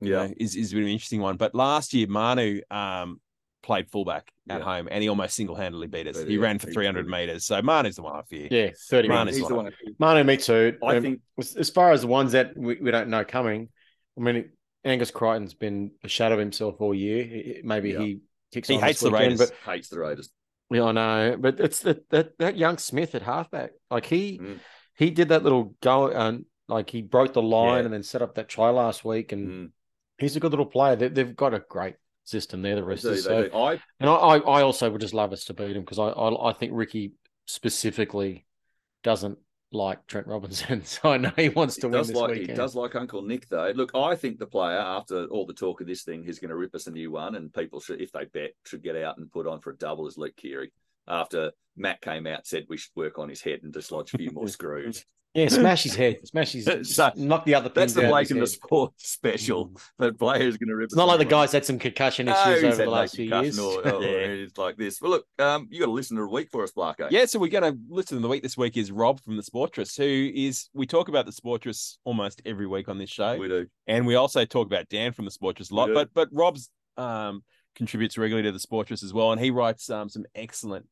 you 0.00 0.10
Yeah. 0.12 0.26
know, 0.26 0.34
is 0.38 0.56
is 0.56 0.72
a 0.72 0.74
bit 0.74 0.82
of 0.82 0.86
an 0.86 0.92
interesting 0.92 1.20
one. 1.20 1.36
But 1.36 1.54
last 1.54 1.94
year, 1.94 2.06
Manu 2.08 2.60
um, 2.70 3.20
played 3.66 3.90
fullback 3.90 4.32
at 4.48 4.58
Yeah. 4.60 4.64
home, 4.64 4.88
and 4.90 5.02
he 5.02 5.08
almost 5.08 5.34
single 5.34 5.56
handedly 5.56 5.88
beat 5.88 6.06
us. 6.06 6.16
But 6.16 6.28
He 6.28 6.36
yeah, 6.36 6.40
ran 6.42 6.58
for 6.58 6.70
300 6.70 7.06
meters, 7.08 7.44
so 7.44 7.60
Manu's 7.60 7.96
the 7.96 8.02
one 8.02 8.14
I 8.16 8.22
fear. 8.22 8.48
Yeah, 8.50 8.70
thirty 8.88 9.08
Mane 9.08 9.26
minutes. 9.26 9.38
the 9.38 9.54
one. 9.54 9.64
one. 9.64 9.72
Manu, 9.98 10.22
me 10.24 10.36
too. 10.36 10.78
I 10.82 10.96
Um, 10.96 11.02
think- 11.02 11.20
as, 11.38 11.56
as 11.56 11.68
far 11.70 11.90
as 11.92 12.02
the 12.02 12.06
ones 12.06 12.32
that 12.32 12.56
we, 12.56 12.76
we 12.80 12.90
don't 12.92 13.08
know 13.10 13.24
coming, 13.24 13.68
I 14.16 14.20
mean, 14.20 14.52
Angus 14.84 15.10
Crichton's 15.10 15.52
been 15.54 15.90
a 16.04 16.08
shadow 16.08 16.34
of 16.34 16.38
himself 16.40 16.76
all 16.80 16.94
year. 16.94 17.60
Maybe 17.64 17.90
Yeah. 17.90 17.98
he 18.00 18.20
kicks 18.52 18.68
He 18.68 18.76
on 18.76 18.82
hates 18.82 19.00
this 19.00 19.10
the 19.10 19.16
Raiders. 19.16 19.38
but 19.38 19.52
Hates 19.70 19.88
the 19.88 19.98
Raiders. 19.98 20.30
Yeah, 20.70 20.84
I 20.84 20.92
know, 20.92 21.36
but 21.38 21.58
it's 21.60 21.80
that 21.80 22.08
that 22.10 22.38
that 22.38 22.56
young 22.56 22.78
Smith 22.78 23.14
at 23.16 23.22
halfback. 23.22 23.70
Like 23.90 24.06
he 24.06 24.38
Mm. 24.38 24.60
he 24.94 25.10
did 25.10 25.28
that 25.30 25.42
little 25.42 25.74
go 25.80 26.08
and 26.08 26.44
like 26.68 26.88
he 26.90 27.02
broke 27.02 27.32
the 27.32 27.42
line 27.42 27.78
Yeah. 27.80 27.84
and 27.86 27.92
then 27.94 28.02
set 28.02 28.22
up 28.22 28.34
that 28.36 28.48
try 28.48 28.70
last 28.70 29.04
week, 29.04 29.32
and 29.32 29.48
Mm. 29.48 29.70
he's 30.18 30.36
a 30.36 30.40
good 30.40 30.50
little 30.52 30.66
player. 30.66 30.94
They, 30.96 31.08
they've 31.08 31.34
got 31.36 31.52
a 31.54 31.60
great 31.68 31.96
system 32.26 32.62
there, 32.62 32.74
the 32.74 32.82
They 32.82 32.84
do, 32.84 32.90
Roosters. 32.90 33.24
they 33.24 33.50
So. 33.50 33.64
I 33.64 33.72
and 34.00 34.10
I, 34.10 34.12
I 34.14 34.62
also 34.62 34.90
would 34.90 35.00
just 35.00 35.14
love 35.14 35.32
us 35.32 35.44
to 35.44 35.54
beat 35.54 35.76
him 35.76 35.82
because 35.82 35.98
I, 35.98 36.08
I 36.08 36.50
I 36.50 36.52
think 36.52 36.72
Ricky 36.74 37.12
specifically 37.46 38.46
doesn't 39.02 39.38
like 39.72 40.06
Trent 40.06 40.26
Robinson, 40.26 40.84
so 40.84 41.10
I 41.10 41.16
know 41.16 41.32
he 41.36 41.48
wants 41.48 41.76
to 41.76 41.86
He 41.86 41.90
win 41.90 41.98
does 41.98 42.08
this 42.08 42.16
like 42.16 42.36
he 42.36 42.46
does 42.46 42.74
like 42.74 42.94
Uncle 42.94 43.22
Nick 43.22 43.48
though. 43.48 43.72
Look, 43.74 43.92
I 43.94 44.14
think 44.14 44.38
the 44.38 44.46
player 44.46 44.78
after 44.78 45.24
all 45.26 45.46
the 45.46 45.54
talk 45.54 45.80
of 45.80 45.86
this 45.86 46.02
thing, 46.02 46.22
who's 46.24 46.38
going 46.38 46.50
to 46.50 46.56
rip 46.56 46.74
us 46.74 46.86
a 46.86 46.90
new 46.90 47.10
one, 47.10 47.34
and 47.36 47.52
people 47.52 47.80
should, 47.80 48.00
if 48.00 48.12
they 48.12 48.24
bet, 48.26 48.52
should 48.64 48.82
get 48.82 48.96
out 48.96 49.18
and 49.18 49.30
put 49.30 49.46
on 49.46 49.60
for 49.60 49.70
a 49.70 49.76
double 49.76 50.06
as 50.06 50.18
Luke 50.18 50.36
Keary. 50.36 50.72
After 51.08 51.52
Matt 51.76 52.00
came 52.00 52.26
out, 52.26 52.46
said 52.46 52.66
we 52.68 52.76
should 52.76 52.90
work 52.96 53.18
on 53.18 53.28
his 53.28 53.40
head 53.40 53.60
and 53.62 53.72
dislodge 53.72 54.12
a 54.12 54.18
few 54.18 54.32
more 54.32 54.48
screws. 54.48 55.04
Yeah, 55.36 55.48
smash 55.48 55.82
his 55.82 55.94
head, 55.94 56.26
smash 56.26 56.52
his, 56.52 56.66
So, 56.94 57.12
knock 57.14 57.44
the 57.44 57.54
other. 57.54 57.68
That's 57.68 57.92
pins 57.92 57.94
the 57.94 58.00
out 58.00 58.04
of 58.06 58.10
Blake 58.10 58.22
his 58.22 58.30
in 58.30 58.36
the 58.38 58.40
head. 58.42 58.48
sport 58.48 58.92
special. 58.96 59.76
That 59.98 60.18
player's 60.18 60.56
going 60.56 60.68
to 60.70 60.76
rip. 60.76 60.86
It's 60.86 60.96
not 60.96 61.08
like 61.08 61.18
the 61.18 61.24
guy's 61.26 61.52
had 61.52 61.64
some 61.64 61.78
concussion 61.78 62.28
issues 62.28 62.64
over 62.64 62.76
the 62.76 62.90
last 62.90 63.16
few 63.16 63.26
years. 63.26 63.58
Or, 63.58 63.80
or 63.86 64.02
it's 64.02 64.56
like 64.56 64.76
this. 64.76 65.00
Well, 65.00 65.10
look, 65.10 65.26
um, 65.38 65.68
you 65.70 65.78
got 65.78 65.86
to 65.86 65.92
listen 65.92 66.16
to 66.16 66.22
the 66.22 66.28
week 66.28 66.48
for 66.50 66.62
us, 66.62 66.72
Blarko. 66.72 67.08
Yeah, 67.10 67.26
so 67.26 67.38
we're 67.38 67.50
going 67.50 67.70
to 67.70 67.78
listen 67.88 68.16
to 68.16 68.22
the 68.22 68.28
week 68.28 68.42
this 68.42 68.56
week 68.56 68.76
is 68.76 68.90
Rob 68.90 69.20
from 69.20 69.36
the 69.36 69.42
Sportress, 69.42 69.96
who 69.96 70.32
is 70.34 70.68
we 70.72 70.86
talk 70.86 71.08
about 71.08 71.26
the 71.26 71.32
Sportress 71.32 71.96
almost 72.04 72.40
every 72.46 72.66
week 72.66 72.88
on 72.88 72.96
this 72.98 73.10
show, 73.10 73.36
we 73.36 73.48
do. 73.48 73.66
and 73.86 74.06
we 74.06 74.14
also 74.14 74.44
talk 74.44 74.66
about 74.66 74.88
Dan 74.88 75.12
from 75.12 75.26
the 75.26 75.30
Sportress 75.30 75.70
a 75.70 75.74
lot. 75.74 75.90
But 75.92 76.08
but 76.14 76.28
Rob's 76.32 76.70
um, 76.96 77.44
contributes 77.74 78.16
regularly 78.16 78.48
to 78.48 78.52
the 78.52 78.58
Sportress 78.58 79.04
as 79.04 79.12
well, 79.12 79.32
and 79.32 79.40
he 79.40 79.50
writes 79.50 79.90
um, 79.90 80.08
some 80.08 80.24
excellent 80.34 80.86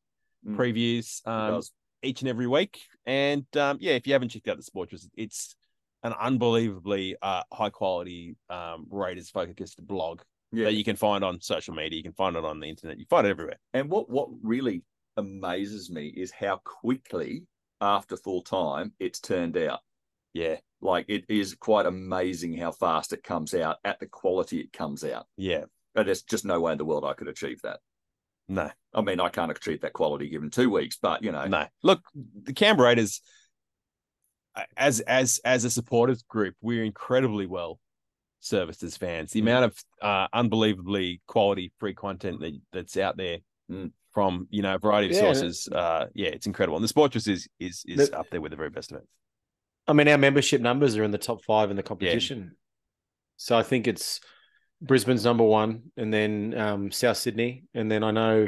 Mm. 0.47 0.57
previews 0.57 1.21
He 1.25 1.31
um, 1.31 1.53
does. 1.55 1.71
Each 2.05 2.21
and 2.21 2.29
every 2.29 2.47
week. 2.47 2.79
And 3.05 3.45
um, 3.57 3.77
yeah, 3.81 3.93
if 3.93 4.07
you 4.07 4.13
haven't 4.13 4.29
checked 4.29 4.47
out 4.47 4.57
the 4.57 4.63
Sportress, 4.63 5.07
it's 5.15 5.55
an 6.03 6.13
unbelievably 6.19 7.15
uh, 7.21 7.43
high 7.51 7.69
quality 7.69 8.35
um, 8.49 8.85
Raiders 8.89 9.29
focused 9.29 9.85
blog 9.85 10.21
Yeah. 10.51 10.65
that 10.65 10.73
you 10.73 10.83
can 10.83 10.95
find 10.95 11.23
on 11.23 11.41
social 11.41 11.73
media. 11.73 11.97
You 11.97 12.03
can 12.03 12.13
find 12.13 12.35
it 12.35 12.45
on 12.45 12.59
the 12.59 12.67
internet. 12.67 12.99
You 12.99 13.05
find 13.09 13.25
it 13.27 13.31
everywhere. 13.31 13.57
And 13.73 13.89
what 13.89 14.09
what 14.09 14.29
really 14.41 14.83
amazes 15.17 15.89
me 15.89 16.07
is 16.07 16.31
how 16.31 16.61
quickly 16.63 17.43
after 17.81 18.15
full 18.17 18.41
time 18.41 18.93
it's 18.99 19.19
turned 19.19 19.57
out. 19.57 19.79
Yeah, 20.33 20.57
Like 20.81 21.05
it 21.07 21.23
is 21.29 21.55
quite 21.55 21.85
amazing 21.85 22.57
how 22.57 22.71
fast 22.71 23.13
it 23.13 23.23
comes 23.23 23.53
out 23.53 23.77
at 23.85 23.99
the 23.99 24.05
quality 24.07 24.59
it 24.59 24.73
comes 24.73 25.03
out. 25.03 25.25
yeah, 25.37 25.63
And 25.95 26.07
there's 26.07 26.23
just 26.23 26.43
no 26.45 26.59
way 26.59 26.73
in 26.73 26.77
the 26.77 26.83
world 26.85 27.05
I 27.05 27.13
could 27.13 27.29
achieve 27.29 27.61
that. 27.63 27.79
No. 28.47 28.69
I 28.93 29.01
mean, 29.01 29.19
I 29.19 29.29
can't 29.29 29.51
achieve 29.51 29.81
that 29.81 29.93
quality 29.93 30.29
given 30.29 30.49
two 30.49 30.69
weeks, 30.69 30.97
but 31.01 31.21
you 31.23 31.31
know, 31.31 31.45
No, 31.47 31.65
look, 31.83 32.01
the 32.43 32.53
Canberra 32.53 32.89
Raiders, 32.89 33.21
as 34.77 35.01
as 35.01 35.39
as 35.43 35.65
a 35.65 35.69
supporters 35.69 36.23
group, 36.23 36.55
we're 36.61 36.83
incredibly 36.83 37.45
well 37.45 37.79
serviced 38.39 38.83
as 38.83 38.95
fans. 38.95 39.31
The 39.31 39.39
Mm. 39.41 39.43
amount 39.43 39.65
of 39.65 39.83
uh, 40.01 40.27
unbelievably 40.33 41.21
quality 41.27 41.73
free 41.79 41.93
content 41.93 42.39
that, 42.41 42.59
that's 42.71 42.97
out 42.97 43.17
there 43.17 43.39
Mm. 43.69 43.91
from 44.13 44.47
you 44.51 44.61
know 44.61 44.75
a 44.75 44.79
variety 44.79 45.07
of 45.07 45.13
Yeah. 45.13 45.19
sources, 45.21 45.67
uh, 45.71 46.05
yeah, 46.13 46.29
it's 46.29 46.45
incredible. 46.45 46.77
And 46.77 46.87
the 46.87 46.93
Sportress 46.93 47.27
is 47.27 47.47
is 47.59 47.83
is 47.87 48.09
The- 48.09 48.17
up 48.19 48.29
there 48.29 48.39
with 48.41 48.51
the 48.51 48.55
very 48.57 48.69
best 48.69 48.91
of 48.91 48.99
it. 48.99 49.07
I 49.87 49.93
mean, 49.93 50.07
our 50.07 50.17
membership 50.17 50.61
numbers 50.61 50.95
are 50.95 51.03
in 51.03 51.11
the 51.11 51.17
top 51.17 51.43
five 51.43 51.69
in 51.69 51.75
the 51.75 51.83
competition. 51.83 52.55
So 53.37 53.57
I 53.57 53.63
think 53.63 53.87
it's 53.87 54.19
Brisbane's 54.81 55.25
number 55.25 55.43
one, 55.43 55.83
and 55.97 56.13
then 56.13 56.53
um, 56.57 56.91
South 56.91 57.17
Sydney, 57.17 57.63
and 57.73 57.89
then 57.89 58.03
I 58.03 58.11
know 58.11 58.47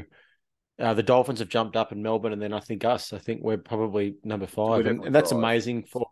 uh, 0.80 0.94
the 0.94 1.04
Dolphins 1.04 1.40
have 1.40 1.50
jumped 1.50 1.76
up 1.76 1.92
in 1.92 2.04
Melbourne, 2.04 2.34
and 2.34 2.42
then 2.42 2.54
I 2.54 2.60
think 2.60 2.86
us. 2.86 3.14
I 3.14 3.18
think 3.18 3.42
we're 3.42 3.58
probably 3.58 4.16
number 4.24 4.46
five, 4.48 4.86
and, 4.86 5.04
and 5.06 5.16
that's 5.16 5.32
amazing 5.32 5.84
for 5.84 6.08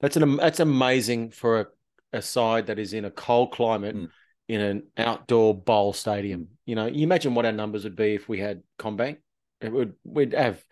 that's 0.00 0.16
an 0.16 0.36
that's 0.36 0.60
amazing 0.60 1.30
for 1.30 1.60
a, 1.60 1.66
a 2.14 2.22
side 2.22 2.66
that 2.66 2.78
is 2.78 2.92
in 2.92 3.04
a 3.04 3.10
cold 3.10 3.52
climate 3.52 3.96
Mm. 3.96 4.08
in 4.48 4.60
an 4.60 4.82
outdoor 4.98 5.54
bowl 5.54 5.92
stadium. 5.92 6.48
You 6.66 6.74
know, 6.74 6.86
you 6.86 7.04
imagine 7.04 7.34
what 7.34 7.46
our 7.46 7.52
numbers 7.52 7.84
would 7.84 7.96
be 7.96 8.14
if 8.14 8.28
we 8.28 8.38
had 8.40 8.62
CommBank. 8.78 9.18
It 9.60 9.72
would 9.72 9.94
we'd 10.04 10.34
have 10.34 10.62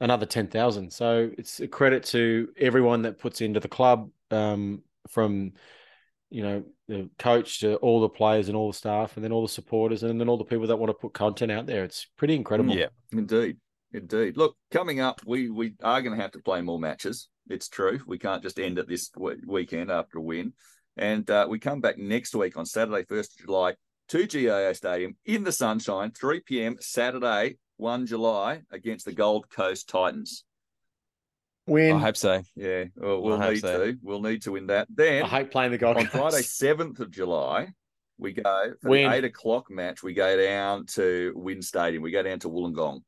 another 0.00 0.26
ten 0.26 0.48
thousand. 0.48 0.92
So 0.92 1.30
it's 1.38 1.60
a 1.60 1.68
credit 1.68 2.04
to 2.06 2.48
everyone 2.58 3.02
that 3.02 3.18
puts 3.18 3.40
into 3.40 3.60
the 3.60 3.68
club, 3.68 4.10
um, 4.30 4.82
from 5.08 5.52
you 6.30 6.42
know 6.42 6.64
the 6.88 7.08
coach 7.18 7.60
to 7.60 7.76
all 7.76 8.00
the 8.00 8.08
players 8.08 8.48
and 8.48 8.56
all 8.56 8.70
the 8.70 8.76
staff, 8.76 9.16
and 9.16 9.24
then 9.24 9.32
all 9.32 9.42
the 9.42 9.48
supporters, 9.52 10.02
and 10.02 10.20
then 10.20 10.28
all 10.28 10.36
the 10.36 10.44
people 10.44 10.66
that 10.66 10.76
want 10.76 10.90
to 10.90 10.94
put 10.94 11.14
content 11.14 11.52
out 11.52 11.66
there. 11.66 11.84
It's 11.84 12.06
pretty 12.16 12.34
incredible. 12.34 12.74
Yeah, 12.74 12.88
Indeed, 13.12 13.58
indeed. 13.92 14.36
Look, 14.36 14.56
coming 14.70 15.00
up, 15.00 15.20
we 15.26 15.50
we 15.50 15.74
are 15.82 16.02
going 16.02 16.16
to 16.16 16.22
have 16.22 16.32
to 16.32 16.40
play 16.40 16.60
more 16.62 16.78
matches. 16.78 17.28
It's 17.48 17.68
true. 17.68 18.00
We 18.06 18.18
can't 18.18 18.42
just 18.42 18.58
end 18.58 18.78
it 18.78 18.88
this 18.88 19.10
we- 19.16 19.36
weekend 19.46 19.90
after 19.90 20.18
a 20.18 20.22
win, 20.22 20.52
and 20.96 21.28
uh, 21.30 21.46
we 21.48 21.58
come 21.58 21.80
back 21.80 21.98
next 21.98 22.34
week 22.34 22.56
on 22.56 22.66
Saturday, 22.66 23.04
first 23.08 23.38
of 23.38 23.46
July, 23.46 23.74
to 24.08 24.26
GIO 24.26 24.72
Stadium 24.72 25.16
in 25.24 25.44
the 25.44 25.52
sunshine, 25.52 26.10
three 26.10 26.40
p.m. 26.40 26.76
Saturday, 26.80 27.58
one 27.76 28.06
July, 28.06 28.62
against 28.72 29.04
the 29.04 29.12
Gold 29.12 29.48
Coast 29.50 29.88
Titans. 29.88 30.44
Win. 31.66 31.96
I 31.96 31.98
hope 31.98 32.16
so. 32.16 32.42
Yeah, 32.54 32.84
well, 32.96 33.20
we'll 33.22 33.40
I 33.40 33.44
hope 33.46 33.52
need 33.54 33.60
so. 33.60 33.84
to. 33.92 33.98
We'll 34.02 34.22
need 34.22 34.42
to 34.42 34.52
win 34.52 34.66
that. 34.68 34.86
Then 34.94 35.24
I 35.24 35.26
hate 35.28 35.50
playing 35.50 35.72
the 35.72 35.78
Gold 35.78 35.96
on 35.96 36.06
Friday, 36.06 36.42
seventh 36.42 37.00
of 37.00 37.10
July, 37.10 37.68
we 38.18 38.32
go 38.32 38.42
for 38.80 38.90
Win. 38.90 39.10
the 39.10 39.16
eight 39.16 39.24
o'clock 39.24 39.70
match. 39.70 40.02
We 40.02 40.14
go 40.14 40.36
down 40.36 40.86
to 40.94 41.32
Win 41.34 41.60
Stadium. 41.62 42.02
We 42.02 42.10
go 42.12 42.22
down 42.22 42.38
to 42.40 42.48
Wollongong. 42.48 43.00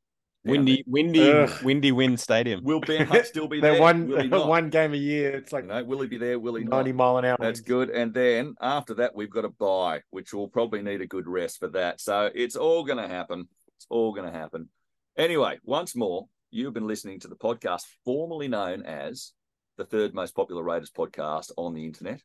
Windy, 0.45 0.83
windy, 0.87 1.29
Ugh. 1.29 1.63
windy 1.63 1.91
wind 1.91 2.17
stadium. 2.19 2.63
Will 2.63 2.79
Ben 2.79 3.05
Hunt 3.07 3.25
still 3.25 3.49
be 3.49 3.59
there? 3.59 3.79
one 3.79 4.07
Will 4.07 4.21
he 4.21 4.29
not? 4.29 4.47
one 4.47 4.69
game 4.69 4.93
a 4.93 4.97
year. 4.97 5.31
It's 5.35 5.51
like 5.51 5.63
You 5.65 5.69
know, 5.69 5.83
will 5.83 5.99
he 5.99 6.07
be 6.07 6.17
there? 6.17 6.39
Will 6.39 6.55
he 6.55 6.63
ninety 6.63 6.93
not? 6.93 6.97
mile 6.97 7.17
an 7.17 7.25
hour. 7.25 7.37
That's 7.39 7.59
winds. 7.59 7.61
good. 7.61 7.89
And 7.89 8.13
then 8.13 8.55
after 8.61 8.93
that, 8.95 9.13
we've 9.13 9.29
got 9.29 9.43
a 9.43 9.49
buy, 9.49 10.01
which 10.11 10.33
will 10.33 10.47
probably 10.47 10.81
need 10.81 11.01
a 11.01 11.07
good 11.07 11.27
rest 11.27 11.59
for 11.59 11.67
that. 11.69 11.99
So 11.99 12.29
it's 12.33 12.55
all 12.55 12.85
going 12.85 12.99
to 12.99 13.07
happen. 13.07 13.49
It's 13.77 13.85
all 13.89 14.13
going 14.13 14.31
to 14.31 14.37
happen. 14.37 14.69
Anyway, 15.17 15.59
once 15.65 15.93
more, 15.93 16.27
you've 16.51 16.73
been 16.73 16.87
listening 16.87 17.19
to 17.21 17.27
the 17.27 17.35
podcast 17.35 17.83
formerly 18.05 18.47
known 18.47 18.83
as 18.83 19.33
the 19.77 19.85
third 19.85 20.13
most 20.13 20.35
popular 20.35 20.63
Raiders 20.63 20.91
podcast 20.91 21.51
on 21.57 21.73
the 21.73 21.85
internet. 21.85 22.21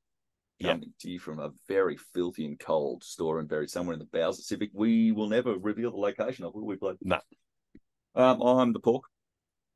Yep. 0.58 0.70
Coming 0.70 0.92
to 1.00 1.10
you 1.10 1.18
from 1.18 1.40
a 1.40 1.50
very 1.68 1.96
filthy 1.96 2.44
and 2.46 2.58
cold 2.58 3.02
store 3.02 3.38
and 3.40 3.48
buried 3.48 3.70
somewhere 3.70 3.94
in 3.94 3.98
the 3.98 4.06
bowels 4.06 4.38
of 4.38 4.44
Civic. 4.44 4.70
We 4.72 5.10
will 5.12 5.28
never 5.28 5.58
reveal 5.58 5.90
the 5.90 5.96
location 5.96 6.44
of 6.44 6.50
it, 6.50 6.54
will 6.56 6.66
we, 6.66 6.76
Blake? 6.76 6.96
No. 7.02 7.18
Um, 8.14 8.40
I'm 8.40 8.72
the 8.72 8.78
pork, 8.78 9.04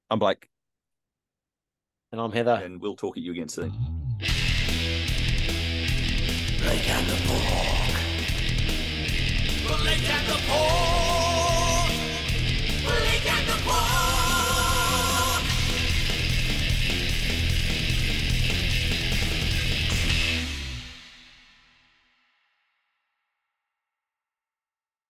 I'm 0.09 0.19
Blake. 0.21 0.49
And 2.13 2.21
I'm 2.21 2.33
Heather. 2.33 2.61
and 2.65 2.81
we'll 2.81 2.97
talk 2.97 3.17
at 3.17 3.23
you 3.23 3.33
again 3.33 3.49
soon. 3.49 3.71
Blake 6.61 6.89
and 6.89 7.07
the 7.07 7.17
Pork. 7.27 7.43
Blake 9.83 10.11
and 10.11 10.27
the 10.29 10.41
Pork. 10.49 10.88